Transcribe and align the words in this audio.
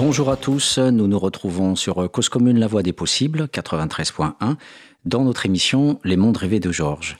Bonjour 0.00 0.30
à 0.30 0.36
tous, 0.36 0.78
nous 0.78 1.08
nous 1.08 1.18
retrouvons 1.18 1.74
sur 1.74 2.08
Cause 2.12 2.28
Commune 2.28 2.60
La 2.60 2.68
Voix 2.68 2.84
des 2.84 2.92
Possibles, 2.92 3.48
93.1, 3.52 4.54
dans 5.04 5.24
notre 5.24 5.44
émission 5.44 5.98
Les 6.04 6.16
Mondes 6.16 6.36
Rêvés 6.36 6.60
de 6.60 6.70
Georges. 6.70 7.18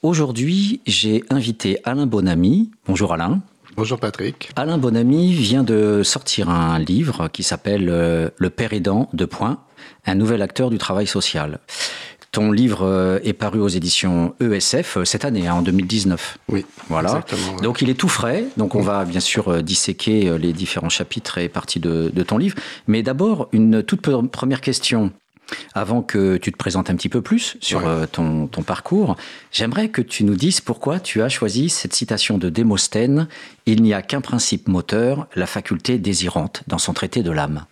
Aujourd'hui, 0.00 0.80
j'ai 0.86 1.22
invité 1.28 1.80
Alain 1.84 2.06
Bonamy. 2.06 2.70
Bonjour 2.86 3.12
Alain. 3.12 3.42
Bonjour 3.76 4.00
Patrick. 4.00 4.48
Alain 4.56 4.78
Bonamy 4.78 5.34
vient 5.34 5.64
de 5.64 6.02
sortir 6.02 6.48
un 6.48 6.78
livre 6.78 7.28
qui 7.28 7.42
s'appelle 7.42 7.90
euh, 7.90 8.30
Le 8.38 8.48
Père 8.48 8.72
aidant 8.72 9.10
de 9.12 9.26
Point, 9.26 9.58
un 10.06 10.14
nouvel 10.14 10.40
acteur 10.40 10.70
du 10.70 10.78
travail 10.78 11.06
social. 11.06 11.58
Ton 12.34 12.52
livre 12.52 12.82
euh, 12.82 13.18
est 13.24 13.32
paru 13.32 13.60
aux 13.60 13.68
éditions 13.68 14.34
ESF 14.40 14.98
euh, 14.98 15.04
cette 15.06 15.24
année, 15.24 15.48
hein, 15.48 15.54
en 15.54 15.62
2019. 15.62 16.38
Oui. 16.48 16.66
Voilà. 16.88 17.24
Donc 17.62 17.80
il 17.80 17.88
est 17.88 17.94
tout 17.94 18.08
frais. 18.08 18.44
Donc 18.58 18.74
on 18.74 18.82
va 18.82 19.04
bien 19.06 19.20
sûr 19.20 19.62
disséquer 19.62 20.36
les 20.38 20.52
différents 20.52 20.90
chapitres 20.90 21.38
et 21.38 21.48
parties 21.48 21.80
de, 21.80 22.10
de 22.12 22.22
ton 22.22 22.36
livre. 22.36 22.56
Mais 22.86 23.02
d'abord, 23.02 23.48
une 23.52 23.82
toute 23.82 24.02
première 24.02 24.60
question. 24.60 25.12
Avant 25.74 26.02
que 26.02 26.36
tu 26.36 26.52
te 26.52 26.56
présentes 26.56 26.90
un 26.90 26.96
petit 26.96 27.08
peu 27.08 27.22
plus 27.22 27.56
sur 27.60 27.86
euh, 27.86 28.06
ton, 28.06 28.48
parcours, 28.66 29.16
j'aimerais 29.52 29.88
que 29.88 30.02
tu 30.02 30.24
nous 30.24 30.36
dises 30.36 30.60
pourquoi 30.60 31.00
tu 31.00 31.22
as 31.22 31.28
choisi 31.28 31.68
cette 31.68 31.94
citation 31.94 32.38
de 32.38 32.48
Démosthène 32.48 33.28
Il 33.66 33.82
n'y 33.82 33.94
a 33.94 34.02
qu'un 34.02 34.20
principe 34.20 34.68
moteur, 34.68 35.26
la 35.34 35.46
faculté 35.46 35.98
désirante, 35.98 36.62
dans 36.66 36.78
son 36.78 36.92
traité 36.92 37.22
de 37.22 37.30
l'âme. 37.30 37.66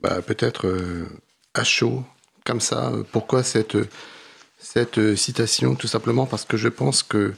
Bah, 0.00 0.20
Peut-être 0.22 0.66
euh, 0.66 1.06
à 1.54 1.64
chaud, 1.64 2.04
comme 2.44 2.60
ça. 2.60 2.92
Pourquoi 3.12 3.42
cette, 3.42 3.76
cette 4.64 4.98
euh, 4.98 5.16
citation 5.16 5.74
Tout 5.74 5.86
simplement 5.86 6.26
parce 6.26 6.44
que 6.44 6.56
je 6.56 6.68
pense 6.68 7.02
que, 7.02 7.34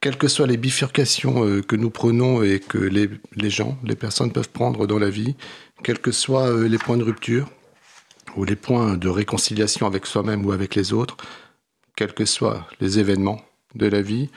quelles 0.00 0.16
que 0.16 0.28
soient 0.28 0.46
les 0.46 0.56
bifurcations 0.56 1.62
que 1.62 1.76
nous 1.76 1.90
prenons 1.90 2.42
et 2.42 2.58
que 2.58 2.78
les, 2.78 3.50
gens, 3.50 3.78
les 3.84 3.94
personnes 3.94 4.32
peuvent 4.32 4.48
prendre 4.48 4.86
dans 4.86 4.98
la 4.98 5.10
vie, 5.10 5.36
quels 5.84 6.00
que 6.00 6.10
soient 6.10 6.50
les 6.66 6.78
points 6.78 6.96
de 6.96 7.04
rupture, 7.04 7.48
ou 8.36 8.44
les 8.44 8.56
points 8.56 8.96
de 8.96 9.08
réconciliation 9.08 9.86
avec 9.86 10.06
soi-même 10.06 10.44
ou 10.44 10.52
avec 10.52 10.74
les 10.74 10.92
autres, 10.92 11.16
quels 11.96 12.14
que 12.14 12.24
soient 12.24 12.66
les 12.80 12.98
événements 12.98 13.40
de 13.74 13.86
la 13.86 14.02
vie, 14.02 14.28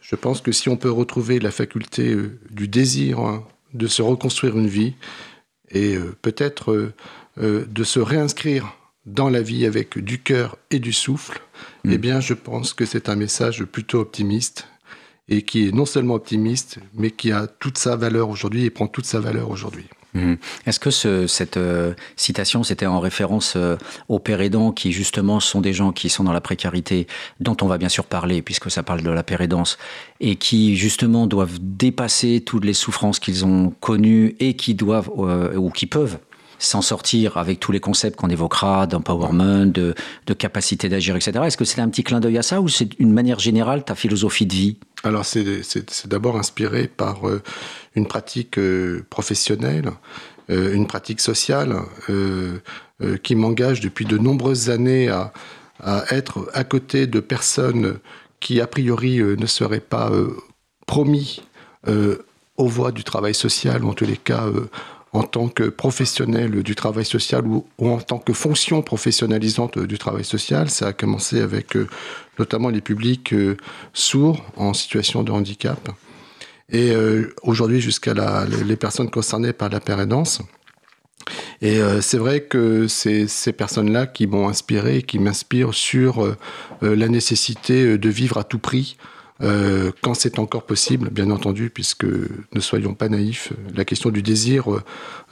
je 0.00 0.14
pense 0.14 0.40
que 0.40 0.52
si 0.52 0.68
on 0.68 0.76
peut 0.76 0.90
retrouver 0.90 1.40
la 1.40 1.50
faculté 1.50 2.12
euh, 2.12 2.38
du 2.50 2.68
désir 2.68 3.18
hein, 3.20 3.44
de 3.74 3.86
se 3.86 4.02
reconstruire 4.02 4.56
une 4.56 4.68
vie 4.68 4.94
et 5.70 5.96
euh, 5.96 6.16
peut-être 6.22 6.92
euh, 7.38 7.66
de 7.66 7.84
se 7.84 7.98
réinscrire 7.98 8.72
dans 9.04 9.28
la 9.28 9.42
vie 9.42 9.66
avec 9.66 9.98
du 9.98 10.20
cœur 10.20 10.56
et 10.70 10.78
du 10.78 10.92
souffle, 10.92 11.40
mm. 11.88 11.92
eh 11.92 11.98
bien 11.98 12.20
je 12.20 12.34
pense 12.34 12.72
que 12.72 12.84
c'est 12.84 13.08
un 13.08 13.16
message 13.16 13.64
plutôt 13.64 14.00
optimiste 14.00 14.66
et 15.28 15.42
qui 15.42 15.68
est 15.68 15.72
non 15.72 15.86
seulement 15.86 16.14
optimiste, 16.14 16.78
mais 16.94 17.10
qui 17.10 17.32
a 17.32 17.46
toute 17.46 17.78
sa 17.78 17.96
valeur 17.96 18.28
aujourd'hui 18.28 18.64
et 18.64 18.70
prend 18.70 18.86
toute 18.86 19.06
sa 19.06 19.18
valeur 19.18 19.50
aujourd'hui. 19.50 19.86
Mhm. 20.16 20.38
Est-ce 20.66 20.80
que 20.80 20.90
cette 21.26 21.56
euh, 21.56 21.94
citation, 22.16 22.62
c'était 22.62 22.86
en 22.86 23.00
référence 23.00 23.54
euh, 23.56 23.76
aux 24.08 24.18
pères 24.18 24.40
aidants 24.40 24.72
qui, 24.72 24.92
justement, 24.92 25.40
sont 25.40 25.60
des 25.60 25.72
gens 25.72 25.92
qui 25.92 26.08
sont 26.08 26.24
dans 26.24 26.32
la 26.32 26.40
précarité, 26.40 27.06
dont 27.40 27.56
on 27.60 27.66
va 27.66 27.76
bien 27.76 27.88
sûr 27.88 28.04
parler, 28.04 28.40
puisque 28.40 28.70
ça 28.70 28.82
parle 28.82 29.02
de 29.02 29.10
la 29.10 29.22
pérédance, 29.22 29.78
et 30.20 30.36
qui, 30.36 30.76
justement, 30.76 31.26
doivent 31.26 31.58
dépasser 31.60 32.40
toutes 32.40 32.64
les 32.64 32.72
souffrances 32.72 33.18
qu'ils 33.18 33.44
ont 33.44 33.74
connues 33.80 34.36
et 34.40 34.54
qui 34.54 34.74
doivent, 34.74 35.10
euh, 35.18 35.54
ou 35.56 35.70
qui 35.70 35.86
peuvent, 35.86 36.18
s'en 36.58 36.82
sortir 36.82 37.36
avec 37.36 37.60
tous 37.60 37.72
les 37.72 37.80
concepts 37.80 38.16
qu'on 38.16 38.30
évoquera 38.30 38.86
d'empowerment, 38.86 39.66
de, 39.66 39.94
de 40.26 40.34
capacité 40.34 40.88
d'agir, 40.88 41.16
etc. 41.16 41.44
Est-ce 41.44 41.56
que 41.56 41.64
c'est 41.64 41.80
un 41.80 41.88
petit 41.88 42.04
clin 42.04 42.20
d'œil 42.20 42.38
à 42.38 42.42
ça 42.42 42.60
ou 42.60 42.68
c'est 42.68 42.98
une 42.98 43.12
manière 43.12 43.38
générale 43.38 43.84
ta 43.84 43.94
philosophie 43.94 44.46
de 44.46 44.54
vie? 44.54 44.76
Alors 45.04 45.24
c'est 45.24 46.08
d'abord 46.08 46.36
inspiré 46.36 46.88
par 46.88 47.20
une 47.96 48.06
pratique 48.06 48.58
euh, 48.58 49.04
professionnelle, 49.10 49.90
euh, 50.50 50.74
une 50.74 50.86
pratique 50.86 51.20
sociale 51.20 51.74
euh, 52.10 52.60
qui 53.22 53.34
m'engage 53.34 53.80
depuis 53.80 54.04
de 54.04 54.16
nombreuses 54.16 54.70
années 54.70 55.08
à, 55.08 55.32
être 56.10 56.48
à 56.54 56.64
côté 56.64 57.06
de 57.06 57.20
personnes 57.20 57.98
qui, 58.40 58.62
a 58.62 58.66
priori, 58.66 59.18
ne 59.18 59.44
seraient 59.44 59.78
pas 59.78 60.10
promis 60.86 61.42
aux 61.86 62.66
voies 62.66 62.92
du 62.92 63.04
travail 63.04 63.34
social, 63.34 63.84
ou 63.84 63.90
en 63.90 63.92
tous 63.92 64.06
les 64.06 64.16
cas 64.16 64.46
en 65.16 65.22
tant 65.22 65.48
que 65.48 65.64
professionnel 65.64 66.62
du 66.62 66.74
travail 66.74 67.04
social 67.04 67.46
ou, 67.46 67.64
en 67.78 67.98
tant 67.98 68.18
que 68.18 68.32
fonction 68.32 68.82
professionnalisante 68.82 69.78
du 69.78 69.98
travail 69.98 70.24
social. 70.24 70.70
Ça 70.70 70.88
a 70.88 70.92
commencé 70.92 71.40
avec 71.40 71.76
notamment 72.38 72.68
les 72.68 72.80
publics 72.80 73.34
sourds 73.92 74.44
en 74.56 74.74
situation 74.74 75.22
de 75.22 75.32
handicap 75.32 75.90
et 76.70 76.90
euh, 76.90 77.34
aujourd'hui 77.42 77.80
jusqu'à 77.80 78.14
les 78.66 78.76
personnes 78.76 79.10
concernées 79.10 79.52
par 79.52 79.68
la 79.68 79.80
pérédance. 79.80 80.40
Et 81.60 81.80
euh, 81.80 82.00
c'est 82.00 82.18
vrai 82.18 82.42
que 82.42 82.86
c'est 82.86 83.26
ces 83.26 83.52
personnes-là 83.52 84.06
qui 84.06 84.26
m'ont 84.26 84.48
inspiré, 84.48 85.02
qui 85.02 85.18
m'inspirent 85.18 85.74
sur 85.74 86.24
euh, 86.24 86.36
la 86.82 87.08
nécessité 87.08 87.98
de 87.98 88.08
vivre 88.08 88.38
à 88.38 88.44
tout 88.44 88.58
prix 88.58 88.96
euh, 89.42 89.92
quand 90.00 90.14
c'est 90.14 90.38
encore 90.38 90.64
possible, 90.64 91.10
bien 91.10 91.30
entendu, 91.30 91.70
puisque 91.70 92.04
ne 92.04 92.60
soyons 92.60 92.94
pas 92.94 93.08
naïfs, 93.08 93.52
la 93.74 93.84
question 93.84 94.10
du 94.10 94.22
désir 94.22 94.66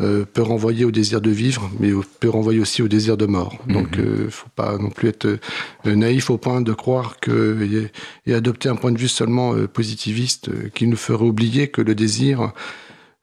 euh, 0.01 0.25
peut 0.31 0.43
renvoyer 0.43 0.85
au 0.85 0.91
désir 0.91 1.21
de 1.21 1.31
vivre, 1.31 1.71
mais 1.81 1.91
peut 2.21 2.29
renvoyer 2.29 2.61
aussi 2.61 2.83
au 2.83 2.89
désir 2.89 3.17
de 3.17 3.27
mort. 3.27 3.57
Mhm. 3.67 3.75
Donc, 3.75 3.89
il 3.95 4.01
euh, 4.01 4.25
ne 4.25 4.31
faut 4.31 4.51
pas 4.55 4.77
non 4.77 4.91
plus 4.91 5.09
être 5.09 5.39
naïf 5.87 6.31
au 6.31 6.37
point 6.37 6.61
de 6.61 6.73
croire 6.73 7.19
que 7.21 7.91
et, 8.27 8.35
adopter 8.35 8.69
un 8.69 8.77
point 8.77 8.93
de 8.93 8.99
vue 8.99 9.09
seulement 9.09 9.55
positiviste 9.69 10.51
qui 10.73 10.87
nous 10.87 10.97
ferait 10.97 11.25
oublier 11.25 11.69
que 11.69 11.81
le 11.81 11.95
désir 11.95 12.53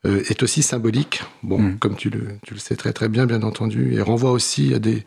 est 0.05 0.41
aussi 0.41 0.63
symbolique. 0.63 1.21
Bon, 1.43 1.59
mhm. 1.59 1.77
comme 1.77 1.95
tu 1.95 2.09
le, 2.09 2.27
tu 2.45 2.53
le 2.53 2.59
sais 2.59 2.75
très 2.75 2.93
très 2.93 3.09
bien, 3.09 3.25
bien 3.25 3.43
entendu, 3.43 3.93
et 3.93 4.01
renvoie 4.01 4.31
aussi 4.31 4.73
à 4.73 4.79
des 4.79 5.03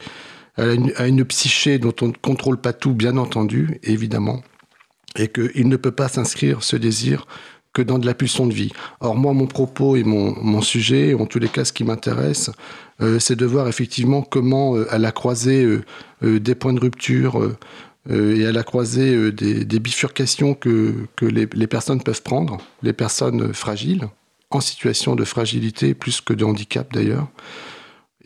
à 0.57 0.67
une, 0.67 0.93
à 0.97 1.09
une 1.09 1.25
psyché 1.25 1.81
dont 1.81 1.95
on 2.01 2.09
ne 2.09 2.13
contrôle 2.13 2.59
pas 2.59 2.73
tout, 2.73 2.95
bien 2.95 3.17
entendu, 3.17 3.81
évidemment 3.83 4.41
et 5.17 5.29
qu'il 5.29 5.69
ne 5.69 5.77
peut 5.77 5.93
pas 5.93 6.09
s'inscrire 6.09 6.63
ce 6.63 6.77
désir 6.77 7.27
que 7.75 7.83
dans 7.83 7.99
de 7.99 8.07
la 8.07 8.15
pulsion 8.15 8.47
de 8.47 8.55
vie. 8.55 8.73
Or, 9.01 9.17
moi, 9.17 9.35
mon 9.35 9.47
propos 9.47 9.97
et 9.97 10.05
mon, 10.05 10.63
sujet, 10.63 11.13
en 11.13 11.27
tous 11.27 11.41
les 11.41 11.49
cas, 11.49 11.65
ce 11.65 11.73
qui 11.73 11.85
m'intéresse, 11.85 12.51
euh, 13.03 13.19
c'est 13.19 13.37
de 13.37 13.45
voir 13.45 13.69
effectivement 13.69 14.23
comment, 14.23 14.77
euh, 14.77 14.87
à 14.95 14.99
la 14.99 15.13
croisée 15.13 15.65
euh, 16.23 16.41
des 16.41 16.55
points 16.55 16.73
de 16.73 16.81
rupture 16.81 17.57
et 18.11 18.47
à 18.47 18.53
la 18.53 18.63
croisée 18.63 19.33
des, 19.33 19.81
bifurcations 19.81 20.55
que, 20.55 21.07
les, 21.23 21.67
personnes 21.67 22.03
peuvent 22.03 22.23
prendre, 22.23 22.59
les 22.83 22.93
personnes 22.93 23.53
fragiles, 23.55 24.09
en 24.51 24.61
situation 24.61 25.17
de 25.17 25.25
fragilité 25.25 25.95
plus 25.95 26.21
que 26.21 26.35
de 26.35 26.45
handicap 26.45 26.93
d'ailleurs, 26.93 27.29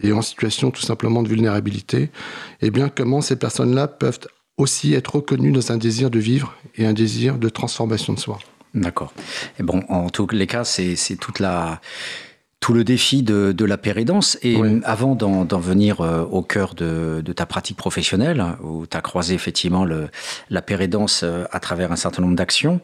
et 0.02 0.12
en 0.12 0.20
situation 0.20 0.70
tout 0.70 0.82
simplement 0.82 1.22
de 1.22 1.28
vulnérabilité, 1.28 2.02
et 2.02 2.10
eh 2.62 2.70
bien 2.70 2.88
comment 2.88 3.20
ces 3.20 3.36
personnes-là 3.36 3.86
peuvent 3.86 4.18
aussi 4.58 4.94
être 4.94 5.16
reconnu 5.16 5.52
dans 5.52 5.72
un 5.72 5.78
désir 5.78 6.10
de 6.10 6.18
vivre 6.18 6.54
et 6.76 6.84
un 6.84 6.92
désir 6.92 7.38
de 7.38 7.48
transformation 7.48 8.12
de 8.12 8.18
soi. 8.18 8.38
D'accord. 8.74 9.12
Et 9.58 9.62
bon, 9.62 9.82
en 9.88 10.10
tous 10.10 10.26
les 10.30 10.46
cas, 10.46 10.64
c'est 10.64 11.16
toute 11.18 11.38
la 11.38 11.80
tout 12.60 12.72
le 12.72 12.82
défi 12.82 13.22
de, 13.22 13.52
de 13.52 13.64
la 13.64 13.78
pérédance. 13.78 14.36
Et 14.42 14.60
avant 14.82 15.14
d'en 15.14 15.44
venir 15.60 16.00
euh, 16.00 16.24
au 16.24 16.42
cœur 16.42 16.74
de, 16.74 17.22
de, 17.24 17.32
ta 17.32 17.46
pratique 17.46 17.76
professionnelle, 17.76 18.44
où 18.62 18.84
tu 18.84 18.96
as 18.96 19.00
croisé 19.00 19.34
effectivement 19.34 19.84
le, 19.84 20.08
la 20.50 20.60
pérédance 20.60 21.22
euh, 21.22 21.44
à 21.52 21.60
travers 21.60 21.92
un 21.92 21.96
certain 21.96 22.20
nombre 22.20 22.34
d'actions, 22.34 22.80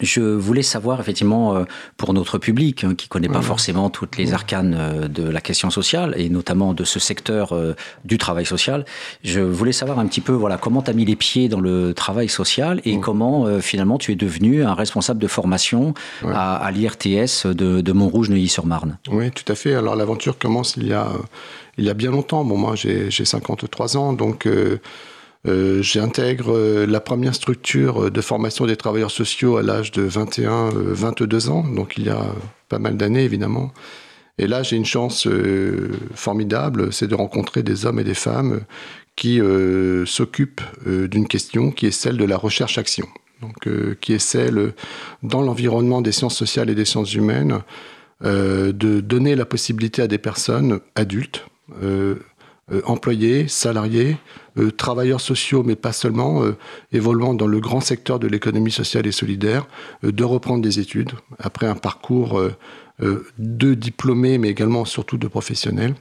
je 0.00 0.20
voulais 0.20 0.62
savoir 0.62 1.00
effectivement 1.00 1.56
euh, 1.56 1.64
pour 1.96 2.14
notre 2.14 2.38
public 2.38 2.84
hein, 2.84 2.94
qui 2.94 3.08
connaît 3.08 3.28
pas 3.28 3.42
forcément 3.42 3.90
toutes 3.90 4.16
les 4.16 4.32
arcanes 4.32 4.76
euh, 4.78 5.08
de 5.08 5.28
la 5.28 5.40
question 5.40 5.70
sociale 5.70 6.14
et 6.16 6.28
notamment 6.28 6.74
de 6.74 6.84
ce 6.84 7.00
secteur 7.00 7.52
euh, 7.52 7.74
du 8.04 8.18
travail 8.18 8.46
social, 8.46 8.84
je 9.24 9.40
voulais 9.40 9.72
savoir 9.72 9.98
un 9.98 10.06
petit 10.06 10.20
peu 10.20 10.32
voilà 10.32 10.56
comment 10.56 10.82
tu 10.82 10.90
as 10.90 10.94
mis 10.94 11.04
les 11.04 11.16
pieds 11.16 11.48
dans 11.48 11.60
le 11.60 11.94
travail 11.94 12.28
social 12.28 12.80
et 12.84 13.00
comment 13.00 13.60
finalement 13.60 13.98
tu 13.98 14.12
es 14.12 14.16
devenu 14.16 14.62
un 14.64 14.74
responsable 14.74 15.20
de 15.20 15.26
formation 15.26 15.94
à, 16.24 16.56
à 16.56 16.70
l'IRTS 16.70 17.46
de, 17.46 17.80
de 17.80 17.92
Montrouge-Neuilly-sur-Marne. 17.92 18.98
Oui, 19.10 19.30
tout 19.30 19.50
à 19.50 19.54
fait. 19.54 19.74
Alors 19.74 19.96
l'aventure 19.96 20.38
commence 20.38 20.76
il 20.76 20.86
y 20.86 20.92
a 20.92 21.08
il 21.78 21.84
y 21.84 21.90
a 21.90 21.94
bien 21.94 22.10
longtemps. 22.10 22.44
Bon 22.44 22.58
moi 22.58 22.74
j'ai 22.74 23.10
53 23.10 23.96
ans 23.96 24.12
donc 24.12 24.46
euh, 24.46 24.80
j'intègre 25.44 26.54
euh, 26.54 26.86
la 26.86 27.00
première 27.00 27.34
structure 27.34 28.10
de 28.10 28.20
formation 28.20 28.66
des 28.66 28.76
travailleurs 28.76 29.10
sociaux 29.10 29.56
à 29.56 29.62
l'âge 29.62 29.92
de 29.92 30.02
21, 30.02 30.70
22 30.70 31.48
euh, 31.48 31.50
ans, 31.50 31.64
donc 31.64 31.94
il 31.96 32.06
y 32.06 32.10
a 32.10 32.26
pas 32.68 32.78
mal 32.78 32.96
d'années 32.96 33.24
évidemment. 33.24 33.72
Et 34.40 34.46
là, 34.46 34.62
j'ai 34.62 34.76
une 34.76 34.84
chance 34.84 35.26
formidable, 36.14 36.92
c'est 36.92 37.08
de 37.08 37.16
rencontrer 37.16 37.64
des 37.64 37.86
hommes 37.86 37.98
et 37.98 38.04
des 38.04 38.14
femmes 38.14 38.60
qui 39.16 39.40
s'occupent 40.06 40.60
d'une 40.86 41.26
question 41.26 41.72
qui 41.72 41.86
est 41.86 41.90
celle 41.90 42.16
de 42.16 42.24
la 42.24 42.36
recherche-action. 42.36 43.08
Donc, 43.42 43.68
qui 44.00 44.12
est 44.12 44.20
celle, 44.20 44.74
dans 45.24 45.42
l'environnement 45.42 46.02
des 46.02 46.12
sciences 46.12 46.36
sociales 46.36 46.70
et 46.70 46.76
des 46.76 46.84
sciences 46.84 47.14
humaines, 47.14 47.62
de 48.22 49.00
donner 49.00 49.34
la 49.34 49.44
possibilité 49.44 50.02
à 50.02 50.06
des 50.06 50.18
personnes 50.18 50.78
adultes, 50.94 51.44
employés, 52.84 53.48
salariés, 53.48 54.16
euh, 54.58 54.70
travailleurs 54.70 55.20
sociaux, 55.20 55.62
mais 55.64 55.76
pas 55.76 55.92
seulement, 55.92 56.42
euh, 56.42 56.56
évoluant 56.92 57.34
dans 57.34 57.46
le 57.46 57.60
grand 57.60 57.80
secteur 57.80 58.18
de 58.18 58.26
l'économie 58.26 58.70
sociale 58.70 59.06
et 59.06 59.12
solidaire, 59.12 59.66
euh, 60.04 60.12
de 60.12 60.24
reprendre 60.24 60.62
des 60.62 60.80
études 60.80 61.12
après 61.38 61.66
un 61.66 61.74
parcours 61.74 62.40
de 63.38 63.74
diplômés, 63.74 64.38
mais 64.38 64.48
également 64.48 64.84
surtout 64.84 65.18
de 65.18 65.28
professionnels, 65.28 65.94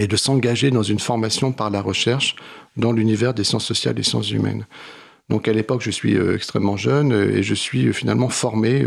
et 0.00 0.08
de 0.08 0.16
s'engager 0.16 0.72
dans 0.72 0.82
une 0.82 0.98
formation 0.98 1.52
par 1.52 1.70
la 1.70 1.80
recherche 1.80 2.34
dans 2.76 2.90
l'univers 2.90 3.34
des 3.34 3.44
sciences 3.44 3.64
sociales 3.64 3.98
et 4.00 4.02
sciences 4.02 4.32
humaines. 4.32 4.66
Donc 5.28 5.46
à 5.46 5.52
l'époque, 5.52 5.82
je 5.82 5.90
suis 5.90 6.16
euh, 6.16 6.34
extrêmement 6.34 6.78
jeune 6.78 7.12
euh, 7.12 7.36
et 7.36 7.42
je 7.42 7.54
suis 7.54 7.86
euh, 7.86 7.92
finalement 7.92 8.28
formé 8.28 8.84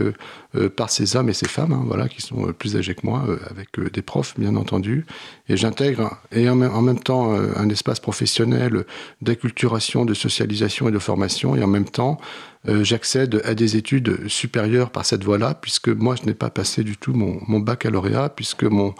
par 0.75 0.89
ces 0.89 1.15
hommes 1.15 1.29
et 1.29 1.33
ces 1.33 1.47
femmes, 1.47 1.71
hein, 1.71 1.83
voilà, 1.85 2.09
qui 2.09 2.21
sont 2.21 2.51
plus 2.51 2.75
âgés 2.75 2.93
que 2.93 3.05
moi, 3.05 3.23
avec 3.49 3.79
des 3.79 4.01
profs 4.01 4.37
bien 4.37 4.57
entendu. 4.57 5.05
Et 5.47 5.55
j'intègre 5.55 6.17
et 6.33 6.49
en 6.49 6.55
même, 6.55 6.99
temps 6.99 7.31
un 7.31 7.69
espace 7.69 8.01
professionnel 8.01 8.83
d'acculturation, 9.21 10.03
de 10.03 10.13
socialisation 10.13 10.89
et 10.89 10.91
de 10.91 10.99
formation. 10.99 11.55
Et 11.55 11.63
en 11.63 11.67
même 11.67 11.85
temps, 11.85 12.19
j'accède 12.67 13.41
à 13.45 13.53
des 13.53 13.77
études 13.77 14.27
supérieures 14.27 14.89
par 14.89 15.05
cette 15.05 15.23
voie-là, 15.23 15.53
puisque 15.53 15.87
moi, 15.87 16.15
je 16.21 16.25
n'ai 16.25 16.33
pas 16.33 16.49
passé 16.49 16.83
du 16.83 16.97
tout 16.97 17.13
mon, 17.13 17.39
mon 17.47 17.59
baccalauréat, 17.59 18.29
puisque 18.29 18.63
mon 18.63 18.93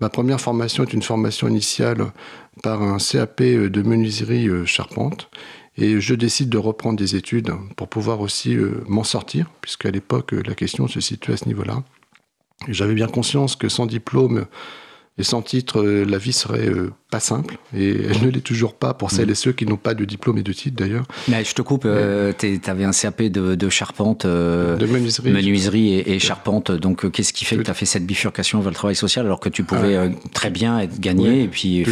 Ma 0.00 0.08
première 0.08 0.40
formation 0.40 0.82
est 0.82 0.92
une 0.92 1.02
formation 1.02 1.46
initiale 1.46 2.10
par 2.64 2.82
un 2.82 2.96
CAP 2.98 3.40
de 3.40 3.82
menuiserie 3.82 4.48
charpente. 4.66 5.30
Et 5.76 6.00
je 6.00 6.14
décide 6.14 6.50
de 6.50 6.58
reprendre 6.58 6.98
des 6.98 7.16
études 7.16 7.52
pour 7.76 7.88
pouvoir 7.88 8.20
aussi 8.20 8.54
euh, 8.54 8.84
m'en 8.88 9.04
sortir, 9.04 9.50
puisqu'à 9.60 9.90
l'époque, 9.90 10.32
la 10.32 10.54
question 10.54 10.86
se 10.86 11.00
situait 11.00 11.34
à 11.34 11.36
ce 11.38 11.46
niveau-là. 11.46 11.82
J'avais 12.68 12.94
bien 12.94 13.08
conscience 13.08 13.56
que 13.56 13.68
sans 13.68 13.86
diplôme, 13.86 14.46
et 15.18 15.24
sans 15.24 15.42
titre, 15.42 15.82
euh, 15.82 16.06
la 16.06 16.16
vie 16.16 16.32
serait 16.32 16.70
euh, 16.70 16.90
pas 17.10 17.20
simple. 17.20 17.58
Et 17.76 17.90
elle 17.90 18.24
ne 18.24 18.30
l'est 18.30 18.40
toujours 18.40 18.74
pas 18.74 18.94
pour 18.94 19.10
celles 19.10 19.26
mm. 19.26 19.32
et 19.32 19.34
ceux 19.34 19.52
qui 19.52 19.66
n'ont 19.66 19.76
pas 19.76 19.92
de 19.92 20.06
diplôme 20.06 20.38
et 20.38 20.42
de 20.42 20.52
titre 20.54 20.74
d'ailleurs. 20.74 21.04
Mais 21.28 21.44
je 21.44 21.54
te 21.54 21.60
coupe, 21.60 21.82
euh, 21.84 22.32
tu 22.38 22.58
avais 22.66 22.84
un 22.84 22.92
CAP 22.92 23.24
de, 23.24 23.68
charpente, 23.68 24.24
de 24.24 24.86
menuiserie, 24.86 25.98
et, 25.98 26.18
charpente. 26.18 26.70
Donc 26.70 27.10
qu'est-ce 27.10 27.34
qui 27.34 27.44
fait 27.44 27.58
que 27.58 27.62
tu 27.62 27.70
as 27.70 27.74
fait 27.74 27.84
cette 27.84 28.06
bifurcation 28.06 28.60
vers 28.60 28.70
le 28.70 28.74
travail 28.74 28.96
social 28.96 29.26
alors 29.26 29.38
que 29.38 29.50
tu 29.50 29.64
pouvais 29.64 29.96
ah. 29.96 30.08
très 30.32 30.48
bien 30.48 30.78
être 30.78 30.98
gagné 30.98 31.42
et 31.42 31.48
puis 31.48 31.84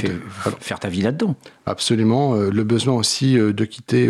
faire 0.60 0.80
ta 0.80 0.88
vie 0.88 1.02
là-dedans? 1.02 1.36
Absolument. 1.66 2.34
Le 2.34 2.64
besoin 2.64 2.94
aussi 2.94 3.34
de 3.34 3.64
quitter 3.66 4.08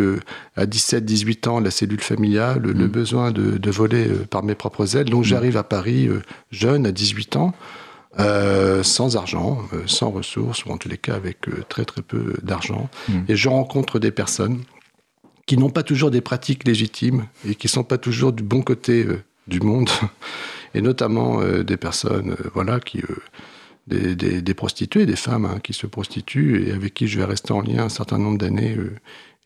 à 0.55 0.67
17-18 0.67 1.49
ans 1.49 1.59
la 1.59 1.73
cellule 1.73 2.01
familiale, 2.01 2.62
le 2.62 2.87
mm. 2.87 2.87
besoin 2.87 3.33
de, 3.33 3.59
de 3.59 3.71
voler 3.73 4.07
par 4.31 4.45
mes 4.45 4.55
propres 4.55 4.97
ailes. 4.97 5.11
Donc 5.11 5.23
mm. 5.23 5.29
j'arrive 5.29 5.57
à 5.57 5.65
Paris 5.65 6.09
jeune, 6.53 6.87
à 6.87 6.93
18 6.93 7.35
ans. 7.35 7.53
Euh, 8.19 8.83
sans 8.83 9.17
argent, 9.17 9.62
euh, 9.73 9.83
sans 9.87 10.11
ressources, 10.11 10.65
ou 10.65 10.71
en 10.71 10.79
tous 10.79 10.89
les 10.89 10.99
cas 10.99 11.15
avec 11.15 11.49
euh, 11.49 11.62
très 11.69 11.85
très 11.85 12.03
peu 12.03 12.35
d'argent. 12.43 12.91
Hmm. 13.09 13.21
Et 13.29 13.37
je 13.37 13.49
rencontre 13.49 14.01
des 14.01 14.11
personnes 14.11 14.65
qui 15.47 15.57
n'ont 15.57 15.71
pas 15.71 15.85
toujours 15.85 16.11
des 16.11 16.21
pratiques 16.21 16.67
légitimes 16.67 17.29
et 17.49 17.55
qui 17.55 17.69
ne 17.69 17.71
sont 17.71 17.85
pas 17.85 17.99
toujours 17.99 18.33
du 18.33 18.43
bon 18.43 18.62
côté 18.62 19.07
du 19.47 19.61
monde, 19.61 19.89
et 20.75 20.81
notamment 20.81 21.41
des 21.62 21.77
personnes 21.77 22.37
voilà, 22.55 22.79
qui, 22.79 23.03
des, 23.89 24.15
des, 24.15 24.55
prostituées, 24.55 25.07
des 25.07 25.17
femmes 25.17 25.45
hein, 25.45 25.59
qui 25.62 25.73
se 25.73 25.87
prostituent 25.89 26.69
et 26.69 26.73
avec 26.73 26.95
qui 26.95 27.09
je 27.09 27.19
vais 27.19 27.25
rester 27.25 27.53
en 27.53 27.62
lien 27.62 27.85
un 27.85 27.89
certain 27.89 28.19
nombre 28.19 28.39
d'années 28.39 28.77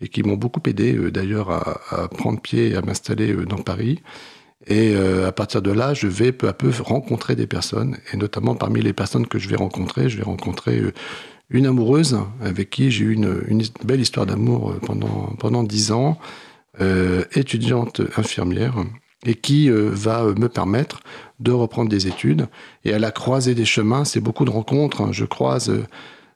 et 0.03 0.09
qui 0.09 0.23
m'ont 0.23 0.37
beaucoup 0.37 0.61
aidé 0.67 0.93
d'ailleurs 1.11 1.51
à, 1.51 1.81
à, 1.91 2.09
prendre 2.09 2.39
pied 2.39 2.71
et 2.71 2.77
à 2.77 2.83
m'installer 2.83 3.33
dans 3.47 3.63
Paris. 3.63 4.03
Et 4.67 4.95
euh, 4.95 5.29
à 5.29 5.33
partir 5.33 5.63
de 5.63 5.71
là, 5.71 5.95
je 5.95 6.07
vais 6.07 6.33
peu 6.33 6.49
à 6.49 6.53
peu 6.53 6.71
rencontrer 6.81 7.37
des 7.37 7.47
personnes. 7.47 7.99
Et 8.13 8.17
notamment 8.17 8.55
parmi 8.55 8.81
les 8.81 8.93
personnes 8.93 9.27
que 9.27 9.39
je 9.39 9.49
vais 9.49 9.57
rencontrer, 9.57 10.09
je 10.09 10.17
vais 10.17 10.25
rencontrer 10.25 10.79
euh, 10.79 10.93
une 11.51 11.67
amoureuse 11.67 12.19
avec 12.43 12.71
qui 12.71 12.91
j'ai 12.91 13.05
eu 13.05 13.13
une, 13.13 13.63
belle 13.85 14.01
histoire 14.01 14.27
d'amour 14.27 14.71
euh, 14.71 14.79
pendant, 14.85 15.35
pendant 15.39 15.63
dix 15.63 15.93
ans, 15.93 16.19
étudiante 17.37 18.01
infirmière, 18.17 18.75
et 19.25 19.37
qui 19.37 19.69
va 19.71 20.25
me 20.25 20.49
permettre 20.49 21.03
de 21.39 21.53
reprendre 21.53 21.89
des 21.89 22.09
études. 22.09 22.49
Et 22.85 22.93
à 22.93 22.99
la 22.99 23.13
croisée 23.13 23.55
des 23.55 23.65
chemins, 23.65 24.05
c'est 24.05 24.19
beaucoup 24.19 24.45
de 24.45 24.51
rencontres. 24.51 25.13
Je 25.13 25.25
croise 25.25 25.73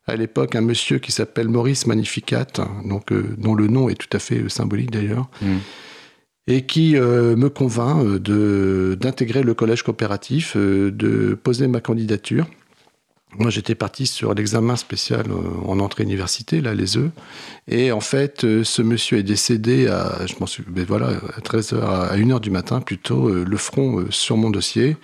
à 0.06 0.14
l'époque 0.14 0.54
un 0.54 0.60
monsieur 0.60 1.00
qui 1.00 1.10
s'appelle 1.10 1.48
Maurice 1.48 1.88
Magnificat, 1.88 2.46
donc, 2.84 3.12
dont 3.12 3.56
le 3.56 3.66
nom 3.66 3.88
est 3.88 3.96
tout 3.96 4.16
à 4.16 4.20
fait 4.20 4.48
symbolique 4.48 4.92
d'ailleurs. 4.92 5.28
Mmh 5.42 5.56
et 6.48 6.62
qui 6.62 6.96
euh, 6.96 7.36
me 7.36 7.50
convainc 7.50 8.04
euh, 8.04 8.96
d'intégrer 8.96 9.42
le 9.42 9.52
collège 9.52 9.82
coopératif, 9.82 10.54
euh, 10.56 10.90
de 10.90 11.34
poser 11.40 11.68
ma 11.68 11.80
candidature. 11.80 12.46
Moi, 13.38 13.50
j'étais 13.50 13.74
parti 13.74 14.06
sur 14.06 14.32
l'examen 14.32 14.74
spécial 14.76 15.26
en 15.66 15.78
entrée 15.80 16.02
université, 16.02 16.62
là, 16.62 16.74
les 16.74 16.96
œufs. 16.96 17.10
Et 17.68 17.92
en 17.92 18.00
fait, 18.00 18.40
ce 18.40 18.80
monsieur 18.80 19.18
est 19.18 19.22
décédé 19.22 19.86
à, 19.86 20.24
je 20.24 20.32
m'en 20.40 20.46
suis, 20.46 20.64
ben 20.66 20.86
voilà, 20.88 21.08
à 21.36 21.40
13h, 21.40 21.78
à 21.78 22.16
1h 22.16 22.40
du 22.40 22.50
matin, 22.50 22.80
plutôt, 22.80 23.28
le 23.28 23.56
front 23.58 24.06
sur 24.08 24.38
mon 24.38 24.48
dossier. 24.48 24.96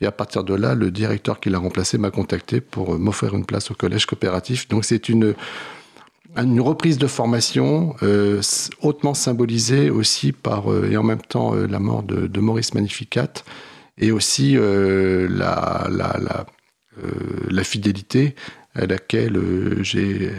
Et 0.00 0.06
à 0.06 0.12
partir 0.12 0.42
de 0.42 0.54
là, 0.54 0.74
le 0.74 0.90
directeur 0.90 1.38
qui 1.38 1.50
l'a 1.50 1.58
remplacé 1.60 1.98
m'a 1.98 2.10
contacté 2.10 2.60
pour 2.60 2.98
m'offrir 2.98 3.36
une 3.36 3.46
place 3.46 3.70
au 3.70 3.74
collège 3.74 4.06
coopératif. 4.06 4.66
Donc, 4.68 4.84
c'est 4.84 5.08
une, 5.08 5.36
une 6.36 6.60
reprise 6.60 6.98
de 6.98 7.06
formation 7.06 7.94
euh, 8.02 8.40
hautement 8.82 9.14
symbolisée 9.14 9.90
aussi 9.90 10.32
par, 10.32 10.70
euh, 10.70 10.90
et 10.90 10.96
en 10.96 11.02
même 11.02 11.22
temps, 11.22 11.54
euh, 11.54 11.66
la 11.66 11.78
mort 11.78 12.02
de, 12.02 12.40
Maurice 12.40 12.74
Magnificat, 12.74 13.32
et 14.00 14.12
aussi 14.12 14.54
la, 14.54 15.88
la, 15.90 16.46
la, 17.50 17.64
fidélité 17.64 18.36
à 18.76 18.86
laquelle 18.86 19.36
j'ai 19.82 20.30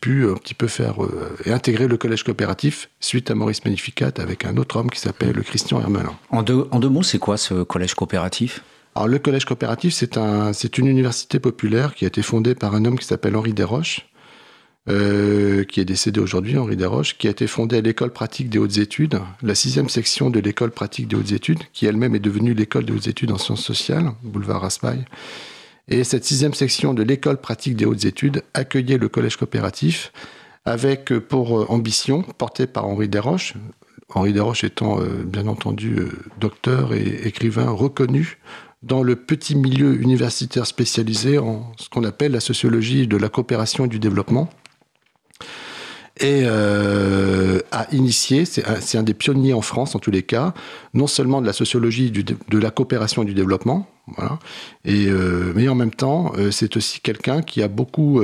pu 0.00 0.30
un 0.30 0.34
petit 0.34 0.54
peu 0.54 0.68
faire 0.68 0.98
et 1.44 1.50
intégrer 1.50 1.88
le 1.88 1.96
collège 1.96 2.22
coopératif 2.22 2.88
suite 3.00 3.32
à 3.32 3.34
Maurice 3.34 3.64
Magnificat 3.64 4.12
avec 4.18 4.44
un 4.44 4.56
autre 4.58 4.76
homme 4.76 4.90
qui 4.90 5.00
s'appelle 5.00 5.42
Christian 5.42 5.80
Hermelin. 5.80 6.16
En 6.30 6.44
deux, 6.44 6.68
en 6.70 6.78
deux 6.78 6.88
mots, 6.88 7.02
c'est 7.02 7.18
quoi 7.18 7.36
ce 7.36 7.64
collège 7.64 7.94
coopératif? 7.94 8.62
Alors, 8.94 9.08
le 9.08 9.18
collège 9.18 9.44
coopératif, 9.44 9.92
c'est 9.92 10.16
un, 10.16 10.52
une 10.52 10.86
université 10.86 11.40
populaire 11.40 11.96
qui 11.96 12.04
a 12.04 12.08
été 12.08 12.22
fondée 12.22 12.54
par 12.54 12.76
un 12.76 12.84
homme 12.84 12.98
qui 12.98 13.06
s'appelle 13.06 13.34
Henri 13.34 13.54
Desroches, 13.54 14.08
euh, 14.88 15.64
qui 15.64 15.80
est 15.80 15.84
décédé 15.84 16.18
aujourd'hui, 16.18 16.56
Henri 16.56 16.76
Desroches, 16.76 17.18
qui 17.18 17.26
a 17.26 17.30
été 17.30 17.46
fondé 17.46 17.76
à 17.76 17.80
l'école 17.80 18.10
pratique 18.10 18.48
des 18.48 18.58
hautes 18.58 18.78
études, 18.78 19.20
la 19.42 19.54
sixième 19.54 19.88
section 19.88 20.30
de 20.30 20.40
l'école 20.40 20.70
pratique 20.70 21.08
des 21.08 21.16
hautes 21.16 21.32
études, 21.32 21.62
qui 21.72 21.86
elle-même 21.86 22.14
est 22.14 22.20
devenue 22.20 22.54
l'école 22.54 22.86
des 22.86 22.94
hautes 22.94 23.06
études 23.06 23.30
en 23.30 23.38
sciences 23.38 23.62
sociales, 23.62 24.12
boulevard 24.22 24.62
Raspail. 24.62 25.04
Et 25.88 26.04
cette 26.04 26.24
sixième 26.24 26.54
section 26.54 26.94
de 26.94 27.02
l'école 27.02 27.38
pratique 27.38 27.76
des 27.76 27.84
hautes 27.84 28.04
études 28.04 28.42
accueillait 28.54 28.98
le 28.98 29.08
collège 29.08 29.36
coopératif 29.36 30.12
avec 30.64 31.12
pour 31.18 31.60
euh, 31.60 31.66
ambition, 31.68 32.22
portée 32.22 32.66
par 32.66 32.86
Henri 32.86 33.08
Desroches, 33.08 33.54
Henri 34.14 34.32
Desroches 34.32 34.64
étant 34.64 35.00
euh, 35.00 35.22
bien 35.22 35.48
entendu 35.48 35.98
docteur 36.40 36.94
et 36.94 37.26
écrivain 37.26 37.70
reconnu 37.70 38.38
dans 38.82 39.02
le 39.02 39.16
petit 39.16 39.54
milieu 39.54 40.00
universitaire 40.00 40.66
spécialisé 40.66 41.36
en 41.38 41.72
ce 41.76 41.88
qu'on 41.90 42.04
appelle 42.04 42.32
la 42.32 42.40
sociologie 42.40 43.06
de 43.06 43.16
la 43.16 43.28
coopération 43.28 43.84
et 43.84 43.88
du 43.88 43.98
développement 43.98 44.48
et 46.20 46.42
euh, 46.44 47.60
a 47.70 47.86
initié, 47.92 48.44
c'est 48.44 48.98
un, 48.98 49.02
des 49.02 49.14
pionniers 49.14 49.52
en 49.52 49.60
France 49.60 49.94
en 49.94 49.98
tous 49.98 50.10
les 50.10 50.22
cas, 50.22 50.52
non 50.94 51.06
seulement 51.06 51.40
de 51.40 51.46
la 51.46 51.52
sociologie 51.52 52.10
de 52.10 52.58
la 52.58 52.70
coopération 52.70 53.22
et 53.22 53.26
du 53.26 53.34
développement, 53.34 53.88
voilà, 54.16 54.38
et, 54.84 55.06
euh, 55.06 55.52
mais 55.54 55.68
en 55.68 55.74
même 55.74 55.90
temps, 55.90 56.32
euh, 56.36 56.50
c'est 56.50 56.76
aussi 56.76 57.00
quelqu'un 57.00 57.42
qui 57.42 57.62
a 57.62 57.68
beaucoup 57.68 58.22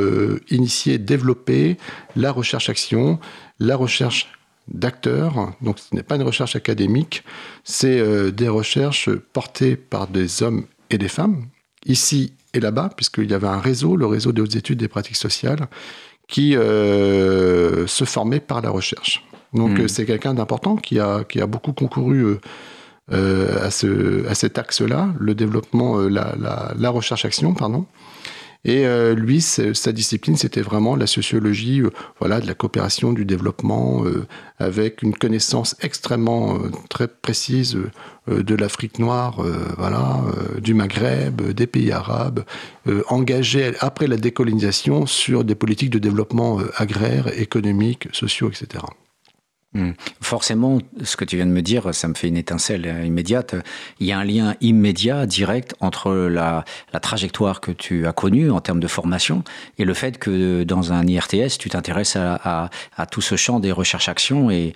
initié, 0.51 0.99
développé 0.99 1.77
la 2.17 2.33
recherche-action, 2.33 3.19
la 3.61 3.77
recherche 3.77 4.29
d'acteurs, 4.69 5.53
donc 5.61 5.79
ce 5.79 5.95
n'est 5.95 6.03
pas 6.03 6.17
une 6.17 6.23
recherche 6.23 6.57
académique, 6.57 7.23
c'est 7.65 8.33
des 8.33 8.49
recherches 8.49 9.11
portées 9.33 9.77
par 9.77 10.09
des 10.09 10.43
hommes 10.43 10.67
et 10.91 10.99
des 10.99 11.09
femmes, 11.09 11.47
ici 11.87 12.33
et 12.55 12.61
là-bas, 12.61 12.91
puisqu'il 12.97 13.31
y 13.31 13.35
avait 13.35 13.49
un 13.49 13.61
réseau, 13.61 13.97
le 13.97 14.07
réseau 14.07 14.33
des 14.33 14.41
hautes 14.41 14.57
études 14.57 14.79
des 14.79 14.89
pratiques 14.89 15.17
sociales, 15.17 15.69
qui 16.29 16.57
euh, 16.57 17.87
se 17.87 18.05
formait 18.05 18.41
par 18.41 18.61
la 18.61 18.71
recherche. 18.71 19.25
Donc 19.53 19.79
hmm. 19.79 19.89
c'est 19.89 20.05
quelqu'un 20.05 20.35
d'important 20.35 20.77
qui 20.77 20.99
a, 20.99 21.25
qui 21.25 21.41
a 21.41 21.47
beaucoup 21.47 21.73
concouru 21.73 22.25
euh, 22.25 22.41
euh, 23.13 23.67
à, 23.67 23.71
ce, 23.71 24.27
à 24.29 24.35
cet 24.35 24.59
axe-là, 24.59 25.11
le 25.19 25.35
développement, 25.35 25.99
la, 25.99 26.35
la, 26.41 26.73
la 26.77 26.91
recherche-action, 26.91 27.55
pardon. 27.55 27.87
Et 28.65 28.87
euh, 28.87 29.15
lui, 29.15 29.41
sa 29.43 29.93
discipline, 29.93 30.37
c'était 30.37 30.63
vraiment 30.63 30.97
la 30.97 31.07
sociologie 31.07 31.83
euh, 31.83 31.91
voilà, 32.19 32.41
de 32.41 32.47
la 32.47 32.55
coopération, 32.55 33.13
du 33.13 33.25
développement, 33.25 34.05
euh, 34.05 34.27
avec 34.59 35.03
une 35.03 35.15
connaissance 35.15 35.77
extrêmement 35.83 36.59
très 36.89 37.09
précise 37.09 37.77
de 38.29 38.55
l'Afrique 38.55 38.99
noire, 38.99 39.43
voilà, 39.77 40.23
du 40.63 40.75
Maghreb, 40.75 41.43
des 41.51 41.67
pays 41.67 41.91
arabes, 41.91 42.45
engagé 43.09 43.73
après 43.81 44.07
la 44.07 44.17
décolonisation 44.17 45.07
sur 45.07 45.43
des 45.45 45.57
politiques 45.57 45.91
de 45.91 45.99
développement 45.99 46.61
agraire, 46.77 47.37
économique, 47.39 48.09
sociaux, 48.13 48.49
etc. 48.49 48.85
Hmm. 49.75 49.91
Forcément, 50.21 50.79
ce 51.03 51.17
que 51.17 51.25
tu 51.25 51.37
viens 51.37 51.47
de 51.47 51.51
me 51.51 51.63
dire, 51.63 51.93
ça 51.93 52.07
me 52.07 52.15
fait 52.15 52.29
une 52.29 52.37
étincelle 52.37 53.03
immédiate. 53.05 53.57
Il 53.99 54.07
y 54.07 54.13
a 54.13 54.19
un 54.19 54.25
lien 54.25 54.55
immédiat, 54.61 55.27
direct, 55.27 55.75
entre 55.81 56.13
la, 56.13 56.65
trajectoire 57.03 57.61
que 57.61 57.73
tu 57.73 58.07
as 58.07 58.13
connue 58.13 58.51
en 58.51 58.61
termes 58.61 58.81
de 58.81 58.87
formation 58.87 59.43
et 59.79 59.85
le 59.85 59.95
fait 59.95 60.19
que 60.19 60.63
dans 60.63 60.93
un 60.93 61.07
IRTS, 61.07 61.59
tu 61.59 61.69
t'intéresses 61.69 62.17
à, 62.17 62.71
tout 63.11 63.21
ce 63.21 63.37
champ 63.37 63.61
des 63.61 63.73
recherches-actions 63.73 64.51
et, 64.51 64.75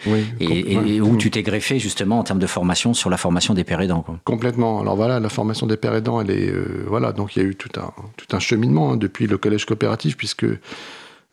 où 1.00 1.16
tu 1.16 1.30
t'es 1.30 1.42
greffé 1.42 1.78
justement 1.78 2.18
en 2.18 2.24
termes 2.24 2.40
de 2.40 2.46
formation 2.46 2.92
sur 2.92 3.08
la 3.08 3.16
formation 3.16 3.54
des 3.54 3.64
pères 3.64 3.80
aidants. 3.80 4.04
Complètement. 4.24 4.80
Alors 4.80 4.96
voilà, 4.96 5.20
la 5.20 5.28
formation 5.28 5.66
des 5.66 5.76
pères 5.76 5.94
aidants, 5.94 6.20
elle 6.20 6.30
est... 6.30 6.50
Euh, 6.50 6.84
voilà, 6.88 7.12
donc 7.12 7.36
il 7.36 7.42
y 7.42 7.44
a 7.44 7.48
eu 7.48 7.54
tout 7.54 7.70
un, 7.80 7.92
tout 8.16 8.36
un 8.36 8.40
cheminement 8.40 8.92
hein, 8.92 8.96
depuis 8.96 9.26
le 9.26 9.38
collège 9.38 9.64
coopératif, 9.64 10.16
puisque 10.16 10.46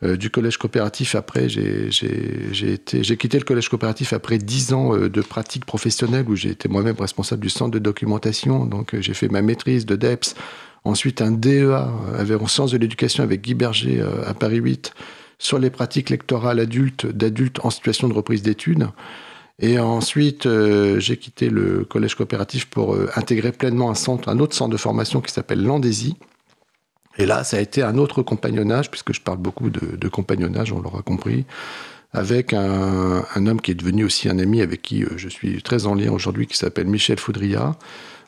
euh, 0.06 0.18
du 0.18 0.30
collège 0.30 0.58
coopératif, 0.58 1.16
après, 1.16 1.50
j'ai 1.50 1.90
quitté 3.18 3.40
le 3.40 3.44
collège 3.44 3.70
coopératif 3.70 4.14
après 4.14 4.38
dix 4.38 4.74
ans 4.74 4.96
euh, 4.96 5.10
de 5.10 5.22
pratique 5.22 5.66
professionnelle 5.66 6.26
où 6.28 6.36
j'ai 6.36 6.50
été 6.50 6.70
moi-même 6.70 6.96
responsable 7.00 7.42
du 7.42 7.50
centre 7.50 7.72
de 7.72 7.80
documentation. 7.80 8.66
Donc, 8.66 8.94
euh, 8.94 9.02
j'ai 9.02 9.14
fait 9.14 9.30
ma 9.30 9.42
maîtrise 9.42 9.86
de 9.86 9.96
DEPS, 9.96 10.36
ensuite 10.84 11.22
un 11.22 11.32
DEA 11.32 11.88
en 12.40 12.48
sciences 12.48 12.72
de 12.72 12.78
l'éducation 12.78 13.24
avec 13.24 13.42
Guy 13.42 13.56
Berger 13.56 14.06
à 14.28 14.34
Paris 14.34 14.58
8 14.58 14.94
sur 15.40 15.58
les 15.58 15.72
pratiques 15.72 16.10
lectorales 16.12 16.60
adultes 16.60 17.08
d'adultes 17.08 17.60
en 17.64 17.72
situation 17.72 18.08
de 18.08 18.14
reprise 18.14 18.44
d'études. 18.44 18.88
Et 19.60 19.80
ensuite, 19.80 20.48
j'ai 21.00 21.18
quitté 21.18 21.50
le 21.50 21.86
collège 21.86 22.14
coopératif 22.14 22.66
pour 22.66 22.96
intégrer 23.16 23.52
pleinement 23.52 23.90
un 23.90 23.96
centre, 23.96 24.30
un 24.30 24.38
autre 24.38 24.56
centre 24.56 24.72
de 24.72 24.78
formation 24.78 25.22
qui 25.22 25.32
s'appelle 25.32 25.64
l'Andésie, 25.64 26.18
et 27.18 27.26
là, 27.26 27.44
ça 27.44 27.58
a 27.58 27.60
été 27.60 27.82
un 27.82 27.98
autre 27.98 28.22
compagnonnage, 28.22 28.92
puisque 28.92 29.14
je 29.14 29.22
parle 29.22 29.38
beaucoup 29.38 29.70
de, 29.70 30.08
compagnonnage, 30.08 30.72
on 30.72 30.82
l'aura 30.82 31.02
compris, 31.02 31.46
avec 32.14 32.54
un, 32.54 33.24
homme 33.36 33.62
qui 33.62 33.72
est 33.72 33.76
devenu 33.76 34.06
aussi 34.06 34.30
un 34.30 34.40
ami 34.40 34.62
avec 34.62 34.82
qui 34.82 35.04
euh, 35.04 35.18
je 35.18 35.28
suis 35.28 35.62
très 35.62 35.86
en 35.86 35.96
lien 35.96 36.12
aujourd'hui, 36.12 36.48
qui 36.48 36.58
s'appelle 36.58 36.88
Michel 36.88 37.20
Foudria, 37.20 37.76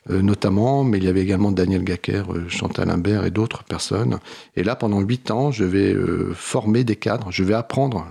euh, 0.09 0.21
notamment, 0.21 0.83
mais 0.83 0.97
il 0.97 1.05
y 1.05 1.07
avait 1.07 1.21
également 1.21 1.51
Daniel 1.51 1.83
Gacker, 1.83 2.23
euh, 2.33 2.49
Chantal 2.49 2.89
Imbert 2.89 3.25
et 3.25 3.31
d'autres 3.31 3.63
personnes. 3.63 4.19
Et 4.55 4.63
là, 4.63 4.75
pendant 4.75 4.99
huit 4.99 5.31
ans, 5.31 5.51
je 5.51 5.63
vais 5.63 5.95
former 6.33 6.83
des 6.83 6.95
cadres, 6.95 7.31
je 7.31 7.43
vais 7.43 7.53
apprendre 7.53 8.05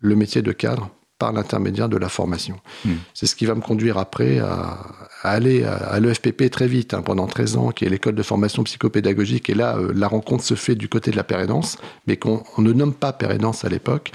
le 0.00 0.16
métier 0.16 0.42
de 0.42 0.52
cadre 0.52 0.90
par 1.24 1.32
l'intermédiaire 1.32 1.88
de 1.88 1.96
la 1.96 2.10
formation. 2.10 2.60
Hmm. 2.84 2.96
C'est 3.14 3.24
ce 3.24 3.34
qui 3.34 3.46
va 3.46 3.54
me 3.54 3.62
conduire 3.62 3.96
après 3.96 4.40
à, 4.40 4.76
aller 5.22 5.64
à, 5.64 5.98
l'EFPP 5.98 6.50
très 6.50 6.68
vite, 6.68 6.92
hein, 6.92 7.00
pendant 7.00 7.26
13 7.26 7.56
ans, 7.56 7.70
qui 7.70 7.86
est 7.86 7.88
l'école 7.88 8.14
de 8.14 8.22
formation 8.22 8.62
psychopédagogique. 8.62 9.48
Et 9.48 9.54
là, 9.54 9.78
euh, 9.78 9.90
la 9.96 10.06
rencontre 10.06 10.44
se 10.44 10.52
fait 10.54 10.74
du 10.74 10.90
côté 10.90 11.10
de 11.10 11.16
la 11.16 11.24
pérédance, 11.24 11.78
mais 12.06 12.18
qu'on 12.18 12.44
ne 12.58 12.72
nomme 12.72 12.92
pas 12.92 13.14
pérédance 13.14 13.64
à 13.64 13.70
l'époque, 13.70 14.12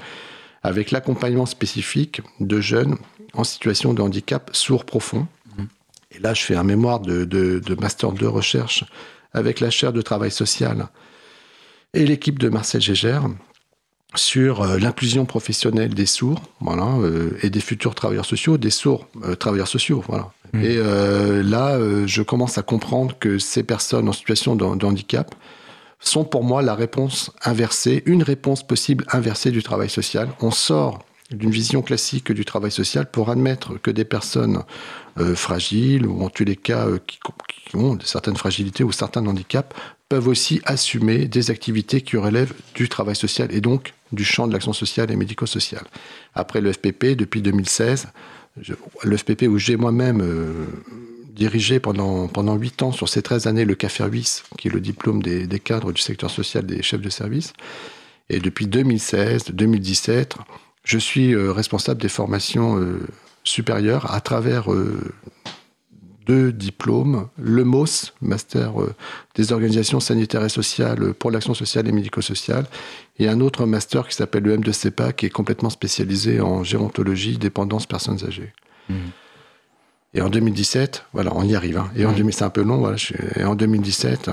avec 0.62 0.92
l'accompagnement 0.92 1.46
spécifique 1.46 2.22
de 2.38 2.60
jeunes 2.60 2.96
en 3.34 3.42
situation 3.42 3.92
de 3.92 4.02
handicap 4.02 4.50
sourd 4.52 4.84
profond. 4.84 5.26
Hmm. 5.58 5.64
Et 6.12 6.20
là, 6.20 6.32
je 6.32 6.42
fais 6.42 6.54
un 6.54 6.62
mémoire 6.62 7.00
de, 7.00 7.24
de 7.24 7.74
master 7.74 8.12
de 8.12 8.26
recherche 8.26 8.84
avec 9.32 9.58
la 9.58 9.70
chaire 9.70 9.92
de 9.92 10.00
travail 10.00 10.30
social 10.30 10.86
et 11.92 12.06
l'équipe 12.06 12.38
de 12.38 12.48
Marcel 12.48 12.80
Gégère 12.80 13.24
sur 14.16 14.62
euh, 14.62 14.78
l'inclusion 14.78 15.24
professionnelle 15.24 15.94
des 15.94 16.06
sourds, 16.06 16.42
voilà, 16.60 16.86
euh, 16.98 17.38
et 17.42 17.50
des 17.50 17.60
futurs 17.60 17.94
travailleurs 17.94 18.26
sociaux, 18.26 18.58
des 18.58 18.70
sourds 18.70 19.06
euh, 19.24 19.36
travailleurs 19.36 19.68
sociaux, 19.68 20.02
voilà. 20.06 20.32
Mmh. 20.52 20.64
Et 20.64 20.78
là, 21.44 21.78
je 22.06 22.22
commence 22.22 22.58
à 22.58 22.62
comprendre 22.62 23.16
que 23.20 23.38
ces 23.38 23.62
personnes 23.62 24.08
en 24.08 24.12
situation 24.12 24.56
de, 24.56 24.64
handicap 24.64 25.32
sont 26.00 26.24
pour 26.24 26.42
moi 26.42 26.60
la 26.60 26.74
réponse 26.74 27.30
inversée, 27.44 28.02
une 28.04 28.24
réponse 28.24 28.66
possible 28.66 29.04
inversée 29.12 29.52
du 29.52 29.62
travail 29.62 29.88
social. 29.88 30.28
On 30.40 30.50
sort 30.50 31.04
d'une 31.30 31.52
vision 31.52 31.82
classique 31.82 32.32
du 32.32 32.44
travail 32.44 32.72
social 32.72 33.08
pour 33.08 33.30
admettre 33.30 33.80
que 33.80 33.92
des 33.92 34.04
personnes 34.04 34.64
fragiles 35.36 36.04
ou 36.04 36.24
en 36.24 36.30
tous 36.30 36.44
les 36.44 36.56
cas 36.56 36.88
qui, 37.06 37.20
qui, 37.68 37.76
ont 37.76 37.96
certaines 38.02 38.36
fragilités 38.36 38.82
ou 38.82 38.90
certains 38.90 39.24
handicaps 39.24 39.72
peuvent 40.08 40.26
aussi 40.26 40.60
assumer 40.64 41.28
des 41.28 41.52
activités 41.52 42.00
qui 42.00 42.16
relèvent 42.16 42.54
du 42.74 42.88
travail 42.88 43.14
social 43.14 43.54
et 43.54 43.60
donc 43.60 43.92
du 44.12 44.24
champ 44.24 44.46
de 44.46 44.52
l'action 44.52 44.72
sociale 44.72 45.10
et 45.10 45.16
médico-sociale. 45.16 45.84
Après 46.34 46.60
le 46.60 46.72
FPP, 46.72 47.16
depuis 47.16 47.42
2016, 47.42 48.08
le 49.04 49.16
FPP 49.16 49.42
où 49.48 49.58
j'ai 49.58 49.76
moi-même 49.76 50.20
euh, 50.20 50.66
dirigé 51.32 51.80
pendant, 51.80 52.28
pendant 52.28 52.56
8 52.56 52.82
ans, 52.82 52.92
sur 52.92 53.08
ces 53.08 53.22
13 53.22 53.46
années, 53.46 53.64
le 53.64 53.74
CAFERVIS, 53.74 54.42
qui 54.58 54.68
est 54.68 54.70
le 54.70 54.80
diplôme 54.80 55.22
des, 55.22 55.46
cadres 55.60 55.92
du 55.92 56.00
secteur 56.00 56.30
social 56.30 56.66
des 56.66 56.82
chefs 56.82 57.00
de 57.00 57.10
service. 57.10 57.52
Et 58.28 58.40
depuis 58.40 58.66
2016, 58.66 59.46
2017, 59.52 60.36
je 60.84 60.98
suis 60.98 61.34
euh, 61.34 61.52
responsable 61.52 62.00
des 62.00 62.08
formations 62.08 62.78
euh, 62.78 63.00
supérieures 63.44 64.12
à 64.12 64.20
travers 64.20 64.70
deux 66.26 66.52
diplômes, 66.52 67.28
le 67.38 67.64
MOS, 67.64 68.12
Master 68.20 68.80
euh, 68.80 68.94
des 69.34 69.52
organisations 69.52 70.00
sanitaires 70.00 70.44
et 70.44 70.48
sociales 70.48 71.14
pour 71.14 71.30
l'action 71.30 71.54
sociale 71.54 71.88
et 71.88 71.92
médico-sociale, 71.92 72.66
et 73.18 73.28
un 73.28 73.40
autre 73.40 73.66
master 73.66 74.06
qui 74.08 74.14
s'appelle 74.14 74.44
le 74.44 74.56
M2CEPA, 74.56 75.14
qui 75.14 75.26
est 75.26 75.30
complètement 75.30 75.70
spécialisé 75.70 76.40
en 76.40 76.62
gérontologie, 76.62 77.38
dépendance, 77.38 77.86
personnes 77.86 78.24
âgées. 78.26 78.52
Mmh. 78.88 78.94
Et 80.14 80.22
en 80.22 80.28
2017, 80.28 81.06
voilà, 81.12 81.32
on 81.34 81.42
y 81.44 81.54
arrive. 81.54 81.78
Hein. 81.78 81.90
Et 81.96 82.04
en 82.04 82.12
mmh. 82.12 82.32
c'est 82.32 82.44
un 82.44 82.50
peu 82.50 82.62
long, 82.62 82.78
voilà, 82.78 82.96
et 83.36 83.44
en 83.44 83.54
2017, 83.54 84.30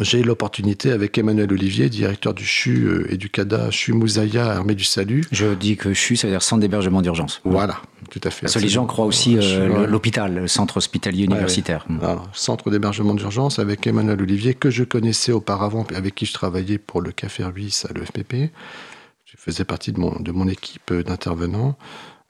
j'ai 0.00 0.20
eu 0.20 0.22
l'opportunité 0.22 0.92
avec 0.92 1.16
Emmanuel 1.18 1.52
Olivier, 1.52 1.88
directeur 1.88 2.34
du 2.34 2.44
CHU 2.44 2.84
euh, 2.84 3.12
et 3.12 3.16
du 3.16 3.30
CADA 3.30 3.70
CHU 3.70 3.92
Moussaïa, 3.92 4.46
Armée 4.46 4.74
du 4.74 4.84
Salut. 4.84 5.24
Je 5.32 5.54
dis 5.54 5.76
que 5.76 5.92
CHU, 5.92 6.16
ça 6.16 6.26
veut 6.26 6.32
dire 6.32 6.42
centre 6.42 6.60
d'hébergement 6.60 7.02
d'urgence. 7.02 7.40
Voilà, 7.44 7.80
tout 8.10 8.20
à 8.24 8.30
fait. 8.30 8.42
Parce 8.42 8.54
que 8.54 8.58
les 8.60 8.68
gens 8.68 8.86
croient 8.86 9.06
aussi 9.06 9.36
euh, 9.38 9.86
l'hôpital, 9.86 10.34
le 10.34 10.48
centre 10.48 10.76
hospitalier 10.76 11.24
universitaire. 11.24 11.86
centre 12.32 12.70
d'hébergement 12.70 13.14
d'urgence 13.14 13.58
avec 13.58 13.86
Emmanuel 13.86 14.20
Olivier, 14.22 14.54
que 14.54 14.70
je 14.70 14.84
connaissais 14.84 15.32
auparavant, 15.32 15.86
avec 15.94 16.14
qui 16.14 16.26
je 16.26 16.32
travaillais 16.32 16.78
pour 16.78 17.00
le 17.00 17.12
Café 17.12 17.44
Ruisse 17.44 17.86
à 17.88 17.92
l'EFPP. 17.92 18.52
Je 19.24 19.36
faisais 19.36 19.64
partie 19.64 19.92
de 19.92 20.00
mon, 20.00 20.18
de 20.20 20.32
mon 20.32 20.48
équipe 20.48 20.92
d'intervenants. 20.92 21.76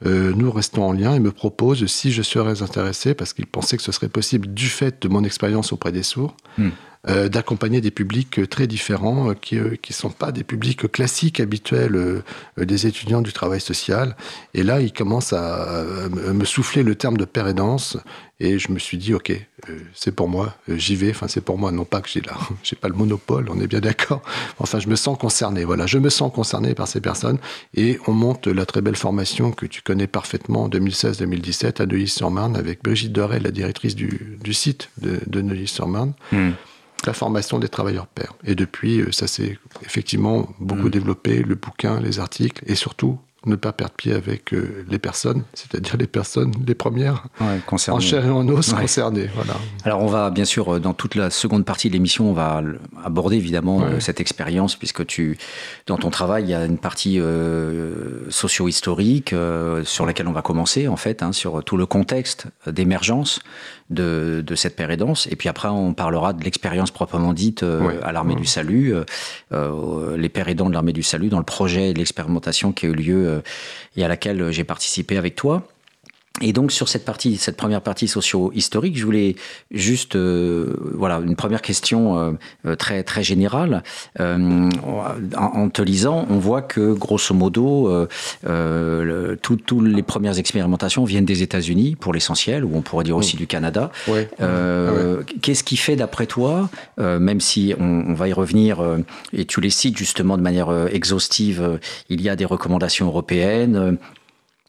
Euh, 0.07 0.33
nous 0.37 0.51
restons 0.53 0.85
en 0.85 0.93
lien 0.93 1.15
et 1.15 1.19
me 1.19 1.33
propose, 1.33 1.85
si 1.87 2.13
je 2.13 2.23
serais 2.23 2.63
intéressé, 2.63 3.15
parce 3.15 3.33
qu'il 3.33 3.47
pensait 3.47 3.77
que 3.77 3.83
ce 3.83 3.91
serait 3.91 4.09
possible 4.09 4.47
du 4.55 4.69
fait 4.69 5.03
de 5.03 5.09
mon 5.09 5.25
expérience 5.25 5.73
auprès 5.73 5.91
des 5.91 6.05
sourds, 6.05 6.37
hmm. 6.57 6.69
Euh, 7.07 7.29
d'accompagner 7.29 7.81
des 7.81 7.93
publics 7.93 8.49
très 8.51 8.67
différents, 8.67 9.31
euh, 9.31 9.35
qui 9.35 9.55
ne 9.55 9.61
euh, 9.61 9.77
sont 9.91 10.11
pas 10.11 10.33
des 10.33 10.43
publics 10.43 10.91
classiques, 10.91 11.39
habituels 11.39 12.23
des 12.57 12.87
étudiants 12.89 13.23
du 13.23 13.33
travail 13.33 13.61
social. 13.61 14.17
Et 14.53 14.65
là, 14.65 14.81
il 14.81 14.93
commence 14.93 15.33
à, 15.33 15.85
me 16.09 16.45
souffler 16.45 16.83
le 16.83 16.97
terme 16.97 17.17
de 17.17 17.25
père 17.25 17.47
Et 18.41 18.59
je 18.59 18.73
me 18.73 18.81
suis 18.81 18.99
dit, 18.99 19.15
OK, 19.15 19.33
c'est 19.95 20.13
pour 20.13 20.29
moi, 20.29 20.57
j'y 20.69 20.97
vais. 20.97 21.11
Enfin, 21.11 21.29
c'est 21.29 21.41
pour 21.41 21.57
moi, 21.57 21.71
non 21.71 21.85
pas 21.85 22.01
que 22.01 22.09
j'ai 22.09 22.21
là, 22.21 22.37
j'ai 22.65 22.77
pas 22.77 22.89
le 22.89 22.95
monopole, 22.95 23.47
on 23.49 23.61
est 23.61 23.69
bien 23.69 23.81
d'accord. 23.81 24.23
Enfin, 24.59 24.81
je 24.81 24.89
me 24.89 24.97
sens 24.97 25.17
concerné. 25.17 25.65
Voilà, 25.65 25.87
je 25.87 25.99
me 25.99 26.11
sens 26.11 26.33
concerné 26.33 26.75
par 26.75 26.89
ces 26.89 27.01
personnes. 27.01 27.39
Et 27.75 27.99
on 28.09 28.13
monte 28.13 28.49
la 28.49 28.67
très 28.67 28.81
belle 28.81 28.97
formation 28.97 29.53
que 29.53 29.67
tu 29.67 29.83
connais 29.83 30.09
parfaitement 30.09 30.65
en 30.65 30.69
2016-2017 30.69 31.81
à 31.81 31.87
Neuilly-sur-Marne 31.87 32.57
avec 32.57 32.83
Brigitte 32.83 33.13
Doré, 33.13 33.39
la 33.39 33.53
directrice 33.53 33.95
du, 33.95 34.37
site 34.53 34.91
de, 35.01 35.41
Neuilly-sur-Marne. 35.41 36.13
Hmm 36.33 36.51
la 37.07 37.13
formation 37.13 37.59
des 37.59 37.69
travailleurs 37.69 38.07
pairs. 38.07 38.35
Et 38.45 38.55
depuis, 38.55 39.01
euh, 39.01 39.13
ça 39.13 39.27
s'est 39.27 39.59
effectivement 39.85 40.49
beaucoup 40.61 40.89
mm. 40.89 40.91
développé, 40.91 41.43
le 41.43 41.55
bouquin, 41.55 42.01
les 42.01 42.19
articles, 42.19 42.63
et 42.67 42.75
surtout 42.75 43.19
ne 43.47 43.55
pas 43.55 43.73
perdre 43.73 43.95
pied 43.95 44.13
avec 44.13 44.53
euh, 44.53 44.85
les 44.91 44.99
personnes, 44.99 45.45
c'est-à-dire 45.55 45.97
les 45.97 46.09
personnes, 46.09 46.53
les 46.67 46.75
premières, 46.75 47.29
en 47.41 48.01
chair 48.01 48.27
et 48.27 48.31
en 48.31 48.47
os 48.49 48.73
concernées. 48.73 49.31
Voilà. 49.33 49.55
Alors 49.85 50.03
on 50.03 50.09
va 50.09 50.31
bien 50.31 50.45
sûr, 50.45 50.75
euh, 50.75 50.81
dans 50.81 50.93
toute 50.93 51.15
la 51.15 51.31
seconde 51.31 51.65
partie 51.65 51.89
de 51.89 51.93
l'émission, 51.93 52.29
on 52.29 52.33
va 52.33 52.61
aborder 53.05 53.37
évidemment 53.37 53.81
cette 54.01 54.21
expérience, 54.21 54.75
puisque 54.75 55.07
tu, 55.07 55.39
dans 55.87 55.97
ton 55.97 56.11
travail, 56.11 56.43
il 56.45 56.51
y 56.51 56.55
a 56.55 56.65
une 56.65 56.79
partie 56.79 57.21
socio-historique 58.29 59.35
sur 59.85 60.05
laquelle 60.05 60.27
on 60.27 60.33
va 60.33 60.43
commencer, 60.43 60.89
en 60.89 60.97
fait, 60.97 61.23
hein, 61.23 61.33
sur 61.33 61.63
tout 61.63 61.77
le 61.77 61.87
contexte 61.87 62.49
d'émergence 62.67 63.41
de, 63.91 64.43
de, 64.47 64.55
cette 64.55 64.77
pérédance. 64.77 65.27
Et 65.31 65.37
puis 65.37 65.49
après, 65.49 65.69
on 65.69 65.95
parlera 65.95 66.33
de 66.33 66.45
l'expérience 66.45 66.91
proprement 66.91 67.33
dite 67.33 67.65
à 68.03 68.13
l'armée 68.13 68.35
du 68.35 68.45
salut, 68.45 68.95
les 69.51 70.29
pérédants 70.29 70.69
de 70.69 70.75
l'armée 70.75 70.93
du 70.93 71.03
salut, 71.03 71.29
dans 71.29 71.39
le 71.39 71.45
projet 71.45 71.93
de 71.93 71.99
l'expérimentation 71.99 72.73
qui 72.73 72.87
a 72.87 72.89
eu 72.89 72.95
lieu 72.95 73.29
euh, 73.29 73.41
et 73.97 74.05
à 74.05 74.09
laquelle 74.09 74.41
euh, 74.41 74.53
j'ai 74.53 74.65
participé 74.65 75.17
avec 75.17 75.35
toi. 75.35 75.67
Et 76.41 76.53
donc 76.53 76.71
sur 76.71 76.89
cette 76.89 77.05
partie, 77.05 77.37
cette 77.37 77.57
première 77.57 77.81
partie 77.81 78.07
socio-historique, 78.07 78.97
je 78.97 79.05
voulais 79.05 79.35
juste, 79.71 80.15
euh, 80.15 80.77
voilà, 80.95 81.21
une 81.25 81.35
première 81.35 81.63
question 81.63 82.37
très 82.79 83.03
très 83.03 83.23
générale. 83.23 83.83
en, 84.19 85.69
te 85.71 85.83
lisant, 85.83 86.27
on 86.31 86.39
voit 86.39 86.63
que 86.63 86.93
grosso 86.93 87.35
modo, 87.35 88.07
toutes 89.43 89.73
les 89.73 90.03
premières 90.03 90.39
expérimentations 90.39 91.05
viennent 91.05 91.25
des 91.25 91.43
États-Unis 91.43 91.97
pour 91.97 92.13
l'essentiel, 92.13 92.65
ou 92.65 92.71
on 92.75 92.83
pourrait 92.83 93.05
dire 93.05 93.17
aussi 93.17 93.37
du 93.37 93.47
Canada. 93.47 93.91
Qu'est-ce 95.43 95.65
qui 95.65 95.77
fait, 95.77 95.97
d'après 95.97 96.27
toi, 96.27 96.71
même 96.99 97.41
si 97.41 97.75
on, 97.79 98.05
on, 98.09 98.15
va 98.15 98.29
y 98.29 98.33
revenir, 98.33 98.79
et 99.33 99.45
tu 99.45 99.61
les 99.61 99.71
cites 99.71 99.97
justement 99.97 100.37
de 100.37 100.43
manière 100.43 100.71
exhaustive, 100.93 101.81
il 102.09 102.21
y 102.23 102.29
a 102.29 102.37
des 102.37 102.45
recommandations 102.45 103.07
européennes 103.07 103.99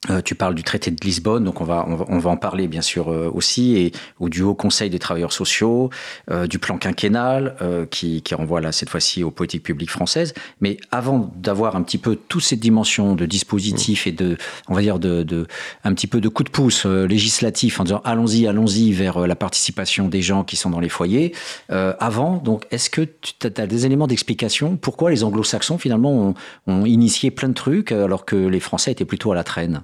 Euh, 0.09 0.21
tu 0.21 0.33
parles 0.33 0.55
du 0.55 0.63
traité 0.63 0.91
de 0.91 0.97
Lisbonne, 1.03 1.43
donc 1.43 1.59
on 1.59 1.65
va, 1.65 1.85
on 1.85 2.19
va, 2.19 2.29
en 2.29 2.37
parler 2.37 2.69
bien 2.69 2.81
sûr 2.81 3.11
euh, 3.11 3.29
aussi, 3.33 3.75
et 3.75 3.91
ou 4.19 4.29
du 4.29 4.41
Haut 4.41 4.55
Conseil 4.55 4.89
des 4.89 4.97
travailleurs 4.97 5.33
sociaux, 5.33 5.89
euh, 6.31 6.47
du 6.47 6.57
plan 6.57 6.77
quinquennal, 6.77 7.55
qui, 7.91 8.21
qui, 8.21 8.35
renvoie 8.35 8.61
là 8.61 8.71
cette 8.71 8.89
fois-ci 8.89 9.23
aux 9.23 9.31
politiques 9.31 9.63
publiques 9.63 9.89
françaises. 9.89 10.33
Mais 10.61 10.77
avant 10.91 11.31
d'avoir 11.35 11.75
un 11.75 11.83
petit 11.83 11.97
peu 11.97 12.15
toutes 12.15 12.43
ces 12.43 12.55
dimensions 12.55 13.15
de 13.15 13.25
dispositifs 13.25 14.07
et 14.07 14.11
de, 14.11 14.37
on 14.67 14.73
va 14.73 14.81
dire, 14.81 14.99
de, 14.99 15.23
de 15.23 15.47
un 15.83 15.93
petit 15.93 16.07
peu 16.07 16.21
de 16.21 16.29
coup 16.29 16.43
de 16.43 16.49
pouce 16.49 16.85
législatif 16.85 17.79
en 17.79 17.83
disant 17.83 18.01
allons-y, 18.05 18.47
allons-y 18.47 18.93
vers 18.93 19.27
la 19.27 19.35
participation 19.35 20.07
des 20.07 20.21
gens 20.21 20.43
qui 20.43 20.55
sont 20.55 20.69
dans 20.69 20.79
les 20.79 20.89
foyers, 20.89 21.33
avant, 21.69 22.37
donc 22.37 22.65
est-ce 22.71 22.89
que 22.89 23.01
tu 23.01 23.47
as, 23.47 23.67
des 23.67 23.85
éléments 23.85 24.07
d'explication 24.07 24.77
pourquoi 24.77 25.11
les 25.11 25.23
anglo-saxons 25.23 25.77
finalement 25.77 26.13
ont, 26.13 26.33
ont 26.67 26.85
initié 26.85 27.31
plein 27.31 27.49
de 27.49 27.53
trucs 27.53 27.91
alors 27.91 28.25
que 28.25 28.35
les 28.35 28.59
Français 28.59 28.91
étaient 28.91 29.05
plutôt 29.05 29.31
à 29.31 29.35
la 29.35 29.43
traîne? 29.43 29.83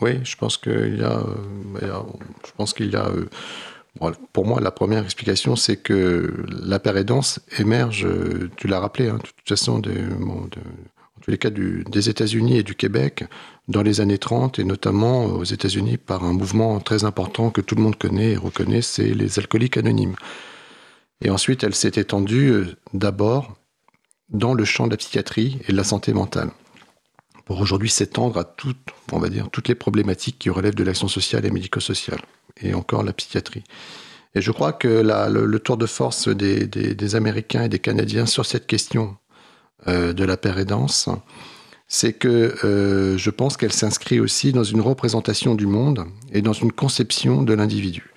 Oui, 0.00 0.20
je 0.24 0.36
pense 0.36 0.56
qu'il 0.56 0.98
y 0.98 1.02
a, 1.02 1.18
euh, 1.18 2.02
je 2.46 2.52
pense 2.56 2.72
qu'il 2.72 2.90
y 2.90 2.96
a 2.96 3.06
euh, 3.06 3.28
pour 4.32 4.46
moi, 4.46 4.60
la 4.60 4.70
première 4.70 5.04
explication, 5.04 5.56
c'est 5.56 5.76
que 5.76 6.32
la 6.48 6.78
pérédance 6.78 7.40
émerge, 7.58 8.06
euh, 8.06 8.50
tu 8.56 8.66
l'as 8.66 8.80
rappelé, 8.80 9.08
hein, 9.08 9.16
de 9.16 9.22
toute 9.22 9.48
façon, 9.48 9.78
de, 9.78 9.90
en 9.90 10.46
tous 11.20 11.30
les 11.30 11.38
cas 11.38 11.50
des 11.50 12.08
États-Unis 12.08 12.58
et 12.58 12.62
du 12.62 12.74
Québec, 12.74 13.24
dans 13.68 13.82
les 13.82 14.00
années 14.00 14.18
30, 14.18 14.58
et 14.58 14.64
notamment 14.64 15.26
aux 15.26 15.44
États-Unis 15.44 15.96
par 15.96 16.24
un 16.24 16.32
mouvement 16.32 16.80
très 16.80 17.04
important 17.04 17.50
que 17.50 17.60
tout 17.60 17.74
le 17.74 17.82
monde 17.82 17.96
connaît 17.96 18.32
et 18.32 18.36
reconnaît, 18.36 18.82
c'est 18.82 19.12
les 19.12 19.38
alcooliques 19.38 19.76
anonymes. 19.76 20.16
Et 21.22 21.30
ensuite, 21.30 21.62
elle 21.64 21.74
s'est 21.74 21.92
étendue 21.96 22.64
d'abord 22.94 23.54
dans 24.30 24.54
le 24.54 24.64
champ 24.64 24.86
de 24.86 24.92
la 24.92 24.96
psychiatrie 24.96 25.58
et 25.68 25.72
de 25.72 25.76
la 25.76 25.84
santé 25.84 26.14
mentale 26.14 26.50
pour 27.50 27.60
aujourd'hui 27.60 27.90
s'étendre 27.90 28.38
à 28.38 28.44
toutes, 28.44 28.78
on 29.10 29.18
va 29.18 29.28
dire, 29.28 29.50
toutes 29.50 29.66
les 29.66 29.74
problématiques 29.74 30.38
qui 30.38 30.50
relèvent 30.50 30.76
de 30.76 30.84
l'action 30.84 31.08
sociale 31.08 31.44
et 31.44 31.50
médico-sociale, 31.50 32.20
et 32.62 32.74
encore 32.74 33.02
la 33.02 33.12
psychiatrie. 33.12 33.64
Et 34.36 34.40
je 34.40 34.52
crois 34.52 34.72
que 34.72 34.86
le, 34.86 35.58
tour 35.58 35.76
de 35.76 35.86
force 35.86 36.28
des, 36.28 37.14
Américains 37.16 37.64
et 37.64 37.68
des 37.68 37.80
Canadiens 37.80 38.26
sur 38.26 38.46
cette 38.46 38.68
question 38.68 39.16
euh, 39.88 40.12
de 40.12 40.22
la 40.22 40.36
pérédance, 40.36 41.08
c'est 41.88 42.12
que 42.12 42.54
euh, 42.64 43.18
je 43.18 43.30
pense 43.30 43.56
qu'elle 43.56 43.72
s'inscrit 43.72 44.20
aussi 44.20 44.52
dans 44.52 44.62
une 44.62 44.80
représentation 44.80 45.56
du 45.56 45.66
monde 45.66 46.06
et 46.32 46.42
dans 46.42 46.52
une 46.52 46.70
conception 46.70 47.42
de 47.42 47.52
l'individu. 47.52 48.14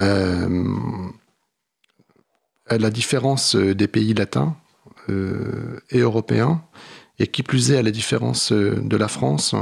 Euh, 0.00 0.64
à 2.68 2.78
la 2.78 2.88
différence 2.88 3.54
des 3.54 3.86
pays 3.86 4.14
latins 4.14 4.56
et 5.90 5.98
européens, 5.98 6.62
et 7.18 7.26
qui 7.26 7.42
plus 7.42 7.72
est, 7.72 7.78
à 7.78 7.82
la 7.82 7.90
différence 7.90 8.52
euh, 8.52 8.76
de 8.82 8.96
la 8.96 9.08
France, 9.08 9.54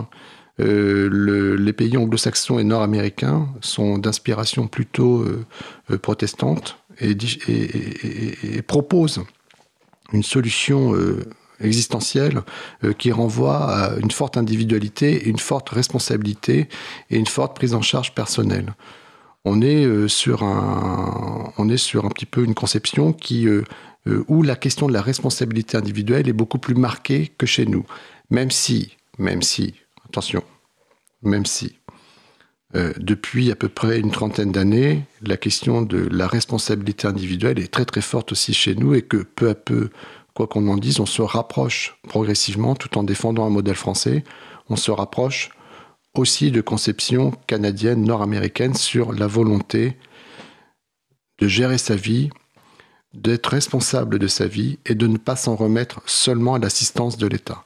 euh, 0.61 1.57
les 1.57 1.73
pays 1.73 1.97
anglo-saxons 1.97 2.59
et 2.59 2.65
nord-américains 2.65 3.49
sont 3.61 3.99
d'inspiration 3.99 4.69
plutôt 4.69 5.23
euh, 5.23 5.99
protestante 5.99 6.79
et, 7.01 7.17
proposent 8.63 9.25
une 10.13 10.23
solution 10.23 10.95
existentielle 11.59 12.43
qui 12.99 13.11
renvoie 13.11 13.69
à 13.69 13.97
une 13.97 14.13
forte 14.13 14.37
individualité, 14.37 15.29
une 15.29 15.41
forte 15.41 15.71
responsabilité 15.71 16.69
et 17.11 17.17
une 17.17 17.27
forte 17.27 17.57
prise 17.57 17.75
en 17.75 17.83
charge 17.83 18.15
personnelle. 18.15 18.75
On 19.45 19.61
est, 19.61 20.07
sur, 20.07 20.45
un, 20.45 21.53
on 21.59 21.69
est 21.69 21.79
sur 21.79 22.05
un 22.05 22.11
petit 22.11 22.27
peu 22.27 22.45
une 22.45 22.55
conception 22.55 23.13
qui 23.13 23.49
euh, 24.07 24.25
où 24.29 24.43
la 24.43 24.57
question 24.57 24.87
de 24.87 24.93
la 24.93 25.03
responsabilité 25.03 25.77
individuelle 25.77 26.29
est 26.29 26.35
beaucoup 26.35 26.59
plus 26.59 26.75
marquée 26.75 27.33
que 27.39 27.47
chez 27.47 27.67
nous. 27.67 27.85
Même 28.31 28.51
si, 28.51 28.97
même 29.19 29.43
si, 29.43 29.75
attention, 30.07 30.43
même 31.23 31.47
si, 31.47 31.79
euh, 32.75 32.93
depuis 32.99 33.51
à 33.51 33.57
peu 33.57 33.69
près 33.69 34.01
une 34.01 34.11
trentaine 34.11 34.53
d'années, 34.53 35.05
la 35.23 35.37
question 35.37 35.83
de 35.83 36.09
la 36.11 36.27
responsabilité 36.27 37.07
individuelle 37.07 37.59
est 37.59 37.73
très 37.73 37.85
très 37.85 38.01
forte 38.01 38.33
aussi 38.33 38.53
chez 38.53 38.75
nous 38.75 38.95
et 38.95 39.03
que 39.03 39.19
peu 39.19 39.49
à 39.49 39.55
peu, 39.55 39.91
quoi 40.35 40.49
qu'on 40.49 40.67
en 40.69 40.77
dise, 40.77 40.99
on 41.01 41.07
se 41.07 41.23
rapproche 41.23 41.97
progressivement 42.09 42.75
tout 42.75 42.99
en 42.99 43.05
défendant 43.05 43.47
un 43.47 43.51
modèle 43.51 43.77
français, 43.77 44.25
on 44.69 44.77
se 44.77 44.91
rapproche 44.91 45.51
aussi 46.15 46.51
de 46.51 46.61
conceptions 46.61 47.33
canadiennes, 47.47 48.05
nord-américaines 48.05 48.75
sur 48.75 49.13
la 49.13 49.27
volonté 49.27 49.97
de 51.39 51.49
gérer 51.49 51.79
sa 51.79 51.97
vie 51.97 52.31
d'être 53.15 53.47
responsable 53.47 54.19
de 54.19 54.27
sa 54.27 54.47
vie 54.47 54.79
et 54.87 54.95
de 54.95 55.07
ne 55.07 55.17
pas 55.17 55.37
s'en 55.37 55.55
remettre 55.55 56.03
seulement 56.07 56.55
à 56.55 56.59
l'assistance 56.59 57.17
de 57.17 57.27
l'État. 57.27 57.65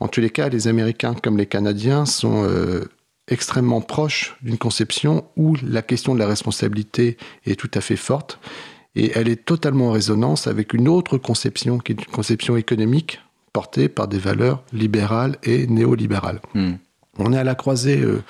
En 0.00 0.08
tous 0.08 0.20
les 0.20 0.30
cas, 0.30 0.48
les 0.48 0.68
Américains 0.68 1.14
comme 1.14 1.38
les 1.38 1.46
Canadiens 1.46 2.06
sont 2.06 2.44
euh, 2.44 2.84
extrêmement 3.28 3.80
proches 3.80 4.36
d'une 4.42 4.58
conception 4.58 5.24
où 5.36 5.56
la 5.62 5.82
question 5.82 6.14
de 6.14 6.18
la 6.18 6.26
responsabilité 6.26 7.16
est 7.46 7.58
tout 7.58 7.70
à 7.74 7.80
fait 7.80 7.96
forte 7.96 8.38
et 8.94 9.12
elle 9.14 9.28
est 9.28 9.44
totalement 9.44 9.88
en 9.88 9.92
résonance 9.92 10.46
avec 10.46 10.72
une 10.72 10.88
autre 10.88 11.18
conception 11.18 11.78
qui 11.78 11.92
est 11.92 11.96
une 11.96 12.12
conception 12.12 12.56
économique 12.56 13.20
portée 13.52 13.88
par 13.88 14.08
des 14.08 14.18
valeurs 14.18 14.62
libérales 14.72 15.36
et 15.42 15.66
néolibérales. 15.66 16.40
Hmm. 16.54 16.74
On 17.18 17.32
est 17.32 17.38
à 17.38 17.44
la 17.44 17.54
croisée 17.54 18.00
euh, 18.00 18.22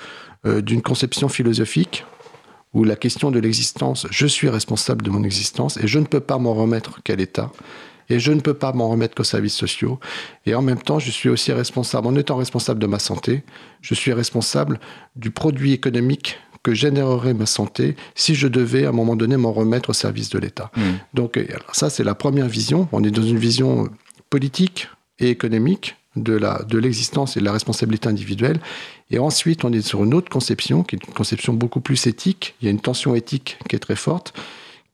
euh, 0.45 0.61
d'une 0.61 0.81
conception 0.81 1.29
philosophique 1.29 2.05
où 2.73 2.83
la 2.83 2.95
question 2.95 3.31
de 3.31 3.39
l'existence, 3.39 4.07
je 4.11 4.27
suis 4.27 4.49
responsable 4.49 5.03
de 5.03 5.09
mon 5.09 5.23
existence 5.23 5.77
et 5.77 5.87
je 5.87 5.99
ne 5.99 6.05
peux 6.05 6.19
pas 6.19 6.37
m'en 6.37 6.53
remettre 6.53 7.01
qu'à 7.03 7.15
l'État. 7.15 7.51
Et 8.11 8.19
je 8.19 8.31
ne 8.31 8.39
peux 8.39 8.55
pas 8.55 8.73
m'en 8.73 8.89
remettre 8.89 9.13
qu'aux 9.13 9.23
services 9.23 9.55
sociaux. 9.55 9.99
Et 10.47 10.55
en 10.55 10.63
même 10.63 10.81
temps, 10.81 10.97
je 10.97 11.11
suis 11.11 11.29
aussi 11.29 11.51
responsable, 11.51 12.07
en 12.07 12.15
étant 12.15 12.37
responsable 12.37 12.79
de 12.79 12.87
ma 12.87 12.97
santé, 12.97 13.43
je 13.81 13.93
suis 13.93 14.13
responsable 14.13 14.79
du 15.15 15.29
produit 15.29 15.73
économique 15.73 16.39
que 16.63 16.73
générerait 16.73 17.35
ma 17.35 17.45
santé 17.45 17.95
si 18.15 18.33
je 18.33 18.47
devais 18.47 18.85
à 18.85 18.89
un 18.89 18.93
moment 18.93 19.15
donné 19.15 19.37
m'en 19.37 19.53
remettre 19.53 19.91
au 19.91 19.93
service 19.93 20.29
de 20.29 20.39
l'État. 20.39 20.71
Mmh. 20.75 20.81
Donc 21.13 21.37
alors 21.37 21.73
ça, 21.73 21.89
c'est 21.89 22.03
la 22.03 22.15
première 22.15 22.47
vision. 22.47 22.87
On 22.91 23.03
est 23.03 23.11
dans 23.11 23.23
une 23.23 23.37
vision 23.37 23.89
politique 24.29 24.89
et 25.19 25.29
économique 25.29 25.95
de 26.15 26.77
l'existence 26.77 27.37
et 27.37 27.39
de 27.39 27.45
la 27.45 27.51
responsabilité 27.51 28.09
individuelle. 28.09 28.59
Et 29.11 29.19
ensuite, 29.19 29.65
on 29.65 29.73
est 29.73 29.81
sur 29.81 30.03
une 30.03 30.13
autre 30.13 30.29
conception, 30.29 30.83
qui 30.83 30.95
est 30.95 31.05
une 31.05 31.13
conception 31.13 31.53
beaucoup 31.53 31.81
plus 31.81 32.07
éthique. 32.07 32.55
Il 32.61 32.65
y 32.65 32.67
a 32.67 32.71
une 32.71 32.81
tension 32.81 33.15
éthique 33.15 33.57
qui 33.67 33.75
est 33.75 33.79
très 33.79 33.95
forte, 33.95 34.33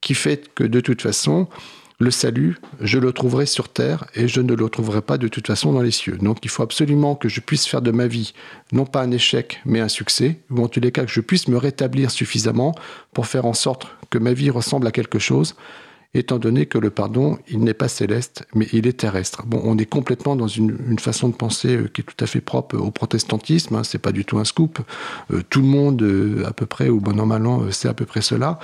qui 0.01 0.13
fait 0.13 0.53
que 0.53 0.63
de 0.63 0.79
toute 0.79 1.01
façon, 1.01 1.47
le 1.99 2.11
salut, 2.11 2.57
je 2.81 2.99
le 2.99 3.13
trouverai 3.13 3.45
sur 3.45 3.69
terre 3.69 4.05
et 4.15 4.27
je 4.27 4.41
ne 4.41 4.53
le 4.53 4.69
trouverai 4.69 5.01
pas 5.01 5.17
de 5.17 5.27
toute 5.27 5.47
façon 5.47 5.71
dans 5.71 5.81
les 5.81 5.91
cieux. 5.91 6.17
Donc 6.17 6.39
il 6.43 6.49
faut 6.49 6.63
absolument 6.63 7.15
que 7.15 7.29
je 7.29 7.39
puisse 7.39 7.65
faire 7.65 7.81
de 7.81 7.91
ma 7.91 8.07
vie 8.07 8.33
non 8.73 8.85
pas 8.85 9.01
un 9.01 9.11
échec 9.11 9.61
mais 9.65 9.79
un 9.79 9.87
succès, 9.87 10.39
ou 10.49 10.61
en 10.61 10.67
tous 10.67 10.81
les 10.81 10.91
cas 10.91 11.05
que 11.05 11.11
je 11.11 11.21
puisse 11.21 11.47
me 11.47 11.57
rétablir 11.57 12.11
suffisamment 12.11 12.75
pour 13.13 13.27
faire 13.27 13.45
en 13.45 13.53
sorte 13.53 13.87
que 14.09 14.17
ma 14.17 14.33
vie 14.33 14.49
ressemble 14.49 14.87
à 14.87 14.91
quelque 14.91 15.19
chose 15.19 15.55
étant 16.13 16.39
donné 16.39 16.65
que 16.65 16.77
le 16.77 16.89
pardon, 16.89 17.37
il 17.47 17.59
n'est 17.59 17.73
pas 17.73 17.87
céleste, 17.87 18.45
mais 18.53 18.67
il 18.71 18.87
est 18.87 18.99
terrestre. 18.99 19.45
Bon, 19.45 19.61
on 19.63 19.77
est 19.77 19.85
complètement 19.85 20.35
dans 20.35 20.47
une, 20.47 20.99
façon 20.99 21.29
de 21.29 21.35
penser 21.35 21.75
euh, 21.75 21.87
qui 21.87 22.01
est 22.01 22.03
tout 22.03 22.23
à 22.23 22.27
fait 22.27 22.41
propre 22.41 22.77
au 22.77 22.91
protestantisme, 22.91 23.75
hein, 23.75 23.83
c'est 23.83 23.99
pas 23.99 24.11
du 24.11 24.25
tout 24.25 24.37
un 24.37 24.45
scoop. 24.45 24.79
Euh, 25.31 25.41
tout 25.49 25.61
le 25.61 25.67
monde, 25.67 26.01
euh, 26.01 26.45
à 26.45 26.53
peu 26.53 26.65
près, 26.65 26.89
ou 26.89 26.99
bon 26.99 27.19
an, 27.19 27.25
mal 27.25 27.45
an, 27.45 27.71
c'est 27.71 27.89
à 27.89 27.93
peu 27.93 28.05
près 28.05 28.21
cela. 28.21 28.59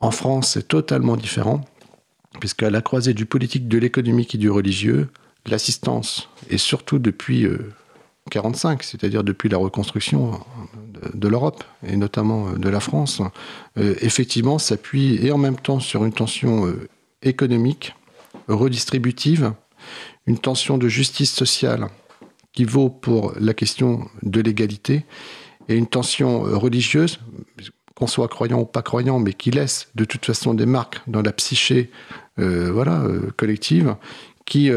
En 0.00 0.10
France, 0.10 0.52
c'est 0.54 0.68
totalement 0.68 1.16
différent, 1.16 1.60
puisqu'à 2.40 2.70
la 2.70 2.82
croisée 2.82 3.14
du 3.14 3.26
politique, 3.26 3.68
de 3.68 3.78
l'économique 3.78 4.34
et 4.34 4.38
du 4.38 4.50
religieux, 4.50 5.08
l'assistance, 5.46 6.28
et 6.50 6.58
surtout 6.58 6.98
depuis 6.98 7.46
45, 8.30 8.82
c'est-à-dire 8.82 9.22
depuis 9.22 9.48
la 9.48 9.58
reconstruction 9.58 10.40
de, 11.14 11.28
l'Europe 11.28 11.62
et 11.86 11.96
notamment 11.96 12.48
euh, 12.48 12.56
de 12.56 12.68
la 12.68 12.80
France, 12.80 13.20
euh, 13.78 13.94
effectivement 14.00 14.58
s'appuie 14.58 15.18
et 15.24 15.30
en 15.30 15.38
même 15.38 15.56
temps 15.56 15.80
sur 15.80 16.04
une 16.04 16.12
tension 16.12 16.66
euh, 16.66 16.88
économique, 17.22 17.94
redistributive, 18.48 19.52
une 20.26 20.38
tension 20.38 20.78
de 20.78 20.88
justice 20.88 21.32
sociale 21.32 21.88
qui 22.52 22.64
vaut 22.64 22.88
pour 22.88 23.34
la 23.38 23.52
question 23.52 24.08
de 24.22 24.40
l'égalité 24.40 25.04
et 25.68 25.76
une 25.76 25.86
tension 25.86 26.40
religieuse, 26.40 27.20
qu'on 27.94 28.06
soit 28.06 28.28
croyant 28.28 28.60
ou 28.60 28.64
pas 28.64 28.82
croyant, 28.82 29.18
mais 29.18 29.32
qui 29.32 29.50
laisse 29.50 29.88
de 29.94 30.04
toute 30.04 30.24
façon 30.24 30.54
des 30.54 30.66
marques 30.66 31.00
dans 31.06 31.22
la 31.22 31.32
psyché 31.32 31.90
voilà, 32.36 33.02
collective, 33.36 33.96
qui 34.44 34.70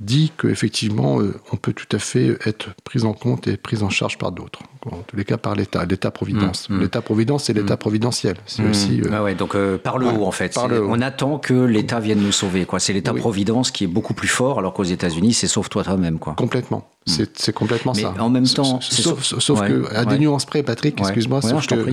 dit 0.00 0.32
qu'effectivement, 0.36 1.20
euh, 1.20 1.34
on 1.52 1.56
peut 1.56 1.72
tout 1.72 1.86
à 1.94 1.98
fait 1.98 2.36
être 2.46 2.74
pris 2.82 3.04
en 3.04 3.12
compte 3.12 3.46
et 3.46 3.56
pris 3.56 3.82
en 3.82 3.90
charge 3.90 4.18
par 4.18 4.32
d'autres. 4.32 4.60
En 4.90 4.98
tous 5.06 5.16
les 5.16 5.24
cas, 5.24 5.36
par 5.36 5.54
l'État, 5.54 5.84
l'État-providence. 5.84 6.68
Mmh, 6.68 6.74
mmh. 6.74 6.80
L'État-providence, 6.80 7.44
c'est 7.44 7.52
l'État 7.52 7.74
mmh. 7.74 7.78
providentiel. 7.78 8.36
C'est 8.44 8.68
aussi. 8.68 9.00
Euh, 9.00 9.10
ah 9.12 9.22
ouais, 9.22 9.34
donc 9.34 9.54
euh, 9.54 9.78
par 9.78 9.98
le 9.98 10.06
haut, 10.06 10.26
en 10.26 10.30
fait. 10.30 10.58
On 10.58 11.00
attend 11.00 11.38
que 11.38 11.54
l'État 11.54 12.00
vienne 12.00 12.20
nous 12.20 12.32
sauver. 12.32 12.66
Quoi. 12.66 12.80
C'est 12.80 12.92
l'État-providence 12.92 13.70
qui 13.70 13.84
est 13.84 13.88
beaucoup 13.88 14.14
plus 14.14 14.28
fort, 14.28 14.58
alors 14.58 14.74
qu'aux 14.74 14.84
États-Unis, 14.84 15.32
c'est 15.32 15.46
sauve-toi 15.46 15.84
toi-même. 15.84 16.18
Quoi. 16.18 16.34
Complètement. 16.34 16.88
C'est 17.06 17.52
complètement 17.52 17.92
Mais 17.94 18.02
ça. 18.02 18.14
En 18.18 18.30
même 18.30 18.46
temps, 18.46 18.80
sauf, 18.80 19.22
sauf 19.22 19.60
que, 19.60 19.94
à 19.94 20.04
des 20.04 20.18
nuances 20.18 20.44
près, 20.44 20.62
Patrick, 20.62 21.00
excuse-moi, 21.00 21.40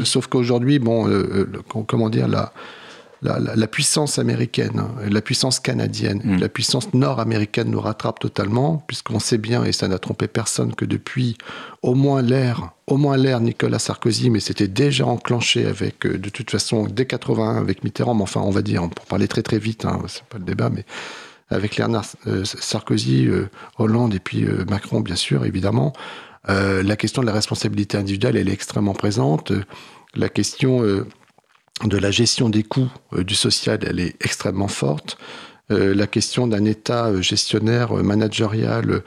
sauf 0.04 0.28
qu'aujourd'hui, 0.28 0.80
bon, 0.80 1.08
comment 1.88 2.10
dire, 2.10 2.28
la 2.28 2.52
la, 3.22 3.68
puissance 3.68 4.18
américaine, 4.18 4.82
la 5.08 5.22
puissance 5.22 5.60
canadienne, 5.60 6.22
mm. 6.24 6.40
la 6.40 6.50
puissance 6.50 6.94
nord-américaine 6.94 7.70
nous 7.70 7.80
rattrape 7.80 8.20
totalement, 8.20 8.84
puisqu'on 8.88 9.20
sait 9.20 9.38
bien, 9.38 9.64
et 9.64 9.72
ça 9.72 9.88
n'a 9.88 10.00
trompé 10.00 10.28
personne, 10.28 10.74
que 10.74 10.86
depuis 10.86 11.38
au 11.84 11.94
moins 11.94 12.22
l'ère, 12.22 12.72
au 12.88 12.98
moins 12.98 13.18
l'ère 13.18 13.40
Nicolas 13.40 13.80
Sarkozy, 13.80 14.30
mais 14.30 14.40
c'était 14.40 14.68
déjà 14.68 15.06
enclenché 15.06 15.68
avec, 15.68 16.06
euh, 16.06 16.18
de 16.18 16.30
toute 16.30 16.50
façon, 16.50 16.88
dès 16.88 17.06
81 17.06 17.58
avec 17.58 17.84
Mitterrand, 17.84 18.16
mais 18.16 18.24
enfin, 18.24 18.42
on 18.42 18.50
va 18.50 18.64
dire, 18.64 18.90
pour 18.90 19.06
parler 19.06 19.28
très 19.28 19.44
très 19.44 19.60
vite, 19.60 19.86
hein, 19.86 20.02
c'est 20.08 20.24
pas 20.24 20.40
le 20.40 20.46
débat, 20.46 20.70
mais 20.70 20.86
avec 21.50 21.76
Léonard 21.76 22.06
euh, 22.28 22.44
Sarkozy, 22.44 23.28
euh, 23.28 23.50
Hollande 23.78 24.16
et 24.16 24.20
puis 24.20 24.46
Macron, 24.70 25.02
bien 25.02 25.16
sûr, 25.16 25.46
évidemment, 25.46 25.94
la 26.48 26.96
question 26.96 27.22
de 27.22 27.28
la 27.28 27.34
responsabilité 27.34 27.98
individuelle, 27.98 28.36
elle 28.36 28.50
est 28.50 28.54
extrêmement 28.54 28.96
présente. 28.96 29.54
La 30.16 30.28
question 30.28 31.06
de 31.88 31.98
la 31.98 32.12
gestion 32.12 32.50
des 32.50 32.64
coûts 32.64 32.92
euh, 33.14 33.24
du 33.24 33.36
social, 33.36 33.80
elle 33.86 34.00
est 34.00 34.16
extrêmement 34.24 34.68
forte. 34.68 35.18
Euh, 35.72 35.96
la 35.96 36.08
question 36.08 36.48
d'un 36.48 36.66
État 36.66 37.08
euh, 37.08 37.22
gestionnaire, 37.22 37.94
managérial, 37.94 39.02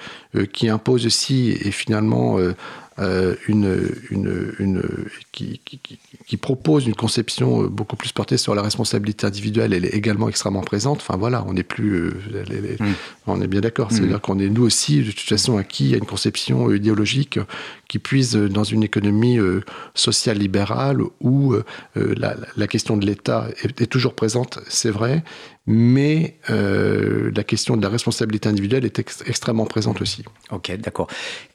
qui 0.53 0.69
impose 0.69 1.07
aussi, 1.07 1.51
et 1.51 1.71
finalement, 1.71 2.39
une, 2.99 3.89
une, 4.11 4.83
qui, 5.31 5.61
qui, 6.27 6.37
propose 6.37 6.89
une 6.89 6.97
conception 6.97 7.65
beaucoup 7.65 7.95
plus 7.95 8.11
portée 8.11 8.37
sur 8.37 8.57
la 8.57 8.63
responsabilité 8.63 9.27
individuelle, 9.27 9.73
elle 9.73 9.85
est 9.85 9.95
également 9.95 10.29
extrêmement 10.29 10.63
présente. 10.63 10.99
Enfin 10.99 11.17
voilà, 11.17 11.45
on 11.47 11.53
n'est 11.53 11.63
plus, 11.63 12.11
mm. 12.11 12.85
on 13.29 13.41
est 13.41 13.47
bien 13.47 13.61
d'accord. 13.61 13.93
Mm. 13.93 13.95
C'est-à-dire 13.95 14.21
qu'on 14.21 14.41
est 14.41 14.49
nous 14.49 14.65
aussi 14.65 15.03
de 15.03 15.13
toute 15.13 15.21
façon 15.21 15.57
acquis 15.57 15.95
à 15.95 15.99
une 15.99 16.07
conception 16.07 16.73
idéologique 16.73 17.39
qui 17.89 17.99
puise 17.99 18.35
dans 18.35 18.65
une 18.65 18.83
économie 18.83 19.39
euh, 19.39 19.63
sociale 19.95 20.39
libérale 20.39 21.01
où 21.21 21.53
euh, 21.53 21.65
euh, 21.97 22.15
la, 22.57 22.67
question 22.67 22.97
de 22.97 23.07
l'État 23.07 23.47
est, 23.63 23.87
toujours 23.87 24.15
présente, 24.15 24.59
c'est 24.69 24.91
vrai, 24.91 25.23
mais 25.67 26.37
la 26.49 27.45
question 27.45 27.77
de 27.77 27.83
la 27.83 27.89
responsabilité 27.89 28.49
individuelle 28.49 28.85
est 28.85 28.99
extrêmement 28.99 29.67
présente 29.67 30.01
aussi. 30.01 30.25
Ok, 30.51 30.77
d'accord. 30.79 31.09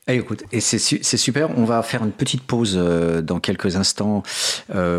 Eh, 0.08 0.16
écoute, 0.16 0.44
et 0.52 0.62
c'est 0.62 1.18
super, 1.18 1.56
on 1.58 1.66
va 1.66 1.84
faire 1.84 2.04
une 2.04 2.12
petite 2.12 2.42
pause 2.42 2.76
dans 2.76 3.40
quelques 3.40 3.76
instants 3.76 4.24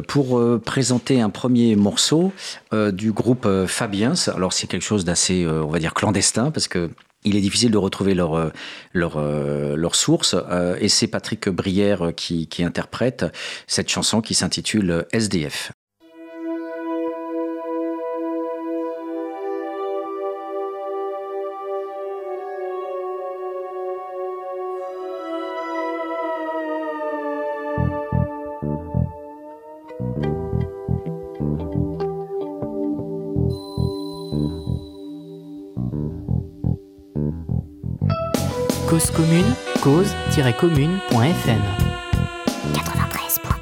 pour 0.07 0.61
présenter 0.61 1.21
un 1.21 1.31
premier 1.31 1.75
morceau 1.75 2.33
du 2.73 3.12
groupe 3.12 3.49
Fabiens. 3.66 4.14
Alors 4.29 4.53
c'est 4.53 4.66
quelque 4.66 4.85
chose 4.85 5.05
d'assez, 5.05 5.47
on 5.47 5.69
va 5.69 5.79
dire, 5.79 5.95
clandestin, 5.95 6.51
parce 6.51 6.69
que 6.69 6.90
il 7.24 7.37
est 7.37 7.40
difficile 7.40 7.70
de 7.70 7.78
retrouver 7.78 8.14
leur, 8.14 8.35
euh, 8.35 8.50
leur, 8.92 9.16
euh, 9.16 9.76
leur 9.76 9.94
source. 9.94 10.35
Euh, 10.35 10.76
et 10.80 10.88
c'est 10.88 11.06
Patrick 11.06 11.48
Brière 11.48 12.12
qui, 12.16 12.46
qui 12.48 12.64
interprète 12.64 13.26
cette 13.66 13.88
chanson 13.88 14.20
qui 14.20 14.35
s'intitule 14.35 15.06
SDF. 15.12 15.72
commune, 39.20 39.54
cause-commune.fm 39.83 41.61
93. 42.72 43.60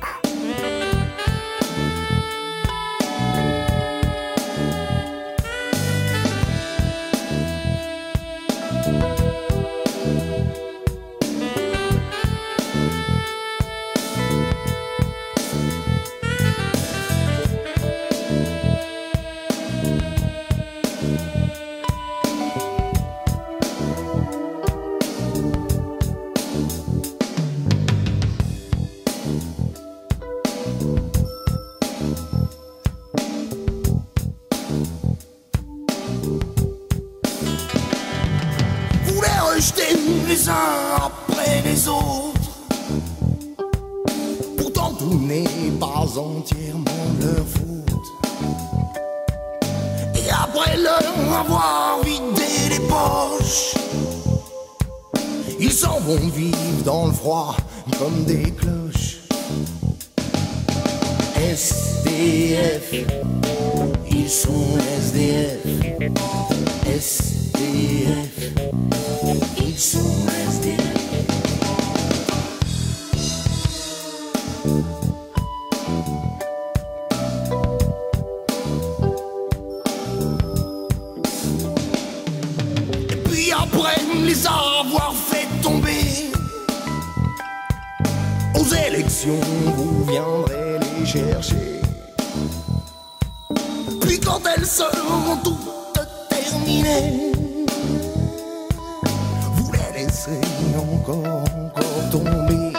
encore 101.24 102.10
tombés 102.10 102.72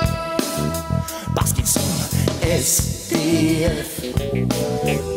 parce 1.35 1.53
qu'ils 1.53 1.67
sont 1.67 1.79
SDF. 2.41 4.01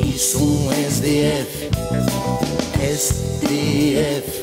Ils 0.04 0.18
sont 0.18 0.70
SDF. 0.88 1.70
SDF. 2.82 4.42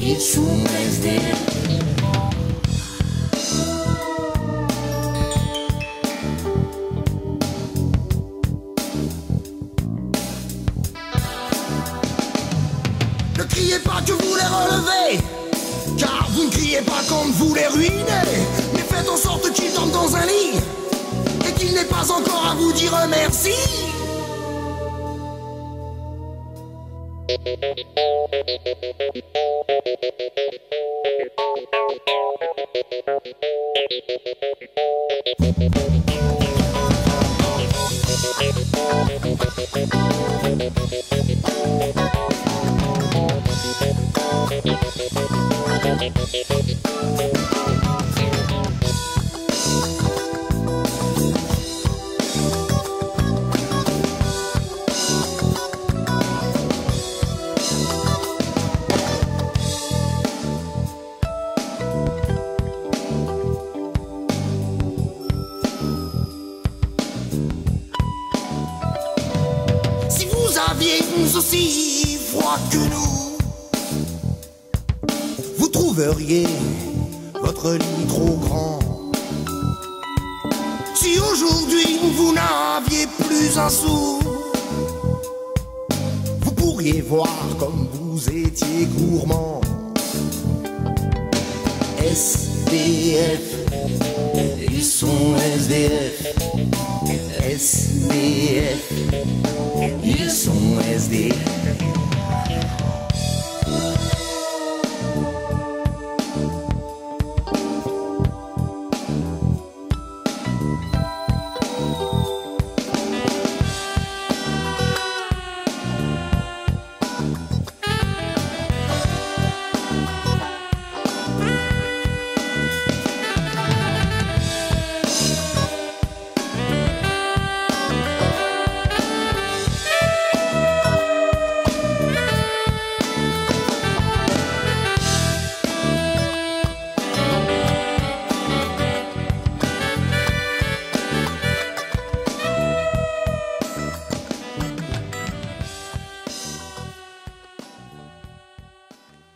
Ils 0.00 0.20
sont 0.20 0.64
SDF. 0.88 1.69
remercie. 23.00 23.79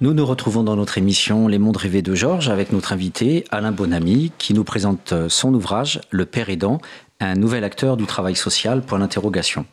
Nous 0.04 0.12
nous 0.12 0.26
retrouvons 0.26 0.62
dans 0.62 0.76
notre 0.76 0.98
émission 0.98 1.48
Les 1.48 1.56
mondes 1.56 1.78
rêvés 1.78 2.02
de 2.02 2.14
Georges 2.14 2.50
avec 2.50 2.72
notre 2.72 2.92
invité 2.92 3.46
Alain 3.50 3.72
Bonamy 3.72 4.32
qui 4.36 4.52
nous 4.52 4.62
présente 4.62 5.14
son 5.30 5.54
ouvrage 5.54 5.98
Le 6.10 6.26
Père 6.26 6.50
aidant, 6.50 6.78
un 7.26 7.34
nouvel 7.34 7.64
acteur 7.64 7.96
du 7.96 8.06
travail 8.06 8.36
social, 8.36 8.82
point 8.82 8.98
d'interrogation. 8.98 9.66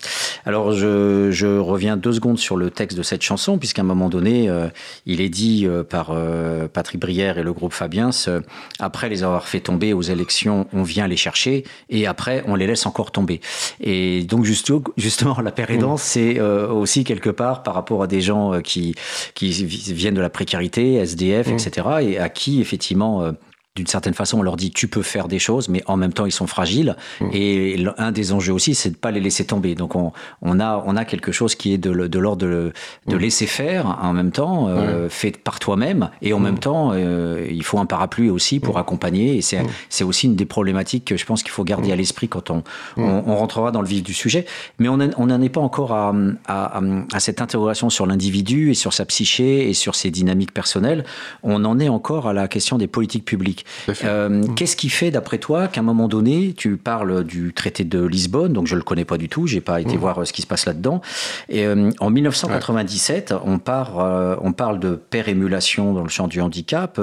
Alors 0.46 0.72
je, 0.72 1.30
je, 1.32 1.48
reviens 1.48 1.98
deux 1.98 2.14
secondes 2.14 2.40
sur 2.40 2.58
le 2.58 2.70
texte 2.70 2.98
de 2.98 3.04
cette 3.04 3.22
chanson, 3.22 3.58
puisqu'à 3.58 3.82
un 3.82 3.86
moment 3.86 4.10
donné, 4.10 4.50
euh, 4.50 4.68
il 5.06 5.22
est 5.22 5.30
dit 5.30 5.66
euh, 5.66 5.84
par 5.84 6.10
euh, 6.12 6.68
Patrick 6.68 7.00
Brière 7.00 7.38
et 7.38 7.44
le 7.44 7.54
groupe 7.54 7.74
Fabiens, 7.74 8.12
euh, 8.28 8.42
après 8.80 9.10
les 9.10 9.24
avoir 9.24 9.48
fait 9.48 9.60
tomber 9.60 9.94
aux 9.94 10.02
élections, 10.02 10.68
on 10.74 10.84
vient 10.84 11.08
les 11.08 11.18
chercher, 11.18 11.64
et 11.90 12.08
après 12.08 12.44
on 12.48 12.56
les 12.56 12.68
laisse 12.68 12.86
encore 12.86 13.12
tomber. 13.12 13.42
Et 13.80 14.24
donc 14.24 14.46
juste, 14.46 14.72
justement, 14.98 15.40
la 15.42 15.52
pérédance, 15.52 16.02
c'est 16.02 16.40
aussi 16.40 17.04
quelque 17.04 17.30
part 17.30 17.64
par 17.64 17.74
rapport 17.74 18.04
à 18.04 18.08
des 18.08 18.22
gens 18.22 18.62
qui, 18.62 18.96
qui 19.34 19.52
viennent 19.52 20.14
de 20.14 20.22
la 20.22 20.30
précarité, 20.30 20.96
SDF, 20.96 21.48
mmh. 21.48 21.54
etc., 21.54 21.88
et 22.02 22.20
à 22.20 22.30
qui 22.30 22.62
effectivement 22.62 23.32
d'une 23.78 23.88
certaine 23.88 24.14
façon, 24.14 24.40
on 24.40 24.42
leur 24.42 24.58
dit 24.58 24.72
tu 24.72 24.90
peux 24.90 25.02
faire 25.02 25.30
des 25.30 25.40
choses, 25.40 25.70
mais 25.70 25.82
en 25.86 25.96
même 25.96 26.12
temps 26.12 26.26
ils 26.26 26.32
sont 26.34 26.48
fragiles. 26.48 26.98
Mmh. 27.22 27.30
Et 27.32 27.86
un 27.98 28.12
des 28.12 28.34
enjeux 28.34 28.52
aussi, 28.52 28.76
c'est 28.76 28.90
de 28.90 28.98
pas 28.98 29.12
les 29.12 29.22
laisser 29.22 29.46
tomber. 29.46 29.76
Donc 29.76 29.96
on, 29.96 30.12
on 30.42 30.60
a 30.60 30.84
on 30.86 30.98
a 30.98 31.06
quelque 31.06 31.32
chose 31.32 31.56
qui 31.56 31.72
est 31.74 31.78
de, 31.78 31.90
l'ordre 31.90 32.46
de, 32.46 32.74
de 33.08 33.16
mmh. 33.16 33.20
laisser 33.20 33.48
faire 33.48 33.98
en 34.02 34.12
même 34.12 34.32
temps, 34.32 34.68
euh, 34.68 35.08
fait 35.08 35.38
par 35.38 35.60
toi-même, 35.60 36.10
et 36.22 36.34
en 36.34 36.40
mmh. 36.40 36.44
même 36.44 36.60
temps 36.60 36.92
euh, 36.94 37.48
il 37.50 37.64
faut 37.64 37.80
un 37.80 37.86
parapluie 37.86 38.30
aussi 38.30 38.60
pour 38.60 38.78
accompagner. 38.78 39.38
Et 39.38 39.42
c'est 39.42 39.62
c'est 39.88 40.04
aussi 40.04 40.26
une 40.26 40.36
des 40.36 40.46
problématiques 40.46 41.06
que 41.06 41.16
je 41.16 41.26
pense 41.26 41.42
qu'il 41.42 41.52
faut 41.52 41.64
garder 41.64 41.94
à 41.94 41.96
l'esprit 41.96 42.28
quand 42.28 42.50
on, 42.50 42.64
on, 42.98 43.24
on 43.26 43.36
rentrera 43.38 43.72
dans 43.72 43.82
le 43.82 43.88
vif 43.88 44.04
du 44.04 44.14
sujet. 44.14 44.46
Mais 44.80 44.90
on 44.90 44.98
n'en 44.98 45.42
est 45.42 45.50
pas 45.50 45.62
encore 45.62 45.94
à, 45.94 46.14
à, 46.46 46.82
à 47.14 47.20
cette 47.22 47.42
interrogation 47.42 47.90
sur 47.90 48.06
l'individu 48.06 48.72
et 48.72 48.74
sur 48.74 48.92
sa 48.92 49.06
psyché 49.06 49.70
et 49.70 49.74
sur 49.74 49.96
ses 49.96 50.12
dynamiques 50.12 50.54
personnelles. 50.54 51.06
On 51.42 51.64
en 51.64 51.80
est 51.80 51.88
encore 51.90 52.28
à 52.28 52.34
la 52.34 52.50
question 52.50 52.78
des 52.78 52.88
politiques 52.88 53.24
publiques. 53.24 53.61
Euh, 54.04 54.30
mmh. 54.30 54.56
Qu'est-ce 54.56 54.76
qui 54.76 54.90
fait, 54.90 55.12
d'après 55.12 55.38
toi, 55.38 55.68
qu'à 55.68 55.82
un 55.82 55.84
moment 55.84 56.08
donné, 56.08 56.54
tu 56.56 56.78
parles 56.78 57.24
du 57.24 57.54
traité 57.54 57.84
de 57.84 58.04
Lisbonne, 58.04 58.54
donc 58.54 58.68
je 58.68 58.76
le 58.76 58.82
connais 58.82 59.06
pas 59.06 59.18
du 59.18 59.30
tout, 59.30 59.48
j'ai 59.48 59.62
pas 59.62 59.82
été 59.82 59.96
mmh. 59.96 60.00
voir 60.00 60.22
euh, 60.22 60.26
ce 60.26 60.34
qui 60.34 60.42
se 60.42 60.48
passe 60.48 60.66
là-dedans. 60.66 61.02
Et 61.50 61.66
euh, 61.66 61.90
en 62.00 62.10
1997, 62.10 63.32
ouais. 63.32 63.38
on, 63.46 63.60
part, 63.60 64.00
euh, 64.00 64.36
on 64.42 64.54
parle 64.54 64.80
de 64.80 64.96
pérémulation 64.96 65.94
dans 65.94 66.04
le 66.04 66.10
champ 66.10 66.28
du 66.28 66.42
handicap. 66.42 67.00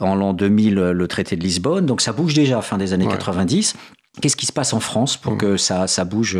En 0.00 0.14
l'an 0.14 0.32
2000, 0.32 0.74
le 0.74 1.08
traité 1.08 1.36
de 1.36 1.42
Lisbonne, 1.42 1.86
donc 1.86 2.00
ça 2.00 2.12
bouge 2.12 2.34
déjà 2.34 2.60
fin 2.62 2.78
des 2.78 2.92
années 2.92 3.06
ouais. 3.06 3.12
90. 3.12 3.74
Qu'est-ce 4.20 4.36
qui 4.36 4.46
se 4.46 4.52
passe 4.52 4.72
en 4.72 4.80
France 4.80 5.16
pour 5.16 5.32
mmh. 5.32 5.38
que 5.38 5.56
ça, 5.56 5.86
ça 5.86 6.04
bouge 6.04 6.38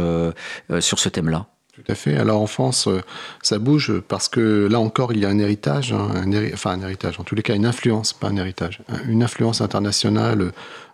sur 0.81 0.99
ce 0.99 1.09
thème-là? 1.09 1.47
Tout 1.75 1.83
à 1.91 1.95
fait. 1.95 2.17
Alors 2.17 2.41
en 2.41 2.47
France, 2.47 2.87
euh, 2.87 3.01
ça 3.43 3.59
bouge 3.59 3.93
parce 4.07 4.29
que 4.29 4.69
là 4.71 4.79
encore, 4.79 5.13
il 5.13 5.19
y 5.19 5.25
a 5.25 5.29
un 5.29 5.39
héritage, 5.39 5.93
hein, 5.93 6.09
enfin 6.53 6.71
un 6.71 6.83
héritage, 6.83 7.19
en 7.19 7.25
tous 7.25 7.35
les 7.35 7.43
cas 7.43 7.55
une 7.55 7.67
influence, 7.67 8.13
pas 8.13 8.29
un 8.29 8.37
héritage, 8.37 8.81
une 9.09 9.23
influence 9.25 9.61
internationale 9.61 10.41
euh, 10.41 10.51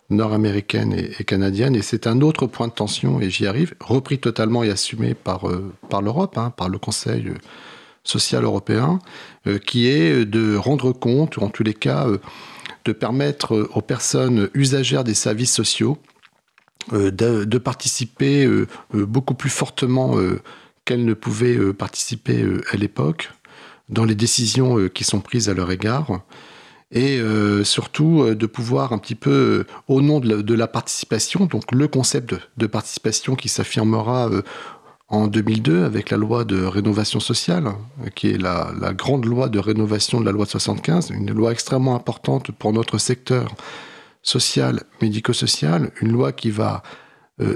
nord-américaine 0.09 0.93
et, 0.93 1.23
canadienne. 1.23 1.75
Et 1.75 1.83
c'est 1.83 2.07
un 2.07 2.21
autre 2.21 2.47
point 2.47 2.67
de 2.67 2.73
tension, 2.73 3.21
et 3.21 3.29
j'y 3.29 3.45
arrive, 3.45 3.75
repris 3.79 4.19
totalement 4.19 4.63
et 4.63 4.71
assumé 4.71 5.13
par, 5.13 5.47
euh, 5.47 5.71
par 5.89 6.01
l'Europe, 6.01 6.37
hein, 6.37 6.49
par 6.49 6.67
le 6.67 6.79
Conseil 6.79 7.31
social 8.03 8.43
européen, 8.43 8.97
qui 9.67 9.87
est 9.87 10.25
de 10.25 10.55
rendre 10.55 10.91
compte, 10.91 11.37
ou 11.37 11.41
en 11.41 11.49
tous 11.49 11.61
les 11.61 11.75
cas, 11.75 12.07
de 12.83 12.91
permettre 12.93 13.69
aux 13.75 13.81
personnes 13.81 14.49
usagères 14.55 15.03
des 15.03 15.13
services 15.13 15.53
sociaux 15.53 15.99
de, 16.91 17.57
participer 17.59 18.49
beaucoup 18.91 19.35
plus 19.35 19.51
fortement 19.51 20.17
qu'elles 20.85 21.05
ne 21.05 21.13
pouvaient 21.13 21.57
euh, 21.57 21.73
participer 21.73 22.41
euh, 22.41 22.61
à 22.71 22.77
l'époque 22.77 23.31
dans 23.89 24.05
les 24.05 24.15
décisions 24.15 24.79
euh, 24.79 24.89
qui 24.89 25.03
sont 25.03 25.19
prises 25.19 25.49
à 25.49 25.53
leur 25.53 25.71
égard. 25.71 26.21
Et 26.93 27.21
surtout 27.63 28.35
de 28.35 28.45
pouvoir 28.45 28.91
un 28.91 28.97
petit 28.97 29.15
peu 29.15 29.65
au 29.87 30.01
nom 30.01 30.19
de 30.19 30.53
la, 30.53 30.67
participation 30.67 31.45
donc 31.45 31.71
le 31.71 31.87
concept 31.87 32.35
de, 32.57 32.67
participation 32.67 33.35
qui 33.35 33.47
s'affirmera 33.47 34.29
en 35.07 35.27
2002 35.27 35.85
avec 35.85 36.09
la 36.09 36.17
loi 36.17 36.43
de 36.43 36.61
rénovation 36.61 37.21
sociale 37.21 37.69
qui 38.13 38.31
est 38.31 38.37
la, 38.37 38.73
grande 38.91 39.23
loi 39.23 39.47
de 39.47 39.57
rénovation 39.57 40.19
de 40.19 40.25
la 40.25 40.33
loi 40.33 40.43
de 40.43 40.49
75 40.49 41.11
une 41.11 41.31
loi 41.31 41.53
extrêmement 41.53 41.95
importante 41.95 42.51
pour 42.51 42.73
notre 42.73 42.97
secteur 42.97 43.55
social 44.21 44.83
médico-social 45.01 45.91
une 46.01 46.11
loi 46.11 46.33
qui 46.33 46.51
va 46.51 46.83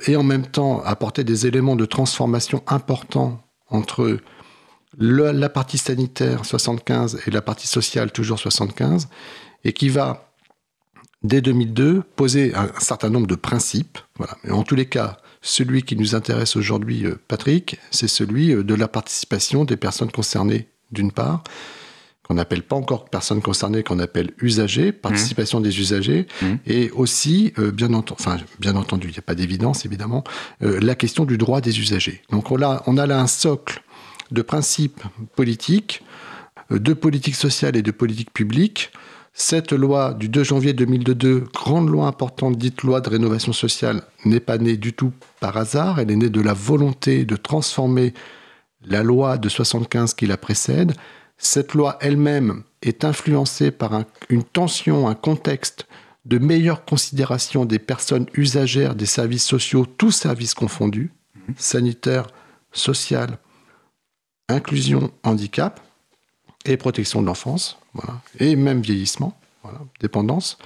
et 0.07 0.15
en 0.15 0.23
même 0.23 0.47
temps 0.47 0.81
apporter 0.83 1.23
des 1.23 1.47
éléments 1.47 1.75
de 1.75 1.85
transformation 1.85 2.63
importants 2.67 3.39
entre 3.69 4.19
la 4.97 5.49
partie 5.49 5.77
sanitaire 5.77 6.45
75 6.45 7.21
et 7.27 7.31
la 7.31 7.41
partie 7.41 7.67
sociale 7.67 8.11
toujours 8.11 8.39
75 8.39 9.09
et 9.63 9.73
qui 9.73 9.89
va 9.89 10.31
dès 11.23 11.41
2002 11.41 12.03
poser 12.15 12.53
un, 12.55 12.63
un 12.63 12.79
certain 12.79 13.09
nombre 13.09 13.27
de 13.27 13.35
principes 13.35 13.99
voilà. 14.17 14.38
mais 14.43 14.51
en 14.51 14.63
tous 14.63 14.75
les 14.75 14.85
cas 14.85 15.17
celui 15.41 15.83
qui 15.83 15.95
nous 15.95 16.15
intéresse 16.15 16.55
aujourd'hui 16.55 17.05
euh, 17.05 17.19
Patrick 17.27 17.79
c'est 17.91 18.07
celui 18.07 18.53
euh, 18.53 18.63
de 18.63 18.73
la 18.73 18.88
participation 18.88 19.65
des 19.65 19.77
personnes 19.77 20.11
concernées 20.11 20.69
d'une 20.91 21.11
part 21.11 21.43
qu'on 22.25 22.33
n'appelle 22.33 22.63
pas 22.63 22.75
encore 22.75 23.05
personnes 23.05 23.41
concernées 23.41 23.83
qu'on 23.83 23.99
appelle 23.99 24.31
usagers 24.41 24.91
participation 24.91 25.59
mmh. 25.59 25.63
des 25.63 25.79
usagers 25.79 26.27
mmh. 26.41 26.45
et 26.65 26.91
aussi 26.91 27.53
euh, 27.59 27.71
bien 27.71 27.93
entendu 27.93 28.19
enfin 28.19 28.38
bien 28.59 28.75
entendu 28.75 29.07
il 29.07 29.11
n'y 29.11 29.19
a 29.19 29.21
pas 29.21 29.35
d'évidence 29.35 29.85
évidemment 29.85 30.23
euh, 30.63 30.79
la 30.81 30.95
question 30.95 31.25
du 31.25 31.38
droit 31.38 31.61
des 31.61 31.79
usagers 31.79 32.21
donc 32.31 32.51
on 32.51 32.61
a 32.61 32.83
on 32.88 32.97
a 32.97 33.05
là 33.05 33.19
un 33.19 33.27
socle 33.27 33.81
de 34.31 34.41
principes 34.41 35.01
politiques 35.35 36.01
euh, 36.71 36.79
de 36.79 36.93
politique 36.93 37.35
sociale 37.35 37.75
et 37.75 37.81
de 37.81 37.91
politique 37.91 38.33
publique 38.33 38.91
cette 39.33 39.73
loi 39.73 40.13
du 40.13 40.29
2 40.29 40.43
janvier 40.43 40.73
2002 40.73 41.43
grande 41.53 41.89
loi 41.89 42.07
importante 42.07 42.57
dite 42.57 42.81
loi 42.81 43.01
de 43.01 43.09
rénovation 43.09 43.53
sociale 43.53 44.01
n'est 44.23 44.39
pas 44.39 44.57
née 44.57 44.77
du 44.77 44.93
tout 44.93 45.11
par 45.39 45.57
hasard 45.57 45.99
elle 45.99 46.09
est 46.09 46.15
née 46.15 46.29
de 46.29 46.41
la 46.41 46.53
volonté 46.53 47.25
de 47.25 47.35
transformer 47.35 48.13
la 48.88 49.03
loi 49.03 49.38
de 49.38 49.49
75 49.49 50.15
qui 50.15 50.25
la 50.25 50.38
précède 50.38 50.93
Cette 51.38 51.74
loi 51.74 51.98
elle-même 52.02 52.63
est 52.82 53.04
influencée 53.04 53.71
par 53.71 53.93
un, 53.93 54.06
une 54.30 54.43
tension, 54.43 55.08
un 55.08 55.15
contexte 55.15 55.88
de 56.26 56.39
meilleure 56.39 56.86
considération 56.86 57.65
des 57.65 57.80
personnes 57.80 58.26
usagères 58.34 58.95
des 58.95 59.06
services 59.06 59.45
sociaux, 59.45 59.86
tous 59.86 60.12
services 60.12 60.54
confondus, 60.54 61.12
mmh. 61.36 61.54
sanitaire, 61.58 62.28
social, 62.71 63.38
inclusion, 64.50 65.12
handicap 65.24 65.80
et 66.65 66.78
protection 66.78 67.21
de 67.21 67.28
l'enfance, 67.28 67.78
voilà, 67.93 68.21
et 68.39 68.56
même 68.56 68.82
vieillissement, 68.82 69.38
voilà, 69.63 69.80
dépendance. 70.00 70.58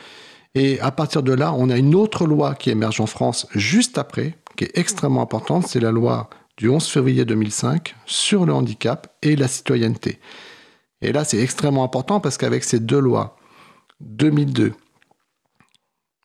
Et 0.56 0.80
à 0.80 0.92
partir 0.92 1.24
de 1.24 1.34
là, 1.34 1.54
on 1.54 1.70
a 1.70 1.78
une 1.78 1.94
autre 1.94 2.26
loi 2.26 2.56
qui 2.56 2.70
émerge 2.70 3.02
en 3.02 3.06
France 3.06 3.48
juste 3.54 3.98
après, 3.98 4.38
qui 4.56 4.64
est 4.66 4.78
extrêmement 4.78 5.22
importante, 5.22 5.68
c'est 5.68 5.80
la 5.80 5.92
loi 5.92 6.30
du 6.58 6.70
11 6.70 6.86
février 6.88 7.26
2005 7.26 7.96
sur 8.06 8.46
le 8.46 8.54
handicap 8.54 9.16
et 9.22 9.36
la 9.36 9.48
citoyenneté. 9.48 10.20
Et 11.02 11.12
là, 11.12 11.24
c'est 11.24 11.40
extrêmement 11.40 11.84
important 11.84 12.20
parce 12.20 12.38
qu'avec 12.38 12.64
ces 12.64 12.80
deux 12.80 13.00
lois, 13.00 13.38
2002, 14.02 14.74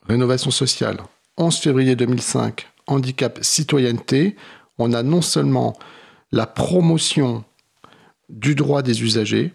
rénovation 0.07 0.51
sociale, 0.51 0.99
11 1.37 1.57
février 1.59 1.97
2005, 1.97 2.67
handicap, 2.87 3.39
citoyenneté, 3.43 4.37
on 4.79 4.93
a 4.93 5.03
non 5.03 5.23
seulement 5.23 5.77
la 6.33 6.47
promotion 6.47 7.45
du 8.29 8.55
droit 8.55 8.83
des 8.83 9.03
usagers, 9.03 9.53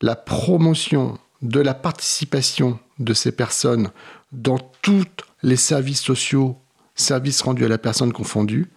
la 0.00 0.16
promotion 0.16 1.18
de 1.42 1.60
la 1.60 1.74
participation 1.74 2.78
de 2.98 3.14
ces 3.14 3.32
personnes 3.32 3.90
dans 4.32 4.58
tous 4.82 5.06
les 5.42 5.56
services 5.56 6.00
sociaux, 6.00 6.56
services 6.94 7.42
rendus 7.42 7.64
à 7.64 7.68
la 7.68 7.78
personne 7.78 8.12
confondue, 8.12 8.70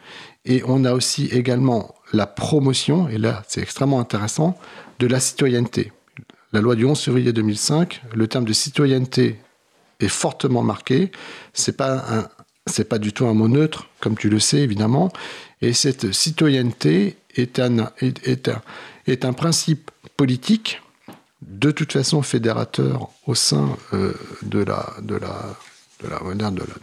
et 0.45 0.63
on 0.65 0.85
a 0.85 0.93
aussi 0.93 1.27
également 1.27 1.95
la 2.13 2.27
promotion, 2.27 3.09
et 3.09 3.17
là 3.17 3.43
c'est 3.47 3.61
extrêmement 3.61 3.99
intéressant, 3.99 4.57
de 4.99 5.07
la 5.07 5.19
citoyenneté. 5.19 5.91
La 6.53 6.61
loi 6.61 6.75
du 6.75 6.85
11 6.85 6.99
février 6.99 7.33
2005, 7.33 8.03
le 8.13 8.27
terme 8.27 8.45
de 8.45 8.53
citoyenneté 8.53 9.39
est 9.99 10.07
fortement 10.07 10.63
marqué. 10.63 11.11
C'est 11.53 11.75
pas 11.75 12.29
pas 12.89 12.99
du 12.99 13.13
tout 13.13 13.25
un 13.25 13.33
mot 13.33 13.47
neutre, 13.47 13.87
comme 13.99 14.17
tu 14.17 14.29
le 14.29 14.39
sais 14.39 14.59
évidemment. 14.59 15.11
Et 15.61 15.73
cette 15.73 16.11
citoyenneté 16.11 17.17
est 17.35 17.59
un, 17.59 17.91
est, 17.99 18.51
est 19.07 19.25
un 19.25 19.33
principe 19.33 19.91
politique, 20.17 20.81
de 21.41 21.71
toute 21.71 21.93
façon 21.93 22.21
fédérateur 22.21 23.09
au 23.25 23.35
sein 23.35 23.77
euh, 23.93 24.13
de, 24.41 24.59
la, 24.59 24.93
de, 25.01 25.15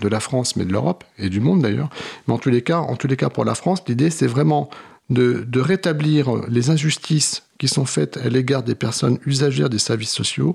la, 0.08 0.20
France, 0.20 0.56
mais 0.56 0.64
de 0.64 0.72
l'Europe 0.72 1.04
et 1.18 1.28
du 1.28 1.40
monde 1.40 1.62
d'ailleurs. 1.62 1.90
Mais 2.26 2.34
en 2.34 2.38
tous 2.38 2.50
les 2.50 2.62
cas, 2.62 2.78
en 2.78 2.96
tous 2.96 3.08
les 3.08 3.16
cas 3.16 3.28
pour 3.28 3.44
la 3.44 3.54
France, 3.54 3.82
l'idée 3.88 4.10
c'est 4.10 4.26
vraiment 4.26 4.70
de, 5.10 5.46
rétablir 5.60 6.36
les 6.48 6.70
injustices 6.70 7.42
qui 7.64 7.68
sont 7.68 7.86
faites 7.86 8.18
à 8.18 8.28
l'égard 8.28 8.62
des 8.62 8.74
personnes 8.74 9.18
usagères 9.24 9.70
des 9.70 9.78
services 9.78 10.12
sociaux, 10.12 10.54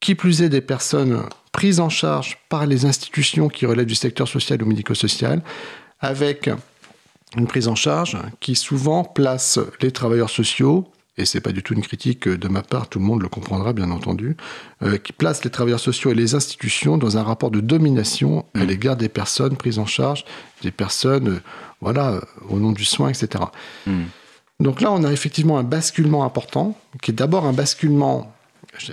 qui 0.00 0.14
plus 0.14 0.40
est 0.40 0.48
des 0.48 0.62
personnes 0.62 1.24
prises 1.52 1.78
en 1.78 1.90
charge 1.90 2.38
par 2.48 2.64
les 2.64 2.86
institutions 2.86 3.50
qui 3.50 3.66
relèvent 3.66 3.84
du 3.84 3.94
secteur 3.94 4.26
social 4.26 4.62
ou 4.62 4.66
médico-social, 4.66 5.42
avec 6.00 6.48
une 7.36 7.46
prise 7.46 7.68
en 7.68 7.74
charge 7.74 8.16
qui 8.40 8.54
souvent 8.54 9.04
place 9.04 9.58
les 9.82 9.90
travailleurs 9.90 10.30
sociaux, 10.30 10.90
et 11.18 11.26
c'est 11.26 11.42
pas 11.42 11.52
du 11.52 11.62
tout 11.62 11.74
une 11.74 11.82
critique 11.82 12.26
de 12.26 12.48
ma 12.48 12.62
part, 12.62 12.88
tout 12.88 12.98
le 12.98 13.04
monde 13.04 13.20
le 13.20 13.28
comprendra 13.28 13.74
bien 13.74 13.90
entendu, 13.90 14.38
euh, 14.82 14.96
qui 14.96 15.12
place 15.12 15.44
les 15.44 15.50
travailleurs 15.50 15.80
sociaux 15.80 16.12
et 16.12 16.14
les 16.14 16.34
institutions 16.34 16.96
dans 16.96 17.18
un 17.18 17.22
rapport 17.22 17.50
de 17.50 17.60
domination 17.60 18.46
à 18.54 18.60
mmh. 18.60 18.66
l'égard 18.66 18.96
des 18.96 19.10
personnes 19.10 19.58
prises 19.58 19.78
en 19.78 19.84
charge, 19.84 20.24
des 20.62 20.70
personnes, 20.70 21.28
euh, 21.28 21.40
voilà, 21.82 22.22
au 22.48 22.58
nom 22.58 22.72
du 22.72 22.86
soin, 22.86 23.10
etc. 23.10 23.44
Donc 24.62 24.80
là, 24.80 24.92
on 24.92 25.02
a 25.02 25.12
effectivement 25.12 25.58
un 25.58 25.64
basculement 25.64 26.24
important, 26.24 26.76
qui 27.02 27.10
est 27.10 27.14
d'abord 27.14 27.46
un 27.46 27.52
basculement 27.52 28.32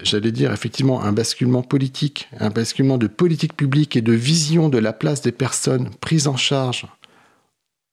j'allais 0.04 0.34
dire 0.34 0.52
effectivement 0.52 1.02
un 1.04 1.14
basculement 1.14 1.62
politique, 1.62 2.28
un 2.40 2.50
basculement 2.50 2.98
de 2.98 3.08
politique 3.08 3.56
publique 3.56 3.96
et 3.96 4.02
de 4.02 4.12
vision 4.12 4.68
de 4.68 4.78
la 4.78 4.92
place 4.92 5.22
des 5.22 5.32
personnes 5.32 5.90
prises 6.02 6.28
en 6.28 6.36
charge 6.36 6.86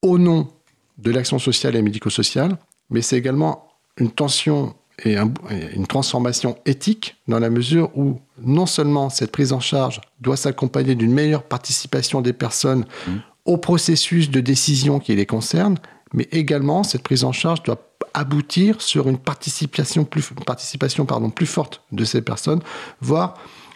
au 0.01 0.17
nom 0.17 0.49
de 0.97 1.11
l'action 1.11 1.39
sociale 1.39 1.75
et 1.75 1.81
médico-sociale, 1.81 2.57
mais 2.89 3.01
c'est 3.01 3.17
également 3.17 3.69
une 3.97 4.11
tension 4.11 4.75
et, 5.05 5.15
une 5.15 5.87
transformation 5.87 6.57
éthique 6.65 7.15
dans 7.27 7.39
la 7.39 7.49
mesure 7.49 7.91
où 7.95 8.19
non 8.41 8.65
seulement 8.65 9.09
cette 9.09 9.31
prise 9.31 9.53
en 9.53 9.59
charge 9.59 10.01
doit 10.19 10.37
s'accompagner 10.37 10.95
d'une 10.95 11.13
meilleure 11.13 11.43
participation 11.43 12.21
des 12.21 12.33
personnes 12.33 12.85
mmh. 13.07 13.11
au 13.45 13.57
processus 13.57 14.29
de 14.29 14.41
décision 14.41 14.99
qui 14.99 15.15
les 15.15 15.25
concerne, 15.25 15.77
mais 16.13 16.27
également 16.31 16.83
cette 16.83 17.03
prise 17.03 17.23
en 17.23 17.31
charge 17.31 17.63
doit 17.63 17.81
aboutir 18.13 18.81
sur 18.81 19.07
une 19.07 19.17
participation 19.17 20.05
plus, 20.05 20.31
participation, 20.45 21.05
pardon, 21.05 21.29
plus 21.29 21.45
forte 21.45 21.81
de 21.91 22.03
ces 22.05 22.21
personnes, 22.21 22.61
voire 23.01 23.35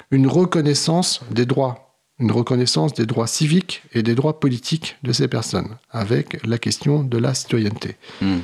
une 0.09 0.27
reconnaissance 0.27 1.21
des 1.31 1.45
droits 1.45 1.91
une 2.21 2.31
reconnaissance 2.31 2.93
des 2.93 3.05
droits 3.05 3.27
civiques 3.27 3.81
et 3.93 4.03
des 4.03 4.15
droits 4.15 4.39
politiques 4.39 4.97
de 5.03 5.11
ces 5.11 5.27
personnes, 5.27 5.77
avec 5.89 6.45
la 6.45 6.57
question 6.57 7.03
de 7.03 7.17
la 7.17 7.33
citoyenneté. 7.33 7.95
Hmm. 8.21 8.39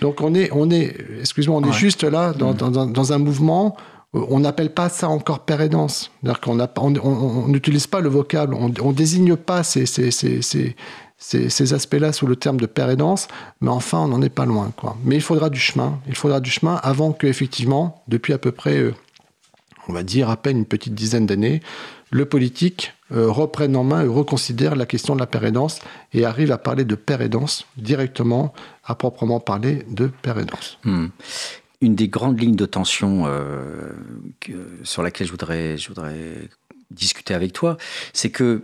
Donc 0.00 0.20
on 0.20 0.34
est, 0.34 0.50
on 0.52 0.70
est 0.70 0.96
excuse-moi, 1.20 1.60
on 1.62 1.68
est 1.68 1.72
juste 1.72 2.02
là 2.02 2.32
dans, 2.32 2.52
hmm. 2.52 2.92
dans, 2.92 3.12
un 3.12 3.18
mouvement, 3.18 3.76
on 4.12 4.40
n'appelle 4.40 4.72
pas 4.72 4.88
ça 4.88 5.08
encore. 5.08 5.44
C'est-à-dire 5.46 6.40
qu'on 6.40 7.48
n'utilise 7.48 7.86
pas 7.86 8.00
le 8.00 8.08
vocable, 8.08 8.54
on 8.54 8.68
ne 8.68 8.92
désigne 8.92 9.36
pas 9.36 9.62
ces, 9.62 9.86
ces, 9.86 10.10
ces, 10.10 10.76
ces, 11.24 11.72
aspects-là 11.72 12.12
sous 12.12 12.26
le 12.26 12.36
terme 12.36 12.58
de 12.58 12.66
père 12.66 12.90
aidance, 12.90 13.28
mais 13.60 13.70
enfin 13.70 13.98
on 13.98 14.08
n'en 14.08 14.22
est 14.22 14.28
pas 14.28 14.44
loin. 14.44 14.72
Mais 15.04 15.16
il 15.16 15.22
faudra 15.22 15.50
du 15.50 15.58
chemin, 15.58 15.98
il 16.06 16.14
faudra 16.14 16.40
du 16.40 16.50
chemin 16.50 16.76
avant 16.82 17.12
que 17.12 17.26
effectivement, 17.26 18.02
depuis 18.08 18.32
à 18.32 18.38
peu 18.38 18.52
près, 18.52 18.76
euh, 18.76 18.94
on 19.88 19.92
va 19.92 20.02
dire 20.02 20.28
à 20.28 20.36
peine 20.36 20.58
une 20.58 20.66
petite 20.66 20.94
dizaine 20.94 21.26
d'années, 21.26 21.60
le 22.10 22.26
politique 22.26 22.92
euh, 23.12 23.30
reprenne 23.30 23.74
en 23.74 23.84
main 23.84 24.04
et 24.04 24.06
reconsidère 24.06 24.76
la 24.76 24.86
question 24.86 25.14
de 25.14 25.20
la 25.20 25.26
pérédance 25.26 25.80
et 26.12 26.24
arrive 26.24 26.52
à 26.52 26.58
parler 26.58 26.84
de 26.84 26.94
pérédance 26.94 27.66
directement, 27.76 28.52
à 28.84 28.94
proprement 28.94 29.40
parler 29.40 29.84
de 29.88 30.06
pérédance. 30.06 30.78
Hmm. 30.84 31.06
Une 31.80 31.94
des 31.94 32.08
grandes 32.08 32.40
lignes 32.40 32.56
de 32.56 32.66
tension 32.66 33.24
euh, 33.26 33.90
sur 34.84 35.02
laquelle 35.02 35.26
je 35.26 35.32
voudrais 35.32 35.76
discuter 36.90 37.34
avec 37.34 37.52
toi, 37.52 37.76
c'est 38.12 38.30
que 38.30 38.62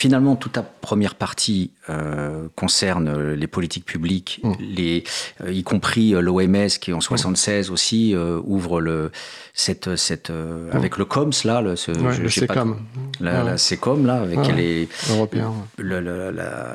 Finalement, 0.00 0.34
toute 0.34 0.52
ta 0.52 0.62
première 0.62 1.14
partie 1.14 1.72
euh, 1.90 2.48
concerne 2.56 3.34
les 3.34 3.46
politiques 3.46 3.84
publiques, 3.84 4.40
mmh. 4.42 4.52
les, 4.58 5.04
euh, 5.44 5.52
y 5.52 5.62
compris 5.62 6.14
euh, 6.14 6.22
l'OMS 6.22 6.68
qui 6.80 6.94
en 6.94 7.02
76 7.02 7.68
mmh. 7.68 7.72
aussi 7.74 8.16
ouvre 8.16 8.80
le 8.80 9.10
cette 9.52 9.96
cette 9.96 10.30
mmh. 10.30 10.70
avec 10.72 10.96
le 10.96 11.04
COMS 11.04 11.32
là, 11.44 11.60
le, 11.60 11.76
ce, 11.76 11.90
le 11.90 12.30
CECOM, 12.30 12.78
la, 13.20 13.44
la 13.44 13.58
CECOM 13.58 14.06
là 14.06 14.22
avec 14.22 14.38
les 14.56 14.88
européens, 15.10 15.52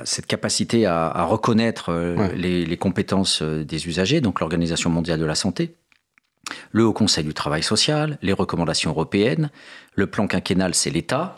cette 0.04 0.28
capacité 0.28 0.86
à, 0.86 1.08
à 1.08 1.24
reconnaître 1.24 1.92
les, 2.36 2.64
les, 2.64 2.78
compétences 2.78 3.42
des 3.42 3.88
usagers, 3.88 4.22
donc 4.22 4.40
l'Organisation 4.40 4.92
mondiale 4.92 5.20
de 5.20 5.26
la 5.26 5.34
santé 5.34 5.74
le 6.72 6.86
Haut 6.86 6.94
Conseil 6.94 7.24
du 7.24 7.34
travail 7.34 7.64
social, 7.64 8.18
les 8.22 8.34
recommandations 8.34 8.92
européennes, 8.92 9.50
le 9.96 10.08
plan 10.08 10.28
quinquennal, 10.28 10.76
c'est 10.76 10.90
l'État. 10.90 11.36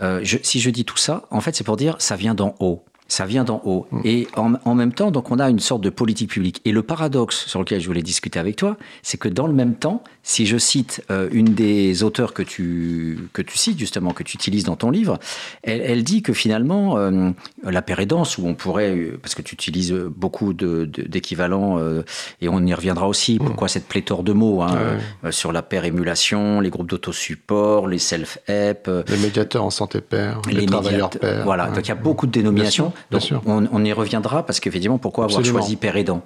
Euh, 0.00 0.24
si 0.42 0.60
je 0.60 0.70
dis 0.70 0.84
tout 0.84 0.96
ça, 0.96 1.26
en 1.30 1.40
fait, 1.40 1.54
c'est 1.54 1.64
pour 1.64 1.76
dire 1.76 1.96
ça 1.98 2.16
vient 2.16 2.34
d'en 2.34 2.54
haut 2.60 2.84
ça 3.10 3.26
vient 3.26 3.44
d'en 3.44 3.60
haut. 3.64 3.86
Mm. 3.90 4.00
Et 4.04 4.28
en, 4.36 4.74
même 4.74 4.92
temps, 4.92 5.10
donc, 5.10 5.30
on 5.30 5.38
a 5.38 5.50
une 5.50 5.58
sorte 5.58 5.82
de 5.82 5.90
politique 5.90 6.30
publique. 6.30 6.60
Et 6.64 6.72
le 6.72 6.82
paradoxe 6.82 7.46
sur 7.46 7.58
lequel 7.58 7.80
je 7.80 7.86
voulais 7.86 8.02
discuter 8.02 8.38
avec 8.38 8.56
toi, 8.56 8.76
c'est 9.02 9.18
que 9.18 9.28
dans 9.28 9.46
le 9.46 9.52
même 9.52 9.74
temps, 9.74 10.02
si 10.22 10.46
je 10.46 10.58
cite 10.58 11.02
euh, 11.10 11.28
une 11.32 11.54
des 11.54 12.02
auteurs 12.02 12.34
que 12.34 12.42
tu, 12.42 13.18
que 13.32 13.42
tu 13.42 13.58
cites, 13.58 13.78
justement, 13.78 14.12
que 14.12 14.22
tu 14.22 14.36
utilises 14.36 14.64
dans 14.64 14.76
ton 14.76 14.90
livre, 14.90 15.18
elle, 15.62 16.04
dit 16.04 16.22
que 16.22 16.32
finalement, 16.32 16.98
euh, 16.98 17.30
la 17.62 17.82
pérédance, 17.82 18.38
où 18.38 18.46
on 18.46 18.54
pourrait, 18.54 19.12
parce 19.22 19.34
que 19.34 19.42
tu 19.42 19.54
utilises 19.54 19.92
beaucoup 19.92 20.52
d'équivalents, 20.52 21.78
euh, 21.78 22.02
et 22.40 22.48
on 22.48 22.64
y 22.64 22.74
reviendra 22.74 23.08
aussi, 23.08 23.36
mm. 23.36 23.44
pourquoi 23.44 23.68
cette 23.68 23.86
pléthore 23.86 24.22
de 24.22 24.32
mots, 24.32 24.62
hein, 24.62 24.98
sur 25.30 25.52
la 25.52 25.62
pérémulation, 25.62 26.60
les 26.60 26.70
groupes 26.70 26.88
d'autosupport, 26.88 27.86
les 27.88 27.98
self-help. 27.98 28.90
Les 29.08 29.16
médiateurs 29.16 29.64
en 29.64 29.70
santé 29.70 30.00
père, 30.00 30.40
les, 30.50 30.66
travailleurs 30.66 31.10
pères. 31.10 31.44
Voilà, 31.44 31.68
donc 31.68 31.84
il 31.84 31.88
y 31.88 31.92
a 31.92 31.96
beaucoup 31.96 32.26
de 32.26 32.32
dénominations. 32.32 32.92
Donc, 33.10 33.22
on, 33.46 33.84
y 33.84 33.92
reviendra 33.92 34.44
parce 34.44 34.60
qu'effectivement, 34.60 34.98
pourquoi 34.98 35.24
avoir 35.24 35.44
choisi 35.44 35.76
père 35.76 35.96
aidant 35.96 36.22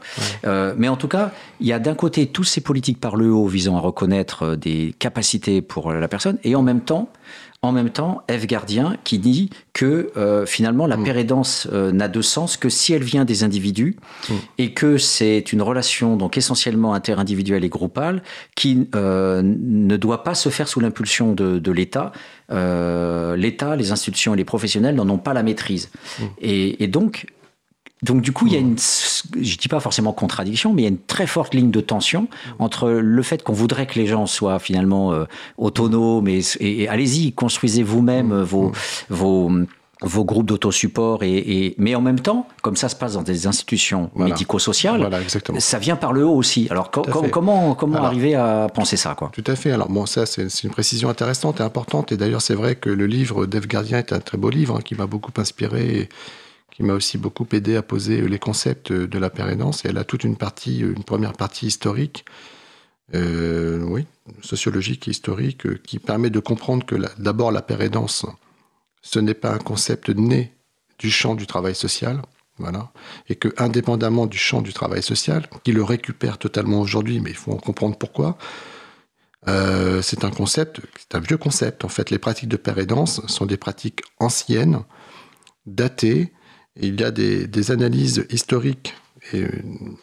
euh, 0.47 0.75
Mais 0.77 0.89
en 0.89 0.97
tout 0.97 1.09
cas, 1.09 1.31
il 1.61 1.67
y 1.67 1.73
a 1.73 1.79
d'un 1.79 1.95
côté 1.95 2.27
toutes 2.27 2.47
ces 2.47 2.61
politiques 2.61 3.01
par 3.01 3.17
le 3.17 3.33
haut 3.33 3.47
visant 3.47 3.77
à 3.77 3.81
reconnaître 3.85 4.43
euh, 4.43 4.57
des 4.57 4.95
capacités 4.99 5.63
pour 5.63 5.93
la 5.93 6.09
personne, 6.09 6.39
et 6.45 6.55
en 6.55 6.63
même 6.63 6.81
temps, 6.81 7.09
en 7.63 7.73
même 7.73 7.89
temps, 7.89 8.23
F. 8.31 8.47
Gardien 8.47 8.97
qui 9.05 9.19
dit 9.19 9.49
que 9.73 10.13
euh, 10.19 10.45
finalement 10.45 10.87
la 10.87 10.99
mm. 10.99 11.05
pérédance 11.05 11.67
n'a 11.73 12.09
de 12.09 12.21
sens 12.21 12.59
que 12.59 12.69
si 12.69 12.93
elle 12.93 13.03
vient 13.03 13.25
des 13.25 13.43
individus 13.43 13.97
mm. 14.29 14.35
et 14.59 14.75
que 14.75 14.99
c'est 14.99 15.51
une 15.51 15.63
relation 15.63 16.17
donc 16.17 16.37
essentiellement 16.37 16.93
interindividuelle 16.93 17.65
et 17.65 17.71
groupale 17.71 18.23
qui 18.55 18.87
ne 18.93 19.97
doit 19.97 20.25
pas 20.25 20.35
se 20.35 20.51
faire 20.51 20.69
sous 20.69 20.81
l'impulsion 20.81 21.33
de, 21.33 21.59
de 21.59 21.73
l'État 21.73 22.13
euh, 22.51 23.37
l'État, 23.37 23.77
les 23.77 23.93
institutions 23.93 24.35
et 24.35 24.37
les 24.37 24.45
professionnels 24.45 24.95
n'en 24.95 25.09
ont 25.09 25.19
pas 25.19 25.33
la 25.33 25.43
maîtrise. 25.43 25.91
Mmh. 26.19 26.25
Et, 26.41 26.87
donc, 26.87 27.27
donc 28.05 28.21
du 28.21 28.33
coup, 28.33 28.47
il 28.47 28.53
y 28.53 28.57
a 28.57 28.61
une, 28.61 28.77
je 28.79 29.57
dis 29.57 29.69
pas 29.69 29.81
forcément 29.81 30.13
contradiction, 30.13 30.73
mais 30.73 30.83
il 30.83 30.85
y 30.85 30.89
a 30.89 30.91
une 30.91 30.99
très 30.99 31.27
forte 31.27 31.55
ligne 31.55 31.71
de 31.71 31.81
tension 31.81 32.29
entre 32.59 32.91
le 32.91 33.23
fait 33.23 33.43
qu'on 33.43 33.55
voudrait 33.55 33.87
que 33.87 33.99
les 33.99 34.07
gens 34.07 34.27
soient 34.27 34.59
finalement 34.59 35.13
euh, 35.13 35.25
autonomes 35.57 36.29
et, 36.29 36.89
allez-y, 36.89 37.33
construisez 37.33 37.83
vous-même 37.83 38.29
mmh. 38.29 38.43
vos, 38.43 38.69
mmh. 38.69 38.73
vos 39.11 39.51
vos 40.03 40.25
groupes 40.25 40.47
d'autosupport 40.47 41.23
et, 41.23 41.75
mais 41.79 41.95
en 41.95 42.03
même 42.03 42.21
temps, 42.21 42.47
comme 42.63 42.77
ça 42.77 42.91
se 42.91 42.97
passe 42.97 43.15
dans 43.15 43.23
des 43.23 43.47
institutions 43.47 44.11
médico-sociales, 44.17 45.09
ça 45.59 45.79
vient 45.79 45.97
par 45.97 46.13
le 46.13 46.27
haut 46.27 46.35
aussi. 46.35 46.67
Alors 46.71 46.91
comment 46.91 47.75
comment 47.75 48.05
arriver 48.05 48.35
à 48.35 48.67
penser 48.75 48.97
ça 48.97 49.15
quoi? 49.15 49.31
Tout 49.33 49.45
à 49.47 49.57
fait. 49.57 49.71
Alors 49.71 49.89
bon, 49.89 50.05
ça 50.05 50.27
c'est 50.27 50.63
une 50.63 50.71
précision 50.71 51.09
intéressante 51.09 51.61
et 51.61 51.63
importante. 51.63 52.13
Et 52.13 52.19
d'ailleurs 52.19 52.43
c'est 52.43 52.55
vrai 52.55 52.75
que 52.75 52.91
le 52.91 53.07
livre 53.07 53.47
d'Eve 53.47 53.67
Gardien 53.67 53.99
est 53.99 54.13
un 54.13 54.21
très 54.21 54.37
beau 54.37 54.51
livre 54.51 54.77
hein, 54.77 54.83
qui 54.85 54.95
m'a 54.95 55.07
beaucoup 55.07 55.33
inspiré. 55.39 56.11
Qui 56.75 56.83
m'a 56.83 56.93
aussi 56.93 57.19
beaucoup 57.19 57.47
aidé 57.53 57.77
à 57.77 57.83
poser 57.83 58.21
les 58.21 58.39
concepts 58.39 58.93
de 58.93 59.19
la 59.19 59.31
pérédance. 59.31 59.85
Et 59.85 59.89
elle 59.89 59.99
a 59.99 60.05
toute 60.05 60.25
une 60.25 60.37
partie, 60.37 60.81
une 60.81 61.05
première 61.05 61.33
partie 61.33 61.67
historique, 61.67 62.25
euh, 63.15 63.81
oui, 63.83 64.07
sociologique 64.43 65.07
et 65.07 65.13
historique, 65.13 65.67
euh, 65.67 65.81
qui 65.85 65.99
permet 65.99 66.31
de 66.31 66.41
comprendre 66.41 66.85
que 66.85 66.97
d'abord 67.19 67.53
la 67.53 67.63
pérédance, 67.63 68.27
ce 69.03 69.19
n'est 69.19 69.35
pas 69.35 69.53
un 69.53 69.59
concept 69.59 70.09
né 70.09 70.53
du 70.99 71.11
champ 71.11 71.35
du 71.35 71.47
travail 71.47 71.75
social, 71.75 72.23
voilà, 72.59 72.93
et 73.29 73.37
que 73.37 73.49
indépendamment 73.59 74.27
du 74.27 74.39
champ 74.39 74.63
du 74.63 74.73
travail 74.73 75.03
social, 75.03 75.49
qui 75.63 75.73
le 75.73 75.85
récupère 75.85 76.39
totalement 76.39 76.81
aujourd'hui, 76.81 77.21
mais 77.21 77.31
il 77.31 77.37
faut 77.37 77.53
en 77.53 77.57
comprendre 77.57 77.97
pourquoi, 77.99 78.37
euh, 79.49 80.03
c'est 80.03 80.25
un 80.25 80.31
concept, 80.31 80.81
c'est 80.99 81.15
un 81.15 81.21
vieux 81.21 81.37
concept. 81.37 81.85
En 81.85 81.89
fait, 81.89 82.11
les 82.11 82.19
pratiques 82.19 82.49
de 82.49 82.57
pérédance 82.57 83.25
sont 83.27 83.47
des 83.47 83.59
pratiques 83.59 84.01
anciennes, 84.19 84.83
datées. 85.67 86.33
Il 86.81 87.01
y 87.01 87.05
a 87.05 87.11
des, 87.11 87.71
analyses 87.71 88.27
historiques, 88.31 88.95
et, 89.33 89.45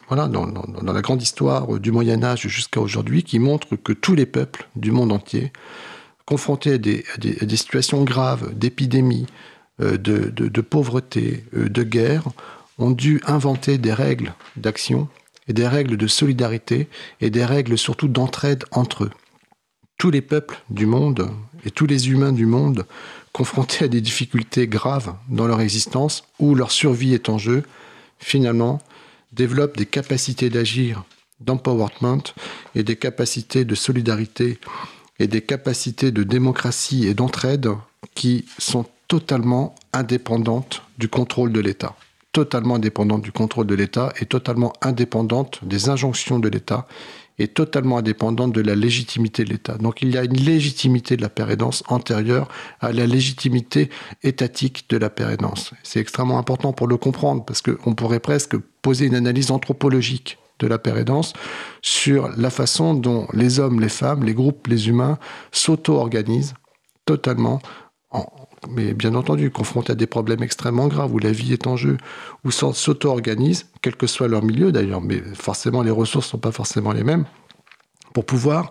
voilà, 0.08 0.26
dans, 0.26 0.46
la 0.46 1.02
grande 1.02 1.22
histoire 1.22 1.78
du 1.78 1.92
Moyen 1.92 2.24
Âge 2.24 2.48
jusqu'à 2.48 2.80
aujourd'hui, 2.80 3.22
qui 3.22 3.38
montrent 3.38 3.76
que 3.76 3.92
tous 3.92 4.14
les 4.14 4.26
peuples 4.26 4.68
du 4.74 4.90
monde 4.90 5.12
entier, 5.12 5.52
confrontés 6.24 6.74
à 6.74 6.78
des, 6.78 7.56
situations 7.56 8.04
graves, 8.04 8.54
d'épidémie, 8.54 9.26
euh, 9.80 9.96
de, 9.98 10.60
pauvreté, 10.60 11.44
euh, 11.54 11.68
de 11.68 11.82
guerre, 11.82 12.24
ont 12.78 12.90
dû 12.90 13.20
inventer 13.26 13.78
des 13.78 13.92
règles 13.92 14.34
d'action 14.56 15.08
et 15.48 15.52
des 15.52 15.66
règles 15.66 15.96
de 15.96 16.06
solidarité 16.06 16.88
et 17.20 17.30
des 17.30 17.44
règles 17.44 17.76
surtout 17.76 18.08
d'entraide 18.08 18.64
entre 18.70 19.04
eux. 19.04 19.10
Tous 19.98 20.10
les 20.10 20.22
peuples 20.22 20.62
du 20.70 20.86
monde 20.86 21.30
et 21.64 21.70
tous 21.70 21.86
les 21.86 22.10
humains 22.10 22.32
du 22.32 22.46
monde 22.46 22.86
confrontés 23.32 23.84
à 23.86 23.88
des 23.88 24.00
difficultés 24.00 24.68
graves 24.68 25.14
dans 25.28 25.46
leur 25.46 25.60
existence, 25.60 26.24
où 26.38 26.54
leur 26.54 26.70
survie 26.70 27.14
est 27.14 27.28
en 27.28 27.38
jeu, 27.38 27.62
finalement, 28.18 28.80
développent 29.32 29.76
des 29.76 29.86
capacités 29.86 30.50
d'agir, 30.50 31.04
d'empowerment 31.40 32.22
et 32.74 32.82
des 32.82 32.96
capacités 32.96 33.64
de 33.64 33.74
solidarité 33.74 34.58
et 35.18 35.26
des 35.26 35.42
capacités 35.42 36.10
de 36.10 36.22
démocratie 36.22 37.06
et 37.06 37.14
d'entraide 37.14 37.68
qui 38.14 38.44
sont 38.58 38.86
totalement 39.08 39.74
indépendantes 39.92 40.82
du 40.98 41.08
contrôle 41.08 41.52
de 41.52 41.60
l'État. 41.60 41.94
Totalement 42.32 42.76
indépendantes 42.76 43.22
du 43.22 43.32
contrôle 43.32 43.66
de 43.66 43.74
l'État 43.74 44.12
et 44.20 44.26
totalement 44.26 44.72
indépendantes 44.80 45.60
des 45.62 45.90
injonctions 45.90 46.38
de 46.38 46.48
l'État 46.48 46.86
est 47.38 47.54
totalement 47.54 47.98
indépendante 47.98 48.52
de 48.52 48.60
la 48.60 48.74
légitimité 48.74 49.44
de 49.44 49.50
l'État. 49.50 49.78
Donc 49.78 50.02
il 50.02 50.10
y 50.10 50.18
a 50.18 50.24
une 50.24 50.36
légitimité 50.36 51.16
de 51.16 51.22
la 51.22 51.28
pérédance 51.28 51.82
antérieure 51.88 52.48
à 52.80 52.92
la 52.92 53.06
légitimité 53.06 53.90
étatique 54.22 54.86
de 54.88 54.96
la 54.96 55.10
pérédance. 55.10 55.72
C'est 55.82 56.00
extrêmement 56.00 56.38
important 56.38 56.72
pour 56.72 56.86
le 56.86 56.96
comprendre 56.96 57.44
parce 57.44 57.62
qu'on 57.62 57.94
pourrait 57.94 58.20
presque 58.20 58.56
poser 58.82 59.06
une 59.06 59.14
analyse 59.14 59.50
anthropologique 59.50 60.38
de 60.58 60.66
la 60.66 60.78
pérédance 60.78 61.32
sur 61.82 62.28
la 62.36 62.50
façon 62.50 62.94
dont 62.94 63.26
les 63.32 63.58
hommes, 63.58 63.80
les 63.80 63.88
femmes, 63.88 64.22
les 64.22 64.34
groupes, 64.34 64.66
les 64.68 64.88
humains 64.88 65.18
s'auto-organisent 65.50 66.54
totalement 67.04 67.60
mais 68.70 68.94
bien 68.94 69.14
entendu, 69.14 69.50
confrontés 69.50 69.92
à 69.92 69.94
des 69.94 70.06
problèmes 70.06 70.42
extrêmement 70.42 70.88
graves 70.88 71.12
où 71.12 71.18
la 71.18 71.32
vie 71.32 71.52
est 71.52 71.66
en 71.66 71.76
jeu, 71.76 71.96
où 72.44 72.50
s'auto-organisent, 72.50 73.66
quel 73.80 73.96
que 73.96 74.06
soit 74.06 74.28
leur 74.28 74.42
milieu 74.42 74.72
d'ailleurs, 74.72 75.00
mais 75.00 75.20
forcément 75.34 75.82
les 75.82 75.90
ressources 75.90 76.26
ne 76.26 76.30
sont 76.32 76.38
pas 76.38 76.52
forcément 76.52 76.92
les 76.92 77.04
mêmes, 77.04 77.24
pour 78.12 78.24
pouvoir 78.24 78.68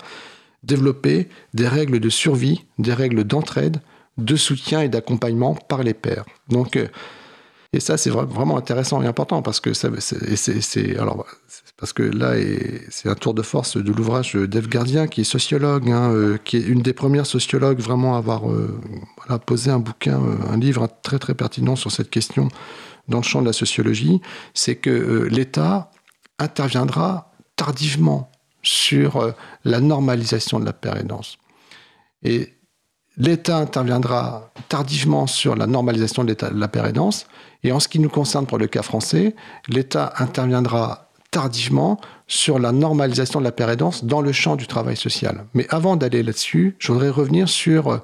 développer 0.63 1.27
des 1.53 1.67
règles 1.67 1.99
de 1.99 2.09
survie, 2.09 2.65
des 2.77 2.93
règles 2.93 3.23
d'entraide, 3.23 3.81
de 4.17 4.35
soutien 4.35 4.81
et 4.81 4.89
d'accompagnement 4.89 5.55
par 5.55 5.83
les 5.83 5.93
pairs. 5.93 6.25
Donc, 6.49 6.75
euh, 6.75 6.87
et 7.73 7.79
ça, 7.79 7.95
c'est 7.95 8.09
vraiment 8.09 8.57
intéressant 8.57 9.01
et 9.01 9.07
important 9.07 9.41
parce 9.41 9.61
que 9.61 9.71
c'est, 9.73 10.97
alors, 10.99 11.25
parce 11.77 11.93
que 11.93 12.03
là, 12.03 12.33
c'est 12.89 13.07
un 13.07 13.15
tour 13.15 13.33
de 13.33 13.41
force 13.41 13.77
de 13.77 13.93
l'ouvrage 13.93 14.35
d'Eve 14.35 14.67
Gardien, 14.67 15.07
qui 15.07 15.21
est 15.21 15.23
sociologue, 15.23 15.89
hein, 15.89 16.11
euh, 16.11 16.37
qui 16.37 16.57
est 16.57 16.61
une 16.61 16.81
des 16.81 16.91
premières 16.91 17.25
sociologues 17.25 17.79
vraiment 17.79 18.15
à 18.15 18.17
avoir 18.17 18.51
euh, 18.51 18.77
posé 19.45 19.71
un 19.71 19.79
bouquin, 19.79 20.21
euh, 20.21 20.35
un 20.51 20.57
livre 20.57 20.89
très 21.01 21.17
très 21.17 21.33
pertinent 21.33 21.77
sur 21.77 21.93
cette 21.93 22.09
question 22.09 22.49
dans 23.07 23.19
le 23.19 23.23
champ 23.23 23.41
de 23.41 23.47
la 23.47 23.53
sociologie. 23.53 24.19
C'est 24.53 24.75
que 24.75 25.29
l'État 25.31 25.91
interviendra 26.39 27.31
tardivement 27.55 28.29
sur 28.63 29.33
la 29.63 29.79
normalisation 29.79 30.59
de 30.59 30.65
la 30.65 30.73
pérédance. 30.73 31.37
Et 32.21 32.53
l'État 33.15 33.57
interviendra 33.57 34.51
tardivement 34.67 35.25
sur 35.25 35.55
la 35.55 35.67
normalisation 35.67 36.25
de, 36.25 36.33
de 36.33 36.59
la 36.59 36.67
pérédance 36.67 37.27
et 37.63 37.71
en 37.71 37.79
ce 37.79 37.87
qui 37.87 37.99
nous 37.99 38.09
concerne 38.09 38.45
pour 38.45 38.57
le 38.57 38.67
cas 38.67 38.81
français, 38.81 39.35
l'État 39.67 40.13
interviendra 40.17 41.11
tardivement 41.31 41.99
sur 42.27 42.59
la 42.59 42.71
normalisation 42.71 43.39
de 43.39 43.45
la 43.45 43.51
pérédance 43.51 44.03
dans 44.03 44.21
le 44.21 44.31
champ 44.31 44.55
du 44.55 44.67
travail 44.67 44.97
social. 44.97 45.45
Mais 45.53 45.65
avant 45.69 45.95
d'aller 45.95 46.23
là-dessus, 46.23 46.75
je 46.77 46.91
voudrais 46.91 47.09
revenir 47.09 47.47
sur 47.47 47.87
euh, 47.87 47.97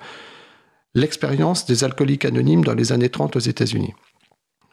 l'expérience 0.95 1.65
des 1.65 1.83
alcooliques 1.83 2.25
anonymes 2.25 2.63
dans 2.63 2.73
les 2.73 2.91
années 2.93 3.09
30 3.09 3.35
aux 3.35 3.39
États-Unis. 3.39 3.93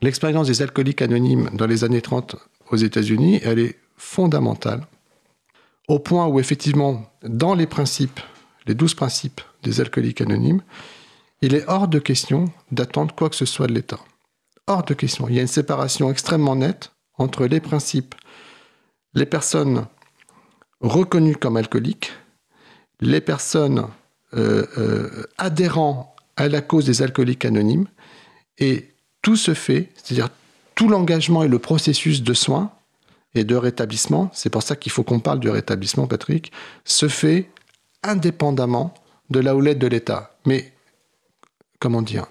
L'expérience 0.03 0.47
des 0.47 0.62
alcooliques 0.62 1.03
anonymes 1.03 1.51
dans 1.55 1.66
les 1.66 1.82
années 1.82 2.01
30 2.01 2.37
aux 2.70 2.76
États-Unis, 2.76 3.41
elle 3.43 3.59
est 3.59 3.76
fondamentale, 3.97 4.87
au 5.89 5.99
point 5.99 6.26
où 6.26 6.39
effectivement, 6.39 7.11
dans 7.22 7.55
les 7.55 7.66
principes, 7.66 8.20
les 8.66 8.74
douze 8.74 8.95
principes 8.95 9.41
des 9.62 9.80
alcooliques 9.80 10.20
anonymes, 10.20 10.62
il 11.43 11.55
est 11.55 11.64
hors 11.68 11.89
de 11.89 11.99
question 11.99 12.47
d'attendre 12.70 13.14
quoi 13.14 13.28
que 13.28 13.37
ce 13.37 13.47
soit 13.47 13.66
de 13.66 13.74
l'État 13.74 13.99
hors 14.66 14.84
de 14.84 14.94
question. 14.94 15.28
Il 15.28 15.34
y 15.34 15.38
a 15.38 15.42
une 15.42 15.48
séparation 15.48 16.10
extrêmement 16.10 16.56
nette 16.56 16.92
entre 17.18 17.46
les 17.46 17.60
principes, 17.60 18.14
les 19.14 19.26
personnes 19.26 19.86
reconnues 20.80 21.36
comme 21.36 21.56
alcooliques, 21.56 22.12
les 23.00 23.20
personnes 23.20 23.86
euh, 24.34 24.66
euh, 24.78 25.26
adhérant 25.38 26.14
à 26.36 26.48
la 26.48 26.60
cause 26.60 26.86
des 26.86 27.02
alcooliques 27.02 27.44
anonymes, 27.44 27.86
et 28.58 28.88
tout 29.22 29.36
se 29.36 29.54
fait, 29.54 29.90
c'est-à-dire 29.94 30.28
tout 30.74 30.88
l'engagement 30.88 31.42
et 31.42 31.48
le 31.48 31.58
processus 31.58 32.22
de 32.22 32.34
soins 32.34 32.72
et 33.34 33.44
de 33.44 33.56
rétablissement, 33.56 34.30
c'est 34.32 34.50
pour 34.50 34.62
ça 34.62 34.76
qu'il 34.76 34.92
faut 34.92 35.02
qu'on 35.02 35.20
parle 35.20 35.40
du 35.40 35.48
rétablissement, 35.48 36.06
Patrick, 36.06 36.52
se 36.84 37.08
fait 37.08 37.50
indépendamment 38.02 38.92
de 39.30 39.40
la 39.40 39.56
houlette 39.56 39.78
de 39.78 39.86
l'État. 39.86 40.36
Mais, 40.46 40.72
comment 41.78 42.02
dire, 42.02 42.26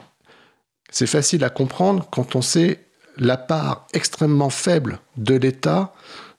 c'est 0.93 1.07
facile 1.07 1.43
à 1.43 1.49
comprendre 1.49 2.07
quand 2.11 2.35
on 2.35 2.41
sait 2.41 2.79
la 3.17 3.35
part 3.35 3.87
extrêmement 3.93 4.51
faible 4.51 4.99
de 5.17 5.35
l'État 5.35 5.91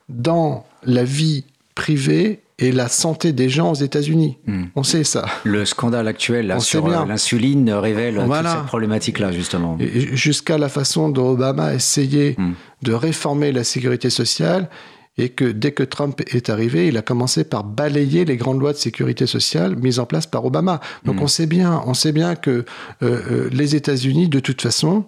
dans 0.09 0.65
la 0.85 1.03
vie 1.05 1.45
privée 1.75 2.41
et 2.61 2.71
la 2.71 2.87
santé 2.87 3.33
des 3.33 3.49
gens 3.49 3.73
aux 3.73 3.75
États-Unis. 3.75 4.39
Hmm. 4.47 4.67
On 4.77 4.85
sait 4.85 5.03
ça. 5.03 5.27
Le 5.43 5.65
scandale 5.65 6.07
actuel 6.07 6.55
sur 6.61 6.87
euh, 6.87 7.05
l'insuline 7.05 7.69
révèle 7.73 8.15
toute 8.15 8.33
cette 8.33 8.67
problématique-là, 8.67 9.33
justement. 9.33 9.77
Jusqu'à 9.81 10.57
la 10.57 10.69
façon 10.69 11.09
dont 11.09 11.31
Obama 11.31 11.67
a 11.67 11.75
essayé 11.75 12.37
hmm. 12.39 12.53
de 12.83 12.93
réformer 12.93 13.51
la 13.51 13.65
sécurité 13.65 14.09
sociale 14.09 14.69
et 15.17 15.29
que 15.29 15.45
dès 15.45 15.73
que 15.73 15.83
Trump 15.83 16.21
est 16.33 16.51
arrivé, 16.51 16.89
il 16.89 16.97
a 16.97 17.03
commencé 17.03 17.45
par 17.45 17.65
balayer 17.65 18.25
les 18.25 18.37
grandes 18.37 18.61
lois 18.61 18.73
de 18.73 18.79
sécurité 18.79 19.27
sociale 19.27 19.77
mises 19.77 19.99
en 19.99 20.07
place 20.07 20.27
par 20.27 20.45
Obama. 20.45 20.81
Donc 21.05 21.17
mm. 21.17 21.23
on 21.23 21.27
sait 21.29 21.47
bien, 21.47 21.83
on 21.87 21.95
sait 21.95 22.13
bien 22.13 22.35
que 22.35 22.51
euh, 22.51 22.65
euh, 23.03 23.49
les 23.53 23.77
États-Unis, 23.77 24.29
de 24.29 24.41
toute 24.41 24.61
façon, 24.61 25.05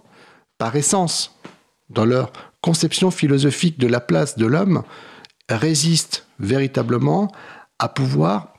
par 0.59 0.77
essence, 0.77 1.37
dans 1.91 2.05
leur 2.05 2.33
conception 2.61 3.11
philosophique 3.11 3.79
de 3.79 3.87
la 3.87 4.01
place 4.01 4.39
de 4.39 4.47
l'homme, 4.47 4.83
résistent 5.49 6.27
véritablement 6.39 7.33
à 7.79 7.89
pouvoir 7.89 8.55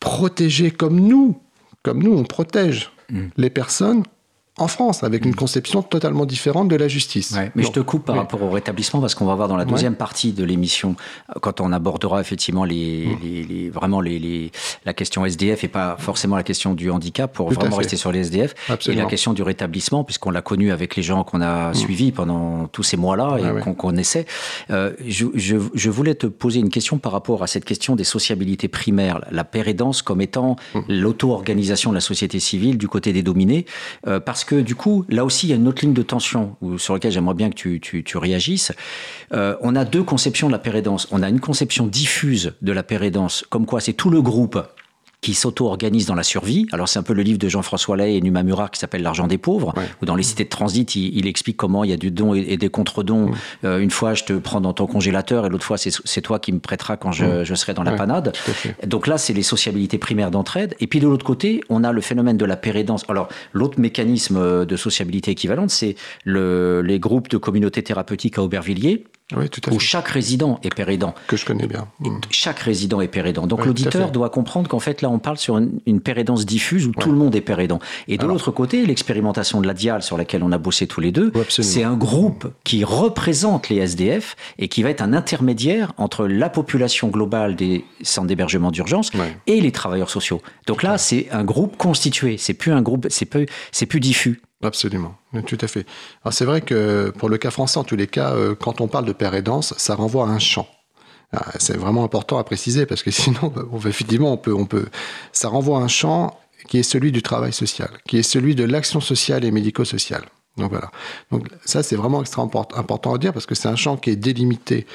protéger 0.00 0.70
comme 0.70 1.00
nous, 1.00 1.40
comme 1.82 2.02
nous 2.02 2.12
on 2.12 2.24
protège 2.24 2.90
mm. 3.10 3.28
les 3.36 3.50
personnes 3.50 4.02
en 4.58 4.68
France, 4.68 5.02
avec 5.04 5.24
une 5.24 5.34
conception 5.34 5.82
totalement 5.82 6.26
différente 6.26 6.68
de 6.68 6.76
la 6.76 6.88
justice. 6.88 7.36
mais 7.54 7.62
je 7.62 7.70
te 7.70 7.80
coupe 7.80 8.04
par 8.04 8.16
rapport 8.16 8.42
au 8.42 8.50
rétablissement, 8.50 9.00
parce 9.00 9.14
qu'on 9.14 9.26
va 9.26 9.34
voir 9.34 9.48
dans 9.48 9.56
la 9.56 9.64
deuxième 9.64 9.94
partie 9.94 10.32
de 10.32 10.44
l'émission, 10.44 10.96
quand 11.40 11.60
on 11.60 11.72
abordera 11.72 12.20
effectivement 12.20 12.64
les, 12.64 13.06
mm. 13.06 13.70
vraiment 13.70 14.00
les, 14.00 14.50
la 14.84 14.92
question 14.92 15.24
SDF 15.24 15.64
et 15.64 15.68
pas 15.68 15.96
forcément 15.98 16.36
la 16.36 16.42
question 16.42 16.74
du 16.74 16.90
handicap, 16.90 17.32
pour 17.32 17.50
vraiment 17.50 17.76
rester 17.76 17.96
sur 17.96 18.12
les 18.12 18.20
SDF, 18.20 18.54
et 18.88 18.94
la 18.94 19.04
question 19.04 19.32
du 19.32 19.42
rétablissement, 19.42 20.04
puisqu'on 20.04 20.30
l'a 20.30 20.42
connu 20.42 20.72
avec 20.72 20.96
les 20.96 21.02
gens 21.02 21.24
qu'on 21.24 21.40
a 21.40 21.70
mm. 21.70 21.74
suivis 21.74 22.12
pendant 22.12 22.66
tous 22.68 22.82
ces 22.82 22.96
mois-là 22.96 23.38
et 23.38 23.60
qu'on 23.60 23.74
connaissait. 23.74 24.26
Euh, 24.70 24.92
je, 25.06 25.26
je, 25.34 25.90
voulais 25.90 26.14
te 26.14 26.26
poser 26.26 26.60
une 26.60 26.70
question 26.70 26.98
par 26.98 27.12
rapport 27.12 27.42
à 27.42 27.46
cette 27.46 27.64
question 27.64 27.96
des 27.96 28.04
sociabilités 28.04 28.68
primaires, 28.68 29.20
la 29.30 29.44
pérédance 29.44 30.02
comme 30.02 30.20
étant 30.20 30.56
mm. 30.74 30.80
l'auto-organisation 30.88 31.90
de 31.90 31.94
la 31.94 32.00
société 32.00 32.40
civile 32.40 32.78
du 32.78 32.88
côté 32.88 33.12
des 33.12 33.22
dominés, 33.22 33.66
euh, 34.06 34.20
parce 34.20 34.44
que 34.44 34.47
du 34.54 34.74
coup, 34.74 35.04
là 35.08 35.24
aussi, 35.24 35.46
il 35.46 35.50
y 35.50 35.52
a 35.52 35.56
une 35.56 35.68
autre 35.68 35.82
ligne 35.82 35.94
de 35.94 36.02
tension 36.02 36.56
sur 36.76 36.94
laquelle 36.94 37.12
j'aimerais 37.12 37.34
bien 37.34 37.50
que 37.50 37.76
tu, 37.76 38.16
réagisses. 38.16 38.72
Euh, 39.32 39.56
on 39.60 39.76
a 39.76 39.84
deux 39.84 40.02
conceptions 40.02 40.46
de 40.48 40.52
la 40.52 40.58
pérédance. 40.58 41.08
On 41.10 41.22
a 41.22 41.28
une 41.28 41.40
conception 41.40 41.86
diffuse 41.86 42.54
de 42.62 42.72
la 42.72 42.82
pérédance, 42.82 43.44
comme 43.48 43.66
quoi 43.66 43.80
c'est 43.80 43.92
tout 43.92 44.10
le 44.10 44.22
groupe 44.22 44.58
qui 45.20 45.34
s'auto-organisent 45.34 46.06
dans 46.06 46.14
la 46.14 46.22
survie. 46.22 46.66
Alors 46.72 46.88
c'est 46.88 46.98
un 46.98 47.02
peu 47.02 47.12
le 47.12 47.22
livre 47.22 47.38
de 47.38 47.48
Jean-François 47.48 47.96
Lay 47.96 48.16
et 48.16 48.20
Numa 48.20 48.42
Murat 48.44 48.68
qui 48.68 48.78
s'appelle 48.78 49.02
L'argent 49.02 49.26
des 49.26 49.36
pauvres, 49.38 49.74
Ouais. 49.76 49.82
où 50.00 50.06
dans 50.06 50.14
les 50.14 50.22
cités 50.22 50.44
de 50.44 50.48
transit, 50.48 50.94
il, 50.94 51.16
il 51.18 51.26
explique 51.26 51.56
comment 51.56 51.82
il 51.82 51.90
y 51.90 51.92
a 51.92 51.96
du 51.96 52.10
don 52.12 52.34
et, 52.34 52.38
et 52.48 52.56
des 52.56 52.68
contre-dons. 52.68 53.32
Euh, 53.64 53.80
une 53.80 53.90
fois, 53.90 54.14
je 54.14 54.22
te 54.24 54.32
prends 54.34 54.60
dans 54.60 54.72
ton 54.72 54.86
congélateur 54.86 55.44
et 55.44 55.48
l'autre 55.48 55.64
fois, 55.64 55.76
c'est 55.76 56.20
toi 56.22 56.38
qui 56.38 56.52
me 56.52 56.60
prêteras 56.60 56.96
quand 56.96 57.10
je, 57.12 57.42
je 57.44 57.54
serai 57.56 57.74
dans 57.74 57.82
la 57.82 57.92
panade. 57.92 58.32
Donc 58.86 59.06
là, 59.08 59.18
c'est 59.18 59.32
les 59.32 59.42
sociabilités 59.42 59.98
primaires 59.98 60.30
d'entraide. 60.30 60.74
Et 60.78 60.86
puis 60.86 61.00
de 61.00 61.08
l'autre 61.08 61.24
côté, 61.26 61.62
on 61.68 61.82
a 61.82 61.90
le 61.92 62.00
phénomène 62.00 62.36
de 62.36 62.44
la 62.44 62.56
pérédance. 62.56 63.04
Alors 63.08 63.28
l'autre 63.52 63.80
mécanisme 63.80 64.64
de 64.64 64.76
sociabilité 64.76 65.32
équivalente, 65.32 65.70
c'est 65.70 65.96
le- 66.24 66.80
les 66.82 67.00
groupes 67.00 67.28
de 67.28 67.38
communautés 67.38 67.82
thérapeutiques 67.82 68.38
à 68.38 68.42
Aubervilliers, 68.44 69.04
Oui, 69.36 69.48
tout 69.50 69.60
à 69.68 69.74
où 69.74 69.78
chaque 69.78 70.08
résident 70.08 70.58
est 70.62 70.74
pérédant. 70.74 71.14
Que 71.26 71.36
je 71.36 71.44
connais 71.44 71.66
bien. 71.66 71.86
Mm. 72.00 72.18
Chaque 72.30 72.60
résident 72.60 73.00
est 73.00 73.08
pérédant. 73.08 73.46
Donc 73.46 73.66
l'auditeur 73.66 74.10
doit 74.10 74.30
comprendre 74.30 74.68
qu'en 74.68 74.78
fait 74.78 75.02
là 75.02 75.10
on 75.10 75.18
parle 75.18 75.36
sur 75.36 75.58
une, 75.58 75.80
une 75.86 76.00
diffuse 76.44 76.86
où 76.86 76.92
tout 76.92 77.10
le 77.10 77.16
monde 77.16 77.34
est 77.34 77.40
pérédant. 77.40 77.78
Et 78.06 78.16
de 78.16 78.26
l'autre 78.26 78.50
côté, 78.50 78.86
l'expérimentation 78.86 79.60
de 79.60 79.66
la 79.66 79.74
Dial 79.74 80.02
sur 80.02 80.16
laquelle 80.16 80.42
on 80.42 80.52
a 80.52 80.58
bossé 80.58 80.86
tous 80.86 81.00
les 81.00 81.12
deux, 81.12 81.30
Oui, 81.34 81.42
c'est 81.48 81.84
un 81.84 81.96
groupe 81.96 82.50
qui 82.64 82.84
représente 82.84 83.68
les 83.68 83.76
SDF 83.76 84.36
et 84.58 84.68
qui 84.68 84.82
va 84.82 84.90
être 84.90 85.02
un 85.02 85.12
intermédiaire 85.12 85.92
entre 85.98 86.26
la 86.26 86.48
population 86.48 87.08
globale 87.08 87.56
des 87.56 87.84
centres 88.02 88.28
d'hébergement 88.28 88.70
d'urgence 88.70 89.12
Ouais. 89.14 89.36
et 89.46 89.60
les 89.60 89.72
travailleurs 89.72 90.10
sociaux. 90.10 90.40
Donc 90.66 90.82
là, 90.82 90.98
c'est 90.98 91.28
un 91.32 91.44
groupe 91.44 91.76
constitué. 91.76 92.36
C'est 92.38 92.54
plus 92.54 92.72
un 92.72 92.82
groupe, 92.82 93.06
c'est 93.10 93.26
plus 93.86 94.00
diffus. 94.00 94.40
Absolument, 94.62 95.14
tout 95.46 95.58
à 95.60 95.68
fait. 95.68 95.86
Alors 96.24 96.32
c'est 96.32 96.44
vrai 96.44 96.62
que 96.62 97.10
pour 97.16 97.28
le 97.28 97.38
cas 97.38 97.50
français, 97.52 97.78
en 97.78 97.84
tous 97.84 97.94
les 97.94 98.08
cas, 98.08 98.32
euh, 98.34 98.56
quand 98.56 98.80
on 98.80 98.88
parle 98.88 99.04
de 99.04 99.12
père 99.12 99.34
aidance, 99.34 99.72
ça 99.76 99.94
renvoie 99.94 100.24
à 100.26 100.30
un 100.30 100.40
champ. 100.40 100.66
Ah, 101.32 101.44
C'est 101.60 101.76
vraiment 101.76 102.02
important 102.02 102.38
à 102.38 102.44
préciser 102.44 102.84
parce 102.84 103.02
que 103.04 103.10
sinon, 103.22 103.52
bah, 103.54 103.62
effectivement, 103.86 104.32
on 104.32 104.36
peut, 104.36 104.52
on 104.52 104.66
peut. 104.66 104.86
Ça 105.32 105.48
renvoie 105.48 105.78
à 105.78 105.82
un 105.82 105.88
champ 105.88 106.36
qui 106.68 106.78
est 106.78 106.82
celui 106.82 107.12
du 107.12 107.22
travail 107.22 107.52
social, 107.52 107.88
qui 108.08 108.18
est 108.18 108.22
celui 108.24 108.56
de 108.56 108.64
l'action 108.64 109.00
sociale 109.00 109.44
et 109.44 109.52
médico-sociale. 109.52 110.24
Donc 110.56 110.70
voilà. 110.70 110.90
Donc 111.30 111.46
ça, 111.64 111.84
c'est 111.84 111.94
vraiment 111.94 112.20
extrêmement 112.20 112.48
import- 112.50 112.76
important 112.76 113.14
à 113.14 113.18
dire 113.18 113.32
parce 113.32 113.46
que 113.46 113.54
c'est 113.54 113.68
un 113.68 113.76
champ 113.76 113.96
qui 113.96 114.10
est 114.10 114.16
délimité 114.16 114.86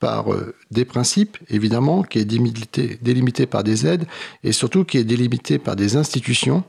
par 0.00 0.32
euh, 0.32 0.52
des 0.72 0.84
principes, 0.84 1.38
évidemment, 1.48 2.02
qui 2.02 2.18
est 2.18 2.24
délimité, 2.24 2.98
délimité 3.02 3.46
par 3.46 3.62
des 3.62 3.86
aides 3.86 4.04
et 4.42 4.50
surtout 4.50 4.84
qui 4.84 4.98
est 4.98 5.04
délimité 5.04 5.60
par 5.60 5.76
des 5.76 5.96
institutions 5.96 6.64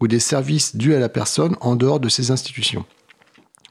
ou 0.00 0.08
des 0.08 0.20
services 0.20 0.76
dus 0.76 0.94
à 0.94 0.98
la 0.98 1.08
personne 1.08 1.56
en 1.60 1.76
dehors 1.76 2.00
de 2.00 2.08
ces 2.08 2.30
institutions. 2.30 2.84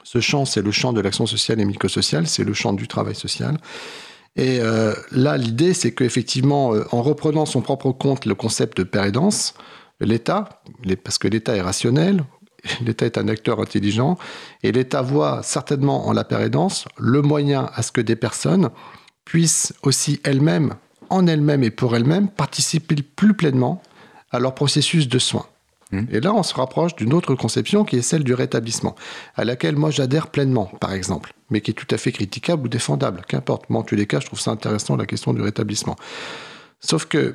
Ce 0.03 0.19
champ, 0.19 0.45
c'est 0.45 0.61
le 0.61 0.71
champ 0.71 0.93
de 0.93 1.01
l'action 1.01 1.25
sociale 1.25 1.59
et 1.61 1.65
médico-sociale, 1.65 2.27
c'est 2.27 2.43
le 2.43 2.53
champ 2.53 2.73
du 2.73 2.87
travail 2.87 3.15
social. 3.15 3.57
Et 4.35 4.59
euh, 4.59 4.93
là, 5.11 5.37
l'idée, 5.37 5.73
c'est 5.73 5.93
qu'effectivement, 5.93 6.73
euh, 6.73 6.85
en 6.91 7.01
reprenant 7.01 7.45
son 7.45 7.61
propre 7.61 7.91
compte 7.91 8.25
le 8.25 8.35
concept 8.35 8.77
de 8.77 8.83
pérédance, 8.83 9.53
l'État, 9.99 10.61
parce 11.03 11.17
que 11.17 11.27
l'État 11.27 11.55
est 11.55 11.61
rationnel, 11.61 12.23
l'État 12.81 13.05
est 13.05 13.17
un 13.17 13.27
acteur 13.27 13.59
intelligent, 13.59 14.17
et 14.63 14.71
l'État 14.71 15.01
voit 15.01 15.43
certainement 15.43 16.07
en 16.07 16.13
la 16.13 16.23
pérédance 16.23 16.85
le 16.97 17.21
moyen 17.21 17.69
à 17.73 17.81
ce 17.81 17.91
que 17.91 18.01
des 18.01 18.15
personnes 18.15 18.69
puissent 19.25 19.73
aussi 19.83 20.19
elles-mêmes, 20.23 20.75
en 21.09 21.27
elles-mêmes 21.27 21.63
et 21.63 21.71
pour 21.71 21.95
elles-mêmes, 21.95 22.29
participer 22.29 22.95
plus 22.95 23.33
pleinement 23.33 23.81
à 24.31 24.39
leur 24.39 24.55
processus 24.55 25.07
de 25.07 25.19
soins. 25.19 25.45
Et 26.11 26.21
là, 26.21 26.33
on 26.33 26.43
se 26.43 26.53
rapproche 26.53 26.95
d'une 26.95 27.13
autre 27.13 27.35
conception 27.35 27.83
qui 27.83 27.97
est 27.97 28.01
celle 28.01 28.23
du 28.23 28.33
rétablissement, 28.33 28.95
à 29.35 29.43
laquelle 29.43 29.75
moi 29.75 29.91
j'adhère 29.91 30.27
pleinement, 30.27 30.71
par 30.79 30.93
exemple, 30.93 31.33
mais 31.49 31.61
qui 31.61 31.71
est 31.71 31.73
tout 31.73 31.87
à 31.93 31.97
fait 31.97 32.11
critiquable 32.11 32.65
ou 32.65 32.69
défendable, 32.69 33.23
qu'importe. 33.27 33.69
Moi, 33.69 33.81
en 33.81 33.83
tous 33.83 33.95
les 33.95 34.07
cas, 34.07 34.19
je 34.19 34.27
trouve 34.27 34.39
ça 34.39 34.51
intéressant, 34.51 34.95
la 34.95 35.05
question 35.05 35.33
du 35.33 35.41
rétablissement. 35.41 35.97
Sauf 36.79 37.05
que 37.05 37.33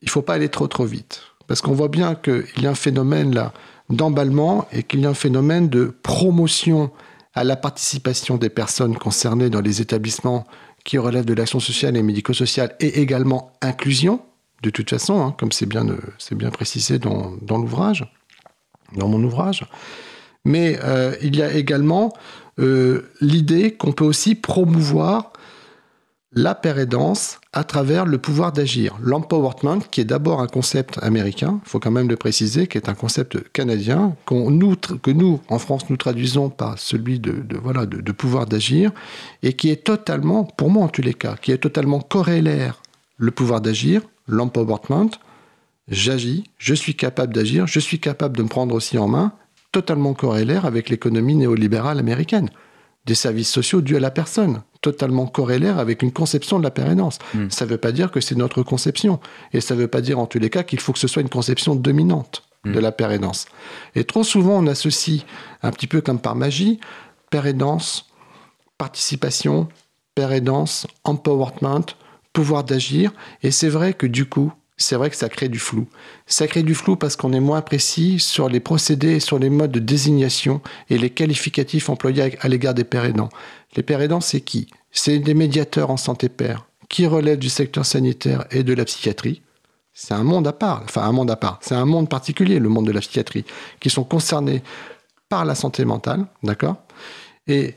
il 0.00 0.08
faut 0.08 0.22
pas 0.22 0.34
aller 0.34 0.48
trop 0.48 0.68
trop 0.68 0.84
vite, 0.84 1.22
parce 1.48 1.60
qu'on 1.60 1.72
voit 1.72 1.88
bien 1.88 2.14
qu'il 2.14 2.62
y 2.62 2.66
a 2.66 2.70
un 2.70 2.76
phénomène 2.76 3.34
là 3.34 3.52
d'emballement 3.90 4.68
et 4.70 4.82
qu'il 4.82 5.00
y 5.00 5.06
a 5.06 5.08
un 5.08 5.14
phénomène 5.14 5.68
de 5.68 5.92
promotion 6.02 6.90
à 7.34 7.42
la 7.42 7.56
participation 7.56 8.36
des 8.36 8.50
personnes 8.50 8.96
concernées 8.96 9.50
dans 9.50 9.60
les 9.60 9.80
établissements 9.80 10.46
qui 10.84 10.98
relèvent 10.98 11.24
de 11.24 11.34
l'action 11.34 11.60
sociale 11.60 11.96
et 11.96 12.02
médico-sociale 12.02 12.74
et 12.80 13.00
également 13.00 13.52
inclusion, 13.60 14.20
de 14.62 14.70
toute 14.70 14.90
façon, 14.90 15.20
hein, 15.20 15.34
comme 15.38 15.52
c'est 15.52 15.66
bien, 15.66 15.86
euh, 15.88 16.50
précisé 16.50 16.98
dans, 16.98 17.36
l'ouvrage, 17.50 18.04
dans 18.96 19.08
mon 19.08 19.22
ouvrage. 19.22 19.64
Mais 20.44 20.78
euh, 20.82 21.14
il 21.22 21.36
y 21.36 21.42
a 21.42 21.52
également 21.52 22.12
euh, 22.58 23.10
l'idée 23.20 23.72
qu'on 23.72 23.92
peut 23.92 24.04
aussi 24.04 24.34
promouvoir 24.34 25.32
la 26.32 26.54
pérédance 26.54 27.40
à 27.54 27.64
travers 27.64 28.04
le 28.04 28.18
pouvoir 28.18 28.52
d'agir. 28.52 28.98
L'empowerment, 29.00 29.80
qui 29.90 30.02
est 30.02 30.04
d'abord 30.04 30.40
un 30.40 30.46
concept 30.46 30.98
américain, 31.02 31.60
il 31.64 31.68
faut 31.68 31.80
quand 31.80 31.90
même 31.90 32.08
le 32.08 32.16
préciser, 32.16 32.66
qui 32.66 32.76
est 32.76 32.88
un 32.90 32.94
concept 32.94 33.50
canadien, 33.52 34.14
que 34.26 35.10
nous, 35.10 35.40
en 35.48 35.58
France, 35.58 35.88
nous 35.88 35.96
traduisons 35.96 36.50
par 36.50 36.78
celui 36.78 37.18
de 37.18 38.12
pouvoir 38.12 38.46
d'agir, 38.46 38.90
et 39.42 39.54
qui 39.54 39.70
est 39.70 39.84
totalement, 39.84 40.44
pour 40.44 40.70
moi 40.70 40.84
en 40.84 40.88
tous 40.88 41.02
les 41.02 41.14
cas, 41.14 41.36
qui 41.40 41.50
est 41.50 41.58
totalement 41.58 42.00
corrélaire 42.00 42.82
le 43.16 43.30
pouvoir 43.30 43.62
d'agir, 43.62 44.02
l'empowerment, 44.28 45.10
j'agis, 45.88 46.44
je 46.58 46.74
suis 46.74 46.94
capable 46.94 47.34
d'agir, 47.34 47.66
je 47.66 47.80
suis 47.80 47.98
capable 47.98 48.36
de 48.36 48.42
me 48.42 48.48
prendre 48.48 48.74
aussi 48.74 48.98
en 48.98 49.08
main, 49.08 49.32
totalement 49.72 50.14
corrélaire 50.14 50.66
avec 50.66 50.88
l'économie 50.88 51.34
néolibérale 51.34 51.98
américaine. 51.98 52.50
Des 53.06 53.14
services 53.14 53.50
sociaux 53.50 53.80
dus 53.80 53.96
à 53.96 54.00
la 54.00 54.10
personne, 54.10 54.62
totalement 54.82 55.26
corrélaire 55.26 55.78
avec 55.78 56.02
une 56.02 56.12
conception 56.12 56.58
de 56.58 56.64
la 56.64 56.70
pérénance. 56.70 57.18
Ça 57.48 57.64
ne 57.64 57.70
veut 57.70 57.78
pas 57.78 57.92
dire 57.92 58.10
que 58.10 58.20
c'est 58.20 58.36
notre 58.36 58.62
conception. 58.62 59.18
Et 59.52 59.60
ça 59.62 59.74
ne 59.74 59.80
veut 59.80 59.88
pas 59.88 60.02
dire 60.02 60.18
en 60.18 60.26
tous 60.26 60.38
les 60.38 60.50
cas 60.50 60.62
qu'il 60.62 60.78
faut 60.78 60.92
que 60.92 60.98
ce 60.98 61.08
soit 61.08 61.22
une 61.22 61.30
conception 61.30 61.74
dominante 61.74 62.44
de 62.64 62.78
la 62.78 62.92
pérénance. 62.92 63.46
Et 63.94 64.04
trop 64.04 64.24
souvent, 64.24 64.58
on 64.58 64.66
associe, 64.66 65.22
un 65.62 65.70
petit 65.70 65.86
peu 65.86 66.02
comme 66.02 66.18
par 66.18 66.34
magie, 66.34 66.80
pérénance, 67.30 68.10
participation, 68.76 69.68
pérénance, 70.14 70.86
empowerment, 71.04 71.86
pouvoir 72.38 72.62
d'agir. 72.62 73.10
Et 73.42 73.50
c'est 73.50 73.68
vrai 73.68 73.94
que 73.94 74.06
du 74.06 74.24
coup, 74.24 74.52
c'est 74.76 74.94
vrai 74.94 75.10
que 75.10 75.16
ça 75.16 75.28
crée 75.28 75.48
du 75.48 75.58
flou. 75.58 75.88
Ça 76.28 76.46
crée 76.46 76.62
du 76.62 76.76
flou 76.76 76.94
parce 76.94 77.16
qu'on 77.16 77.32
est 77.32 77.40
moins 77.40 77.62
précis 77.62 78.20
sur 78.20 78.48
les 78.48 78.60
procédés 78.60 79.18
sur 79.18 79.40
les 79.40 79.50
modes 79.50 79.72
de 79.72 79.80
désignation 79.80 80.60
et 80.88 80.98
les 80.98 81.10
qualificatifs 81.10 81.88
employés 81.88 82.38
à 82.40 82.46
l'égard 82.46 82.74
des 82.74 82.84
pères 82.84 83.06
aidants. 83.06 83.28
Les 83.74 83.82
pères 83.82 84.00
aidants, 84.00 84.20
c'est 84.20 84.40
qui? 84.40 84.68
C'est 84.92 85.18
des 85.18 85.34
médiateurs 85.34 85.90
en 85.90 85.96
santé 85.96 86.28
père 86.28 86.66
qui 86.88 87.06
relèvent 87.06 87.40
du 87.40 87.48
secteur 87.48 87.84
sanitaire 87.84 88.44
et 88.52 88.62
de 88.62 88.72
la 88.72 88.84
psychiatrie. 88.84 89.42
C'est 89.92 90.14
un 90.14 90.22
monde 90.22 90.46
à 90.46 90.52
part, 90.52 90.82
enfin 90.84 91.02
un 91.02 91.10
monde 91.10 91.32
à 91.32 91.36
part. 91.36 91.58
C'est 91.60 91.74
un 91.74 91.86
monde 91.86 92.08
particulier, 92.08 92.60
le 92.60 92.68
monde 92.68 92.86
de 92.86 92.92
la 92.92 93.00
psychiatrie, 93.00 93.44
qui 93.80 93.90
sont 93.90 94.04
concernés 94.04 94.62
par 95.28 95.44
la 95.44 95.56
santé 95.56 95.84
mentale, 95.84 96.24
d'accord? 96.44 96.76
Et 97.48 97.74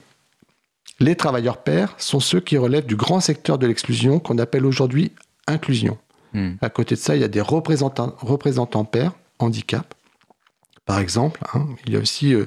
les 1.02 1.16
travailleurs 1.16 1.58
pairs 1.58 1.95
sont 1.97 2.20
ceux 2.20 2.39
qui 2.39 2.58
relèvent 2.58 2.86
du 2.86 2.95
grand 2.95 3.20
secteur 3.20 3.58
de 3.58 3.68
l'exclusion 3.68 4.20
qu'on 4.20 4.38
appelle 4.38 4.66
aujourd'hui 4.66 5.12
inclusion. 5.47 5.97
Hmm. 6.34 6.52
À 6.62 6.70
côté 6.70 6.95
de 6.95 6.99
ça, 6.99 7.16
il 7.16 7.22
y 7.22 7.26
a 7.26 7.28
des 7.28 7.41
représentants, 7.41 8.16
représentants 8.20 8.86
pairs, 8.86 9.12
handicap, 9.39 9.93
par 10.86 10.99
exemple. 10.99 11.41
hein. 11.54 11.68
Il 11.86 11.93
y 11.93 11.97
a 11.97 11.99
aussi 11.99 12.34
euh, 12.34 12.45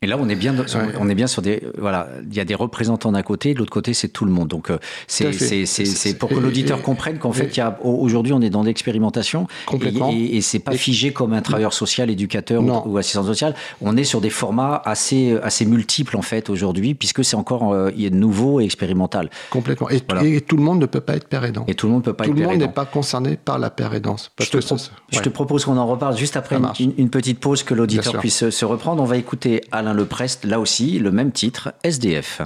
Et 0.00 0.06
là, 0.06 0.16
on 0.20 0.28
est 0.28 0.36
bien, 0.36 0.54
sur, 0.68 0.78
Ouais. 0.78 0.86
on 1.00 1.08
est 1.08 1.14
bien 1.16 1.26
sur 1.26 1.42
des, 1.42 1.60
voilà, 1.76 2.08
il 2.30 2.36
y 2.36 2.38
a 2.38 2.44
des 2.44 2.54
représentants 2.54 3.10
d'un 3.10 3.22
côté, 3.24 3.52
de 3.52 3.58
l'autre 3.58 3.72
côté, 3.72 3.94
c'est 3.94 4.06
tout 4.06 4.24
le 4.24 4.30
monde. 4.30 4.46
Donc, 4.46 4.70
euh, 4.70 4.76
Tout 4.76 5.32
c'est, 5.32 6.14
pour 6.16 6.28
que 6.28 6.36
l'auditeur 6.36 6.82
comprenne 6.82 7.18
qu'en 7.18 7.32
fait, 7.32 7.50
aujourd'hui, 7.82 8.32
on 8.32 8.40
est 8.40 8.48
dans 8.50 8.62
l'expérimentation. 8.62 9.48
Complètement. 9.66 10.12
Et, 10.12 10.36
et, 10.36 10.40
c'est 10.40 10.60
pas 10.60 10.76
figé 10.76 11.12
comme 11.12 11.32
un 11.32 11.42
travailleur 11.42 11.72
social, 11.72 12.10
éducateur 12.10 12.62
Non. 12.62 12.84
ou, 12.86 12.96
assistant 12.98 13.24
social. 13.24 13.56
On 13.80 13.96
est 13.96 14.04
sur 14.04 14.20
des 14.20 14.30
formats 14.30 14.80
assez, 14.84 15.36
assez 15.42 15.64
multiples, 15.66 16.16
en 16.16 16.22
fait, 16.22 16.48
aujourd'hui, 16.48 16.94
puisque 16.94 17.24
c'est 17.24 17.34
encore, 17.36 17.72
euh, 17.72 17.90
nouveau 18.12 18.60
et 18.60 18.64
expérimental. 18.64 19.30
complètement. 19.50 19.90
Et, 19.90 20.00
Voilà. 20.08 20.22
et 20.24 20.40
tout 20.40 20.56
le 20.56 20.62
monde 20.62 20.78
ne 20.80 20.86
peut 20.86 21.00
pas 21.00 21.16
être 21.16 21.26
père 21.26 21.44
aidant. 21.44 21.64
Et 21.66 21.74
tout 21.74 21.88
le 21.88 21.92
monde 21.94 22.04
peut 22.04 22.12
pas 22.12 22.22
Tout 22.24 22.30
être 22.30 22.38
le 22.38 22.46
monde 22.46 22.58
n'est 22.58 22.68
pas 22.68 22.84
concerné 22.84 23.36
par 23.36 23.58
la 23.58 23.68
père 23.70 23.92
aidance. 23.94 24.30
Parce 24.36 24.46
Je 24.48 24.58
te, 24.58 24.62
que 24.62 25.24
je 25.24 25.28
propose 25.30 25.64
qu'on 25.64 25.76
en 25.76 25.86
reparle 25.88 26.16
juste 26.16 26.36
après 26.36 26.56
une, 26.78 26.92
une- 26.96 27.10
petite 27.10 27.40
pause 27.40 27.64
que 27.64 27.74
l'auditeur 27.74 28.18
puisse 28.18 28.36
se- 28.36 28.50
se 28.50 28.64
reprendre. 28.64 29.02
On 29.02 29.06
va 29.06 29.16
écouter 29.16 29.62
Alain 29.72 29.87
Leprest, 29.94 30.44
là 30.44 30.60
aussi, 30.60 30.98
le 30.98 31.10
même 31.10 31.32
titre, 31.32 31.74
SDF. 31.84 32.42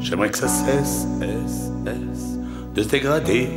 J'aimerais 0.00 0.30
que 0.30 0.38
ça 0.38 0.48
cesse, 0.48 1.06
de 2.74 2.82
se 2.82 2.88
dégrader, 2.88 3.48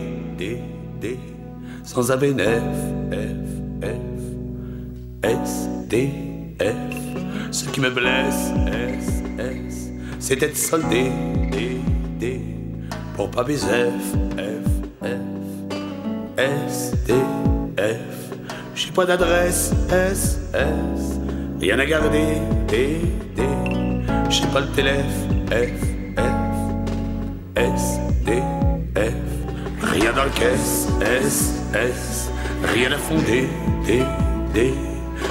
sans 1.93 2.09
ABNF, 2.09 2.63
F, 3.11 3.83
F, 3.83 3.85
S, 5.23 5.67
D, 5.89 6.09
F. 6.57 7.51
Ce 7.51 7.65
qui 7.65 7.81
me 7.81 7.89
blesse, 7.89 8.53
S, 8.65 9.21
S, 9.37 9.89
c'est 10.17 10.41
être 10.41 10.55
soldé, 10.55 11.11
D, 11.51 11.81
D, 12.17 12.39
pour 13.17 13.29
pas 13.29 13.43
baiser, 13.43 13.67
F, 13.67 14.15
F, 14.37 15.05
F, 15.05 15.79
S, 16.37 16.93
D, 17.05 17.13
F. 17.77 18.37
J'ai 18.73 18.91
pas 18.91 19.05
d'adresse, 19.05 19.73
S, 19.91 20.39
S, 20.53 21.19
rien 21.59 21.77
à 21.77 21.85
garder, 21.85 22.37
D, 22.69 23.01
D. 23.35 23.43
J'ai 24.29 24.47
pas 24.47 24.61
le 24.61 24.67
téléphone, 24.67 25.45
F, 25.49 25.81
F, 26.15 26.21
S, 27.57 27.97
F. 27.97 28.00
Dans 30.15 30.25
le 30.25 30.29
caisse, 30.31 30.87
S, 31.01 31.53
S, 31.73 32.29
rien 32.73 32.91
à 32.91 32.97
fonder, 32.97 33.49
D, 33.87 34.03
D. 34.53 34.73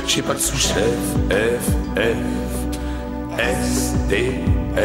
J'ai 0.07 0.22
pas 0.22 0.33
de 0.33 0.39
sous-chef, 0.39 0.97
F, 1.28 1.66
F, 1.97 3.39
S, 3.39 3.95
D, 4.09 4.41
F. 4.74 4.81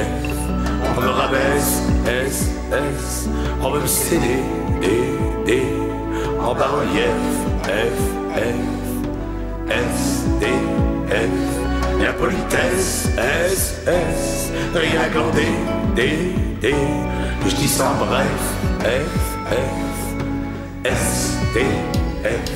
On 0.97 1.01
me 1.01 1.07
rabaisse, 1.07 1.81
S, 2.05 2.49
S. 2.71 3.29
On 3.61 3.71
veut 3.71 3.79
me 3.79 3.87
céder, 3.87 4.43
D, 4.81 4.87
D. 5.45 5.63
En 6.41 6.53
bas-relief, 6.53 7.05
F, 7.63 7.97
F, 8.35 8.41
S, 9.69 10.25
D, 10.41 10.47
F. 11.09 12.03
La 12.03 12.11
politesse, 12.13 13.07
S, 13.17 13.81
S. 13.87 14.51
Rien 14.75 15.01
à 15.01 15.07
glander, 15.07 15.53
D, 15.95 16.35
D. 16.59 16.75
Je 17.47 17.55
dis 17.55 17.81
en 17.81 17.95
bref, 18.05 18.27
F, 18.81 19.25
F, 19.49 19.84
S, 20.85 21.33
D, 21.53 21.61
F. 22.23 22.51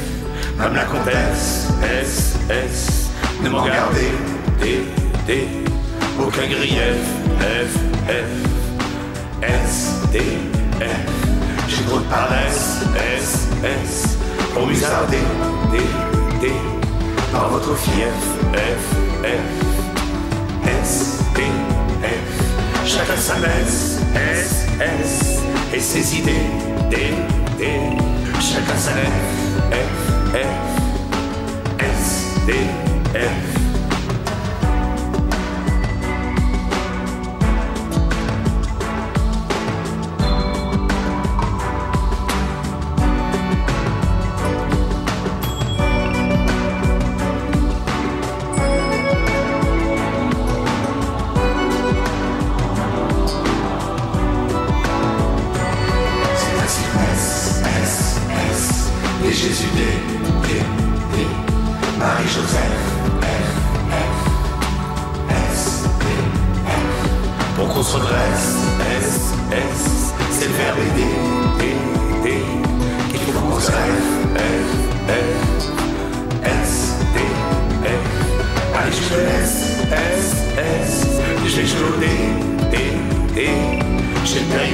Comme 0.62 0.76
la 0.76 0.84
comtesse, 0.84 1.68
S, 1.82 2.36
S, 2.48 3.10
ne 3.42 3.50
m'en 3.50 3.66
gardez, 3.66 4.12
D, 4.62 4.84
D, 5.26 5.48
aucun 6.20 6.46
grief, 6.48 7.00
F, 7.40 7.74
F, 8.08 9.42
S, 9.42 9.94
D, 10.12 10.20
F. 10.80 10.86
J'ai 11.68 11.84
trop 11.86 11.98
de 12.00 12.04
paresse, 12.04 12.82
S, 13.18 13.48
S, 13.64 14.18
pour 14.54 14.68
musarder, 14.68 15.18
D, 15.72 15.80
D, 16.40 16.52
dans 17.34 17.48
votre 17.48 17.76
fief, 17.78 18.14
F, 18.54 18.96
F, 19.24 20.68
S, 20.68 21.20
D, 21.34 21.42
F. 22.04 22.86
Chacun 22.86 23.18
sa 23.18 23.36
messe, 23.38 24.02
S, 24.14 24.68
S, 24.80 25.40
et 25.74 25.80
ses 25.80 26.18
idées, 26.18 26.46
D, 26.92 26.98
D, 27.58 27.66
chacun 28.40 28.78
sa 28.78 28.96
lèvre, 28.96 29.12
F, 29.72 30.34
F, 30.34 30.48
S, 31.80 32.26
D, 32.48 32.54
F. 33.14 33.59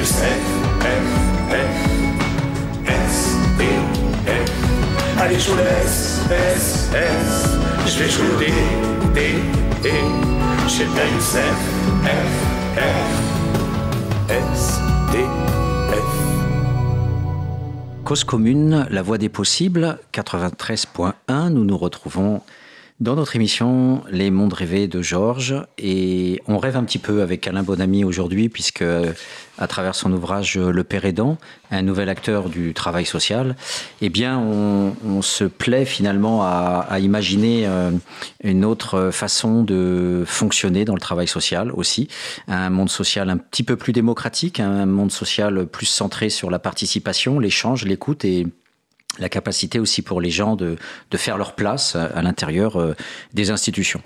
Youssef, 0.05 0.41
F, 0.81 0.85
F, 1.49 1.75
S. 2.85 3.35
Allez, 5.19 5.39
je 5.39 5.51
laisse, 5.55 6.21
S, 6.29 6.89
S, 6.93 7.49
je 7.87 7.99
vais 7.99 8.09
jouer 8.09 8.51
D, 9.15 9.23
D, 9.81 9.89
j'ai 10.67 10.85
le 10.85 10.91
père 10.91 11.11
Youssef, 11.15 11.57
F, 12.03 12.09
F, 12.77 13.07
S, 14.29 14.79
D, 15.11 15.17
F. 15.89 16.13
Cause 18.03 18.23
commune, 18.23 18.85
la 18.91 19.01
voix 19.01 19.17
des 19.17 19.29
possibles, 19.29 19.97
93.1, 20.13 21.49
nous 21.49 21.63
nous 21.63 21.77
retrouvons 21.77 22.41
dans 23.01 23.15
notre 23.15 23.35
émission 23.35 24.03
Les 24.09 24.31
mondes 24.31 24.53
rêvés 24.53 24.87
de 24.87 25.01
Georges 25.01 25.55
et 25.77 26.41
on 26.47 26.57
rêve 26.57 26.77
un 26.77 26.85
petit 26.85 26.97
peu 26.97 27.21
avec 27.21 27.45
Alain 27.45 27.61
Bonamy 27.61 28.05
aujourd'hui 28.05 28.47
puisque 28.47 28.85
à 29.57 29.67
travers 29.67 29.95
son 29.95 30.13
ouvrage 30.13 30.57
Le 30.57 30.83
Père 30.85 31.03
aidant, 31.03 31.37
un 31.71 31.81
nouvel 31.81 32.07
acteur 32.07 32.47
du 32.47 32.73
travail 32.73 33.05
social, 33.05 33.57
eh 33.99 34.09
bien 34.09 34.39
on, 34.39 34.95
on 35.05 35.21
se 35.21 35.43
plaît 35.43 35.83
finalement 35.83 36.43
à, 36.43 36.85
à 36.89 36.99
imaginer 36.99 37.67
euh, 37.67 37.91
une 38.43 38.63
autre 38.63 39.09
façon 39.11 39.63
de 39.63 40.23
fonctionner 40.25 40.85
dans 40.85 40.95
le 40.95 41.01
travail 41.01 41.27
social 41.27 41.71
aussi, 41.73 42.07
un 42.47 42.69
monde 42.69 42.89
social 42.89 43.29
un 43.29 43.37
petit 43.37 43.63
peu 43.63 43.75
plus 43.75 43.91
démocratique, 43.91 44.61
un 44.61 44.85
monde 44.85 45.11
social 45.11 45.65
plus 45.65 45.85
centré 45.85 46.29
sur 46.29 46.49
la 46.49 46.59
participation, 46.59 47.39
l'échange, 47.39 47.83
l'écoute 47.83 48.23
et 48.23 48.47
la 49.19 49.29
capacité 49.29 49.79
aussi 49.79 50.01
pour 50.01 50.21
les 50.21 50.29
gens 50.29 50.55
de, 50.55 50.77
de 51.11 51.17
faire 51.17 51.37
leur 51.37 51.55
place 51.55 51.95
à, 51.95 52.21
l'intérieur 52.21 52.79
euh, 52.79 52.93
des 53.33 53.51
institutions. 53.51 54.01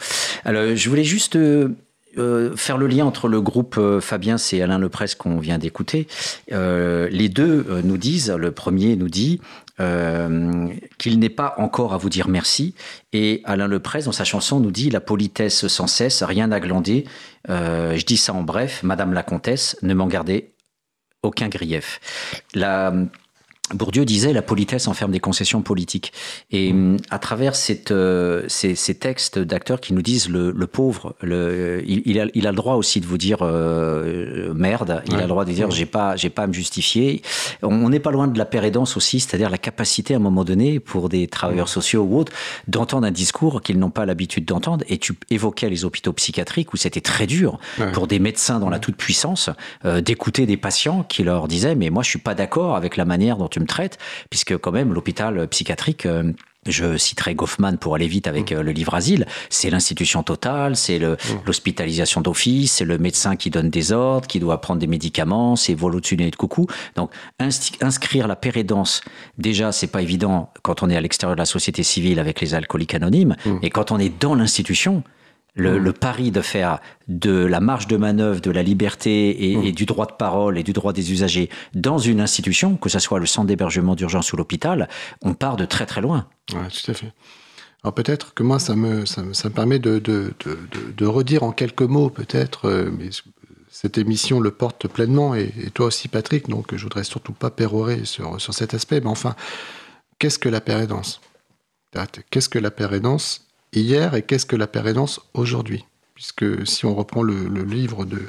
Alors, 0.46 0.76
je 0.76 0.90
voulais 0.90 1.04
juste 1.04 1.36
euh, 1.36 1.70
euh, 2.18 2.56
faire 2.56 2.78
le 2.78 2.88
lien 2.88 3.06
entre 3.06 3.28
le 3.28 3.42
groupe 3.42 3.80
Fabien 4.02 4.38
et 4.52 4.62
Alain 4.62 4.80
Lepresse 4.80 5.16
qu'on 5.16 5.40
vient 5.40 5.58
d'écouter. 5.58 6.08
Les 6.50 7.30
deux 7.30 7.82
nous 7.84 7.98
disent, 7.98 8.32
le 8.32 8.52
premier 8.52 8.96
nous 8.96 9.10
dit 9.10 9.40
qu'il 9.78 11.20
n'est 11.20 11.30
pas 11.30 11.54
encore 11.58 11.94
à 11.94 11.98
vous 11.98 12.10
dire 12.10 12.28
merci, 12.28 12.74
et 13.14 13.42
Alain 13.46 13.68
Lepresse, 13.68 14.06
dans 14.06 14.12
sa 14.12 14.26
chanson, 14.26 14.60
nous 14.60 14.72
dit 14.72 14.90
la 14.90 15.00
politesse 15.00 15.68
sans 15.68 15.88
cesse, 15.88 16.22
rien 16.24 16.52
à 16.52 16.60
glander. 16.60 17.06
Je 17.48 18.06
dis 18.06 18.18
ça 18.18 18.34
en 18.34 18.42
bref, 18.42 18.82
Madame 18.84 19.14
la 19.14 19.24
Comtesse, 19.24 19.78
ne 19.84 19.94
m'en 19.94 20.08
gardez 20.08 20.52
aucun 21.22 21.48
grief. 21.48 22.02
La, 22.54 22.92
Bourdieu 23.74 24.06
disait 24.06 24.34
la 24.34 24.42
politesse 24.42 24.88
enferme 24.88 25.12
des 25.12 25.20
concessions 25.20 25.62
politiques. 25.62 26.12
Et 26.52 26.74
mmh. 26.74 26.98
à 27.10 27.20
travers 27.20 27.56
cette, 27.56 27.92
euh, 27.92 28.44
ces, 28.48 28.76
ces, 28.76 28.96
textes 28.96 29.40
d'acteurs 29.40 29.80
qui 29.80 29.94
nous 29.94 30.02
disent 30.02 30.30
le, 30.30 30.52
le 30.52 30.68
pauvre, 30.68 31.16
le, 31.22 31.84
il, 31.88 32.02
il, 32.06 32.20
a, 32.20 32.26
il, 32.34 32.48
a, 32.48 32.52
le 32.52 32.58
droit 32.58 32.76
aussi 32.76 33.00
de 33.00 33.06
vous 33.06 33.18
dire 33.18 33.40
euh, 33.42 34.54
merde, 34.54 35.04
il 35.06 35.14
ouais. 35.14 35.20
a 35.20 35.22
le 35.22 35.28
droit 35.28 35.46
de 35.46 35.52
dire 35.52 35.68
mmh. 35.68 35.72
j'ai 35.72 35.86
pas, 35.86 36.16
j'ai 36.16 36.30
pas 36.30 36.44
à 36.44 36.48
me 36.48 36.54
justifier. 36.54 37.22
On 37.62 37.90
n'est 37.90 38.00
pas 38.00 38.12
loin 38.12 38.28
de 38.28 38.38
la 38.38 38.46
pérédance 38.46 38.98
aussi, 38.98 39.20
c'est-à-dire 39.20 39.50
la 39.50 39.58
capacité 39.58 40.14
à 40.14 40.18
un 40.18 40.22
moment 40.22 40.44
donné 40.44 40.80
pour 40.80 41.10
des 41.10 41.28
travailleurs 41.28 41.70
sociaux 41.70 42.04
ou 42.04 42.18
autres 42.18 42.34
d'entendre 42.68 43.06
un 43.06 43.12
discours 43.12 43.62
qu'ils 43.62 43.80
n'ont 43.80 43.90
pas 43.92 44.06
l'habitude 44.06 44.46
d'entendre. 44.46 44.84
Et 44.90 44.98
tu 44.98 45.14
évoquais 45.30 45.70
les 45.70 45.86
hôpitaux 45.86 46.14
psychiatriques 46.14 46.74
où 46.74 46.78
c'était 46.78 47.02
très 47.02 47.28
dur 47.28 47.60
pour 47.94 48.08
des 48.08 48.20
médecins 48.20 48.60
dans 48.60 48.70
la 48.70 48.80
toute 48.80 48.96
puissance 48.96 49.50
euh, 49.86 50.02
d'écouter 50.02 50.46
des 50.46 50.58
patients 50.58 51.04
qui 51.04 51.24
leur 51.24 51.48
disaient 51.48 51.76
mais 51.76 51.90
moi 51.90 52.04
je 52.04 52.10
suis 52.10 52.20
pas 52.20 52.36
d'accord 52.36 52.76
avec 52.76 52.98
la 52.98 53.06
manière 53.06 53.38
dont 53.38 53.48
tu 53.48 53.59
me 53.60 53.68
traites, 53.68 53.98
puisque 54.30 54.58
quand 54.58 54.72
même 54.72 54.94
l'hôpital 54.94 55.48
psychiatrique 55.48 56.06
euh, 56.06 56.34
je 56.66 56.98
citerai 56.98 57.36
Goffman 57.36 57.78
pour 57.78 57.96
aller 57.96 58.08
vite 58.08 58.28
avec 58.28 58.52
mmh. 58.52 58.60
le 58.60 58.72
livre 58.72 58.94
Asile, 58.94 59.26
c'est 59.50 59.70
l'institution 59.70 60.24
totale, 60.24 60.76
c'est 60.76 61.00
l'hospitalisation 61.46 62.20
mmh. 62.20 62.24
d'office, 62.24 62.72
c'est 62.74 62.86
le 62.86 62.98
médecin 62.98 63.36
qui 63.36 63.50
donne 63.50 63.70
des 63.70 63.92
ordres, 63.92 64.28
qui 64.28 64.40
doit 64.40 64.60
prendre 64.60 64.80
des 64.80 64.88
médicaments, 64.88 65.56
c'est 65.56 65.74
vol 65.74 65.96
au-dessus 65.96 66.18
de 66.18 66.36
coucou. 66.36 66.68
Donc 66.96 67.12
inscrire 67.40 68.28
la 68.28 68.36
pérédance, 68.36 69.02
déjà 69.38 69.72
c'est 69.72 69.88
pas 69.88 70.02
évident 70.02 70.52
quand 70.62 70.84
on 70.84 70.90
est 70.90 70.96
à 70.96 71.02
l'extérieur 71.02 71.36
de 71.36 71.42
la 71.42 71.46
société 71.46 71.84
civile 71.84 72.20
avec 72.20 72.42
les 72.42 72.54
alcooliques 72.54 72.94
anonymes, 72.94 73.36
mmh. 73.46 73.58
et 73.64 73.70
quand 73.70 73.92
on 73.92 73.98
est 73.98 74.20
dans 74.20 74.36
l'institution, 74.36 75.04
le, 75.56 75.80
mmh. 75.80 75.84
le, 75.84 75.94
pari 75.94 76.32
de 76.32 76.42
faire 76.42 76.80
de 77.08 77.32
la 77.32 77.60
marge 77.60 77.88
de 77.88 77.98
manœuvre, 77.98 78.40
de 78.40 78.52
la 78.52 78.64
liberté 78.64 79.52
et, 79.52 79.58
mmh. 79.58 79.64
et, 79.64 79.72
du 79.72 79.86
droit 79.86 80.06
de 80.06 80.14
parole 80.14 80.58
et 80.58 80.64
du 80.64 80.74
droit 80.74 80.94
des 80.94 81.12
usagers 81.12 81.50
dans 81.74 81.98
une 81.98 82.22
institution, 82.22 82.78
que 82.78 82.90
ce 82.90 83.00
soit 83.00 83.20
le 83.20 83.26
centre 83.26 83.48
d'hébergement 83.48 83.96
d'urgence 83.96 84.32
ou 84.34 84.38
l'hôpital, 84.38 84.88
on 85.22 85.34
part 85.34 85.58
de 85.58 85.66
très 85.66 85.86
très 85.86 86.02
loin. 86.02 86.28
Oui, 86.54 86.60
tout 86.70 86.92
à 86.92 86.94
fait. 86.94 87.14
Alors 87.84 87.94
peut-être 87.94 88.34
que 88.34 88.44
moi, 88.44 88.60
ça 88.60 88.76
me, 88.76 89.06
ça 89.06 89.24
ça 89.34 89.50
me 89.50 89.54
permet 89.54 89.80
de, 89.80 90.00
de, 90.00 90.34
de, 90.46 90.58
de, 90.96 91.06
redire 91.06 91.44
en 91.44 91.52
quelques 91.52 91.82
mots, 91.82 92.10
peut-être, 92.10 92.66
euh, 92.66 92.92
mais 92.92 93.10
cette 93.70 93.98
émission 93.98 94.42
le 94.42 94.52
porte 94.52 94.88
pleinement, 94.88 95.34
et, 95.34 95.54
et, 95.62 95.70
toi 95.70 95.86
aussi, 95.86 96.10
Patrick, 96.10 96.50
donc 96.50 96.76
je 96.76 96.84
voudrais 96.84 97.06
surtout 97.06 97.32
pas 97.32 97.52
pérorer 97.52 98.04
sur, 98.04 98.40
sur 98.42 98.54
cet 98.54 98.74
aspect, 98.74 99.00
mais 99.00 99.08
enfin, 99.08 99.36
qu'est-ce 100.20 100.40
que 100.40 100.50
la 100.50 100.60
pérédance? 100.60 101.22
Qu'est-ce 102.30 102.50
que 102.50 102.60
la 102.60 102.70
pérédance 102.70 103.49
hier 103.74 104.16
et 104.16 104.22
qu'est-ce 104.22 104.46
que 104.46 104.56
la 104.56 104.68
pérédance 104.68 105.22
aujourd'hui? 105.34 105.86
Puisque 106.16 106.68
si 106.68 106.86
on 106.86 106.96
reprend 106.96 107.24
le, 107.24 107.64
livre 107.64 108.06
de, 108.06 108.22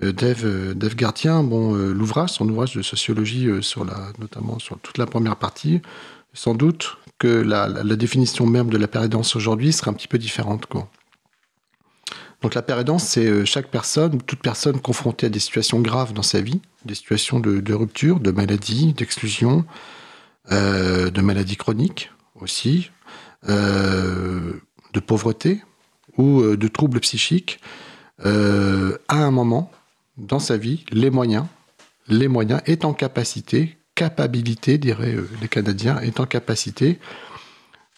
Dave, 0.00 0.74
Dave 0.74 0.94
Gardien, 0.94 1.42
bon, 1.42 1.74
l'ouvrage, 1.74 2.30
son 2.30 2.48
ouvrage 2.48 2.74
de 2.74 2.82
sociologie 2.82 3.50
sur 3.60 3.84
la, 3.84 4.12
notamment 4.18 4.58
sur 4.58 4.78
toute 4.78 4.96
la 4.96 5.04
première 5.04 5.36
partie, 5.36 5.82
sans 6.32 6.54
doute 6.54 6.96
que 7.18 7.28
la, 7.28 7.68
définition 7.96 8.46
même 8.46 8.70
de 8.70 8.78
la 8.78 8.88
pérédance 8.88 9.36
aujourd'hui 9.36 9.72
serait 9.72 9.90
un 9.90 9.94
petit 9.94 10.08
peu 10.08 10.16
différente. 10.16 10.66
Donc 12.40 12.54
la 12.54 12.62
pérédance, 12.62 13.04
c'est 13.04 13.44
chaque 13.44 13.68
personne, 13.68 14.22
toute 14.22 14.40
personne 14.40 14.80
confrontée 14.80 15.26
à 15.26 15.28
des 15.28 15.40
situations 15.40 15.80
graves 15.80 16.14
dans 16.14 16.22
sa 16.22 16.40
vie, 16.40 16.62
des 16.86 16.94
situations 16.94 17.38
de, 17.38 17.60
de 17.60 17.74
rupture, 17.74 18.20
de 18.20 18.30
maladie, 18.30 18.94
d'exclusion, 18.94 19.66
euh, 20.50 21.10
de 21.10 21.20
maladies 21.20 21.56
chroniques 21.56 22.10
aussi, 22.40 22.90
euh, 22.90 22.97
de 23.46 25.00
pauvreté 25.00 25.62
ou 26.16 26.40
euh, 26.40 26.56
de 26.56 26.68
troubles 26.68 27.00
psychiques, 27.00 27.60
euh, 28.24 28.98
à 29.08 29.16
un 29.16 29.30
moment 29.30 29.70
dans 30.16 30.40
sa 30.40 30.56
vie, 30.56 30.84
les 30.90 31.10
moyens, 31.10 31.46
les 32.08 32.28
moyens 32.28 32.60
est 32.66 32.84
en 32.84 32.92
capacité, 32.92 33.78
capacité, 33.94 34.78
diraient 34.78 35.16
les 35.40 35.48
Canadiens, 35.48 36.00
est 36.00 36.18
en 36.18 36.26
capacité 36.26 36.98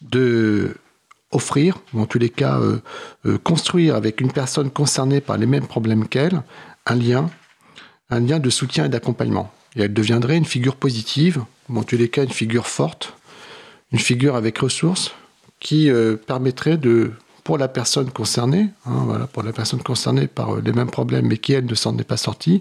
de 0.02 0.76
offrir, 1.30 1.78
ou 1.94 2.00
en 2.00 2.06
tous 2.06 2.18
les 2.18 2.28
cas 2.28 2.60
construire 3.44 3.94
avec 3.94 4.20
une 4.20 4.32
personne 4.32 4.70
concernée 4.70 5.20
par 5.20 5.38
les 5.38 5.46
mêmes 5.46 5.66
problèmes 5.66 6.08
qu'elle, 6.08 6.42
un 6.86 6.96
lien, 6.96 7.30
un 8.10 8.20
lien 8.20 8.40
de 8.40 8.50
soutien 8.50 8.86
et 8.86 8.88
d'accompagnement. 8.88 9.52
Et 9.76 9.82
elle 9.82 9.94
deviendrait 9.94 10.36
une 10.36 10.44
figure 10.44 10.76
positive, 10.76 11.42
ou 11.68 11.78
en 11.78 11.84
tous 11.84 11.96
les 11.96 12.08
cas 12.08 12.24
une 12.24 12.30
figure 12.30 12.66
forte, 12.66 13.14
une 13.92 13.98
figure 13.98 14.34
avec 14.34 14.58
ressources 14.58 15.14
qui 15.60 15.90
euh, 15.90 16.16
permettrait 16.16 16.78
de, 16.78 17.12
pour 17.44 17.58
la 17.58 17.68
personne 17.68 18.10
concernée, 18.10 18.68
hein, 18.86 19.28
pour 19.32 19.42
la 19.42 19.52
personne 19.52 19.82
concernée 19.82 20.26
par 20.26 20.56
euh, 20.56 20.62
les 20.64 20.72
mêmes 20.72 20.90
problèmes, 20.90 21.26
mais 21.26 21.36
qui 21.36 21.52
elle 21.52 21.66
ne 21.66 21.74
s'en 21.74 21.96
est 21.98 22.04
pas 22.04 22.16
sortie, 22.16 22.60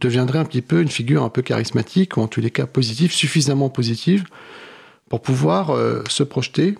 deviendrait 0.00 0.38
un 0.38 0.44
petit 0.44 0.62
peu 0.62 0.80
une 0.80 0.88
figure 0.88 1.22
un 1.22 1.28
peu 1.28 1.42
charismatique, 1.42 2.16
ou 2.16 2.20
en 2.20 2.28
tous 2.28 2.40
les 2.40 2.50
cas 2.50 2.66
positive, 2.66 3.12
suffisamment 3.12 3.68
positive, 3.68 4.24
pour 5.08 5.20
pouvoir 5.20 5.70
euh, 5.70 6.02
se 6.08 6.22
projeter 6.22 6.78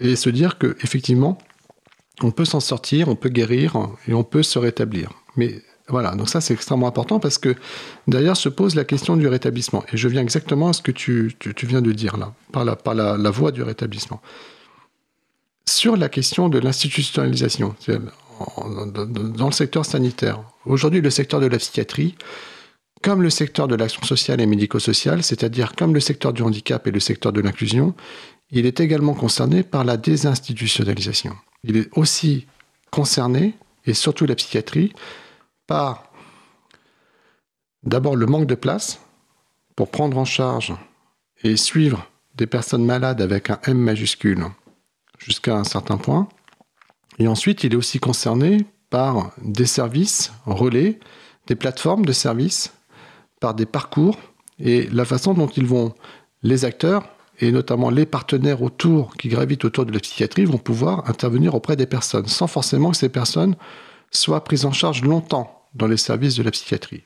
et 0.00 0.16
se 0.16 0.30
dire 0.30 0.58
que 0.58 0.76
effectivement, 0.82 1.38
on 2.22 2.30
peut 2.30 2.44
s'en 2.44 2.60
sortir, 2.60 3.08
on 3.08 3.16
peut 3.16 3.28
guérir 3.28 3.76
et 4.08 4.14
on 4.14 4.24
peut 4.24 4.42
se 4.42 4.58
rétablir. 4.58 5.10
Mais 5.36 5.62
voilà, 5.88 6.14
donc 6.14 6.28
ça 6.28 6.40
c'est 6.40 6.54
extrêmement 6.54 6.86
important 6.86 7.18
parce 7.18 7.38
que 7.38 7.54
derrière 8.06 8.36
se 8.36 8.48
pose 8.48 8.74
la 8.74 8.84
question 8.84 9.16
du 9.16 9.26
rétablissement. 9.26 9.84
Et 9.92 9.96
je 9.96 10.08
viens 10.08 10.22
exactement 10.22 10.68
à 10.68 10.72
ce 10.72 10.82
que 10.82 10.92
tu, 10.92 11.36
viens 11.62 11.82
de 11.82 11.92
dire 11.92 12.16
là, 12.16 12.32
par, 12.52 12.64
la, 12.64 12.76
par 12.76 12.94
la, 12.94 13.30
voie 13.30 13.52
du 13.52 13.62
rétablissement. 13.62 14.20
Sur 15.70 15.96
la 15.96 16.08
question 16.08 16.48
de 16.48 16.58
l'institutionnalisation, 16.58 17.76
dans 18.66 19.46
le 19.46 19.52
secteur 19.52 19.86
sanitaire, 19.86 20.42
aujourd'hui 20.66 21.00
le 21.00 21.10
secteur 21.10 21.38
de 21.38 21.46
la 21.46 21.58
psychiatrie, 21.58 22.16
comme 23.02 23.22
le 23.22 23.30
secteur 23.30 23.68
de 23.68 23.76
l'action 23.76 24.02
sociale 24.02 24.40
et 24.40 24.46
médico-sociale, 24.46 25.22
c'est-à-dire 25.22 25.76
comme 25.76 25.94
le 25.94 26.00
secteur 26.00 26.32
du 26.32 26.42
handicap 26.42 26.88
et 26.88 26.90
le 26.90 26.98
secteur 26.98 27.32
de 27.32 27.40
l'inclusion, 27.40 27.94
il 28.50 28.66
est 28.66 28.80
également 28.80 29.14
concerné 29.14 29.62
par 29.62 29.84
la 29.84 29.96
désinstitutionnalisation. 29.96 31.36
Il 31.62 31.76
est 31.76 31.88
aussi 31.96 32.48
concerné, 32.90 33.54
et 33.86 33.94
surtout 33.94 34.26
la 34.26 34.34
psychiatrie, 34.34 34.92
par 35.68 36.10
d'abord 37.84 38.16
le 38.16 38.26
manque 38.26 38.48
de 38.48 38.56
place 38.56 39.00
pour 39.76 39.88
prendre 39.88 40.18
en 40.18 40.24
charge 40.24 40.74
et 41.44 41.56
suivre 41.56 42.10
des 42.34 42.48
personnes 42.48 42.84
malades 42.84 43.20
avec 43.20 43.50
un 43.50 43.60
M 43.68 43.78
majuscule 43.78 44.46
jusqu'à 45.20 45.56
un 45.56 45.64
certain 45.64 45.96
point. 45.96 46.28
Et 47.18 47.28
ensuite, 47.28 47.64
il 47.64 47.74
est 47.74 47.76
aussi 47.76 48.00
concerné 48.00 48.66
par 48.88 49.30
des 49.42 49.66
services 49.66 50.32
relais, 50.46 50.98
des 51.46 51.54
plateformes 51.54 52.04
de 52.04 52.12
services, 52.12 52.72
par 53.40 53.54
des 53.54 53.66
parcours 53.66 54.18
et 54.58 54.86
la 54.88 55.04
façon 55.04 55.34
dont 55.34 55.48
ils 55.48 55.66
vont, 55.66 55.94
les 56.42 56.64
acteurs 56.64 57.08
et 57.38 57.52
notamment 57.52 57.90
les 57.90 58.06
partenaires 58.06 58.62
autour 58.62 59.16
qui 59.16 59.28
gravitent 59.28 59.64
autour 59.64 59.86
de 59.86 59.92
la 59.92 60.00
psychiatrie 60.00 60.44
vont 60.44 60.58
pouvoir 60.58 61.08
intervenir 61.08 61.54
auprès 61.54 61.76
des 61.76 61.86
personnes 61.86 62.26
sans 62.26 62.46
forcément 62.46 62.90
que 62.90 62.96
ces 62.96 63.08
personnes 63.08 63.56
soient 64.10 64.44
prises 64.44 64.66
en 64.66 64.72
charge 64.72 65.02
longtemps 65.02 65.66
dans 65.74 65.86
les 65.86 65.96
services 65.96 66.34
de 66.34 66.42
la 66.42 66.50
psychiatrie. 66.50 67.04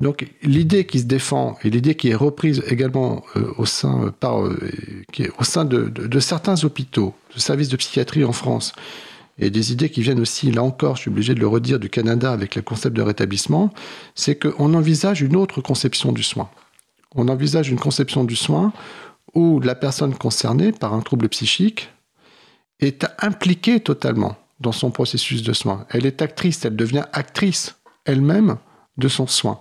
Donc 0.00 0.26
l'idée 0.42 0.84
qui 0.84 1.00
se 1.00 1.04
défend 1.04 1.56
et 1.64 1.70
l'idée 1.70 1.94
qui 1.94 2.10
est 2.10 2.14
reprise 2.14 2.62
également 2.66 3.24
euh, 3.36 3.52
au 3.56 3.64
sein, 3.64 4.02
euh, 4.02 4.12
euh, 4.24 5.64
de, 5.64 5.88
de, 5.88 6.20
certains 6.20 6.64
hôpitaux, 6.64 7.14
de 7.34 7.40
services 7.40 7.70
de 7.70 7.76
psychiatrie 7.76 8.24
en 8.24 8.32
France, 8.32 8.72
et 9.38 9.50
des 9.50 9.72
idées 9.72 9.90
qui 9.90 10.00
viennent 10.02 10.20
aussi, 10.20 10.50
là 10.50 10.62
encore, 10.62 10.96
je 10.96 11.02
suis 11.02 11.10
obligé 11.10 11.34
de 11.34 11.40
le 11.40 11.46
redire, 11.46 11.78
du 11.78 11.90
Canada 11.90 12.32
avec 12.32 12.54
le 12.54 12.62
concept 12.62 12.96
de 12.96 13.02
rétablissement, 13.02 13.72
c'est 14.14 14.36
qu'on 14.36 14.72
envisage 14.74 15.20
une 15.20 15.36
autre 15.36 15.60
conception 15.60 16.12
du 16.12 16.22
soin. 16.22 16.48
On 17.14 17.28
envisage 17.28 17.68
une 17.68 17.78
conception 17.78 18.24
du 18.24 18.36
soin 18.36 18.72
où 19.34 19.60
la 19.60 19.74
personne 19.74 20.14
concernée 20.14 20.72
par 20.72 20.94
un 20.94 21.00
trouble 21.00 21.28
psychique 21.28 21.90
est 22.80 23.06
impliquée 23.18 23.80
totalement 23.80 24.36
dans 24.60 24.72
son 24.72 24.90
processus 24.90 25.42
de 25.42 25.52
soin. 25.52 25.86
Elle 25.90 26.06
est 26.06 26.22
actrice, 26.22 26.64
elle 26.64 26.76
devient 26.76 27.04
actrice 27.12 27.76
elle-même 28.04 28.56
de 28.98 29.08
son 29.08 29.26
soin. 29.26 29.60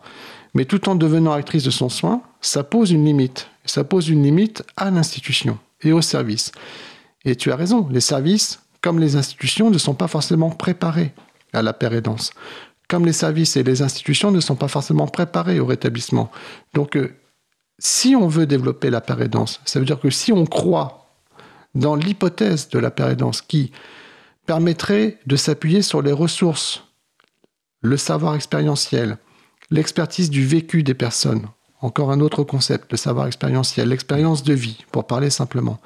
Mais 0.53 0.65
tout 0.65 0.87
en 0.89 0.95
devenant 0.95 1.33
actrice 1.33 1.63
de 1.63 1.71
son 1.71 1.89
soin, 1.89 2.21
ça 2.41 2.63
pose 2.63 2.91
une 2.91 3.05
limite. 3.05 3.49
Ça 3.65 3.83
pose 3.83 4.09
une 4.09 4.23
limite 4.23 4.63
à 4.77 4.89
l'institution 4.89 5.59
et 5.81 5.91
au 5.91 6.01
service. 6.01 6.51
Et 7.25 7.35
tu 7.35 7.51
as 7.51 7.55
raison, 7.55 7.87
les 7.91 8.01
services, 8.01 8.61
comme 8.81 8.99
les 8.99 9.15
institutions, 9.15 9.69
ne 9.69 9.77
sont 9.77 9.95
pas 9.95 10.07
forcément 10.07 10.51
préparés 10.51 11.13
à 11.53 11.61
la 11.61 11.73
pérédance. 11.73 12.31
Comme 12.87 13.05
les 13.05 13.13
services 13.13 13.57
et 13.57 13.63
les 13.63 13.81
institutions 13.81 14.31
ne 14.31 14.39
sont 14.39 14.55
pas 14.55 14.67
forcément 14.67 15.07
préparés 15.07 15.59
au 15.59 15.65
rétablissement. 15.65 16.31
Donc, 16.73 16.95
euh, 16.95 17.15
si 17.79 18.15
on 18.15 18.27
veut 18.27 18.45
développer 18.45 18.89
la 18.89 19.01
pérédance, 19.01 19.59
ça 19.65 19.79
veut 19.79 19.85
dire 19.85 19.99
que 19.99 20.09
si 20.09 20.31
on 20.31 20.45
croit 20.45 21.09
dans 21.73 21.95
l'hypothèse 21.95 22.69
de 22.69 22.79
la 22.79 22.91
pérédance 22.91 23.41
qui 23.41 23.71
permettrait 24.45 25.19
de 25.25 25.35
s'appuyer 25.35 25.81
sur 25.81 26.01
les 26.01 26.11
ressources, 26.11 26.83
le 27.81 27.97
savoir 27.97 28.35
expérientiel, 28.35 29.17
l'expertise 29.69 30.29
du 30.29 30.45
vécu 30.45 30.83
des 30.83 30.93
personnes. 30.93 31.47
Encore 31.81 32.11
un 32.11 32.19
autre 32.19 32.43
concept, 32.43 32.91
le 32.91 32.97
savoir 32.97 33.27
expérientiel, 33.27 33.89
l'expérience 33.89 34.43
de 34.43 34.53
vie, 34.53 34.85
pour 34.91 35.05
parler 35.05 35.29
simplement. 35.29 35.79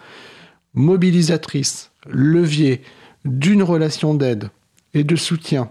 Mobilisatrice, 0.74 1.92
levier 2.08 2.82
d'une 3.26 3.64
relation 3.64 4.14
d'aide 4.14 4.50
et 4.94 5.04
de 5.04 5.16
soutien 5.16 5.70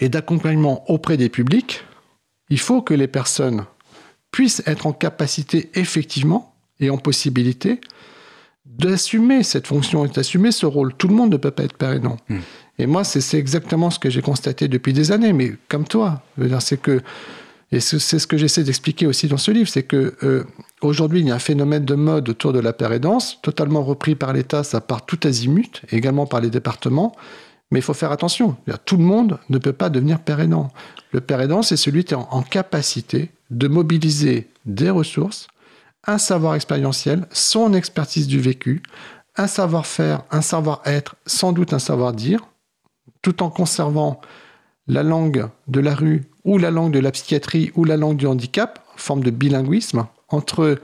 et 0.00 0.08
d'accompagnement 0.08 0.90
auprès 0.90 1.16
des 1.16 1.28
publics, 1.28 1.84
il 2.50 2.58
faut 2.58 2.82
que 2.82 2.94
les 2.94 3.08
personnes 3.08 3.64
puissent 4.30 4.62
être 4.66 4.86
en 4.86 4.92
capacité 4.92 5.70
effectivement 5.74 6.54
et 6.80 6.90
en 6.90 6.98
possibilité 6.98 7.80
d'assumer 8.66 9.42
cette 9.42 9.66
fonction 9.66 10.04
et 10.04 10.08
d'assumer 10.08 10.52
ce 10.52 10.66
rôle. 10.66 10.94
Tout 10.94 11.08
le 11.08 11.14
monde 11.14 11.32
ne 11.32 11.36
peut 11.36 11.50
pas 11.50 11.64
être 11.64 11.82
non. 12.02 12.16
Hmm. 12.28 12.40
Et 12.78 12.86
moi, 12.86 13.04
c'est 13.04 13.38
exactement 13.38 13.90
ce 13.90 13.98
que 13.98 14.10
j'ai 14.10 14.22
constaté 14.22 14.68
depuis 14.68 14.92
des 14.92 15.10
années, 15.12 15.32
mais 15.32 15.54
comme 15.68 15.84
toi. 15.84 16.22
C'est 16.60 16.80
que, 16.80 17.00
et 17.72 17.80
c'est 17.80 17.98
ce 17.98 18.26
que 18.26 18.36
j'essaie 18.36 18.62
d'expliquer 18.62 19.06
aussi 19.06 19.26
dans 19.26 19.36
ce 19.36 19.50
livre, 19.50 19.68
c'est 19.68 19.82
que 19.82 20.14
euh, 20.22 20.44
aujourd'hui, 20.80 21.20
il 21.20 21.26
y 21.26 21.30
a 21.30 21.34
un 21.34 21.40
phénomène 21.40 21.84
de 21.84 21.94
mode 21.94 22.28
autour 22.28 22.52
de 22.52 22.60
la 22.60 22.72
pérédance, 22.72 23.40
totalement 23.42 23.82
repris 23.82 24.14
par 24.14 24.32
l'État, 24.32 24.62
ça 24.62 24.80
part 24.80 25.04
tout 25.06 25.18
azimut, 25.24 25.82
également 25.90 26.26
par 26.26 26.40
les 26.40 26.50
départements. 26.50 27.14
Mais 27.70 27.80
il 27.80 27.82
faut 27.82 27.94
faire 27.94 28.12
attention. 28.12 28.56
Tout 28.86 28.96
le 28.96 29.04
monde 29.04 29.38
ne 29.50 29.58
peut 29.58 29.74
pas 29.74 29.90
devenir 29.90 30.20
père. 30.20 30.38
Le 31.12 31.20
père 31.20 31.64
c'est 31.64 31.76
celui 31.76 32.04
qui 32.04 32.14
est 32.14 32.16
en 32.16 32.42
capacité 32.42 33.30
de 33.50 33.68
mobiliser 33.68 34.48
des 34.64 34.88
ressources 34.88 35.48
un 36.08 36.18
savoir 36.18 36.54
expérientiel, 36.54 37.26
son 37.30 37.74
expertise 37.74 38.26
du 38.26 38.40
vécu, 38.40 38.82
un 39.36 39.46
savoir-faire, 39.46 40.22
un 40.30 40.40
savoir-être, 40.40 41.16
sans 41.26 41.52
doute 41.52 41.72
un 41.72 41.78
savoir-dire, 41.78 42.40
tout 43.22 43.42
en 43.42 43.50
conservant 43.50 44.20
la 44.86 45.02
langue 45.02 45.48
de 45.66 45.80
la 45.80 45.94
rue 45.94 46.24
ou 46.44 46.58
la 46.58 46.70
langue 46.70 46.92
de 46.92 46.98
la 46.98 47.10
psychiatrie 47.10 47.70
ou 47.74 47.84
la 47.84 47.96
langue 47.96 48.16
du 48.16 48.26
handicap, 48.26 48.82
forme 48.96 49.22
de 49.22 49.30
bilinguisme, 49.30 50.06
entre 50.28 50.78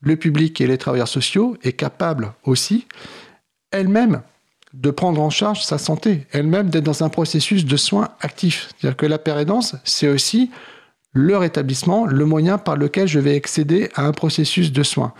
le 0.00 0.16
public 0.16 0.60
et 0.60 0.66
les 0.66 0.78
travailleurs 0.78 1.08
sociaux, 1.08 1.56
est 1.62 1.72
capable 1.72 2.32
aussi, 2.44 2.86
elle-même, 3.70 4.22
de 4.74 4.90
prendre 4.90 5.20
en 5.20 5.30
charge 5.30 5.64
sa 5.64 5.78
santé, 5.78 6.26
elle-même 6.30 6.70
d'être 6.70 6.84
dans 6.84 7.02
un 7.02 7.08
processus 7.08 7.64
de 7.64 7.76
soins 7.76 8.10
actifs. 8.20 8.68
C'est-à-dire 8.68 8.96
que 8.96 9.06
la 9.06 9.18
pérédance, 9.18 9.76
c'est 9.84 10.08
aussi 10.08 10.50
le 11.12 11.36
rétablissement, 11.36 12.06
le 12.06 12.24
moyen 12.24 12.58
par 12.58 12.76
lequel 12.76 13.08
je 13.08 13.18
vais 13.18 13.34
accéder 13.34 13.90
à 13.94 14.04
un 14.04 14.12
processus 14.12 14.72
de 14.72 14.82
soin. 14.82 15.14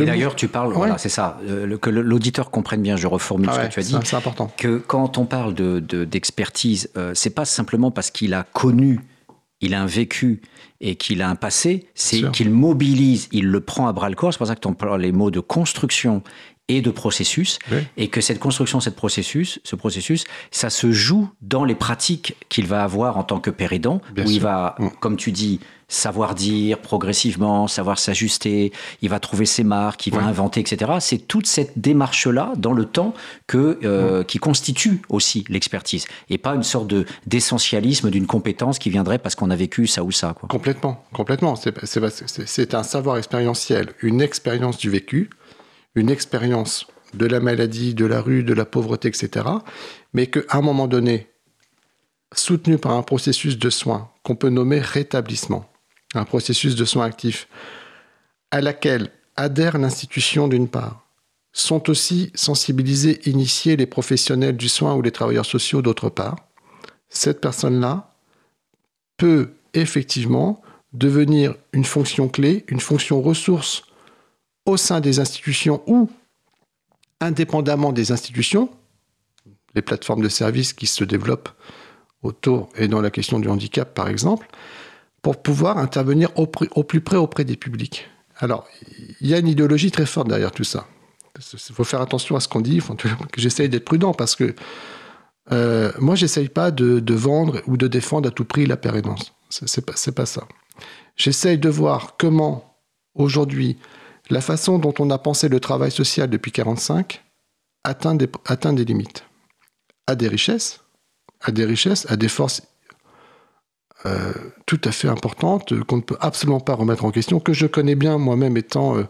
Et 0.00 0.04
d'ailleurs, 0.04 0.34
tu 0.34 0.48
parles, 0.48 0.72
voilà, 0.72 0.98
c'est 0.98 1.08
ça, 1.08 1.38
euh, 1.48 1.76
que 1.78 1.88
l'auditeur 1.88 2.50
comprenne 2.50 2.82
bien, 2.82 2.96
je 2.96 3.06
reformule 3.06 3.50
ce 3.50 3.60
que 3.60 3.72
tu 3.72 3.80
as 3.80 3.82
dit. 3.82 3.96
C'est 4.04 4.16
important. 4.16 4.52
Que 4.56 4.78
quand 4.78 5.18
on 5.18 5.24
parle 5.24 5.54
d'expertise, 5.54 6.90
de, 6.94 7.00
euh, 7.00 7.14
c'est 7.14 7.30
pas 7.30 7.44
simplement 7.44 7.90
parce 7.90 8.10
qu'il 8.10 8.34
a 8.34 8.42
connu, 8.42 9.00
il 9.60 9.72
a 9.72 9.80
un 9.80 9.86
vécu 9.86 10.42
et 10.80 10.96
qu'il 10.96 11.22
a 11.22 11.28
un 11.28 11.36
passé, 11.36 11.86
c'est 11.94 12.30
qu'il 12.32 12.50
mobilise, 12.50 13.28
il 13.30 13.46
le 13.46 13.60
prend 13.60 13.86
à 13.86 13.92
bras 13.92 14.08
le 14.08 14.16
corps. 14.16 14.32
C'est 14.32 14.38
pour 14.38 14.46
ça 14.46 14.56
que 14.56 14.66
tu 14.66 14.74
parles 14.74 15.00
les 15.00 15.12
mots 15.12 15.30
de 15.30 15.40
construction 15.40 16.22
et 16.68 16.80
de 16.80 16.90
processus, 16.90 17.58
et 17.98 18.08
que 18.08 18.22
cette 18.22 18.38
construction, 18.38 18.80
cette 18.80 18.96
processus, 18.96 19.60
ce 19.64 19.76
processus, 19.76 20.24
ça 20.50 20.70
se 20.70 20.92
joue 20.92 21.28
dans 21.42 21.64
les 21.64 21.74
pratiques 21.74 22.36
qu'il 22.48 22.66
va 22.66 22.82
avoir 22.82 23.18
en 23.18 23.22
tant 23.22 23.38
que 23.38 23.50
péridant, 23.50 24.00
où 24.16 24.30
il 24.30 24.40
va, 24.40 24.74
mm. 24.78 24.88
comme 25.00 25.16
tu 25.16 25.30
dis, 25.30 25.60
savoir 25.88 26.34
dire 26.34 26.78
progressivement, 26.78 27.68
savoir 27.68 27.98
s'ajuster, 27.98 28.72
il 29.02 29.10
va 29.10 29.20
trouver 29.20 29.44
ses 29.44 29.62
marques, 29.62 30.06
il 30.06 30.14
va 30.14 30.22
inventer, 30.22 30.60
etc. 30.60 30.92
C'est 31.00 31.18
toute 31.18 31.46
cette 31.46 31.78
démarche-là 31.78 32.54
dans 32.56 32.72
le 32.72 32.86
temps 32.86 33.12
que, 33.46 33.78
euh, 33.84 34.20
mm. 34.20 34.24
qui 34.24 34.38
constitue 34.38 35.02
aussi 35.10 35.44
l'expertise, 35.50 36.06
et 36.30 36.38
pas 36.38 36.54
une 36.54 36.62
sorte 36.62 36.86
de 36.86 37.04
d'essentialisme 37.26 38.08
d'une 38.10 38.26
compétence 38.26 38.78
qui 38.78 38.88
viendrait 38.88 39.18
parce 39.18 39.34
qu'on 39.34 39.50
a 39.50 39.56
vécu 39.56 39.86
ça 39.86 40.02
ou 40.02 40.10
ça. 40.10 40.34
Quoi. 40.38 40.48
Complètement, 40.48 41.04
complètement. 41.12 41.56
C'est 41.56 42.74
un 42.74 42.82
savoir 42.82 43.18
expérientiel, 43.18 43.92
une 44.00 44.22
expérience 44.22 44.78
du 44.78 44.88
vécu 44.88 45.28
une 45.94 46.10
expérience 46.10 46.86
de 47.14 47.26
la 47.26 47.40
maladie, 47.40 47.94
de 47.94 48.06
la 48.06 48.20
rue, 48.20 48.42
de 48.42 48.54
la 48.54 48.64
pauvreté, 48.64 49.08
etc., 49.08 49.46
mais 50.12 50.26
qu'à 50.26 50.40
un 50.50 50.60
moment 50.60 50.88
donné, 50.88 51.28
soutenu 52.34 52.78
par 52.78 52.92
un 52.92 53.02
processus 53.02 53.58
de 53.58 53.70
soins 53.70 54.10
qu'on 54.22 54.36
peut 54.36 54.48
nommer 54.48 54.80
rétablissement, 54.80 55.70
un 56.14 56.24
processus 56.24 56.74
de 56.74 56.84
soins 56.84 57.04
actifs, 57.04 57.48
à 58.50 58.60
laquelle 58.60 59.10
adhère 59.36 59.78
l'institution 59.78 60.48
d'une 60.48 60.68
part, 60.68 61.06
sont 61.52 61.88
aussi 61.88 62.32
sensibilisés, 62.34 63.20
initiés 63.28 63.76
les 63.76 63.86
professionnels 63.86 64.56
du 64.56 64.68
soin 64.68 64.94
ou 64.94 65.02
les 65.02 65.12
travailleurs 65.12 65.46
sociaux 65.46 65.82
d'autre 65.82 66.10
part, 66.10 66.36
cette 67.08 67.40
personne-là 67.40 68.12
peut 69.16 69.52
effectivement 69.72 70.60
devenir 70.92 71.54
une 71.72 71.84
fonction 71.84 72.28
clé, 72.28 72.64
une 72.68 72.80
fonction 72.80 73.22
ressource 73.22 73.84
au 74.66 74.76
sein 74.76 75.00
des 75.00 75.20
institutions 75.20 75.82
ou 75.86 76.10
indépendamment 77.20 77.92
des 77.92 78.12
institutions, 78.12 78.70
les 79.74 79.82
plateformes 79.82 80.22
de 80.22 80.28
services 80.28 80.72
qui 80.72 80.86
se 80.86 81.04
développent 81.04 81.50
autour 82.22 82.68
et 82.76 82.88
dans 82.88 83.00
la 83.00 83.10
question 83.10 83.38
du 83.38 83.48
handicap 83.48 83.94
par 83.94 84.08
exemple, 84.08 84.46
pour 85.22 85.42
pouvoir 85.42 85.78
intervenir 85.78 86.30
au, 86.36 86.46
plus 86.46 87.00
près 87.00 87.16
auprès 87.16 87.44
des 87.44 87.56
publics. 87.56 88.08
Alors, 88.38 88.66
il 89.20 89.26
y 89.26 89.34
a 89.34 89.38
une 89.38 89.48
idéologie 89.48 89.90
très 89.90 90.06
forte 90.06 90.28
derrière 90.28 90.52
tout 90.52 90.64
ça. 90.64 90.86
Il 91.52 91.74
faut 91.74 91.84
faire 91.84 92.00
attention 92.00 92.36
à 92.36 92.40
ce 92.40 92.48
qu'on 92.48 92.60
dit, 92.60 92.80
j'essaye 93.36 93.68
d'être 93.68 93.84
prudent 93.84 94.12
parce 94.12 94.36
que 94.36 94.54
euh, 95.52 95.92
moi, 95.98 96.14
j'essaye 96.14 96.48
pas 96.48 96.70
de, 96.70 97.14
vendre 97.14 97.60
ou 97.66 97.76
de 97.76 97.88
défendre 97.88 98.28
à 98.28 98.30
tout 98.30 98.44
prix 98.44 98.66
la 98.66 98.76
pérénance. 98.76 99.32
C'est 99.50 99.84
pas, 99.84 99.94
pas 100.12 100.26
ça. 100.26 100.46
J'essaye 101.16 101.58
de 101.58 101.68
voir 101.68 102.16
comment 102.18 102.76
aujourd'hui 103.14 103.78
la 104.30 104.40
façon 104.40 104.78
dont 104.78 104.94
on 104.98 105.10
a 105.10 105.18
pensé 105.18 105.48
le 105.48 105.60
travail 105.60 105.90
social 105.90 106.30
depuis 106.30 106.50
1945 106.50 107.22
atteint 107.84 108.14
des, 108.14 108.84
limites. 108.84 109.24
À 110.06 110.14
des 110.14 110.28
richesses, 110.28 110.80
à 111.40 111.52
des 111.52 111.64
richesses, 111.64 112.06
à 112.10 112.16
des 112.16 112.28
forces 112.28 112.62
euh, 114.06 114.32
tout 114.66 114.80
à 114.84 114.92
fait 114.92 115.08
importantes 115.08 115.82
qu'on 115.84 115.96
ne 115.96 116.02
peut 116.02 116.16
absolument 116.20 116.60
pas 116.60 116.74
remettre 116.74 117.04
en 117.04 117.10
question, 117.10 117.40
que 117.40 117.52
je 117.52 117.66
connais 117.66 117.94
bien 117.94 118.18
moi-même 118.18 118.56
étant 118.56 118.96
euh, 118.96 119.04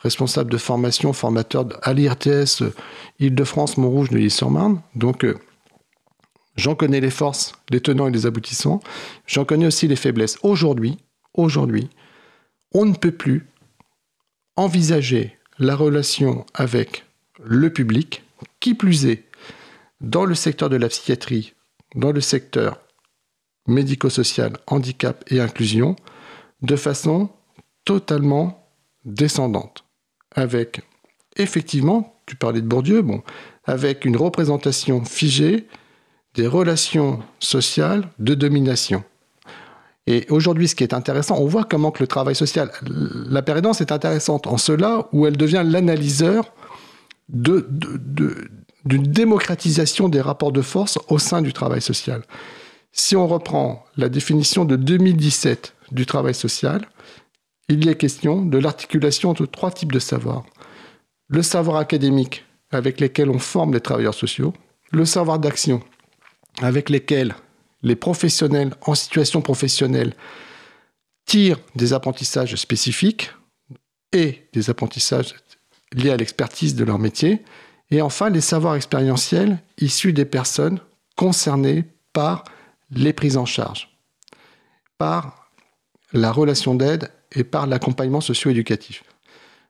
responsable 0.00 0.50
de 0.50 0.58
formation, 0.58 1.12
formateur 1.12 1.66
à 1.82 1.92
l'IRTS 1.94 2.62
euh, 2.62 2.74
Île-de-France, 3.20 3.78
Montrouge, 3.78 4.10
Neuilly-sur-Marne. 4.10 4.80
Donc, 4.94 5.26
j'en 6.56 6.74
connais 6.74 7.00
les 7.00 7.10
forces, 7.10 7.52
les 7.70 7.80
tenants 7.80 8.08
et 8.08 8.10
les 8.10 8.26
aboutissants. 8.26 8.80
J'en 9.26 9.44
connais 9.44 9.66
aussi 9.66 9.88
les 9.88 9.96
faiblesses. 9.96 10.38
Aujourd'hui, 10.42 10.98
aujourd'hui, 11.34 11.88
on 12.72 12.84
ne 12.84 12.94
peut 12.94 13.12
plus 13.12 13.46
envisager 14.56 15.36
la 15.58 15.76
relation 15.76 16.46
avec 16.54 17.04
le 17.42 17.70
public, 17.70 18.22
qui 18.60 18.74
plus 18.74 19.06
est, 19.06 19.24
dans 20.00 20.24
le 20.24 20.34
secteur 20.34 20.68
de 20.68 20.76
la 20.76 20.88
psychiatrie, 20.88 21.54
dans 21.94 22.12
le 22.12 22.20
secteur 22.20 22.80
médico-social, 23.66 24.52
handicap 24.66 25.24
et 25.30 25.40
inclusion, 25.40 25.96
de 26.62 26.76
façon 26.76 27.30
totalement 27.84 28.68
descendante. 29.04 29.84
Avec, 30.34 30.80
effectivement, 31.36 32.20
tu 32.26 32.36
parlais 32.36 32.60
de 32.60 32.66
Bourdieu, 32.66 33.02
bon, 33.02 33.22
avec 33.64 34.04
une 34.04 34.16
représentation 34.16 35.04
figée 35.04 35.66
des 36.34 36.46
relations 36.46 37.22
sociales 37.38 38.08
de 38.18 38.34
domination. 38.34 39.04
Et 40.06 40.26
aujourd'hui, 40.28 40.68
ce 40.68 40.74
qui 40.74 40.84
est 40.84 40.92
intéressant, 40.92 41.38
on 41.38 41.46
voit 41.46 41.64
comment 41.64 41.90
que 41.90 42.02
le 42.02 42.06
travail 42.06 42.34
social, 42.34 42.70
la 42.82 43.42
pérédance 43.42 43.80
est 43.80 43.90
intéressante 43.90 44.46
en 44.46 44.58
cela 44.58 45.08
où 45.12 45.26
elle 45.26 45.36
devient 45.36 45.62
l'analyseur 45.64 46.52
d'une 47.28 48.42
démocratisation 48.84 50.10
des 50.10 50.20
rapports 50.20 50.52
de 50.52 50.60
force 50.60 50.98
au 51.08 51.18
sein 51.18 51.40
du 51.40 51.54
travail 51.54 51.80
social. 51.80 52.22
Si 52.92 53.16
on 53.16 53.26
reprend 53.26 53.84
la 53.96 54.08
définition 54.10 54.64
de 54.66 54.76
2017 54.76 55.74
du 55.90 56.04
travail 56.04 56.34
social, 56.34 56.86
il 57.68 57.84
y 57.84 57.88
est 57.88 57.96
question 57.96 58.44
de 58.44 58.58
l'articulation 58.58 59.30
entre 59.30 59.46
trois 59.46 59.70
types 59.70 59.92
de 59.92 59.98
savoirs. 59.98 60.44
Le 61.28 61.40
savoir 61.42 61.78
académique, 61.78 62.44
avec 62.70 63.00
lequel 63.00 63.30
on 63.30 63.38
forme 63.38 63.72
les 63.72 63.80
travailleurs 63.80 64.14
sociaux, 64.14 64.52
le 64.92 65.06
savoir 65.06 65.38
d'action, 65.38 65.80
avec 66.60 66.90
lesquels 66.90 67.34
les 67.84 67.94
professionnels 67.94 68.74
en 68.80 68.96
situation 68.96 69.42
professionnelle 69.42 70.14
tirent 71.26 71.60
des 71.76 71.92
apprentissages 71.92 72.56
spécifiques 72.56 73.30
et 74.12 74.48
des 74.52 74.70
apprentissages 74.70 75.36
liés 75.92 76.10
à 76.10 76.16
l'expertise 76.16 76.74
de 76.74 76.84
leur 76.84 76.98
métier. 76.98 77.42
Et 77.90 78.02
enfin, 78.02 78.30
les 78.30 78.40
savoirs 78.40 78.74
expérientiels 78.74 79.58
issus 79.78 80.12
des 80.12 80.24
personnes 80.24 80.80
concernées 81.16 81.84
par 82.12 82.44
les 82.90 83.12
prises 83.12 83.36
en 83.36 83.46
charge, 83.46 83.96
par 84.98 85.50
la 86.12 86.32
relation 86.32 86.74
d'aide 86.74 87.10
et 87.32 87.44
par 87.44 87.66
l'accompagnement 87.66 88.20
socio-éducatif. 88.20 89.04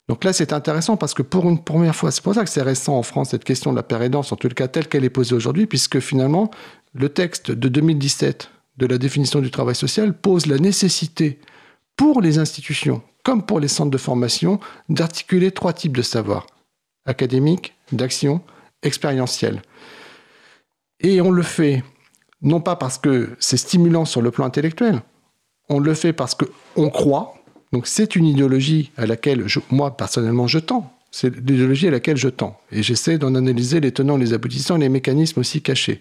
Donc 0.09 0.23
là, 0.25 0.35
c'est 0.35 0.53
intéressant 0.53 0.97
parce 0.97 1.15
que 1.15 1.23
pour 1.23 1.49
une 1.49 1.63
première 1.63 1.97
fois, 1.97 2.11
c'est 2.11 2.23
pour 2.23 2.35
ça 2.35 2.45
que 2.45 2.51
c'est 2.51 2.63
récent 2.63 2.97
en 2.97 3.03
France, 3.03 3.31
cette 3.31 3.45
question 3.45 3.71
de 3.71 3.77
la 3.77 3.83
pérédance, 3.83 4.33
en 4.33 4.37
tout 4.37 4.49
cas 4.49 4.69
telle 4.69 4.87
qu'elle 4.87 5.05
est 5.05 5.11
posée 5.11 5.35
aujourd'hui, 5.35 5.67
puisque 5.67 5.99
finalement, 6.01 6.51
le 6.95 7.09
texte 7.09 7.51
de 7.51 7.69
2017 7.69 8.51
de 8.77 8.87
la 8.87 8.99
définition 8.99 9.41
du 9.41 9.51
travail 9.51 9.75
social 9.75 10.17
pose 10.17 10.47
la 10.47 10.59
nécessité 10.59 11.39
pour 11.97 12.21
les 12.21 12.39
institutions 12.39 13.03
comme 13.25 13.43
pour 13.45 13.59
les 13.59 13.69
centres 13.69 13.91
de 13.91 13.99
formation 13.99 14.61
d'articuler 14.89 15.51
trois 15.51 15.73
types 15.73 15.97
de 15.97 16.03
savoirs 16.03 16.47
académique, 17.07 17.75
d'action, 17.93 18.41
expérientiel. 18.83 19.63
Et 21.01 21.21
on 21.21 21.31
le 21.31 21.43
fait 21.43 21.83
non 22.41 22.61
pas 22.61 22.77
parce 22.77 22.99
que 22.99 23.31
c'est 23.39 23.57
stimulant 23.57 24.05
sur 24.05 24.23
le 24.23 24.31
plan 24.31 24.45
intellectuel, 24.45 25.03
on 25.69 25.81
le 25.81 25.95
fait 25.95 26.13
parce 26.13 26.35
qu'on 26.35 26.91
croit. 26.91 27.35
Donc 27.73 27.87
c'est 27.87 28.17
une 28.17 28.27
idéologie 28.27 28.91
à 28.97 29.07
laquelle 29.07 29.47
moi 29.71 29.97
personnellement 29.97 30.47
je 30.47 30.59
tends. 30.59 30.91
C'est 31.11 31.35
l'idéologie 31.35 31.89
à 31.89 31.91
laquelle 31.91 32.17
je 32.17 32.29
tends. 32.29 32.61
Et 32.73 32.83
j'essaie 32.83 33.19
d'en 33.19 33.35
analyser 33.35 33.81
les 33.81 33.93
tenants, 33.93 34.17
les 34.17 34.33
aboutissants, 34.33 34.77
les 34.77 34.89
mécanismes 34.89 35.41
aussi 35.41 35.63
cachés 35.63 36.01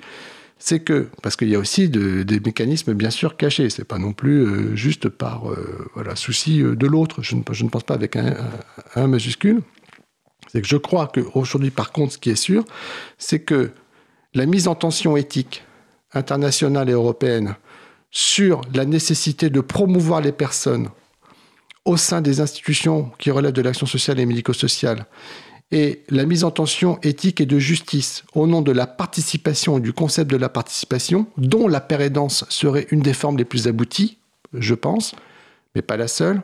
c'est 0.60 0.80
que, 0.80 1.10
parce 1.22 1.36
qu'il 1.36 1.50
y 1.50 1.56
a 1.56 1.60
aussi 1.60 1.90
des 1.90 2.40
mécanismes 2.40 2.94
bien 2.94 3.10
sûr 3.10 3.36
cachés, 3.36 3.70
c'est 3.70 3.84
pas 3.84 3.98
non 3.98 4.14
plus 4.14 4.46
euh, 4.46 4.76
juste 4.76 5.10
par 5.10 5.52
euh, 5.52 6.16
souci 6.16 6.62
euh, 6.62 6.76
de 6.76 6.88
l'autre, 6.88 7.22
je, 7.22 7.36
ne, 7.36 7.42
pense 7.42 7.84
pas 7.84 7.94
avec 7.94 8.16
un, 8.16 8.36
un 8.96 9.08
majuscule, 9.08 9.62
c'est 10.52 10.62
que 10.62 10.68
je 10.68 10.78
crois 10.78 11.12
qu'aujourd'hui 11.14 11.72
par 11.72 11.92
contre 11.92 12.14
ce 12.14 12.18
qui 12.18 12.30
est 12.30 12.36
sûr, 12.36 12.64
c'est 13.18 13.40
que 13.40 13.72
la 14.34 14.46
mise 14.46 14.68
en 14.68 14.76
tension 14.76 15.18
éthique 15.18 15.64
internationale 16.14 16.90
et 16.90 16.94
européenne 16.94 17.56
sur 18.12 18.62
la 18.74 18.86
nécessité 18.86 19.50
de 19.50 19.60
promouvoir 19.60 20.22
les 20.22 20.32
personnes 20.32 20.90
au 21.86 21.98
sein 21.98 22.22
des 22.22 22.40
institutions 22.40 23.12
qui 23.20 23.32
relèvent 23.32 23.54
de 23.54 23.62
l'action 23.62 23.86
sociale 23.86 24.20
et 24.20 24.26
médico-sociale 24.26 25.06
et 25.74 26.04
la 26.10 26.26
mise 26.26 26.44
en 26.44 26.52
tension 26.52 27.00
éthique 27.02 27.42
et 27.42 27.48
de 27.48 27.58
justice 27.58 28.24
au 28.36 28.46
nom 28.46 28.62
de 28.62 28.72
la 28.72 28.86
participation 28.86 29.80
et 29.80 29.82
du 29.82 29.92
concept 29.92 30.30
de 30.30 30.38
la 30.38 30.48
participation, 30.48 31.26
dont 31.38 31.68
la 31.68 31.82
pérédance 31.82 32.46
serait 32.50 32.86
une 32.92 33.00
des 33.00 33.14
formes 33.14 33.38
les 33.38 33.44
plus 33.44 33.68
abouties, 33.68 34.20
je 34.54 34.76
pense, 34.76 35.16
mais 35.74 35.82
pas 35.82 35.98
la 35.98 36.08
seule, 36.08 36.44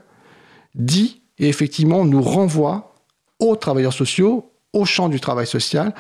dit 0.74 1.22
et 1.38 1.48
effectivement 1.48 2.06
nous 2.06 2.24
renvoie 2.24 2.96
aux 3.38 3.56
travailleurs 3.56 3.94
sociaux, 3.94 4.52
au 4.74 4.86
champ 4.86 5.10
du 5.10 5.20
travail 5.20 5.46
social, 5.46 5.94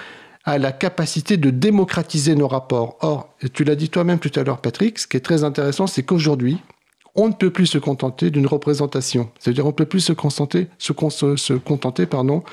à 0.43 0.57
la 0.57 0.71
capacité 0.71 1.37
de 1.37 1.51
démocratiser 1.51 2.33
nos 2.33 2.47
rapports. 2.47 2.97
Or, 3.01 3.35
tu 3.53 3.63
l'as 3.63 3.75
dit 3.75 3.89
toi-même 3.89 4.17
tout 4.17 4.31
à 4.39 4.43
l'heure, 4.43 4.59
Patrick, 4.59 4.97
ce 4.97 5.05
qui 5.05 5.17
est 5.17 5.21
très 5.21 5.43
intéressant, 5.43 5.85
c'est 5.85 6.01
qu'aujourd'hui, 6.01 6.57
on 7.15 7.27
ne 7.27 7.33
peut 7.33 7.49
plus 7.51 7.67
se 7.67 7.77
contenter 7.77 8.31
d'une 8.31 8.47
représentation. 8.47 9.29
C'est-à-dire, 9.39 9.65
on 9.65 9.69
ne 9.69 9.73
peut 9.73 9.85
plus 9.85 9.99
se 9.99 10.13
contenter, 10.13 10.67
se, 10.77 10.93
se 11.35 11.53
contenter 11.53 12.05
pardon, 12.05 12.43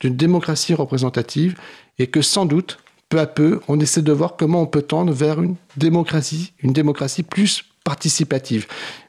d'une 0.00 0.16
démocratie 0.16 0.74
représentative 0.74 1.56
et 1.98 2.06
que 2.06 2.22
sans 2.22 2.46
doute, 2.46 2.78
peu 3.08 3.18
à 3.18 3.26
peu, 3.26 3.60
on 3.68 3.80
essaie 3.80 4.02
de 4.02 4.12
voir 4.12 4.36
comment 4.36 4.62
on 4.62 4.66
peut 4.66 4.82
tendre 4.82 5.12
vers 5.12 5.40
une 5.40 5.56
démocratie, 5.76 6.52
une 6.60 6.72
démocratie 6.72 7.22
plus 7.22 7.64
participative. 7.84 8.66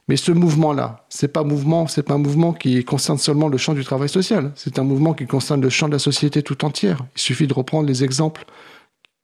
Mais 0.08 0.16
ce 0.16 0.32
mouvement-là, 0.32 1.06
c'est 1.10 1.28
pas 1.28 1.44
mouvement, 1.44 1.86
pas 1.86 2.14
un 2.14 2.18
mouvement 2.18 2.54
qui 2.54 2.84
concerne 2.86 3.18
seulement 3.18 3.48
le 3.48 3.58
champ 3.58 3.74
du 3.74 3.84
travail 3.84 4.10
social. 4.10 4.52
C'est 4.56 4.80
un 4.80 4.84
mouvement 4.84 5.14
qui 5.14 5.28
concerne 5.28 5.62
le 5.62 5.70
champ 5.70 5.88
de 5.88 5.94
la 5.94 6.00
société 6.00 6.42
tout 6.42 6.66
entière. 6.66 7.06
Il 7.16 7.22
suffit 7.22 7.46
de 7.46 7.54
reprendre 7.54 7.88
les 7.88 8.04
exemples 8.04 8.46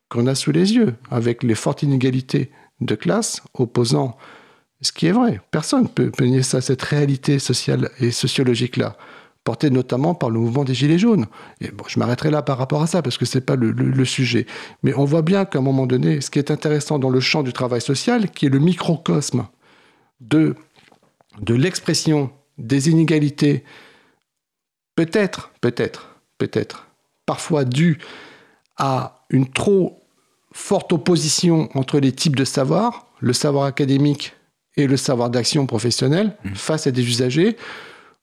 qu'on 0.09 0.27
a 0.27 0.35
sous 0.35 0.51
les 0.51 0.73
yeux, 0.73 0.95
avec 1.09 1.41
les 1.41 1.55
fortes 1.55 1.83
inégalités 1.83 2.51
de 2.81 2.95
classe 2.95 3.41
opposant 3.53 4.17
ce 4.81 4.91
qui 4.91 5.07
est 5.07 5.11
vrai. 5.11 5.41
Personne 5.51 5.83
ne 5.83 5.87
peut, 5.87 6.11
nier 6.25 6.43
ça, 6.43 6.61
cette 6.61 6.81
réalité 6.83 7.39
sociale 7.39 7.89
et 7.99 8.11
sociologique-là, 8.11 8.97
portée 9.45 9.69
notamment 9.69 10.15
par 10.15 10.29
le 10.31 10.39
mouvement 10.39 10.65
des 10.65 10.73
Gilets 10.73 10.97
jaunes. 10.97 11.27
Et 11.61 11.69
bon, 11.69 11.85
je 11.87 11.99
m'arrêterai 11.99 12.31
là 12.31 12.41
par 12.41 12.57
rapport 12.57 12.81
à 12.81 12.87
ça, 12.87 13.01
parce 13.01 13.17
que 13.17 13.25
ce 13.25 13.37
n'est 13.37 13.43
pas 13.43 13.55
le, 13.55 14.05
sujet. 14.05 14.47
Mais 14.83 14.93
on 14.95 15.05
voit 15.05 15.21
bien 15.21 15.45
qu'à 15.45 15.59
un 15.59 15.61
moment 15.61 15.85
donné, 15.85 16.19
ce 16.19 16.29
qui 16.29 16.39
est 16.39 16.51
intéressant 16.51 16.99
dans 16.99 17.11
le 17.11 17.19
champ 17.19 17.43
du 17.43 17.53
travail 17.53 17.79
social, 17.79 18.31
qui 18.31 18.47
est 18.47 18.49
le 18.49 18.59
microcosme 18.59 19.47
de, 20.19 20.55
de 21.41 21.53
l'expression 21.53 22.31
des 22.57 22.89
inégalités, 22.89 23.63
peut-être, 24.95 25.51
peut-être, 25.61 26.15
peut-être, 26.39 26.87
parfois 27.27 27.65
due 27.65 27.99
à 28.77 29.25
une 29.29 29.47
trop 29.47 30.01
forte 30.53 30.91
opposition 30.91 31.69
entre 31.75 31.99
les 31.99 32.13
types 32.13 32.35
de 32.35 32.45
savoir, 32.45 33.07
le 33.19 33.33
savoir 33.33 33.65
académique 33.65 34.33
et 34.75 34.87
le 34.87 34.97
savoir 34.97 35.29
d'action 35.29 35.67
professionnel, 35.67 36.35
mmh. 36.43 36.55
face 36.55 36.87
à 36.87 36.91
des 36.91 37.03
usagers 37.07 37.57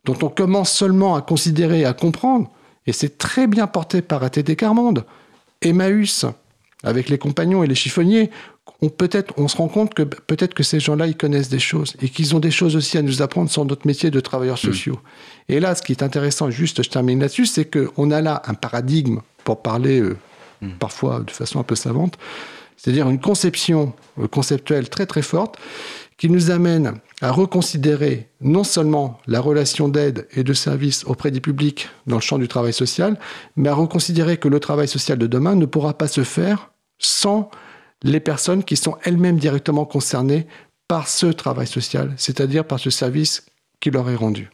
dont 0.04 0.16
on 0.22 0.28
commence 0.28 0.72
seulement 0.72 1.14
à 1.14 1.22
considérer 1.22 1.80
et 1.80 1.84
à 1.84 1.92
comprendre, 1.92 2.50
et 2.86 2.92
c'est 2.92 3.18
très 3.18 3.46
bien 3.46 3.66
porté 3.66 4.02
par 4.02 4.22
ATD 4.22 4.56
Carmonde, 4.56 5.04
Emmaüs, 5.60 6.26
avec 6.82 7.08
les 7.08 7.18
compagnons 7.18 7.62
et 7.62 7.66
les 7.66 7.74
chiffonniers, 7.74 8.30
on, 8.80 8.88
peut-être, 8.88 9.32
on 9.36 9.48
se 9.48 9.56
rend 9.56 9.68
compte 9.68 9.94
que 9.94 10.02
peut-être 10.02 10.54
que 10.54 10.62
ces 10.62 10.80
gens-là, 10.80 11.06
ils 11.06 11.16
connaissent 11.16 11.48
des 11.48 11.60
choses 11.60 11.94
et 12.00 12.08
qu'ils 12.08 12.34
ont 12.34 12.40
des 12.40 12.50
choses 12.50 12.74
aussi 12.74 12.98
à 12.98 13.02
nous 13.02 13.22
apprendre 13.22 13.50
sur 13.50 13.64
notre 13.64 13.86
métier 13.86 14.10
de 14.10 14.20
travailleurs 14.20 14.56
mmh. 14.56 14.70
sociaux. 14.72 14.98
Et 15.48 15.60
là, 15.60 15.74
ce 15.74 15.82
qui 15.82 15.92
est 15.92 16.02
intéressant, 16.02 16.50
juste 16.50 16.82
je 16.82 16.90
termine 16.90 17.20
là-dessus, 17.20 17.46
c'est 17.46 17.64
qu'on 17.64 18.10
a 18.10 18.20
là 18.20 18.42
un 18.46 18.54
paradigme, 18.54 19.20
pour 19.44 19.62
parler 19.62 20.00
euh, 20.00 20.16
mmh. 20.60 20.70
parfois 20.78 21.20
de 21.20 21.30
façon 21.30 21.60
un 21.60 21.64
peu 21.64 21.74
savante, 21.74 22.18
c'est-à-dire 22.76 23.08
une 23.08 23.20
conception 23.20 23.92
euh, 24.20 24.26
conceptuelle 24.26 24.88
très 24.88 25.06
très 25.06 25.22
forte 25.22 25.58
qui 26.18 26.28
nous 26.28 26.50
amène 26.50 26.94
à 27.22 27.30
reconsidérer 27.30 28.28
non 28.40 28.64
seulement 28.64 29.18
la 29.28 29.40
relation 29.40 29.88
d'aide 29.88 30.26
et 30.32 30.42
de 30.42 30.52
service 30.52 31.04
auprès 31.04 31.30
du 31.30 31.40
public 31.40 31.88
dans 32.06 32.16
le 32.16 32.20
champ 32.20 32.36
du 32.36 32.48
travail 32.48 32.72
social, 32.72 33.18
mais 33.56 33.68
à 33.68 33.74
reconsidérer 33.74 34.36
que 34.36 34.48
le 34.48 34.58
travail 34.58 34.88
social 34.88 35.16
de 35.18 35.28
demain 35.28 35.54
ne 35.54 35.64
pourra 35.64 35.96
pas 35.96 36.08
se 36.08 36.24
faire 36.24 36.72
sans 36.98 37.48
les 38.02 38.18
personnes 38.18 38.64
qui 38.64 38.76
sont 38.76 38.96
elles-mêmes 39.04 39.38
directement 39.38 39.84
concernées 39.84 40.48
par 40.88 41.06
ce 41.08 41.26
travail 41.26 41.68
social, 41.68 42.12
c'est-à-dire 42.16 42.66
par 42.66 42.80
ce 42.80 42.90
service 42.90 43.46
qui 43.78 43.90
leur 43.90 44.10
est 44.10 44.16
rendu. 44.16 44.50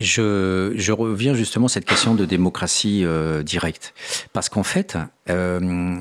Je, 0.00 0.92
reviens 0.92 1.34
justement 1.34 1.66
à 1.66 1.68
cette 1.68 1.84
question 1.84 2.14
de 2.14 2.24
démocratie 2.24 3.04
euh, 3.04 3.42
directe. 3.42 3.94
Parce 4.32 4.48
qu'en 4.48 4.64
fait, 4.64 4.98
euh, 5.30 6.00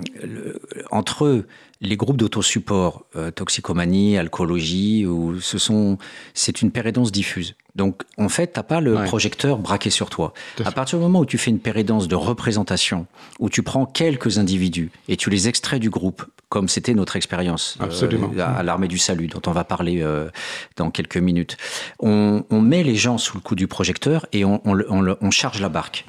entre 0.89 1.46
les 1.80 1.98
groupes 1.98 2.18
d'autosupport, 2.18 3.06
euh, 3.16 3.30
toxicomanie, 3.30 4.18
alcoolologie, 4.18 5.06
où 5.06 5.39
ce 5.39 5.58
sont, 5.58 5.98
c'est 6.34 6.62
une 6.62 6.72
pérédance 6.72 7.12
diffuse. 7.12 7.56
Donc, 7.76 8.04
en 8.18 8.30
fait, 8.30 8.48
t'as 8.48 8.64
pas 8.64 8.82
le 8.82 9.04
projecteur 9.06 9.58
braqué 9.58 9.89
sur 9.89 10.10
toi. 10.10 10.34
À 10.64 10.72
partir 10.72 11.00
du 11.00 11.04
moment 11.04 11.20
où 11.20 11.26
tu 11.26 11.38
fais 11.38 11.52
une 11.52 11.60
pérédance 11.60 12.08
de 12.08 12.16
représentation, 12.16 13.08
où 13.39 13.50
tu 13.50 13.64
prends 13.64 13.86
quelques 13.86 14.38
individus 14.38 14.91
et 15.08 15.18
tu 15.18 15.30
les 15.30 15.48
extrais 15.48 15.80
du 15.80 15.89
groupe, 15.89 16.24
comme 16.54 16.70
c'était 16.70 16.93
notre 16.93 17.16
expérience 17.16 17.80
euh, 17.82 18.39
à, 18.39 18.62
l'armée 18.62 18.88
du 18.88 18.99
salut, 18.99 19.26
dont 19.26 19.41
on 19.47 19.54
va 19.54 19.64
parler 19.64 20.04
euh, 20.04 20.30
dans 20.78 20.91
quelques 20.91 21.18
minutes, 21.18 21.58
on, 21.97 22.43
met 22.51 22.84
les 22.84 22.93
gens 22.93 23.18
sous 23.18 23.38
le 23.38 23.41
coup 23.41 23.56
du 23.56 23.66
projecteur 23.66 24.28
et 24.34 24.45
on, 24.45 24.62
on 24.64 25.32
charge 25.32 25.60
la 25.62 25.70
barque. 25.70 26.06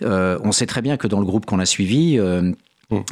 on 0.00 0.50
sait 0.50 0.64
très 0.64 0.80
bien 0.80 0.96
que 0.96 1.06
dans 1.06 1.20
le 1.20 1.26
groupe 1.26 1.44
qu'on 1.44 1.58
a 1.58 1.66
suivi, 1.66 2.18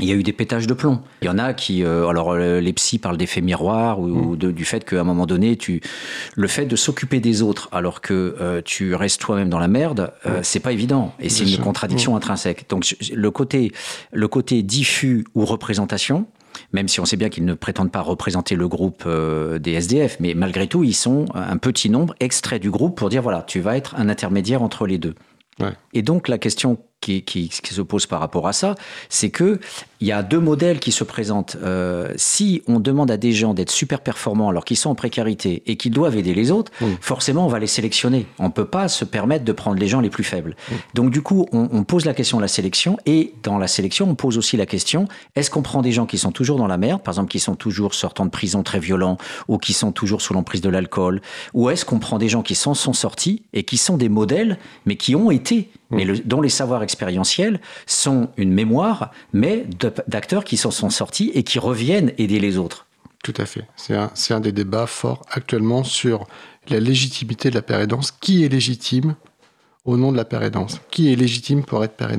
il 0.01 0.05
y 0.05 0.12
a 0.12 0.14
eu 0.14 0.22
des 0.22 0.33
pétages 0.33 0.66
de 0.66 0.74
plomb. 0.74 1.01
Il 1.22 1.26
y 1.26 1.28
en 1.28 1.39
a 1.39 1.55
qui, 1.55 1.83
euh, 1.83 2.09
alors 2.09 2.33
euh, 2.33 2.61
les 2.61 2.72
psys 2.72 2.99
parlent 2.99 3.16
d'effet 3.16 3.41
miroir 3.41 4.01
ou, 4.01 4.35
mm. 4.35 4.53
du 4.53 4.64
fait 4.64 4.85
qu'à 4.85 5.01
un 5.01 5.05
moment 5.05 5.26
donné, 5.26 5.57
tu, 5.57 5.81
le 6.35 6.49
fait 6.49 6.66
de 6.66 6.76
s'occuper 6.76 7.20
des 7.20 7.43
autres 7.43 7.68
alors 7.72 8.01
que 8.01 8.37
euh, 8.41 8.62
tu 8.64 8.95
restes 8.95 9.20
toi-même 9.20 9.49
dans 9.49 9.59
la 9.59 9.68
merde, 9.68 10.12
mm. 10.24 10.31
c'est 10.43 10.61
pas 10.61 10.72
évident 10.72 11.14
et 11.20 11.28
c'est 11.28 11.45
une 11.45 11.59
contradiction 11.59 12.12
mm. 12.12 12.16
intrinsèque. 12.16 12.66
Donc 12.68 12.95
le 13.12 13.31
côté, 13.31 13.72
le 14.12 14.28
côté 14.28 14.62
diffus 14.62 15.24
ou 15.35 15.45
représentation, 15.45 16.26
même 16.72 16.88
si 16.88 17.00
on 17.00 17.04
sait 17.04 17.16
bien 17.16 17.28
qu'ils 17.28 17.44
ne 17.44 17.54
prétendent 17.54 17.92
pas 17.92 18.00
représenter 18.00 18.56
le 18.56 18.68
groupe 18.68 19.08
des 19.08 19.72
SDF, 19.72 20.16
mais 20.20 20.34
malgré 20.34 20.66
tout, 20.66 20.84
ils 20.84 20.94
sont 20.94 21.26
un 21.34 21.56
petit 21.56 21.90
nombre 21.90 22.14
extrait 22.20 22.58
du 22.58 22.70
groupe 22.70 22.96
pour 22.96 23.08
dire 23.08 23.22
voilà, 23.22 23.42
tu 23.42 23.61
vas 23.61 23.76
être 23.76 23.94
un 23.96 24.08
intermédiaire 24.08 24.62
entre 24.62 24.86
les 24.86 24.98
deux. 24.98 25.14
Et 25.92 26.02
donc 26.02 26.28
la 26.28 26.38
question 26.38 26.78
qui, 27.01 27.22
qui, 27.22 27.51
se 27.51 27.80
pose 27.80 28.07
par 28.07 28.20
rapport 28.20 28.46
à 28.46 28.53
ça, 28.53 28.74
c'est 29.09 29.30
que 29.30 29.59
il 30.01 30.07
y 30.07 30.12
a 30.12 30.22
deux 30.22 30.40
modèles 30.40 30.80
qui 30.80 30.92
se 30.92 31.05
présentent. 31.05 31.57
Euh, 31.62 32.12
si 32.16 32.62
on 32.66 32.80
demande 32.80 33.11
à 33.11 33.16
des 33.16 33.32
gens 33.32 33.55
d'être 33.55 33.70
super 33.70 34.01
performants 34.01 34.48
alors 34.48 34.64
qu'ils 34.64 34.76
sont 34.76 34.90
en 34.90 34.94
précarité 34.94 35.62
et 35.66 35.76
qu'ils 35.76 35.92
doivent 35.92 36.16
aider 36.16 36.34
les 36.34 36.51
autres, 36.51 36.72
forcément 37.01 37.46
on 37.46 37.48
va 37.48 37.59
les 37.59 37.66
sélectionner. 37.66 38.26
On 38.38 38.44
ne 38.44 38.51
peut 38.51 38.66
pas 38.66 38.88
se 38.88 39.05
permettre 39.05 39.44
de 39.44 39.53
prendre 39.53 39.78
les 39.78 39.88
gens 39.88 40.01
les 40.01 40.11
plus 40.11 40.24
faibles. 40.24 40.57
Donc 40.94 41.11
du 41.11 41.22
coup, 41.22 41.46
on, 41.53 41.68
on, 41.72 41.84
pose 41.84 42.05
la 42.05 42.14
question 42.14 42.38
de 42.38 42.42
la 42.42 42.48
sélection 42.48 42.98
et 43.07 43.34
dans 43.42 43.59
la 43.59 43.66
sélection, 43.66 44.09
on 44.09 44.14
pose 44.14 44.38
aussi 44.38 44.57
la 44.57 44.66
question 44.66 45.09
est-ce 45.36 45.51
qu'on 45.51 45.62
prend 45.62 45.82
des 45.82 45.92
gens 45.92 46.07
qui 46.07 46.18
sont 46.18 46.32
toujours 46.32 46.59
dans 46.59 46.66
la 46.66 46.78
merde, 46.78 47.03
par 47.03 47.12
exemple 47.14 47.30
qui 47.30 47.40
sont 47.40 47.55
toujours 47.55 47.94
sortant 47.94 48.24
de 48.24 48.30
prison 48.30 48.62
très 48.62 48.80
violents 48.80 49.18
ou 49.48 49.59
qui 49.59 49.72
sont 49.72 49.92
toujours 49.92 50.20
sous 50.22 50.34
l'emprise 50.34 50.61
de 50.61 50.68
l'alcool, 50.68 51.20
ou 51.55 51.70
est-ce 51.70 51.84
qu'on 51.84 51.98
prend 51.98 52.18
des 52.18 52.28
gens 52.28 52.42
qui 52.42 52.55
s'en 52.55 52.74
sont 52.74 52.92
sortis 52.92 53.44
et 53.53 53.64
qui 53.64 53.76
sont 53.76 53.96
des 53.96 54.09
modèles 54.09 54.59
mais 54.86 54.96
qui 54.96 55.14
ont 55.14 55.30
été 55.30 55.70
mais 55.90 56.07
dont 56.24 56.40
les 56.40 56.48
savoirs 56.48 56.82
expérientiels 56.91 57.61
sont 57.86 58.30
une 58.36 58.53
mémoire, 58.53 59.11
mais 59.32 59.66
d'acteurs 60.09 60.45
qui 60.45 60.57
s'en 60.57 60.70
sont 60.70 60.91
sortis 60.91 61.30
et 61.34 61.45
qui 61.45 61.59
reviennent 61.59 62.12
aider 62.18 62.41
les 62.41 62.59
autres. 62.59 62.86
Tout 63.22 63.34
à 63.36 63.47
fait. 63.47 63.64
C'est 63.76 63.95
un, 63.95 64.11
un, 64.30 64.41
des 64.41 64.53
débats 64.53 64.86
forts 64.86 65.22
actuellement 65.30 65.84
sur 65.84 66.26
la 66.68 66.80
légitimité 66.80 67.51
de 67.51 67.55
la 67.55 67.62
père 67.62 67.86
Qui 68.20 68.45
est 68.45 68.49
légitime 68.49 69.14
au 69.84 69.97
nom 69.97 70.11
de 70.11 70.16
la 70.16 70.24
père 70.24 70.43
Qui 70.91 71.12
est 71.12 71.16
légitime 71.16 71.64
pour 71.64 71.84
être 71.84 71.95
père 71.95 72.11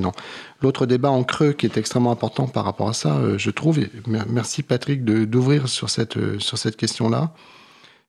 L'autre 0.62 0.86
débat 0.86 1.10
en 1.10 1.24
creux 1.24 1.52
qui 1.52 1.66
est 1.66 1.76
extrêmement 1.76 2.12
important 2.12 2.46
par 2.46 2.64
rapport 2.64 2.88
à 2.88 2.92
ça, 2.92 3.16
euh, 3.16 3.36
je 3.36 3.50
trouve, 3.50 3.80
et 3.80 3.90
merci 4.06 4.62
Patrick 4.62 5.04
d'ouvrir 5.04 5.68
sur 5.68 5.90
cette, 5.90 6.16
euh, 6.16 6.38
sur 6.38 6.56
cette 6.56 6.76
question-là, 6.76 7.32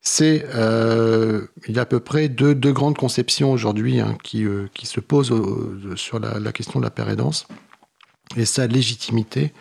c'est 0.04 0.45
euh, 0.54 1.47
il 1.68 1.76
y 1.76 1.80
a 1.80 1.84
à 1.84 1.86
peu 1.86 2.01
près 2.01 2.28
deux, 2.28 2.54
grandes 2.54 2.97
conceptions 2.97 3.51
aujourd'hui 3.51 4.01
hein, 4.01 4.18
qui, 4.22 4.43
euh, 4.43 4.68
qui, 4.74 4.86
se 4.86 4.99
posent 4.99 5.34
sur 5.95 6.20
la, 6.20 6.51
question 6.51 6.80
de 6.80 6.84
la 6.84 6.91
pérédance 6.91 7.47
et 8.36 8.45
sa 8.45 8.68
légitimité. 8.68 9.54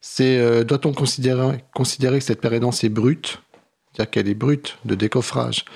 C'est 0.00 0.38
euh, 0.38 0.64
doit-on 0.64 0.94
considérer, 0.94 1.64
considérer 1.74 2.18
que 2.18 2.24
cette 2.24 2.40
pérédance 2.40 2.82
est 2.82 2.88
brute, 2.88 3.42
c'est-à-dire 3.92 4.10
qu'elle 4.10 4.28
est 4.28 4.34
brute 4.34 4.78
de 4.86 4.94
décoffrage 4.94 5.66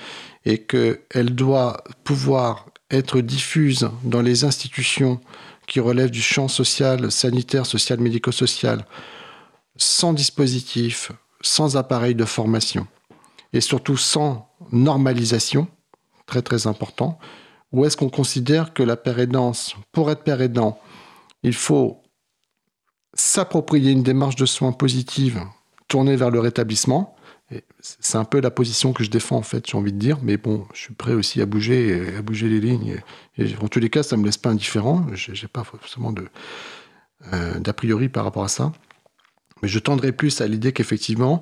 et 0.43 0.63
qu'elle 0.63 1.35
doit 1.35 1.83
pouvoir 2.03 2.65
être 2.89 3.21
diffuse 3.21 3.89
dans 4.03 4.23
les 4.23 4.43
institutions 4.43 5.21
qui 5.67 5.79
relèvent 5.79 6.09
du 6.09 6.21
champ 6.21 6.47
social, 6.47 7.11
sanitaire, 7.11 7.67
social, 7.67 7.99
médico-social, 7.99 8.85
sans 9.75 10.13
dispositif, 10.13 11.11
sans 11.41 11.77
appareil 11.77 12.15
de 12.15 12.25
formation? 12.25 12.87
Et 13.53 13.61
surtout 13.61 13.97
sans 13.97 14.49
normalisation, 14.71 15.67
très 16.25 16.41
très 16.41 16.67
important, 16.67 17.19
ou 17.71 17.85
est-ce 17.85 17.97
qu'on 17.97 18.09
considère 18.09 18.73
que 18.73 18.83
la 18.83 18.97
père 18.97 19.19
aidance, 19.19 19.75
pour 19.91 20.09
être 20.11 20.23
père 20.23 20.41
aidant, 20.41 20.79
il 21.43 21.53
faut 21.53 22.01
s'approprier 23.13 23.91
une 23.91 24.03
démarche 24.03 24.35
de 24.35 24.45
soins 24.45 24.71
positive 24.71 25.41
tournée 25.87 26.15
vers 26.15 26.29
le 26.29 26.39
rétablissement? 26.39 27.15
C'est 27.79 28.17
un 28.17 28.25
peu 28.25 28.39
la 28.41 28.51
position 28.51 28.93
que 28.93 29.03
je 29.03 29.09
défends 29.09 29.37
en 29.37 29.43
fait, 29.43 29.67
j'ai 29.67 29.75
envie 29.77 29.93
de 29.93 29.97
dire, 29.97 30.19
mais 30.21 30.37
bon, 30.37 30.67
je 30.73 30.81
suis 30.81 30.93
prêt 30.93 31.13
aussi 31.13 31.41
à 31.41 31.47
bouger, 31.47 32.15
à 32.15 32.21
bouger 32.21 32.47
les 32.47 32.59
lignes. 32.59 33.01
Et, 33.37 33.55
en 33.61 33.67
tous 33.67 33.79
les 33.79 33.89
cas, 33.89 34.03
ça 34.03 34.17
me 34.17 34.25
laisse 34.25 34.37
pas 34.37 34.51
indifférent. 34.51 35.07
J'ai 35.13 35.47
pas 35.47 35.63
forcément 35.63 36.13
euh, 37.33 37.59
d'a 37.59 37.73
priori 37.73 38.07
par 38.07 38.23
rapport 38.23 38.43
à 38.43 38.49
ça. 38.49 38.71
Mais 39.61 39.67
je 39.69 39.79
tendrai 39.79 40.11
plus 40.11 40.41
à 40.41 40.47
l'idée 40.47 40.71
qu'effectivement, 40.71 41.39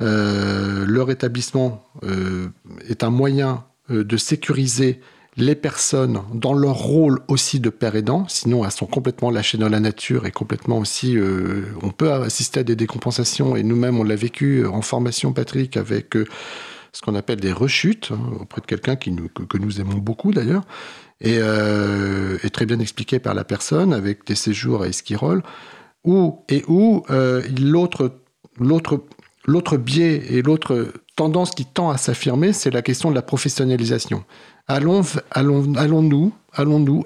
euh, 0.00 0.84
leur 0.86 1.10
établissement 1.10 1.84
euh, 2.04 2.48
est 2.88 3.04
un 3.04 3.10
moyen 3.10 3.64
euh, 3.90 4.04
de 4.04 4.16
sécuriser 4.16 5.00
les 5.36 5.54
personnes 5.54 6.22
dans 6.34 6.54
leur 6.54 6.74
rôle 6.74 7.20
aussi 7.28 7.60
de 7.60 7.70
père 7.70 7.94
aidant, 7.94 8.26
sinon 8.28 8.64
elles 8.64 8.72
sont 8.72 8.86
complètement 8.86 9.30
lâchées 9.30 9.58
dans 9.58 9.68
la 9.68 9.78
nature 9.78 10.26
et 10.26 10.32
complètement 10.32 10.78
aussi... 10.78 11.16
on 11.82 11.90
peut 11.90 12.12
assister 12.12 12.60
à 12.60 12.62
des 12.64 12.74
décompensations, 12.74 13.54
et 13.54 13.62
nous-mêmes 13.62 13.98
on 13.98 14.02
l'a 14.02 14.16
vécu 14.16 14.66
en 14.66 14.82
formation, 14.82 15.32
Patrick, 15.32 15.76
avec 15.76 16.16
ce 16.92 17.00
qu'on 17.00 17.14
appelle 17.14 17.38
des 17.38 17.52
rechutes, 17.52 18.10
hein, 18.12 18.18
auprès 18.40 18.60
de 18.60 18.66
quelqu'un 18.66 18.96
que, 18.96 19.08
que, 19.08 19.56
nous 19.56 19.80
aimons 19.80 19.98
beaucoup 19.98 20.32
d'ailleurs, 20.32 20.64
et, 21.20 21.36
et, 21.36 22.50
très 22.50 22.66
bien 22.66 22.80
expliqué 22.80 23.20
par 23.20 23.32
la 23.32 23.44
personne, 23.44 23.94
avec 23.94 24.26
des 24.26 24.34
séjours 24.34 24.82
à 24.82 24.88
Esquirol 24.88 25.42
où 26.04 26.44
et 26.48 26.64
où 26.68 27.02
euh, 27.10 27.42
l'autre 27.58 28.12
biais 29.76 30.22
et 30.30 30.42
l'autre 30.42 30.92
tendance 31.16 31.50
qui 31.50 31.66
tend 31.66 31.90
à 31.90 31.98
s'affirmer, 31.98 32.52
c'est 32.52 32.70
la 32.70 32.82
question 32.82 33.10
de 33.10 33.14
la 33.14 33.22
professionnalisation. 33.22 34.24
Allons, 34.68 35.02
allons, 35.32 35.74
allons-nous, 35.74 36.32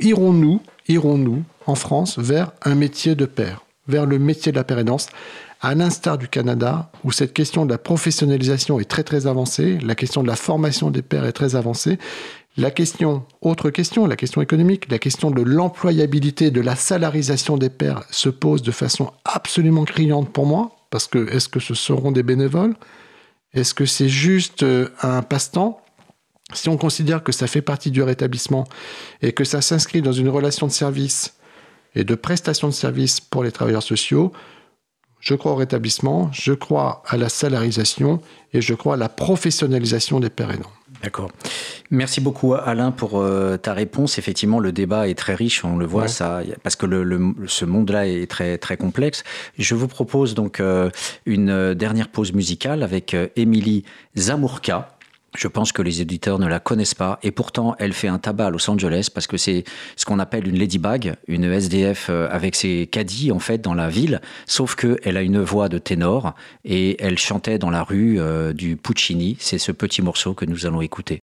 irons-nous, 0.00 1.42
en 1.66 1.74
France 1.74 2.18
vers 2.18 2.52
un 2.62 2.74
métier 2.74 3.14
de 3.14 3.24
père, 3.24 3.64
vers 3.88 4.06
le 4.06 4.18
métier 4.18 4.52
de 4.52 4.56
la 4.56 4.64
père 4.64 4.78
aidance, 4.78 5.08
à 5.62 5.74
l'instar 5.74 6.18
du 6.18 6.28
Canada, 6.28 6.90
où 7.04 7.10
cette 7.10 7.32
question 7.32 7.64
de 7.64 7.70
la 7.70 7.78
professionnalisation 7.78 8.78
est 8.78 8.84
très 8.84 9.02
très 9.02 9.26
avancée, 9.26 9.78
la 9.82 9.94
question 9.94 10.22
de 10.22 10.28
la 10.28 10.36
formation 10.36 10.90
des 10.90 11.00
pères 11.00 11.24
est 11.24 11.32
très 11.32 11.56
avancée, 11.56 11.98
la 12.56 12.70
question, 12.70 13.24
autre 13.40 13.70
question, 13.70 14.06
la 14.06 14.14
question 14.14 14.40
économique, 14.40 14.88
la 14.90 15.00
question 15.00 15.32
de 15.32 15.42
l'employabilité, 15.42 16.52
de 16.52 16.60
la 16.60 16.76
salarisation 16.76 17.56
des 17.56 17.68
pères 17.68 18.04
se 18.10 18.28
pose 18.28 18.62
de 18.62 18.70
façon 18.70 19.12
absolument 19.24 19.84
criante 19.84 20.32
pour 20.32 20.46
moi, 20.46 20.76
parce 20.90 21.08
que 21.08 21.28
est-ce 21.30 21.48
que 21.48 21.58
ce 21.58 21.74
seront 21.74 22.12
des 22.12 22.22
bénévoles? 22.22 22.76
Est-ce 23.54 23.74
que 23.74 23.86
c'est 23.86 24.08
juste 24.08 24.62
euh, 24.62 24.88
un 25.02 25.22
passe-temps? 25.22 25.80
Si 26.52 26.68
on 26.68 26.76
considère 26.76 27.24
que 27.24 27.32
ça 27.32 27.48
fait 27.48 27.62
partie 27.62 27.90
du 27.90 28.02
rétablissement 28.02 28.68
et 29.20 29.32
que 29.32 29.42
ça 29.42 29.60
s'inscrit 29.60 30.02
dans 30.02 30.12
une 30.12 30.28
relation 30.28 30.68
de 30.68 30.72
service 30.72 31.34
et 31.96 32.04
de 32.04 32.14
prestation 32.14 32.68
de 32.68 32.72
service 32.72 33.18
pour 33.20 33.42
les 33.42 33.50
travailleurs 33.50 33.82
sociaux, 33.82 34.32
je 35.18 35.34
crois 35.34 35.52
au 35.52 35.56
rétablissement, 35.56 36.30
je 36.32 36.52
crois 36.52 37.02
à 37.08 37.16
la 37.16 37.28
salarisation 37.28 38.20
et 38.52 38.60
je 38.60 38.74
crois 38.74 38.94
à 38.94 38.98
la 38.98 39.08
professionnalisation 39.08 40.20
des 40.20 40.30
pères 40.30 40.52
aidants. 40.52 40.70
D'accord. 41.04 41.30
Merci 41.90 42.22
beaucoup 42.22 42.54
Alain 42.54 42.90
pour 42.90 43.20
euh, 43.20 43.58
ta 43.58 43.74
réponse. 43.74 44.16
Effectivement, 44.16 44.58
le 44.58 44.72
débat 44.72 45.06
est 45.06 45.14
très 45.14 45.34
riche, 45.34 45.62
on 45.62 45.76
le 45.76 45.84
voit, 45.84 46.08
ça, 46.08 46.40
parce 46.62 46.76
que 46.76 46.86
le, 46.86 47.34
ce 47.46 47.66
monde-là 47.66 48.08
est 48.08 48.26
très 48.30 48.56
très 48.56 48.78
complexe. 48.78 49.22
Je 49.58 49.74
vous 49.74 49.86
propose 49.86 50.32
donc 50.32 50.60
euh, 50.60 50.88
une 51.26 51.74
dernière 51.74 52.08
pause 52.08 52.32
musicale 52.32 52.82
avec 52.82 53.12
euh, 53.12 53.28
Émilie 53.36 53.84
Zamourka. 54.16 54.96
Je 55.36 55.48
pense 55.48 55.72
que 55.72 55.82
les 55.82 56.00
éditeurs 56.00 56.38
ne 56.38 56.46
la 56.46 56.60
connaissent 56.60 56.94
pas 56.94 57.18
et 57.22 57.32
pourtant 57.32 57.74
elle 57.78 57.92
fait 57.92 58.08
un 58.08 58.18
tabac 58.18 58.46
à 58.46 58.50
Los 58.50 58.70
Angeles 58.70 59.08
parce 59.12 59.26
que 59.26 59.36
c'est 59.36 59.64
ce 59.96 60.04
qu'on 60.04 60.18
appelle 60.18 60.46
une 60.46 60.58
ladybag, 60.58 61.16
une 61.26 61.44
SDF 61.44 62.06
euh, 62.08 62.28
avec 62.30 62.54
ses 62.54 62.86
caddies 62.86 63.32
en 63.32 63.40
fait 63.40 63.58
dans 63.58 63.74
la 63.74 63.88
ville, 63.88 64.20
sauf 64.46 64.76
que 64.76 64.98
elle 65.02 65.16
a 65.16 65.22
une 65.22 65.40
voix 65.40 65.68
de 65.68 65.78
ténor 65.78 66.34
et 66.64 67.02
elle 67.02 67.18
chantait 67.18 67.58
dans 67.58 67.70
la 67.70 67.82
rue 67.82 68.20
euh, 68.20 68.52
du 68.52 68.76
Puccini. 68.76 69.36
C'est 69.40 69.58
ce 69.58 69.72
petit 69.72 70.02
morceau 70.02 70.34
que 70.34 70.44
nous 70.44 70.66
allons 70.66 70.80
écouter. 70.80 71.20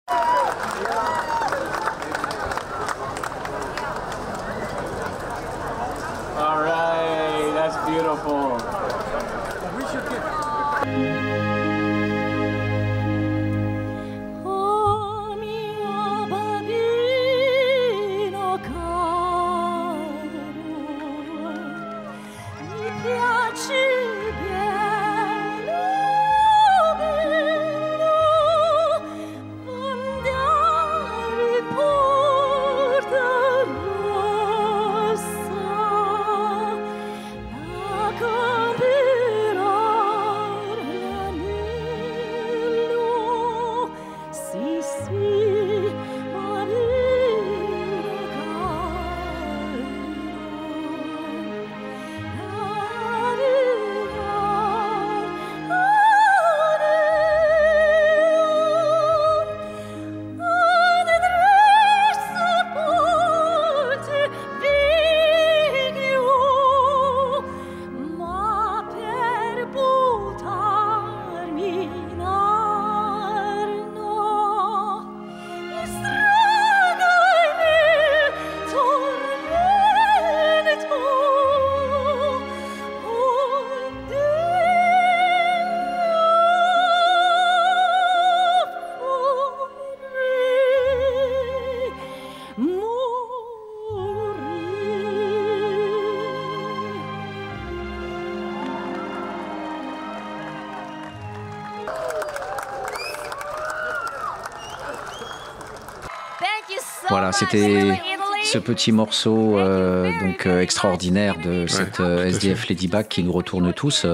C'était 107.37 107.99
ce 108.43 108.57
petit 108.57 108.91
morceau 108.91 109.57
euh, 109.57 110.09
donc 110.21 110.45
euh, 110.45 110.61
extraordinaire 110.61 111.37
de 111.43 111.67
cette 111.67 111.99
euh, 111.99 112.25
SDF 112.25 112.69
Ladybug 112.69 113.07
qui 113.07 113.23
nous 113.23 113.31
retourne 113.31 113.73
tous 113.73 114.05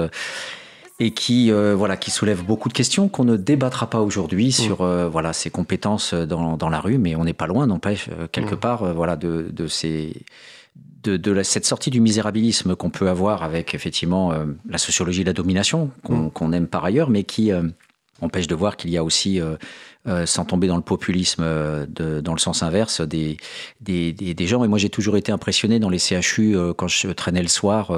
et 1.00 1.10
qui 1.10 1.50
voilà 1.50 1.96
qui 1.96 2.10
soulève 2.10 2.44
beaucoup 2.44 2.68
de 2.68 2.74
questions 2.74 3.08
qu'on 3.08 3.24
ne 3.24 3.36
débattra 3.36 3.88
pas 3.88 4.00
aujourd'hui 4.00 4.48
mm. 4.48 4.52
sur 4.52 4.76
voilà 5.10 5.32
ses 5.32 5.50
compétences 5.50 6.14
dans, 6.14 6.56
dans, 6.56 6.68
la 6.68 6.80
rue, 6.80 6.98
mais 6.98 7.16
on 7.16 7.24
n'est 7.24 7.32
pas 7.32 7.46
loin, 7.46 7.66
n'empêche 7.66 8.08
quelque 8.30 8.54
mm. 8.54 8.60
part 8.60 8.94
voilà 8.94 9.16
de, 9.16 9.48
de 9.50 9.66
ces 9.66 10.12
de, 11.02 11.16
de 11.16 11.42
cette 11.42 11.66
sortie 11.66 11.90
du 11.90 12.00
misérabilisme 12.00 12.76
qu'on 12.76 12.90
peut 12.90 13.08
avoir 13.08 13.42
avec 13.42 13.74
effectivement 13.74 14.32
la 14.68 14.78
sociologie 14.78 15.22
de 15.22 15.28
la 15.28 15.32
domination 15.32 15.90
qu'on 16.04 16.48
mm. 16.48 16.54
aime 16.54 16.66
par 16.68 16.84
ailleurs, 16.84 17.10
mais 17.10 17.24
qui 17.24 17.50
empêche 18.20 18.46
de 18.46 18.54
voir 18.54 18.76
qu'il 18.76 18.90
y 18.90 18.96
a 18.96 19.04
aussi 19.04 19.40
euh, 20.06 20.26
sans 20.26 20.44
tomber 20.44 20.66
dans 20.66 20.76
le 20.76 20.82
populisme 20.82 21.42
euh, 21.42 21.86
de, 21.88 22.20
dans 22.20 22.34
le 22.34 22.38
sens 22.38 22.62
inverse, 22.62 23.00
des, 23.00 23.38
des, 23.80 24.12
des, 24.12 24.46
gens. 24.46 24.62
Et 24.62 24.68
moi, 24.68 24.76
j'ai 24.76 24.90
toujours 24.90 25.16
été 25.16 25.32
impressionné 25.32 25.78
dans 25.78 25.88
les 25.88 25.98
CHU 25.98 26.54
euh, 26.54 26.74
quand 26.74 26.88
je 26.88 27.08
traînais 27.08 27.40
le 27.40 27.48
soir, 27.48 27.90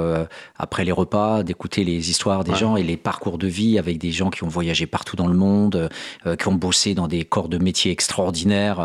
après 0.57 0.85
les 0.85 0.93
repas, 0.93 1.43
d'écouter 1.43 1.83
les 1.83 2.09
histoires 2.09 2.45
des 2.45 2.55
gens 2.55 2.77
et 2.77 2.83
les 2.83 2.95
parcours 2.95 3.37
de 3.37 3.47
vie 3.47 3.77
avec 3.77 3.97
des 3.97 4.11
gens 4.11 4.29
qui 4.29 4.45
ont 4.45 4.47
voyagé 4.47 4.87
partout 4.87 5.17
dans 5.17 5.27
le 5.27 5.35
monde, 5.35 5.89
qui 6.39 6.47
ont 6.47 6.53
bossé 6.53 6.93
dans 6.93 7.09
des 7.09 7.25
corps 7.25 7.49
de 7.49 7.57
métiers 7.57 7.91
extraordinaires 7.91 8.79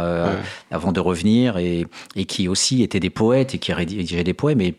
avant 0.70 0.93
de 0.93 1.01
revenir 1.01 1.59
et, 1.59 1.87
et, 2.16 2.24
qui 2.24 2.49
aussi 2.49 2.83
étaient 2.83 3.01
des 3.01 3.11
poètes 3.11 3.55
et 3.55 3.59
qui 3.59 3.72
rédigeaient 3.72 4.24
des 4.24 4.35
poèmes. 4.35 4.61
Et. 4.61 4.74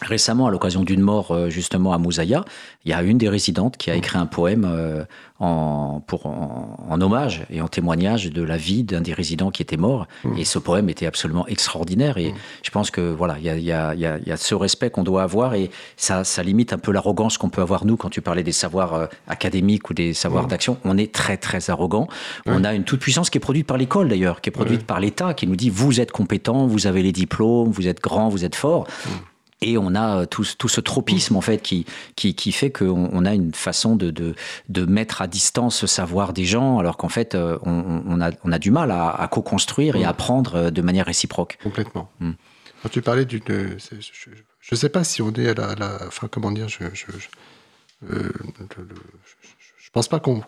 Récemment, 0.00 0.46
à 0.46 0.50
l'occasion 0.50 0.82
d'une 0.82 1.00
mort 1.00 1.50
justement 1.50 1.92
à 1.92 1.98
Moussaïa, 1.98 2.44
il 2.84 2.90
y 2.90 2.94
a 2.94 3.02
une 3.02 3.18
des 3.18 3.28
résidentes 3.28 3.76
qui 3.76 3.90
a 3.90 3.94
écrit 3.94 4.18
un 4.18 4.26
poème 4.26 4.66
en, 5.42 6.00
pour, 6.06 6.26
en, 6.26 7.00
hommage 7.00 7.44
et 7.50 7.60
en 7.60 7.66
témoignage 7.66 8.30
de 8.30 8.42
la 8.42 8.56
vie 8.56 8.84
d'un 8.84 9.00
des 9.00 9.12
résidents 9.12 9.50
qui 9.50 9.60
était 9.60 9.76
mort. 9.76 10.06
Mmh. 10.24 10.38
Et 10.38 10.44
ce 10.44 10.60
poème 10.60 10.88
était 10.88 11.06
absolument 11.06 11.46
extraordinaire. 11.48 12.16
Et 12.16 12.30
mmh. 12.30 12.36
je 12.62 12.70
pense 12.70 12.90
que 12.92 13.00
voilà, 13.00 13.38
il 13.38 13.44
y 13.44 13.50
a, 13.50 13.56
y, 13.58 13.72
a, 13.72 13.94
y 13.94 14.30
a, 14.30 14.36
ce 14.36 14.54
respect 14.54 14.90
qu'on 14.90 15.02
doit 15.02 15.24
avoir 15.24 15.54
et 15.54 15.70
ça, 15.96 16.22
ça 16.22 16.44
limite 16.44 16.72
un 16.72 16.78
peu 16.78 16.92
l'arrogance 16.92 17.38
qu'on 17.38 17.50
peut 17.50 17.60
avoir 17.60 17.84
nous 17.84 17.96
quand 17.96 18.08
tu 18.08 18.20
parlais 18.20 18.44
des 18.44 18.52
savoirs 18.52 18.94
euh, 18.94 19.06
académiques 19.26 19.90
ou 19.90 19.94
des 19.94 20.14
savoirs 20.14 20.44
mmh. 20.44 20.48
d'action. 20.48 20.78
On 20.84 20.96
est 20.96 21.12
très 21.12 21.36
très 21.36 21.70
arrogant. 21.70 22.06
On 22.46 22.62
a 22.62 22.72
une 22.72 22.84
toute 22.84 23.00
puissance 23.00 23.28
qui 23.28 23.38
est 23.38 23.40
produite 23.40 23.66
par 23.66 23.78
l'école 23.78 24.08
d'ailleurs, 24.08 24.40
qui 24.40 24.48
est 24.48 24.52
produite 24.52 24.86
par 24.86 25.00
l'État, 25.00 25.34
qui 25.34 25.48
nous 25.48 25.56
dit 25.56 25.70
vous 25.70 26.00
êtes 26.00 26.12
compétent, 26.12 26.68
vous 26.68 26.86
avez 26.86 27.02
les 27.02 27.12
diplômes, 27.12 27.70
vous 27.70 27.88
êtes 27.88 28.00
grand, 28.00 28.28
vous 28.28 28.44
êtes 28.44 28.54
fort. 28.54 28.86
Et 29.62 29.78
on 29.78 29.94
a 29.94 30.20
euh, 30.20 30.26
tout, 30.26 30.44
tout, 30.58 30.68
ce 30.68 30.80
tropisme 30.80 31.36
en 31.36 31.40
fait 31.40 31.58
qui, 31.58 31.86
qui, 32.16 32.34
qui 32.34 32.52
fait 32.52 32.70
qu'on 32.70 33.08
on 33.12 33.24
a 33.24 33.34
une 33.34 33.54
façon 33.54 33.96
de, 33.96 34.10
de, 34.10 34.34
de, 34.68 34.84
mettre 34.84 35.22
à 35.22 35.26
distance 35.26 35.76
ce 35.76 35.86
savoir 35.86 36.32
des 36.32 36.44
gens, 36.44 36.78
alors 36.78 36.96
qu'en 36.96 37.08
fait 37.08 37.34
euh, 37.34 37.58
on, 37.62 38.02
on, 38.06 38.20
a, 38.20 38.30
on 38.44 38.52
a 38.52 38.58
du 38.58 38.70
mal 38.70 38.90
à, 38.90 39.10
à 39.10 39.28
co-construire 39.28 39.96
et 39.96 40.04
à 40.04 40.10
apprendre 40.10 40.54
euh, 40.56 40.70
de 40.70 40.82
manière 40.82 41.06
réciproque. 41.06 41.58
Complètement. 41.62 42.10
Mm. 42.20 42.32
Quand 42.82 42.88
tu 42.88 43.00
parlais 43.00 43.24
d'une, 43.24 43.40
je 43.46 44.74
ne 44.74 44.76
sais 44.76 44.88
pas 44.88 45.04
si 45.04 45.22
on 45.22 45.32
est 45.32 45.48
à 45.48 45.54
la, 45.54 45.74
la 45.76 45.98
enfin 46.06 46.28
comment 46.28 46.50
dire, 46.50 46.68
je, 46.68 46.84
je, 46.92 47.06
je, 47.12 48.18
je 49.78 49.90
pense 49.92 50.08
pas 50.08 50.18
qu'on 50.18 50.42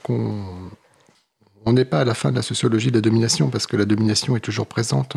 on 1.66 1.72
n'est 1.72 1.84
pas 1.84 2.00
à 2.00 2.04
la 2.04 2.14
fin 2.14 2.30
de 2.30 2.36
la 2.36 2.42
sociologie 2.42 2.90
de 2.90 2.96
la 2.96 3.00
domination 3.00 3.50
parce 3.50 3.66
que 3.66 3.76
la 3.76 3.84
domination 3.84 4.36
est 4.36 4.40
toujours 4.40 4.66
présente. 4.66 5.16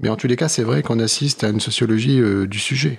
Mais 0.00 0.08
en 0.08 0.16
tous 0.16 0.26
les 0.26 0.36
cas, 0.36 0.48
c'est 0.48 0.62
vrai 0.62 0.82
qu'on 0.82 0.98
assiste 0.98 1.44
à 1.44 1.48
une 1.48 1.60
sociologie 1.60 2.20
euh, 2.20 2.46
du 2.46 2.58
sujet. 2.58 2.98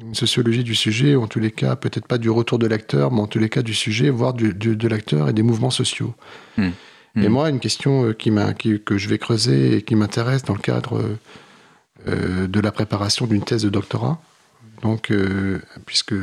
une 0.00 0.14
sociologie 0.14 0.64
du 0.64 0.74
sujet, 0.74 1.16
en 1.16 1.26
tous 1.26 1.40
les 1.40 1.50
cas, 1.50 1.76
peut-être 1.76 2.06
pas 2.06 2.18
du 2.18 2.30
retour 2.30 2.58
de 2.58 2.66
l'acteur, 2.66 3.10
mais 3.10 3.20
en 3.20 3.26
tous 3.26 3.38
les 3.38 3.48
cas 3.48 3.62
du 3.62 3.74
sujet, 3.74 4.10
voire 4.10 4.34
du, 4.34 4.54
de 4.54 4.88
l'acteur 4.88 5.28
et 5.28 5.32
des 5.32 5.42
mouvements 5.42 5.70
sociaux. 5.70 6.14
Hmm. 6.56 6.70
Et 7.16 7.28
hmm. 7.28 7.32
moi, 7.32 7.50
une 7.50 7.60
question 7.60 8.12
qui, 8.12 8.30
qui, 8.58 8.80
que 8.80 8.98
je 8.98 9.08
vais 9.08 9.18
creuser 9.18 9.76
et 9.76 9.82
qui 9.82 9.94
m'intéresse 9.94 10.42
dans 10.44 10.54
le 10.54 10.60
cadre 10.60 11.16
euh, 12.08 12.46
de 12.46 12.60
la 12.60 12.70
préparation 12.72 13.26
d'une 13.26 13.42
thèse 13.42 13.62
de 13.62 13.70
doctorat, 13.70 14.20
donc, 14.82 15.10
euh, 15.10 15.60
puisque 15.86 16.14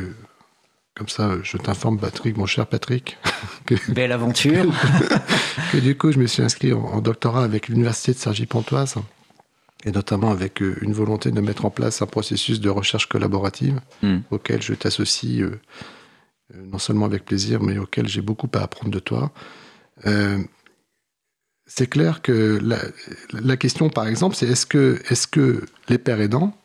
comme 0.94 1.08
ça, 1.08 1.32
je 1.42 1.56
t'informe, 1.56 1.98
Patrick, 1.98 2.36
mon 2.36 2.46
cher 2.46 2.66
Patrick. 2.66 3.18
Que, 3.66 3.74
Belle 3.92 4.12
aventure. 4.12 4.66
que 5.72 5.78
du 5.78 5.96
coup, 5.96 6.12
je 6.12 6.18
me 6.18 6.26
suis 6.26 6.42
inscrit 6.42 6.72
en, 6.74 7.00
doctorat 7.00 7.44
avec 7.44 7.68
l'université 7.68 8.12
de 8.12 8.18
Cergy-Pontoise, 8.18 8.96
et 9.84 9.92
notamment 9.92 10.30
avec 10.30 10.62
euh, 10.62 10.76
une 10.82 10.92
volonté 10.92 11.30
de 11.30 11.40
mettre 11.40 11.64
en 11.64 11.70
place 11.70 12.02
un 12.02 12.06
processus 12.06 12.60
de 12.60 12.70
recherche 12.70 13.06
collaborative 13.06 13.80
hmm. 14.02 14.18
auquel 14.30 14.62
je 14.62 14.74
t'associe 14.74 15.42
euh, 15.42 15.60
euh, 16.54 16.66
non 16.66 16.78
seulement 16.78 17.06
avec 17.06 17.24
plaisir, 17.24 17.62
mais 17.62 17.78
auquel 17.78 18.08
j'ai 18.08 18.22
beaucoup 18.22 18.48
à 18.54 18.58
apprendre 18.60 18.90
de 18.90 18.98
toi. 18.98 19.32
c'est 21.66 21.86
clair 21.88 22.20
que 22.22 22.60
la, 23.32 23.56
question, 23.56 23.88
par 23.88 24.06
exemple, 24.06 24.36
c'est 24.36 24.46
est-ce 24.46 24.66
que, 24.66 25.00
est 25.08 25.30
que 25.30 25.64
les 25.88 25.98
pères 25.98 26.20
aidants, 26.20 26.56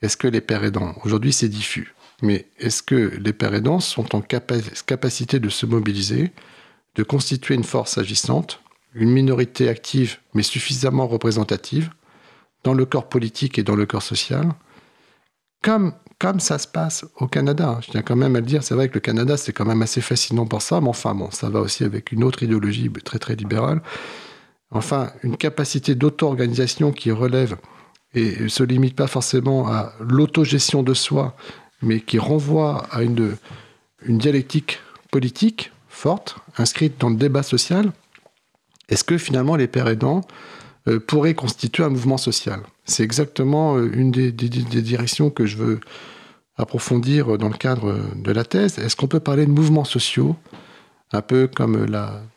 est-ce 0.00 0.16
que 0.16 0.28
les 0.28 0.40
pères 0.40 0.64
aidants, 0.64 0.94
aujourd'hui 1.04 1.32
c'est 1.32 1.48
diffus, 1.48 1.94
mais 2.22 2.46
est-ce 2.58 2.82
que 2.82 3.12
les 3.18 3.32
pères 3.32 3.54
aidants 3.54 3.80
sont 3.80 4.14
en 4.16 4.22
capacité 4.22 5.38
de 5.38 5.48
se 5.50 5.66
mobiliser, 5.66 6.32
de 6.94 7.02
constituer 7.02 7.54
une 7.54 7.64
force 7.64 7.98
agissante, 7.98 8.60
une 8.94 9.10
minorité 9.10 9.68
active 9.68 10.18
mais 10.32 10.42
suffisamment 10.42 11.06
représentative, 11.06 11.90
dans 12.64 12.74
le 12.74 12.84
corps 12.86 13.08
politique 13.08 13.58
et 13.58 13.62
dans 13.62 13.76
le 13.76 13.86
corps 13.86 14.02
social, 14.02 14.52
comme, 15.62 15.94
comme 16.18 16.40
ça 16.40 16.58
se 16.58 16.66
passe 16.66 17.04
au 17.16 17.26
Canada. 17.26 17.78
Je 17.82 17.92
tiens 17.92 18.02
quand 18.02 18.16
même 18.16 18.34
à 18.36 18.40
le 18.40 18.46
dire, 18.46 18.62
c'est 18.62 18.74
vrai 18.74 18.88
que 18.88 18.94
le 18.94 19.00
Canada, 19.00 19.36
c'est 19.36 19.52
quand 19.52 19.64
même 19.64 19.82
assez 19.82 20.00
fascinant 20.00 20.46
pour 20.46 20.62
ça, 20.62 20.80
mais 20.80 20.88
enfin, 20.88 21.14
bon, 21.14 21.30
ça 21.30 21.48
va 21.48 21.60
aussi 21.60 21.84
avec 21.84 22.12
une 22.12 22.24
autre 22.24 22.42
idéologie 22.42 22.90
très, 23.04 23.18
très 23.18 23.36
libérale. 23.36 23.82
Enfin, 24.70 25.12
une 25.22 25.36
capacité 25.36 25.94
d'auto-organisation 25.94 26.90
qui 26.92 27.10
relève 27.10 27.56
et 28.14 28.42
ne 28.42 28.48
se 28.48 28.62
limite 28.62 28.96
pas 28.96 29.06
forcément 29.06 29.68
à 29.68 29.92
l'autogestion 30.00 30.82
de 30.82 30.94
soi, 30.94 31.36
mais 31.82 32.00
qui 32.00 32.18
renvoie 32.18 32.86
à 32.90 33.02
une, 33.02 33.36
une 34.04 34.18
dialectique 34.18 34.80
politique 35.10 35.72
forte, 35.88 36.36
inscrite 36.58 37.00
dans 37.00 37.10
le 37.10 37.16
débat 37.16 37.42
social. 37.42 37.92
Est-ce 38.88 39.04
que 39.04 39.16
finalement 39.16 39.56
les 39.56 39.68
pères 39.68 39.88
aidants 39.88 40.22
euh, 40.88 41.00
pourrait 41.00 41.34
constituer 41.34 41.84
un 41.84 41.88
mouvement 41.88 42.16
social. 42.16 42.60
C'est 42.84 43.02
exactement 43.02 43.76
euh, 43.76 43.90
une 43.94 44.10
des, 44.10 44.32
directions 44.32 45.30
que 45.30 45.46
je 45.46 45.56
veux 45.56 45.80
approfondir 46.56 47.38
dans 47.38 47.48
le 47.48 47.56
cadre 47.56 47.98
de 48.14 48.32
la 48.32 48.44
thèse. 48.44 48.78
Est-ce 48.78 48.94
qu'on 48.94 49.08
peut 49.08 49.20
parler 49.20 49.46
de 49.46 49.50
mouvements 49.50 49.84
sociaux, 49.84 50.36
un 51.12 51.22
peu 51.22 51.48
comme 51.48 51.86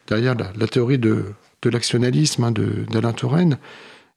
derrière 0.07 0.35
la, 0.35 0.67
théorie 0.67 0.97
de, 0.97 1.25
l'actionnalisme 1.63 2.43
hein, 2.43 2.51
d'Alain 2.51 3.13
Touraine? 3.13 3.57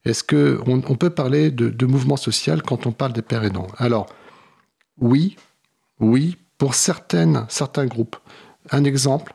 Est-ce 0.05 0.23
qu'on 0.23 0.81
on 0.87 0.95
peut 0.95 1.11
parler 1.11 1.51
de, 1.51 1.69
de 1.69 1.85
mouvement 1.85 2.17
social 2.17 2.63
quand 2.63 2.87
on 2.87 2.91
parle 2.91 3.13
des 3.13 3.21
pères 3.21 3.43
aidants? 3.43 3.67
Alors, 3.77 4.07
oui, 4.97 5.35
oui, 5.99 6.37
pour 6.57 6.73
certaines, 6.73 7.45
certains 7.49 7.85
groupes. 7.85 8.15
Un 8.71 8.83
exemple 8.83 9.33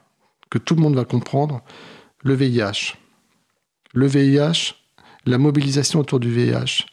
que 0.50 0.58
tout 0.58 0.74
le 0.74 0.82
monde 0.82 0.94
va 0.94 1.04
comprendre, 1.04 1.62
le 2.22 2.34
VIH. 2.34 2.94
Le 3.92 4.06
VIH, 4.06 4.74
la 5.26 5.38
mobilisation 5.38 6.00
autour 6.00 6.20
du 6.20 6.32
VIH. 6.32 6.86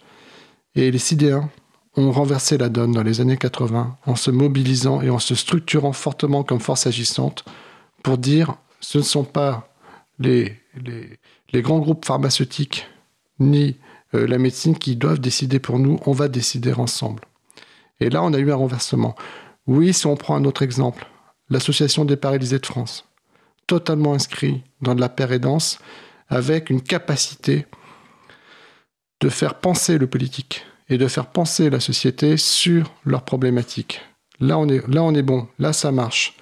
Et 0.76 0.92
les 0.92 0.98
Sidéens 0.98 1.50
ont 1.96 2.12
renversé 2.12 2.58
la 2.58 2.70
donne 2.70 2.92
dans 2.92 3.04
les 3.04 3.22
années 3.22 3.38
80 3.38 3.98
en 4.06 4.16
se 4.16 4.32
mobilisant 4.32 5.02
et 5.02 5.10
en 5.10 5.20
se 5.20 5.36
structurant 5.36 5.94
fortement 5.94 6.44
comme 6.44 6.60
force 6.60 6.88
agissante 6.88 7.46
pour 8.02 8.18
dire 8.18 8.56
ce 8.80 8.98
ne 8.98 9.04
sont 9.04 9.24
pas 9.24 9.70
les, 10.20 10.60
les, 11.52 11.62
grands 11.62 11.80
groupes 11.80 12.06
pharmaceutiques 12.06 12.88
ni 13.40 13.78
euh, 14.14 14.28
la 14.28 14.38
médecine 14.38 14.78
qui 14.78 14.96
doivent 14.96 15.20
décider 15.20 15.60
pour 15.60 15.80
nous, 15.80 16.00
on 16.06 16.12
va 16.12 16.28
décider 16.28 16.74
ensemble. 16.74 17.24
Et 18.00 18.10
là, 18.10 18.24
on 18.24 18.34
a 18.34 18.40
eu 18.40 18.52
un 18.52 18.56
renversement. 18.56 19.16
Oui, 19.68 19.94
si 19.94 20.08
on 20.08 20.16
prend 20.16 20.36
un 20.36 20.46
autre 20.46 20.62
exemple, 20.62 21.08
l'Association 21.50 22.06
des 22.06 22.18
paralysés 22.18 22.60
de 22.60 22.66
France, 22.66 23.06
totalement 23.68 24.14
inscrit 24.14 24.64
dans 24.82 24.96
de 24.96 25.02
la 25.02 25.10
pérédance, 25.10 25.80
avec 26.30 26.70
une 26.70 26.82
capacité 26.82 27.66
de 29.24 29.30
faire 29.30 29.56
penser 29.56 29.98
le 29.98 30.06
politique 30.06 30.66
et 30.90 30.98
de 30.98 31.08
faire 31.08 31.28
penser 31.28 31.70
la 31.70 31.80
société 31.80 32.36
sur 32.36 32.94
leurs 33.06 33.24
problématiques. 33.24 34.02
Là, 34.42 34.60
on 34.60 34.68
est, 34.68 34.86
là, 34.90 35.02
on 35.02 35.16
est 35.16 35.22
bon. 35.22 35.48
Là, 35.60 35.72
ça 35.72 35.94
marche. 35.94 36.36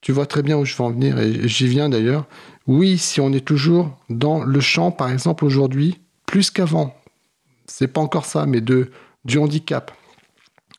Tu 0.00 0.12
vois 0.12 0.24
très 0.24 0.42
bien 0.42 0.56
où 0.56 0.64
je 0.64 0.74
veux 0.74 0.84
en 0.84 0.90
venir 0.90 1.18
et 1.18 1.46
j'y 1.46 1.68
viens 1.68 1.90
d'ailleurs. 1.90 2.24
Oui, 2.66 2.96
si 2.96 3.20
on 3.20 3.30
est 3.34 3.44
toujours 3.44 3.94
dans 4.08 4.42
le 4.42 4.60
champ, 4.60 4.90
par 4.90 5.10
exemple, 5.10 5.44
aujourd'hui, 5.44 6.00
plus 6.24 6.50
qu'avant, 6.50 6.96
c'est 7.66 7.88
pas 7.88 8.00
encore 8.00 8.24
ça, 8.24 8.46
mais 8.46 8.62
de, 8.62 8.90
du 9.26 9.36
handicap. 9.36 9.92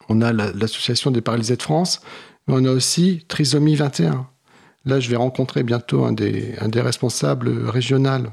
On 0.08 0.22
a 0.22 0.34
l'association 0.34 1.12
des 1.12 1.22
paralysés 1.22 1.58
de 1.58 1.62
France, 1.62 2.02
mais 2.48 2.56
on 2.58 2.66
a 2.66 2.72
aussi 2.72 3.24
Trisomie 3.28 3.76
21. 3.76 4.28
Là, 4.86 5.00
je 5.00 5.08
vais 5.12 5.16
rencontrer 5.16 5.62
bientôt 5.62 6.06
un 6.06 6.12
des, 6.12 6.56
un 6.60 6.70
des 6.70 6.82
responsables 6.82 7.70
régionaux 7.70 8.32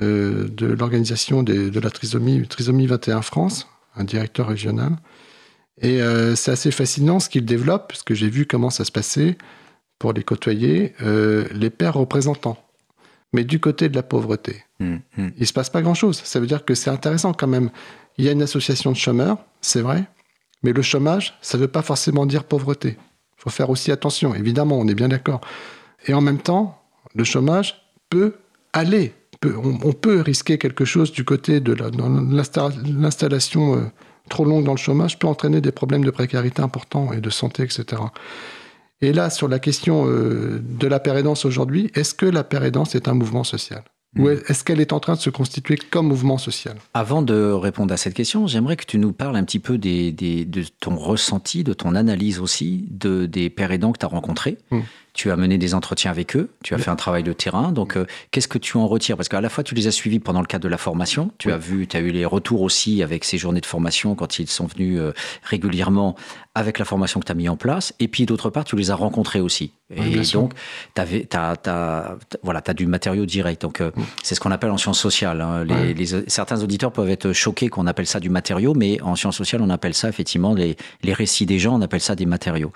euh, 0.00 0.48
de 0.48 0.66
l'organisation 0.66 1.42
de 1.42 1.78
la 1.78 1.90
trisomie, 1.90 2.46
trisomie 2.48 2.86
21 2.86 3.22
France, 3.22 3.68
un 3.94 4.04
directeur 4.04 4.48
régional. 4.48 4.96
Et 5.80 6.00
euh, 6.00 6.34
c'est 6.34 6.50
assez 6.50 6.70
fascinant 6.70 7.20
ce 7.20 7.28
qu'il 7.28 7.44
développe, 7.44 7.88
parce 7.88 8.02
que 8.02 8.14
j'ai 8.14 8.30
vu 8.30 8.46
comment 8.46 8.70
ça 8.70 8.84
se 8.84 8.92
passait 8.92 9.36
pour 9.98 10.12
les 10.12 10.22
côtoyer, 10.22 10.94
euh, 11.02 11.46
les 11.52 11.70
pères 11.70 11.94
représentants. 11.94 12.56
Mais 13.32 13.44
du 13.44 13.60
côté 13.60 13.88
de 13.88 13.94
la 13.94 14.02
pauvreté, 14.02 14.64
mmh, 14.80 14.94
mmh. 14.94 15.00
il 15.16 15.40
ne 15.40 15.44
se 15.44 15.52
passe 15.52 15.70
pas 15.70 15.82
grand-chose. 15.82 16.20
Ça 16.24 16.40
veut 16.40 16.46
dire 16.46 16.64
que 16.64 16.74
c'est 16.74 16.90
intéressant 16.90 17.32
quand 17.32 17.46
même. 17.46 17.70
Il 18.18 18.24
y 18.24 18.28
a 18.28 18.32
une 18.32 18.42
association 18.42 18.92
de 18.92 18.96
chômeurs, 18.96 19.38
c'est 19.60 19.80
vrai, 19.80 20.04
mais 20.62 20.72
le 20.72 20.82
chômage, 20.82 21.38
ça 21.40 21.56
ne 21.56 21.62
veut 21.62 21.68
pas 21.68 21.82
forcément 21.82 22.26
dire 22.26 22.44
pauvreté. 22.44 22.96
Il 23.38 23.42
faut 23.42 23.50
faire 23.50 23.70
aussi 23.70 23.90
attention, 23.90 24.34
évidemment, 24.34 24.78
on 24.78 24.86
est 24.86 24.94
bien 24.94 25.08
d'accord. 25.08 25.40
Et 26.06 26.14
en 26.14 26.20
même 26.20 26.38
temps, 26.38 26.82
le 27.14 27.24
chômage 27.24 27.82
peut 28.10 28.36
aller 28.72 29.14
on, 29.44 29.92
peut 29.92 30.20
risquer 30.20 30.58
quelque 30.58 30.84
chose 30.84 31.12
du 31.12 31.24
côté 31.24 31.60
de 31.60 31.74
l'installation 31.74 33.76
euh, 33.76 33.80
trop 34.28 34.44
longue 34.44 34.64
dans 34.64 34.72
le 34.72 34.78
chômage, 34.78 35.18
peut 35.18 35.26
entraîner 35.26 35.60
des 35.60 35.72
problèmes 35.72 36.04
de 36.04 36.10
précarité 36.10 36.62
importants 36.62 37.12
et 37.12 37.20
de 37.20 37.30
santé, 37.30 37.62
etc. 37.62 38.02
Et 39.00 39.12
là, 39.12 39.30
sur 39.30 39.48
la 39.48 39.58
question 39.58 40.06
euh, 40.06 40.62
de 40.62 40.86
la 40.86 41.00
pérédance 41.00 41.44
aujourd'hui, 41.44 41.90
est-ce 41.94 42.14
que 42.14 42.26
la 42.26 42.44
pérédance 42.44 42.94
est 42.94 43.08
un 43.08 43.14
mouvement 43.14 43.44
social? 43.44 43.82
Ou 44.18 44.28
hmm. 44.28 44.40
est-ce 44.46 44.62
qu'elle 44.62 44.80
est 44.80 44.92
en 44.92 45.00
train 45.00 45.14
de 45.14 45.20
se 45.20 45.30
constituer 45.30 45.76
comme 45.76 46.06
mouvement 46.06 46.38
social? 46.38 46.76
Avant 46.92 47.22
de 47.22 47.50
répondre 47.50 47.94
à 47.94 47.96
cette 47.96 48.14
question, 48.14 48.46
j'aimerais 48.46 48.76
que 48.76 48.84
tu 48.84 48.98
nous 48.98 49.12
parles 49.12 49.36
un 49.36 49.44
petit 49.44 49.58
peu 49.58 49.78
de 49.78 50.64
ton 50.80 50.96
ressenti, 50.96 51.64
de 51.64 51.72
ton 51.72 51.94
analyse 51.94 52.38
aussi 52.38 52.86
de, 52.90 53.24
des 53.24 53.48
pères 53.48 53.72
aidants 53.72 53.92
que 53.92 53.98
tu 53.98 54.04
as 54.04 54.10
rencontrés. 54.10 54.58
Hmm 54.70 54.80
tu 55.14 55.30
as 55.30 55.36
mené 55.36 55.58
des 55.58 55.74
entretiens 55.74 56.10
avec 56.10 56.36
eux, 56.36 56.48
tu 56.64 56.74
as 56.74 56.78
fait 56.78 56.90
un 56.90 56.96
travail 56.96 57.22
de 57.22 57.34
terrain. 57.34 57.70
Donc, 57.70 57.96
euh, 57.96 58.06
qu'est-ce 58.30 58.48
que 58.48 58.56
tu 58.56 58.78
en 58.78 58.88
retires? 58.88 59.16
Parce 59.16 59.28
qu'à 59.28 59.42
la 59.42 59.50
fois, 59.50 59.62
tu 59.62 59.74
les 59.74 59.86
as 59.86 59.90
suivis 59.90 60.20
pendant 60.20 60.40
le 60.40 60.46
cadre 60.46 60.64
de 60.64 60.68
la 60.68 60.78
formation. 60.78 61.30
Tu 61.36 61.52
as 61.52 61.58
vu, 61.58 61.86
tu 61.86 61.96
as 61.96 62.00
eu 62.00 62.10
les 62.10 62.24
retours 62.24 62.62
aussi 62.62 63.02
avec 63.02 63.24
ces 63.24 63.36
journées 63.36 63.60
de 63.60 63.66
formation 63.66 64.14
quand 64.14 64.38
ils 64.38 64.48
sont 64.48 64.66
venus 64.66 64.98
euh, 64.98 65.12
régulièrement 65.42 66.16
avec 66.54 66.78
la 66.78 66.84
formation 66.84 67.20
que 67.20 67.26
tu 67.26 67.32
as 67.32 67.34
mis 67.34 67.48
en 67.48 67.56
place. 67.56 67.94
Et 68.00 68.08
puis, 68.08 68.24
d'autre 68.24 68.48
part, 68.48 68.64
tu 68.64 68.74
les 68.76 68.90
as 68.90 68.94
rencontrés 68.94 69.40
aussi. 69.40 69.72
Et 69.94 70.22
donc, 70.32 70.54
tu 70.94 71.02
as, 71.36 72.16
voilà, 72.42 72.62
as 72.66 72.74
du 72.74 72.86
matériau 72.86 73.26
direct. 73.26 73.60
Donc, 73.60 73.82
euh, 73.82 73.90
c'est 74.22 74.34
ce 74.34 74.40
qu'on 74.40 74.50
appelle 74.50 74.70
en 74.70 74.78
sciences 74.78 75.00
sociales. 75.00 75.42
Hein. 75.42 75.64
Les, 75.64 76.06
certains 76.26 76.62
auditeurs 76.62 76.92
peuvent 76.92 77.10
être 77.10 77.32
choqués 77.34 77.68
qu'on 77.68 77.86
appelle 77.86 78.06
ça 78.06 78.18
du 78.18 78.30
matériau, 78.30 78.72
mais 78.74 79.00
en 79.02 79.16
sciences 79.16 79.36
sociales, 79.36 79.60
on 79.60 79.68
appelle 79.68 79.92
ça 79.92 80.08
effectivement 80.08 80.54
les, 80.54 80.76
les 81.02 81.12
récits 81.12 81.44
des 81.44 81.58
gens, 81.58 81.74
on 81.74 81.82
appelle 81.82 82.00
ça 82.00 82.14
des 82.14 82.26
matériaux. 82.26 82.72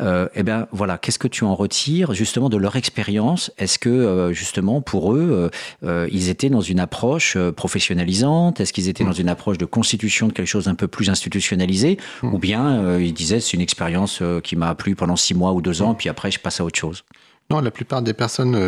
eh 0.00 0.42
bien, 0.42 0.66
voilà, 0.72 0.96
qu'est-ce 0.96 1.18
que 1.18 1.28
tu 1.28 1.44
en 1.44 1.54
retires? 1.54 1.73
Justement 2.12 2.48
de 2.48 2.56
leur 2.56 2.76
expérience. 2.76 3.50
Est-ce 3.58 3.78
que 3.78 3.88
euh, 3.88 4.32
justement 4.32 4.80
pour 4.80 5.14
eux, 5.14 5.28
euh, 5.30 5.48
euh, 5.84 6.08
ils 6.12 6.28
étaient 6.28 6.50
dans 6.50 6.60
une 6.60 6.80
approche 6.80 7.36
professionnalisante? 7.56 8.60
Est-ce 8.60 8.72
qu'ils 8.72 8.88
étaient 8.88 9.04
dans 9.04 9.12
une 9.12 9.28
approche 9.28 9.58
de 9.58 9.64
constitution 9.64 10.28
de 10.28 10.32
quelque 10.32 10.46
chose 10.46 10.64
d'un 10.64 10.74
peu 10.74 10.88
plus 10.88 11.10
institutionnalisé? 11.10 11.98
Ou 12.22 12.38
bien 12.38 12.98
ils 12.98 13.12
disaient 13.12 13.40
c'est 13.40 13.54
une 13.54 13.60
expérience 13.60 14.22
qui 14.42 14.56
m'a 14.56 14.74
plu 14.74 14.94
pendant 14.94 15.16
six 15.16 15.34
mois 15.34 15.52
ou 15.52 15.60
deux 15.60 15.82
ans, 15.82 15.94
puis 15.94 16.08
après 16.08 16.30
je 16.30 16.38
passe 16.38 16.60
à 16.60 16.64
autre 16.64 16.78
chose? 16.78 17.04
Non, 17.50 17.60
la 17.60 17.70
plupart 17.70 18.00
des 18.00 18.14
personnes 18.14 18.58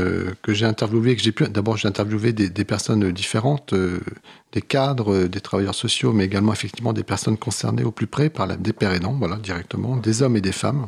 que 0.43 0.53
j'ai 0.53 0.67
interviewées, 0.67 1.17
que 1.17 1.23
j'ai 1.23 1.33
pu, 1.33 1.49
d'abord 1.49 1.79
j'ai 1.79 1.89
interviewé 1.89 2.33
des, 2.35 2.51
des, 2.51 2.65
personnes 2.65 3.11
différentes, 3.11 3.75
des 4.53 4.63
cadres, 4.63 5.27
des 5.27 5.41
travailleurs 5.41 5.75
sociaux, 5.75 6.13
mais 6.13 6.25
également 6.25 6.53
effectivement 6.53 6.93
des 6.93 7.03
personnes 7.03 7.39
concernées 7.39 7.85
au 7.85 7.91
plus 7.91 8.07
près 8.07 8.29
par 8.29 8.47
la, 8.47 8.57
des 8.57 8.75
pères 8.75 8.93
aidants, 8.93 9.17
voilà, 9.19 9.37
directement, 9.37 9.97
des 9.97 10.23
hommes 10.23 10.37
et 10.37 10.43
des 10.43 10.53
femmes 10.53 10.87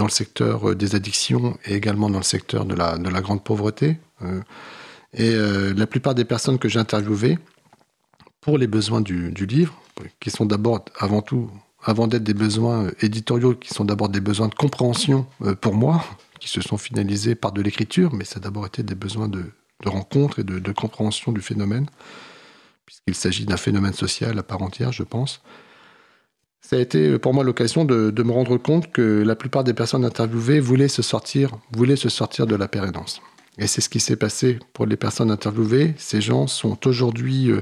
dans 0.00 0.06
le 0.06 0.10
secteur 0.10 0.70
euh, 0.70 0.74
des 0.74 0.94
addictions 0.94 1.58
et 1.66 1.74
également 1.74 2.08
dans 2.08 2.18
le 2.18 2.24
secteur 2.24 2.64
de 2.64 2.74
la, 2.74 2.96
de 2.96 3.10
la 3.10 3.20
grande 3.20 3.44
pauvreté. 3.44 3.98
Euh, 4.22 4.40
et 5.12 5.34
euh, 5.34 5.74
la 5.76 5.86
plupart 5.86 6.14
des 6.14 6.24
personnes 6.24 6.58
que 6.58 6.70
j'ai 6.70 6.78
interviewées, 6.78 7.38
pour 8.40 8.56
les 8.56 8.66
besoins 8.66 9.02
du, 9.02 9.30
livre, 9.46 9.74
qui 10.18 10.30
sont 10.30 10.46
d'abord, 10.46 10.86
avant 10.98 11.20
tout, 11.20 11.50
avant 11.82 12.06
d'être 12.06 12.24
des 12.24 12.32
besoins 12.32 12.90
éditoriaux, 13.02 13.54
qui 13.54 13.74
sont 13.74 13.84
d'abord 13.84 14.08
des 14.08 14.22
besoins 14.22 14.48
de 14.48 14.54
compréhension 14.54 15.26
pour 15.60 15.74
moi, 15.74 16.02
qui 16.38 16.48
se 16.48 16.62
sont 16.62 16.78
finalisés 16.78 17.34
par 17.34 17.52
de 17.52 17.60
l'écriture, 17.60 18.14
mais 18.14 18.24
ça 18.24 18.38
a 18.38 18.40
d'abord 18.40 18.64
été 18.64 18.82
des 18.82 18.94
besoins 18.94 19.28
de, 19.28 19.44
rencontre 19.84 20.38
et 20.38 20.44
de, 20.44 20.72
compréhension 20.72 21.32
du 21.32 21.42
phénomène, 21.42 21.84
puisqu'il 22.86 23.14
s'agit 23.14 23.44
d'un 23.44 23.58
phénomène 23.58 23.92
social 23.92 24.38
à 24.38 24.42
part 24.42 24.62
entière, 24.62 24.92
je 24.92 25.02
pense. 25.02 25.42
Ça 26.60 26.76
a 26.76 26.78
été 26.78 27.18
pour 27.18 27.34
moi 27.34 27.42
l'occasion 27.42 27.84
de, 27.84 28.22
me 28.22 28.32
rendre 28.32 28.56
compte 28.56 28.92
que 28.92 29.22
la 29.22 29.34
plupart 29.34 29.64
des 29.64 29.74
personnes 29.74 30.04
interviewées 30.04 30.60
voulaient 30.60 30.88
se 30.88 31.02
sortir, 31.02 31.58
voulaient 31.72 31.96
se 31.96 32.08
sortir 32.08 32.46
de 32.46 32.54
la 32.54 32.68
pérédance. 32.68 33.20
Et 33.58 33.66
c'est 33.66 33.80
ce 33.80 33.88
qui 33.88 34.00
s'est 34.00 34.16
passé 34.16 34.58
pour 34.72 34.86
les 34.86 34.96
personnes 34.96 35.30
interviewées. 35.30 35.94
Ces 35.98 36.20
gens 36.20 36.46
sont 36.46 36.86
aujourd'hui 36.86 37.50
euh, 37.50 37.60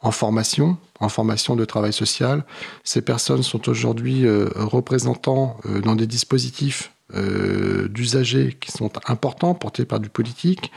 en 0.00 0.10
formation, 0.10 0.78
en 1.00 1.08
formation 1.08 1.56
de 1.56 1.64
travail 1.64 1.92
social. 1.92 2.44
Ces 2.84 3.02
personnes 3.02 3.42
sont 3.42 3.68
aujourd'hui 3.68 4.26
euh, 4.26 4.48
représentants 4.54 5.56
euh, 5.66 5.80
dans 5.80 5.96
des 5.96 6.06
dispositifs 6.06 6.90
d'usagers 7.90 8.56
qui 8.58 8.72
sont 8.72 8.90
importants, 9.06 9.54
portés 9.54 9.84
par 9.84 10.00
du 10.00 10.08
politique. 10.08 10.72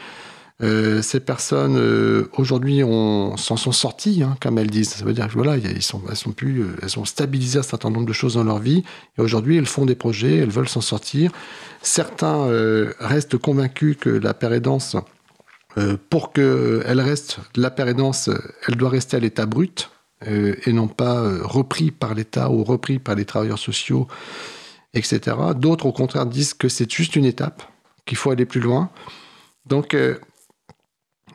Euh, 0.63 1.03
ces 1.03 1.19
personnes 1.19 1.77
euh, 1.77 2.29
aujourd'hui 2.33 2.79
s'en 2.79 3.35
sont 3.37 3.71
sorties, 3.71 4.23
hein, 4.23 4.35
comme 4.41 4.57
elles 4.57 4.71
disent. 4.71 4.89
Ça 4.89 5.05
veut 5.05 5.13
dire 5.13 5.27
que 5.27 5.33
voilà, 5.33 5.57
elles 5.57 5.81
sont 5.81 6.31
plus, 6.31 6.61
euh, 6.61 6.75
elles 6.81 6.97
ont 6.97 7.05
stabilisé 7.05 7.59
un 7.59 7.63
certain 7.63 7.91
nombre 7.91 8.07
de 8.07 8.13
choses 8.13 8.33
dans 8.33 8.43
leur 8.43 8.57
vie. 8.57 8.83
Et 9.17 9.21
aujourd'hui, 9.21 9.57
elles 9.57 9.67
font 9.67 9.85
des 9.85 9.95
projets, 9.95 10.37
elles 10.37 10.49
veulent 10.49 10.69
s'en 10.69 10.81
sortir. 10.81 11.31
Certains 11.81 12.47
restent 12.99 13.37
convaincus 13.37 13.97
que 13.99 14.09
la 14.09 14.33
pérédance, 14.33 14.97
pour 16.09 16.33
qu'elle 16.33 16.99
reste 16.99 17.37
la 17.55 17.69
pérédance, 17.69 18.29
elle 18.67 18.75
doit 18.75 18.89
rester 18.89 19.15
à 19.15 19.19
l'état 19.19 19.45
brut 19.45 19.89
et 20.25 20.73
non 20.73 20.87
pas 20.87 21.21
repris 21.43 21.91
par 21.91 22.15
l'État 22.15 22.49
ou 22.49 22.63
repris 22.63 22.99
par 22.99 23.15
les 23.15 23.25
travailleurs 23.25 23.59
sociaux, 23.59 24.07
etc. 24.95 25.37
D'autres, 25.55 25.85
au 25.85 25.93
contraire, 25.93 26.25
disent 26.25 26.55
que 26.55 26.67
c'est 26.67 26.91
juste 26.91 27.15
une 27.15 27.25
étape, 27.25 27.63
qu'il 28.05 28.17
faut 28.17 28.31
aller 28.31 28.45
plus 28.45 28.61
loin. 28.61 28.89
Donc, 29.67 29.95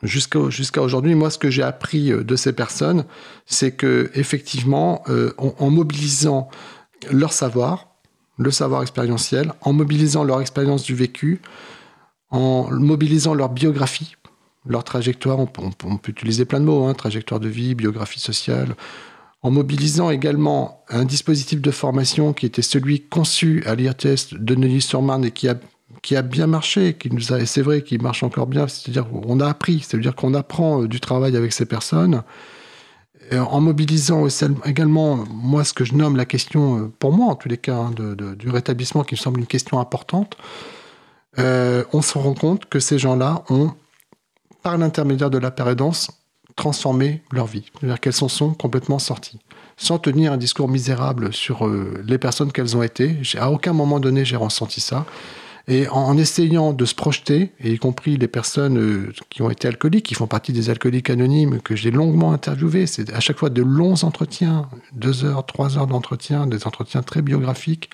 Jusqu'à 0.03 0.81
aujourd'hui, 0.81 1.15
moi, 1.15 1.29
ce 1.29 1.37
que 1.37 1.49
j'ai 1.49 1.63
appris 1.63 2.11
euh, 2.11 2.23
de 2.23 2.35
ces 2.35 2.53
personnes, 2.53 3.05
c'est 3.45 3.71
que 3.71 4.11
effectivement, 4.15 5.01
euh, 5.07 5.33
en, 5.37 5.69
mobilisant 5.69 6.49
leur 7.09 7.31
savoir, 7.31 7.87
le 8.37 8.51
savoir 8.51 8.81
expérientiel, 8.81 9.53
en 9.61 9.71
mobilisant 9.71 10.23
leur 10.23 10.41
expérience 10.41 10.83
du 10.83 10.93
vécu, 10.93 11.41
en 12.31 12.69
mobilisant 12.71 13.33
leur 13.33 13.49
biographie, 13.49 14.15
leur 14.65 14.83
trajectoire, 14.83 15.39
on, 15.39 15.45
peut 15.45 16.11
utiliser 16.11 16.45
plein 16.45 16.59
de 16.59 16.65
mots, 16.65 16.85
hein, 16.85 16.93
trajectoire 16.93 17.39
de 17.39 17.49
vie, 17.49 17.75
biographie 17.75 18.19
sociale, 18.19 18.75
en 19.41 19.51
mobilisant 19.51 20.09
également 20.09 20.83
un 20.89 21.05
dispositif 21.05 21.61
de 21.61 21.71
formation 21.71 22.33
qui 22.33 22.45
était 22.45 22.61
celui 22.61 23.01
conçu 23.01 23.63
à 23.65 23.75
l'IRTS 23.75 24.33
de 24.33 24.55
Neuilly-sur-Marne 24.55 25.25
et 25.25 25.31
qui 25.31 25.47
a 25.49 25.55
qui 26.03 26.15
a 26.17 26.21
bien 26.21 26.45
marché, 26.45 26.93
qui 26.93 27.09
nous 27.09 27.33
a, 27.33 27.39
et 27.39 27.47
c'est 27.47 27.63
vrai 27.63 27.81
qu'il 27.81 28.01
marche 28.01 28.21
encore 28.21 28.45
bien, 28.45 28.67
c'est-à-dire 28.67 29.07
qu'on 29.09 29.39
a 29.39 29.47
appris, 29.47 29.79
c'est-à-dire 29.79 30.15
qu'on 30.15 30.35
apprend 30.35 30.83
euh, 30.83 30.87
du 30.87 30.99
travail 30.99 31.35
avec 31.35 31.51
ces 31.51 31.65
personnes, 31.65 32.21
en 33.31 33.61
mobilisant 33.61 34.27
également, 34.65 35.23
moi, 35.31 35.63
ce 35.63 35.73
que 35.73 35.85
je 35.85 35.95
nomme 35.95 36.17
la 36.17 36.25
question, 36.25 36.77
euh, 36.77 36.91
pour 36.99 37.13
moi 37.13 37.31
en 37.31 37.35
tous 37.35 37.47
les 37.47 37.57
cas, 37.57 37.77
hein, 37.77 37.91
du 38.37 38.49
rétablissement, 38.49 39.03
qui 39.03 39.15
me 39.15 39.17
semble 39.17 39.39
une 39.39 39.47
question 39.47 39.79
importante, 39.79 40.37
euh, 41.39 41.83
on 41.93 42.01
se 42.01 42.17
rend 42.17 42.33
compte 42.33 42.65
que 42.65 42.79
ces 42.79 42.99
gens-là 42.99 43.43
ont, 43.49 43.71
par 44.61 44.77
l'intermédiaire 44.77 45.29
de 45.29 45.37
la 45.37 45.51
pérédance, 45.51 46.11
transformé 46.57 47.23
leur 47.31 47.47
vie. 47.47 47.65
C'est-à-dire 47.79 47.99
qu'elles 47.99 48.13
s'en 48.13 48.27
sont 48.27 48.53
complètement 48.53 48.99
sorties. 48.99 49.39
Sans 49.77 49.97
tenir 49.97 50.33
un 50.33 50.37
discours 50.37 50.67
misérable 50.67 51.33
sur 51.33 51.67
les 51.67 52.17
personnes 52.19 52.51
qu'elles 52.51 52.77
ont 52.77 52.83
été. 52.83 53.17
À 53.39 53.49
aucun 53.49 53.73
moment 53.73 53.99
donné, 53.99 54.23
j'ai 54.23 54.35
ressenti 54.35 54.79
ça. 54.79 55.05
Et 55.67 55.87
en, 55.87 56.17
essayant 56.17 56.73
de 56.73 56.83
se 56.83 56.93
projeter, 56.93 57.53
et 57.61 57.71
y 57.71 57.77
compris 57.77 58.17
les 58.17 58.27
personnes 58.27 58.77
euh, 58.77 59.13
qui 59.29 59.41
ont 59.41 59.49
été 59.49 59.69
alcooliques, 59.69 60.05
qui 60.05 60.13
font 60.13 60.27
partie 60.27 60.51
des 60.51 60.69
alcooliques 60.69 61.09
anonymes, 61.09 61.61
que 61.61 61.73
j'ai 61.73 61.89
longuement 61.89 62.33
interviewés, 62.33 62.85
c'est 62.85 63.13
à 63.13 63.21
chaque 63.21 63.37
fois 63.37 63.49
de 63.49 63.61
longs 63.61 64.03
entretiens, 64.03 64.69
deux 64.91 65.23
heures, 65.23 65.45
trois 65.45 65.77
heures 65.77 65.87
d'entretien, 65.87 66.47
des 66.47 66.67
entretiens 66.67 67.01
très 67.01 67.21
biographiques, 67.21 67.89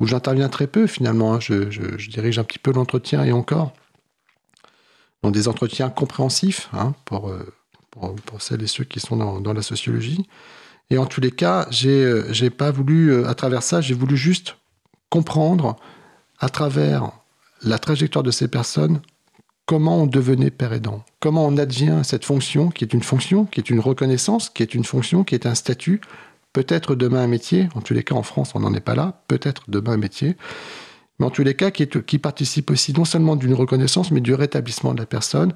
où 0.00 0.06
j'interviens 0.06 0.48
très 0.48 0.66
peu 0.66 0.86
finalement, 0.86 1.34
hein. 1.34 1.40
je, 1.40 2.08
dirige 2.08 2.38
un 2.38 2.44
petit 2.44 2.58
peu 2.58 2.72
l'entretien 2.72 3.22
et 3.22 3.32
encore, 3.32 3.74
dans 5.22 5.30
des 5.30 5.46
entretiens 5.46 5.90
compréhensifs 5.90 6.70
hein, 6.72 6.94
pour, 7.04 7.28
euh, 7.28 7.52
pour, 7.90 8.14
pour, 8.14 8.40
celles 8.40 8.62
et 8.62 8.66
ceux 8.66 8.84
qui 8.84 9.00
sont 9.00 9.16
dans, 9.16 9.40
dans 9.40 9.52
la 9.52 9.62
sociologie. 9.62 10.26
Et 10.88 10.96
en 10.96 11.04
tous 11.04 11.20
les 11.20 11.32
cas, 11.32 11.66
j'ai, 11.70 12.02
euh, 12.02 12.32
j'ai 12.32 12.48
pas 12.48 12.70
voulu, 12.70 13.26
à 13.26 13.34
travers 13.34 13.62
ça, 13.62 13.82
j'ai 13.82 13.92
voulu 13.92 14.16
juste 14.16 14.56
comprendre 15.10 15.76
à 16.38 16.48
travers 16.48 17.10
la 17.62 17.78
trajectoire 17.78 18.22
de 18.22 18.30
ces 18.30 18.48
personnes, 18.48 19.00
comment 19.66 20.02
on 20.02 20.06
devenait 20.06 20.50
père 20.50 20.72
aidant, 20.72 21.04
comment 21.20 21.46
on 21.46 21.56
advient 21.56 22.00
cette 22.04 22.24
fonction 22.24 22.70
qui 22.70 22.84
est 22.84 22.94
une 22.94 23.02
fonction, 23.02 23.44
qui 23.44 23.60
est 23.60 23.70
une 23.70 23.80
reconnaissance, 23.80 24.48
qui 24.48 24.62
est 24.62 24.74
une 24.74 24.84
fonction, 24.84 25.24
qui 25.24 25.34
est 25.34 25.46
un 25.46 25.54
statut, 25.54 26.00
peut-être 26.52 26.94
demain 26.94 27.22
un 27.22 27.26
métier, 27.26 27.68
en 27.74 27.80
tous 27.80 27.94
les 27.94 28.04
cas 28.04 28.14
en 28.14 28.22
France 28.22 28.52
on 28.54 28.60
n'en 28.60 28.72
est 28.74 28.80
pas 28.80 28.94
là, 28.94 29.22
peut-être 29.28 29.64
demain 29.68 29.92
un 29.92 29.98
métier, 29.98 30.36
mais 31.18 31.26
en 31.26 31.30
tous 31.30 31.42
les 31.42 31.54
cas 31.54 31.70
qui, 31.70 31.86
qui 31.86 32.18
participe 32.18 32.70
aussi 32.70 32.92
non 32.92 33.04
seulement 33.04 33.36
d'une 33.36 33.54
reconnaissance, 33.54 34.10
mais 34.10 34.20
du 34.20 34.34
rétablissement 34.34 34.94
de 34.94 35.00
la 35.00 35.06
personne, 35.06 35.52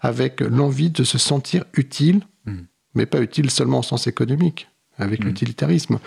avec 0.00 0.40
l'envie 0.40 0.90
de 0.90 1.04
se 1.04 1.18
sentir 1.18 1.64
utile, 1.74 2.26
hmm. 2.46 2.62
mais 2.94 3.06
pas 3.06 3.20
utile 3.20 3.50
seulement 3.50 3.78
au 3.78 3.82
sens 3.82 4.06
économique, 4.08 4.68
avec 4.98 5.20
hmm. 5.20 5.28
l'utilitarisme, 5.28 6.00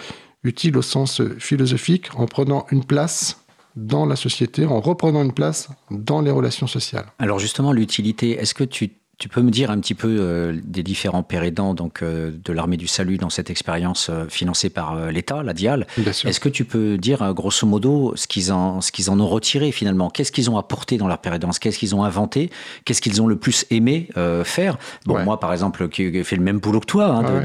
utile 0.44 0.78
au 0.78 0.82
sens 0.82 1.22
philosophique, 1.40 2.10
en 2.16 2.26
prenant 2.26 2.68
une 2.72 2.84
place 2.84 3.47
dans 3.78 4.06
la 4.08 4.16
société 4.16 4.66
en 4.66 4.82
reprenant 4.82 5.22
une 5.22 5.34
place 5.34 5.70
dans 5.92 6.22
les 6.22 6.32
relations 6.32 6.68
sociales. 6.68 7.06
Alors 7.20 7.38
justement, 7.38 7.72
l'utilité, 7.72 8.32
est-ce 8.32 8.56
que 8.56 8.64
tu 8.64 8.90
tu 9.18 9.30
peux 9.30 9.42
me 9.42 9.50
dire 9.50 9.72
un 9.72 9.80
petit 9.80 9.96
peu 9.96 10.18
euh, 10.20 10.60
des 10.64 10.84
différents 10.84 11.24
pérédants 11.24 11.74
donc, 11.74 12.04
euh, 12.04 12.32
de 12.44 12.54
l'armée 12.54 12.78
du 12.78 12.86
salut 12.86 13.18
dans 13.18 13.32
cette 13.32 13.50
expérience 13.50 14.10
euh, 14.12 14.26
financée 14.30 14.70
par 14.70 15.10
l'État, 15.10 15.42
la 15.42 15.54
DIAL. 15.54 15.88
Est-ce 15.98 16.40
que 16.40 16.50
tu 16.50 16.66
peux 16.66 16.98
dire 16.98 17.34
grosso 17.34 17.66
modo 17.66 18.14
ce 18.16 18.28
qu'ils 18.28 18.54
en, 18.54 18.80
ce 18.82 18.92
qu'ils 18.92 19.10
en 19.10 19.20
ont 19.20 19.28
retiré 19.28 19.72
finalement? 19.72 20.12
Qu'est-ce 20.12 20.32
qu'ils 20.32 20.52
ont 20.52 20.58
apporté 20.58 20.98
dans 20.98 21.08
leur 21.08 21.18
pérédance? 21.18 21.58
Qu'est-ce 21.58 21.80
qu'ils 21.80 21.96
ont 21.96 22.04
inventé? 22.04 22.52
Qu'est-ce 22.86 23.02
qu'ils 23.02 23.22
ont 23.22 23.28
le 23.28 23.38
plus 23.38 23.66
aimé 23.72 24.10
faire? 24.44 24.78
Bon, 25.06 25.24
moi 25.24 25.40
par 25.40 25.52
exemple, 25.52 25.90
qui 25.90 26.04
ai 26.04 26.24
fait 26.24 26.36
le 26.36 26.44
même 26.44 26.60
boulot 26.60 26.80
que 26.80 26.86
toi, 26.86 27.06
hein, 27.08 27.44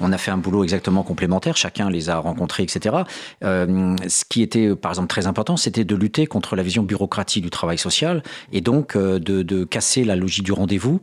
on 0.00 0.12
a 0.12 0.18
fait 0.18 0.30
un 0.30 0.38
boulot 0.38 0.62
exactement 0.62 1.02
complémentaire, 1.02 1.56
chacun 1.56 1.90
les 1.90 2.08
a 2.08 2.18
rencontrés, 2.18 2.62
etc. 2.62 2.96
ce 3.42 4.24
qui 4.28 4.42
était 4.42 4.74
par 4.74 4.92
exemple 4.92 5.08
très 5.08 5.26
important, 5.26 5.56
c'était 5.56 5.84
de 5.84 5.94
lutter 5.96 6.26
contre 6.26 6.56
la 6.56 6.62
vision 6.62 6.82
bureaucratique 6.82 7.44
du 7.44 7.50
travail 7.50 7.78
social 7.78 8.22
et 8.52 8.60
donc 8.60 8.96
de, 8.96 9.18
de 9.18 9.64
casser 9.64 10.04
la 10.04 10.16
logique 10.16 10.44
du 10.44 10.52
rendez-vous 10.52 11.00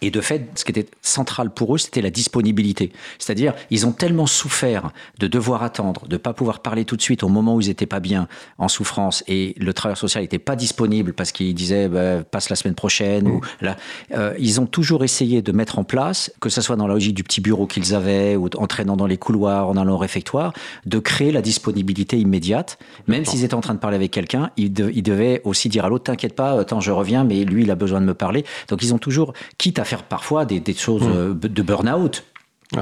et 0.00 0.10
de 0.10 0.20
fait, 0.20 0.48
ce 0.54 0.64
qui 0.64 0.72
était 0.72 0.86
central 1.02 1.50
pour 1.50 1.74
eux, 1.74 1.78
c'était 1.78 2.02
la 2.02 2.10
disponibilité. 2.10 2.92
C'est-à-dire, 3.18 3.54
ils 3.70 3.86
ont 3.86 3.92
tellement 3.92 4.26
souffert 4.26 4.90
de 5.18 5.26
devoir 5.26 5.62
attendre, 5.62 6.06
de 6.06 6.14
ne 6.14 6.18
pas 6.18 6.32
pouvoir 6.32 6.60
parler 6.60 6.84
tout 6.84 6.96
de 6.96 7.02
suite 7.02 7.22
au 7.22 7.28
moment 7.28 7.56
où 7.56 7.60
ils 7.60 7.68
n'étaient 7.68 7.86
pas 7.86 8.00
bien, 8.00 8.28
en 8.58 8.68
souffrance, 8.68 9.24
et 9.28 9.54
le 9.58 9.72
travailleur 9.72 9.98
social 9.98 10.22
n'était 10.22 10.38
pas 10.38 10.56
disponible 10.56 11.12
parce 11.12 11.32
qu'il 11.32 11.54
disait 11.54 11.88
bah, 11.88 12.22
passe 12.22 12.50
la 12.50 12.56
semaine 12.56 12.74
prochaine. 12.74 13.28
Ou, 13.28 13.38
mm. 13.38 13.40
là, 13.62 13.76
euh, 14.12 14.34
ils 14.38 14.60
ont 14.60 14.66
toujours 14.66 15.04
essayé 15.04 15.42
de 15.42 15.52
mettre 15.52 15.78
en 15.78 15.84
place, 15.84 16.32
que 16.40 16.48
ce 16.48 16.60
soit 16.60 16.76
dans 16.76 16.86
la 16.86 16.94
logique 16.94 17.14
du 17.14 17.24
petit 17.24 17.40
bureau 17.40 17.66
qu'ils 17.66 17.94
avaient, 17.94 18.36
ou 18.36 18.48
en 18.56 18.66
traînant 18.66 18.96
dans 18.96 19.06
les 19.06 19.18
couloirs, 19.18 19.68
en 19.68 19.76
allant 19.76 19.94
au 19.94 19.98
réfectoire, 19.98 20.52
de 20.86 20.98
créer 20.98 21.32
la 21.32 21.42
disponibilité 21.42 22.18
immédiate. 22.18 22.78
Même 23.06 23.24
s'ils 23.24 23.44
étaient 23.44 23.54
en 23.54 23.60
train 23.60 23.74
de 23.74 23.78
parler 23.78 23.96
avec 23.96 24.10
quelqu'un, 24.10 24.50
ils, 24.56 24.72
ils, 24.94 25.02
devaient 25.02 25.40
aussi 25.44 25.68
dire 25.68 25.84
à 25.84 25.88
l'autre 25.88 26.04
t'inquiète 26.04 26.34
pas, 26.34 26.60
attends, 26.60 26.80
je 26.80 26.90
reviens, 26.90 27.24
mais 27.24 27.44
lui, 27.44 27.62
il 27.62 27.70
a 27.70 27.74
besoin 27.74 28.00
de 28.00 28.06
me 28.06 28.14
parler. 28.14 28.44
Donc 28.68 28.82
ils 28.82 28.94
ont 28.94 28.98
toujours 28.98 29.32
quitte 29.64 29.78
à 29.78 29.84
faire 29.84 30.02
parfois 30.02 30.44
des, 30.44 30.62
choses 30.74 31.04
mmh. 31.04 31.12
euh, 31.16 31.34
de 31.34 31.62
burn-out. 31.62 32.24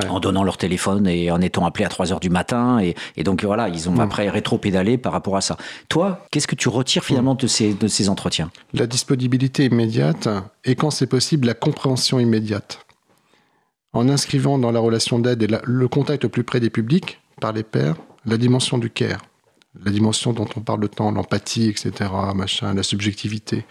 en 0.08 0.18
donnant 0.18 0.42
leur 0.42 0.56
téléphone 0.56 1.06
et 1.06 1.30
en 1.30 1.40
étant 1.40 1.64
appelé 1.64 1.84
à 1.84 1.88
3 1.88 2.12
heures 2.12 2.18
du 2.18 2.28
matin. 2.28 2.80
Et, 2.80 3.22
donc 3.22 3.44
voilà, 3.44 3.68
ils 3.68 3.88
ont 3.88 3.92
mmh. 3.92 4.00
après 4.00 4.28
rétro-pédalé 4.28 4.98
par 4.98 5.12
rapport 5.12 5.36
à 5.36 5.40
ça. 5.42 5.56
Toi, 5.88 6.26
qu'est-ce 6.32 6.48
que 6.48 6.56
tu 6.56 6.68
retires 6.68 7.04
finalement 7.04 7.36
de, 7.36 7.46
ces, 7.46 7.72
de 7.72 7.86
ces 7.86 8.08
entretiens? 8.08 8.50
La 8.74 8.88
disponibilité 8.88 9.66
immédiate 9.66 10.28
et 10.64 10.74
quand 10.74 10.90
c'est 10.90 11.06
possible, 11.06 11.46
la 11.46 11.54
compréhension 11.54 12.18
immédiate. 12.18 12.80
En 13.92 14.08
inscrivant 14.08 14.58
dans 14.58 14.72
la 14.72 14.80
relation 14.80 15.20
d'aide 15.20 15.40
et 15.44 15.48
le 15.62 15.88
contact 15.88 16.24
au 16.24 16.28
plus 16.30 16.42
près 16.42 16.58
des 16.58 16.70
publics, 16.70 17.20
par 17.40 17.52
les 17.52 17.62
pairs, 17.62 17.94
la 18.26 18.38
dimension 18.38 18.76
du 18.76 18.90
care, 18.90 19.20
la 19.84 19.92
dimension 19.92 20.32
dont 20.32 20.48
on 20.56 20.60
parle 20.60 20.80
le 20.80 20.88
temps, 20.88 21.12
l'empathie, 21.12 21.68
etc., 21.68 22.10
machin, 22.34 22.74
la 22.74 22.82
subjectivité. 22.82 23.64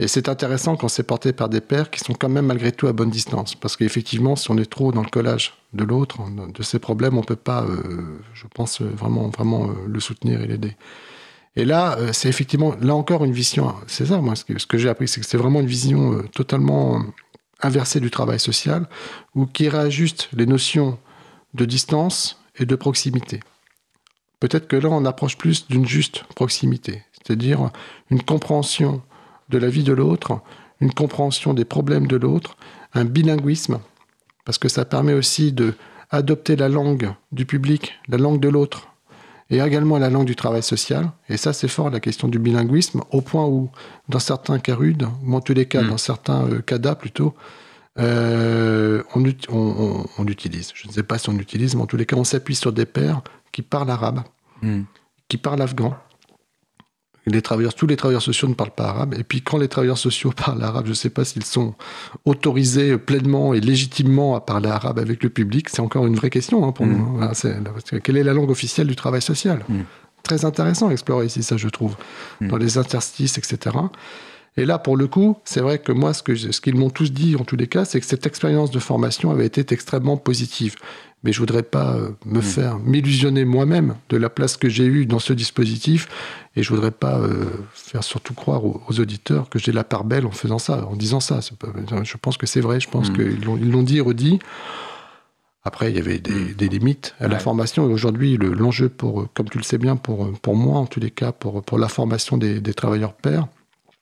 Et 0.00 0.08
c'est 0.08 0.30
intéressant 0.30 0.76
quand 0.76 0.88
c'est 0.88 1.02
porté 1.02 1.34
par 1.34 1.50
des 1.50 1.60
pères 1.60 1.90
qui 1.90 2.00
sont 2.00 2.14
quand 2.14 2.30
même 2.30 2.46
malgré 2.46 2.72
tout 2.72 2.86
à 2.86 2.94
bonne 2.94 3.10
distance. 3.10 3.54
Parce 3.54 3.76
qu'effectivement, 3.76 4.34
si 4.34 4.50
on 4.50 4.56
est 4.56 4.68
trop 4.68 4.92
dans 4.92 5.02
le 5.02 5.10
collage 5.10 5.52
de 5.74 5.84
l'autre, 5.84 6.20
de 6.30 6.62
ses 6.62 6.78
problèmes, 6.78 7.18
on 7.18 7.20
ne 7.20 7.26
peut 7.26 7.36
pas, 7.36 7.64
euh, 7.64 8.18
je 8.32 8.46
pense, 8.46 8.80
vraiment, 8.80 9.28
vraiment 9.28 9.68
euh, 9.68 9.74
le 9.86 10.00
soutenir 10.00 10.40
et 10.40 10.46
l'aider. 10.46 10.74
Et 11.54 11.66
là, 11.66 11.98
euh, 11.98 12.14
c'est 12.14 12.30
effectivement, 12.30 12.74
là 12.80 12.94
encore, 12.94 13.26
une 13.26 13.32
vision. 13.32 13.74
C'est 13.88 14.06
ça, 14.06 14.22
moi, 14.22 14.36
ce 14.36 14.44
que, 14.44 14.78
j'ai 14.78 14.88
appris, 14.88 15.06
c'est 15.06 15.20
que 15.20 15.26
c'est 15.26 15.36
vraiment 15.36 15.60
une 15.60 15.66
vision 15.66 16.22
totalement 16.34 17.04
inversée 17.60 18.00
du 18.00 18.10
travail 18.10 18.40
social, 18.40 18.88
ou 19.34 19.44
qui 19.44 19.68
réajuste 19.68 20.30
les 20.32 20.46
notions 20.46 20.98
de 21.52 21.66
distance 21.66 22.40
et 22.58 22.64
de 22.64 22.74
proximité. 22.74 23.40
Peut-être 24.38 24.66
que 24.66 24.76
là, 24.76 24.88
on 24.88 25.04
approche 25.04 25.36
plus 25.36 25.68
d'une 25.68 25.86
juste 25.86 26.24
proximité, 26.34 27.02
c'est-à-dire 27.12 27.70
une 28.10 28.22
compréhension 28.22 29.02
de 29.50 29.58
la 29.58 29.68
vie 29.68 29.84
de 29.84 29.92
l'autre, 29.92 30.40
une 30.80 30.92
compréhension 30.92 31.54
des 31.54 31.64
problèmes 31.64 32.06
de 32.06 32.16
l'autre, 32.16 32.56
un 32.94 33.04
bilinguisme, 33.04 33.80
parce 34.44 34.58
que 34.58 34.68
ça 34.68 34.84
permet 34.84 35.12
aussi 35.12 35.52
de 35.52 35.74
adopter 36.10 36.56
la 36.56 36.68
langue 36.68 37.12
du 37.32 37.46
public, 37.46 37.92
la 38.08 38.18
langue 38.18 38.40
de 38.40 38.48
l'autre, 38.48 38.88
et 39.50 39.58
également 39.58 39.98
la 39.98 40.10
langue 40.10 40.26
du 40.26 40.36
travail 40.36 40.62
social. 40.62 41.10
Et 41.28 41.36
ça, 41.36 41.52
c'est 41.52 41.68
fort, 41.68 41.90
la 41.90 42.00
question 42.00 42.28
du 42.28 42.38
bilinguisme, 42.38 43.02
au 43.10 43.20
point 43.20 43.46
où, 43.46 43.70
dans 44.08 44.18
certains 44.18 44.58
cas 44.58 44.76
rudes, 44.76 45.06
ou 45.24 45.34
en 45.34 45.40
tous 45.40 45.54
les 45.54 45.66
cas, 45.66 45.82
mm. 45.82 45.88
dans 45.88 45.98
certains 45.98 46.44
euh, 46.44 46.60
CADA 46.62 46.94
plutôt, 46.94 47.34
euh, 47.98 49.02
on, 49.14 50.04
on, 50.18 50.26
utilise, 50.26 50.70
je 50.74 50.86
ne 50.86 50.92
sais 50.92 51.02
pas 51.02 51.18
si 51.18 51.28
on 51.28 51.38
utilise, 51.38 51.74
mais 51.74 51.82
en 51.82 51.86
tous 51.86 51.96
les 51.96 52.06
cas, 52.06 52.16
on 52.16 52.24
s'appuie 52.24 52.54
sur 52.54 52.72
des 52.72 52.86
pères 52.86 53.22
qui 53.50 53.62
parlent 53.62 53.90
arabe, 53.90 54.22
mm. 54.62 54.82
qui 55.28 55.36
parlent 55.36 55.62
afghan, 55.62 55.96
les 57.26 57.42
travailleurs, 57.42 57.74
tous 57.74 57.86
les 57.86 57.96
travailleurs 57.96 58.22
sociaux 58.22 58.48
ne 58.48 58.54
parlent 58.54 58.74
pas 58.74 58.88
arabe. 58.88 59.14
Et 59.18 59.24
puis 59.24 59.42
quand 59.42 59.58
les 59.58 59.68
travailleurs 59.68 59.98
sociaux 59.98 60.32
parlent 60.36 60.62
arabe, 60.62 60.86
je 60.86 60.90
ne 60.90 60.94
sais 60.94 61.10
pas 61.10 61.24
s'ils 61.24 61.44
sont 61.44 61.74
autorisés 62.24 62.96
pleinement 62.98 63.54
et 63.54 63.60
légitimement 63.60 64.34
à 64.34 64.40
parler 64.40 64.68
arabe 64.68 64.98
avec 64.98 65.22
le 65.22 65.30
public. 65.30 65.68
C'est 65.68 65.80
encore 65.80 66.06
une 66.06 66.16
vraie 66.16 66.30
question 66.30 66.66
hein, 66.66 66.72
pour 66.72 66.86
mm. 66.86 67.30
nous. 67.92 68.00
Quelle 68.00 68.16
est 68.16 68.24
la 68.24 68.32
langue 68.32 68.50
officielle 68.50 68.86
du 68.86 68.96
travail 68.96 69.22
social 69.22 69.64
mm. 69.68 69.80
Très 70.22 70.44
intéressant 70.44 70.88
à 70.88 70.92
explorer 70.92 71.26
ici, 71.26 71.42
ça 71.42 71.56
je 71.56 71.68
trouve, 71.68 71.96
mm. 72.40 72.48
dans 72.48 72.56
les 72.56 72.78
interstices, 72.78 73.38
etc. 73.38 73.76
Et 74.56 74.64
là, 74.64 74.78
pour 74.78 74.96
le 74.96 75.06
coup, 75.06 75.36
c'est 75.44 75.60
vrai 75.60 75.78
que 75.78 75.92
moi, 75.92 76.12
ce 76.12 76.22
qu'ils 76.22 76.52
ce 76.52 76.60
qu'ils 76.60 76.74
m'ont 76.74 76.90
tous 76.90 77.12
dit, 77.12 77.36
en 77.36 77.44
tous 77.44 77.56
les 77.56 77.68
cas, 77.68 77.84
c'est 77.84 78.00
que 78.00 78.06
cette 78.06 78.26
expérience 78.26 78.70
de 78.70 78.78
formation 78.78 79.30
avait 79.30 79.46
été 79.46 79.64
extrêmement 79.72 80.16
positive 80.16 80.74
mais 81.22 81.32
je 81.32 81.38
voudrais 81.38 81.62
pas 81.62 81.94
euh, 81.94 82.10
me 82.24 82.38
hmm. 82.38 82.42
faire 82.42 82.78
m'illusionner 82.78 83.44
moi-même 83.44 83.96
de 84.08 84.16
la 84.16 84.30
place 84.30 84.56
que 84.56 84.68
j'ai 84.68 84.84
eue 84.84 85.06
dans 85.06 85.18
ce 85.18 85.32
dispositif 85.32 86.08
et 86.56 86.62
je 86.62 86.70
voudrais 86.70 86.90
pas 86.90 87.18
euh, 87.18 87.46
faire 87.72 88.02
surtout 88.02 88.34
croire 88.34 88.64
aux, 88.64 89.00
auditeurs 89.00 89.48
que 89.48 89.58
j'ai 89.58 89.72
la 89.72 89.84
part 89.84 90.04
belle 90.04 90.26
en 90.26 90.30
faisant 90.30 90.58
ça, 90.58 90.86
en 90.86 90.96
disant 90.96 91.20
ça. 91.20 91.40
je 91.40 92.16
pense 92.16 92.36
que 92.36 92.46
c'est 92.46 92.60
vrai, 92.60 92.80
je 92.80 92.88
pense 92.88 93.10
hmm. 93.10 93.14
qu'ils 93.14 93.70
l'ont 93.70 93.82
dit 93.82 94.00
redit. 94.00 94.38
Après, 95.62 95.90
il 95.90 95.96
y 95.96 96.00
avait 96.00 96.18
des, 96.18 96.32
hmm. 96.32 96.70
limites 96.70 97.14
à 97.20 97.28
la 97.28 97.38
formation. 97.38 97.88
Et 97.88 97.92
aujourd'hui, 97.92 98.38
l'enjeu, 98.38 98.88
pour, 98.88 99.28
comme 99.34 99.48
tu 99.48 99.58
le 99.58 99.64
sais 99.64 99.76
bien, 99.76 99.96
pour, 99.96 100.32
pour 100.40 100.56
moi, 100.56 100.78
en 100.78 100.86
tous 100.86 101.00
les 101.00 101.10
cas, 101.10 101.32
pour, 101.32 101.62
pour 101.62 101.78
la 101.78 101.88
formation 101.88 102.38
des, 102.38 102.60
des 102.60 102.72
travailleurs 102.72 103.12
pairs, 103.12 103.46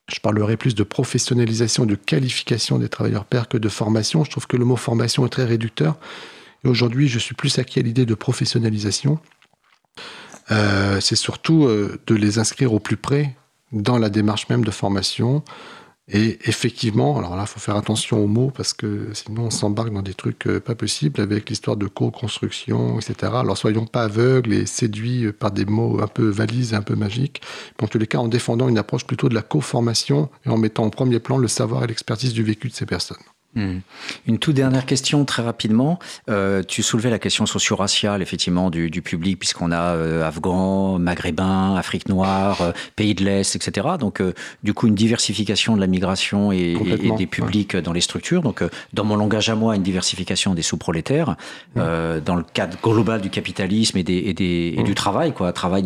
je 0.07 0.21
parlerai 0.21 0.57
plus 0.57 0.77
de 0.77 0.85
professionnalisation, 0.85 1.85
de 1.85 1.97
qualification 1.97 2.79
des 2.79 2.89
travailleurs 2.89 3.25
pairs 3.25 3.49
que 3.49 3.59
de 3.59 3.69
formation. 3.69 4.25
Je 4.25 4.31
trouve 4.31 4.47
que 4.47 4.57
le 4.57 4.65
mot 4.65 4.77
formation 4.77 5.27
est 5.27 5.31
très 5.31 5.45
réducteur. 5.45 5.97
Aujourd'hui, 6.65 7.09
je 7.09 7.19
suis 7.19 7.35
plus 7.35 7.59
acquis 7.59 7.79
à 7.79 7.83
l'idée 7.83 8.07
de 8.07 8.15
professionnalisation. 8.15 9.19
Euh, 10.51 11.01
c'est 11.01 11.17
surtout 11.17 11.65
euh, 11.65 12.01
de 12.07 12.15
les 12.15 12.39
inscrire 12.39 12.73
au 12.73 12.81
plus 12.81 12.97
près 12.97 13.37
dans 13.73 13.99
la 13.99 14.09
démarche 14.09 14.49
même 14.49 14.65
de 14.65 14.71
formation. 14.71 15.43
Et 16.11 16.39
effectivement, 16.49 17.19
alors 17.19 17.37
là, 17.37 17.43
il 17.43 17.47
faut 17.47 17.61
faire 17.61 17.77
attention 17.77 18.25
aux 18.25 18.27
mots 18.27 18.51
parce 18.51 18.73
que 18.73 19.11
sinon 19.13 19.45
on 19.45 19.51
s'embarque 19.51 19.93
dans 19.93 20.01
des 20.01 20.15
trucs 20.15 20.47
euh, 20.47 20.59
pas 20.59 20.75
possibles 20.75 21.21
avec 21.21 21.51
l'histoire 21.51 21.77
de 21.77 21.87
co-construction, 21.87 22.99
etc. 22.99 23.33
Alors 23.35 23.59
soyons 23.59 23.85
pas 23.85 24.05
aveugles 24.05 24.55
et 24.55 24.65
séduits 24.65 25.31
par 25.33 25.51
des 25.51 25.67
mots 25.67 26.01
un 26.01 26.07
peu 26.07 26.27
valises 26.29 26.73
et 26.73 26.77
un 26.77 26.83
peu 26.83 26.97
magiques. 26.97 27.43
Mais 27.79 27.85
en 27.85 27.89
tous 27.89 27.99
les 27.99 28.07
cas, 28.07 28.19
en 28.19 28.29
défendant 28.29 28.71
une 28.71 28.79
approche 28.79 29.07
plutôt 29.07 29.29
de 29.29 29.35
la 29.35 29.43
co-formation 29.43 30.31
et 30.47 30.49
en 30.49 30.57
mettant 30.57 30.85
en 30.85 30.91
premier 30.91 31.21
plan 31.21 31.37
le 31.37 31.49
savoir 31.49 31.85
et 31.85 31.87
l'expertise 31.87 32.33
du 32.33 32.43
vécu 32.43 32.69
de 32.69 32.75
ces 32.75 32.87
personnes. 32.87 33.19
Hmm. 33.55 33.79
Une 34.27 34.39
toute 34.39 34.55
dernière 34.55 34.85
question, 34.85 35.25
très 35.25 35.43
rapidement. 35.43 35.99
Euh, 36.29 36.63
tu 36.63 36.83
soulevais 36.83 37.09
la 37.09 37.19
question 37.19 37.47
socio-raciale, 37.47 38.21
effectivement, 38.21 38.71
du, 38.71 39.03
public, 39.03 39.39
puisqu'on 39.39 39.73
a 39.73 39.95
euh, 39.95 40.23
Afghans, 40.23 40.99
Maghrébins, 40.99 41.75
Afrique 41.75 42.09
noire, 42.09 42.61
euh, 42.61 42.73
pays 42.95 43.15
de 43.15 43.25
l'Est, 43.25 43.57
etc. 43.57 43.89
Donc, 43.99 44.23
du 44.63 44.75
coup, 44.75 44.87
une 44.87 44.95
diversification 44.95 45.77
de 45.77 45.81
la 45.81 45.87
migration 45.87 46.53
et, 46.53 46.77
des 47.17 47.27
publics 47.27 47.77
dans 47.77 47.93
les 47.93 48.03
structures. 48.03 48.43
Donc, 48.43 48.63
dans 48.93 49.05
mon 49.05 49.17
langage 49.17 49.49
à 49.49 49.55
moi, 49.55 49.77
une 49.77 49.83
diversification 49.83 50.55
des 50.55 50.63
sous-prolétaires, 50.63 51.37
dans 51.75 52.37
le 52.37 52.45
cadre 52.53 52.77
global 52.83 53.21
du 53.21 53.31
capitalisme 53.31 53.97
et, 53.97 54.03
des, 54.03 54.75
et, 54.77 54.83
du 54.83 54.95
travail, 54.95 55.33
quoi, 55.33 55.53
travail, 55.53 55.85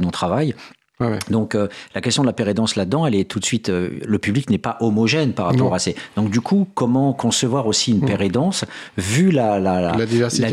Donc 1.31 1.55
euh, 1.55 1.69
la 1.95 2.01
question 2.01 2.23
de 2.23 2.29
la 2.29 2.33
pérédance 2.33 2.77
là-dedans, 2.77 3.07
elle 3.07 3.15
est 3.15 3.25
tout 3.25 3.41
de 3.41 3.45
suite. 3.45 3.69
Euh, 3.69 3.91
le 4.05 4.19
public 4.19 4.51
n'est 4.51 4.59
pas 4.59 4.77
homogène 4.81 5.33
par 5.33 5.47
rapport 5.47 5.75
à 5.75 5.79
ces. 5.79 5.97
Donc 6.17 6.31
du 6.31 6.41
coup, 6.41 6.69
comment 6.75 7.13
concevoir 7.13 7.67
aussi 7.67 7.93
une 7.93 8.05
pérédance 8.05 8.65
vu 8.97 9.31
la, 9.31 9.59
la, 9.59 9.97
la, 9.97 10.07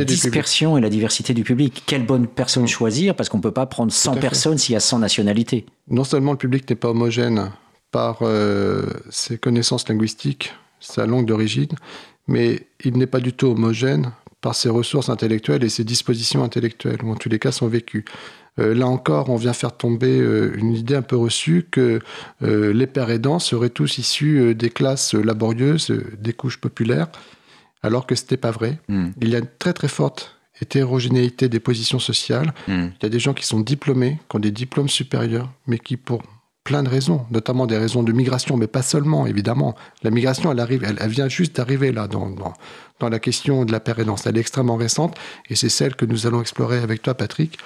dispersion 0.06 0.78
et 0.78 0.82
la 0.82 0.90
diversité 0.90 1.34
du 1.34 1.44
public? 1.44 1.84
Quelle 1.86 2.06
bonne 2.06 2.28
personne 2.28 2.68
choisir? 2.68 3.16
Parce 3.16 3.30
qu'on 3.30 3.38
ne 3.38 3.44
peut 3.44 3.52
pas 3.52 3.66
prendre 3.66 3.92
100 3.92 4.16
personnes 4.16 4.58
s'il 4.58 4.74
y 4.74 4.76
a 4.76 4.80
100 4.80 5.00
nationalités. 5.00 5.66
Non 5.90 6.04
seulement 6.04 6.32
le 6.32 6.38
public 6.38 6.70
n'est 6.70 6.76
pas 6.76 6.90
homogène 6.90 7.52
par 7.92 8.20
euh, 8.22 8.86
ses 9.10 9.38
connaissances 9.38 9.88
linguistiques, 9.88 10.54
sa 10.80 11.06
langue 11.06 11.26
d'origine, 11.26 11.72
mais 12.28 12.68
il 12.84 12.98
n'est 12.98 13.08
pas 13.08 13.20
du 13.20 13.34
tout 13.34 13.48
homogène 13.48 14.12
par 14.42 14.56
ses 14.56 14.70
ressources 14.70 15.10
intellectuelles 15.10 15.64
et 15.64 15.70
ses 15.70 15.84
dispositions 15.84 16.44
intellectuelles, 16.44 17.00
ou 17.04 17.12
en 17.12 17.16
tous 17.16 17.30
les 17.30 17.40
cas 17.40 17.52
son 17.52 17.68
vécu. 17.68 18.06
Euh, 18.60 18.74
là 18.74 18.88
encore, 18.88 19.30
on 19.30 19.36
vient 19.36 19.54
faire 19.54 19.76
tomber 19.76 20.20
euh, 20.20 20.54
une 20.58 20.74
idée 20.74 20.96
un 20.96 21.02
peu 21.02 21.16
reçue 21.16 21.68
que 21.70 22.00
euh, 22.44 22.74
les 22.74 22.88
pères 22.88 23.10
aidants 23.10 23.40
seraient 23.40 23.70
tous 23.70 23.98
issus 23.98 24.54
des 24.56 24.70
classes 24.70 25.14
laborieuses, 25.14 25.92
des 26.18 26.34
couches 26.34 26.60
populaires, 26.60 27.08
alors 27.82 28.06
que 28.06 28.16
ce 28.16 28.24
n'était 28.24 28.38
pas 28.38 28.52
vrai. 28.52 28.80
Hmm. 28.88 29.10
Il 29.22 29.30
y 29.30 29.36
a 29.36 29.40
une 29.40 29.48
très 29.60 29.74
très 29.74 29.88
forte 29.88 30.36
hétérogénéité 30.62 31.48
des 31.48 31.60
positions 31.60 32.00
sociales. 32.00 32.54
Hmm. 32.68 32.88
Il 33.00 33.04
y 33.04 33.06
a 33.06 33.10
des 33.10 33.20
gens 33.20 33.34
qui 33.34 33.46
sont 33.46 33.62
diplômés, 33.62 34.20
qui 34.30 34.36
ont 34.36 34.40
des 34.40 34.52
diplômes 34.52 34.90
supérieurs, 34.90 35.50
mais 35.68 35.80
qui 35.80 35.96
pour 35.96 36.22
plein 36.66 36.84
de 36.84 36.90
raisons, 36.90 37.26
notamment 37.32 37.66
des 37.66 37.78
raisons 37.78 38.04
de 38.04 38.12
migration, 38.12 38.58
mais 38.58 38.68
pas 38.68 38.84
seulement, 38.84 39.26
évidemment. 39.26 39.76
La 40.04 40.12
migration, 40.12 40.52
elle 40.52 40.60
arrive, 40.60 40.84
elle, 40.84 41.10
vient 41.10 41.28
juste 41.28 41.56
d'arriver 41.56 41.92
là, 41.92 42.08
dans, 42.08 42.30
dans, 42.30 43.10
la 43.10 43.20
question 43.20 43.66
de 43.66 43.72
la 43.72 43.80
pérédance. 43.80 44.28
Elle 44.28 44.38
est 44.38 44.42
extrêmement 44.42 44.76
récente, 44.76 45.18
et 45.50 45.56
c'est 45.56 45.70
celle 45.70 45.96
que 45.96 46.06
nous 46.06 46.28
allons 46.28 46.42
explorer 46.42 46.78
avec 46.78 47.02
toi, 47.02 47.16
Patrick, 47.16 47.58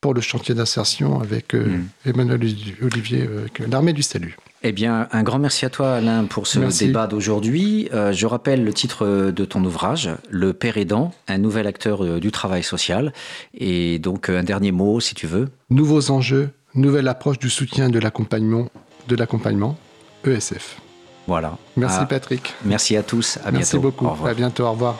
pour 0.00 0.14
le 0.14 0.20
chantier 0.20 0.54
d'insertion 0.54 1.20
avec 1.20 1.54
euh, 1.54 1.66
hmm. 1.66 1.88
Emmanuel 2.06 2.40
Olivier, 2.82 3.26
euh, 3.28 3.46
l'armée 3.68 3.92
du 3.92 4.02
salut. 4.02 4.36
Eh 4.62 4.72
bien, 4.72 5.08
un 5.12 5.22
grand 5.22 5.38
merci 5.38 5.64
à 5.64 5.70
toi, 5.70 5.94
Alain, 5.94 6.24
pour 6.24 6.46
ce 6.46 6.58
débat 6.84 7.06
d'aujourd'hui. 7.06 7.88
Euh, 7.92 8.12
je 8.12 8.26
rappelle 8.26 8.64
le 8.64 8.72
titre 8.72 9.30
de 9.30 9.44
ton 9.44 9.64
ouvrage, 9.64 10.10
Le 10.28 10.52
Père 10.52 10.76
aidant, 10.76 11.12
un 11.28 11.38
nouvel 11.38 11.66
acteur 11.66 12.20
du 12.20 12.30
travail 12.32 12.62
social. 12.62 13.12
Et 13.54 13.98
donc, 13.98 14.28
un 14.28 14.42
dernier 14.42 14.72
mot, 14.72 14.98
si 14.98 15.14
tu 15.14 15.26
veux. 15.26 15.48
Nouveaux 15.70 16.10
enjeux, 16.10 16.50
nouvelle 16.74 17.06
approche 17.06 17.38
du 17.38 17.50
soutien 17.50 17.90
de 17.90 17.98
l'accompagnement, 17.98 18.68
de 19.08 19.14
l'accompagnement, 19.14 19.76
ESF. 20.24 20.78
Voilà. 21.26 21.58
Merci, 21.76 22.04
Patrick. 22.08 22.54
Merci 22.64 22.96
à 22.96 23.02
tous. 23.02 23.38
À 23.44 23.50
merci 23.50 23.78
bientôt. 23.78 23.90
beaucoup. 23.90 24.26
À 24.26 24.34
bientôt. 24.34 24.64
Au 24.64 24.72
revoir. 24.72 24.98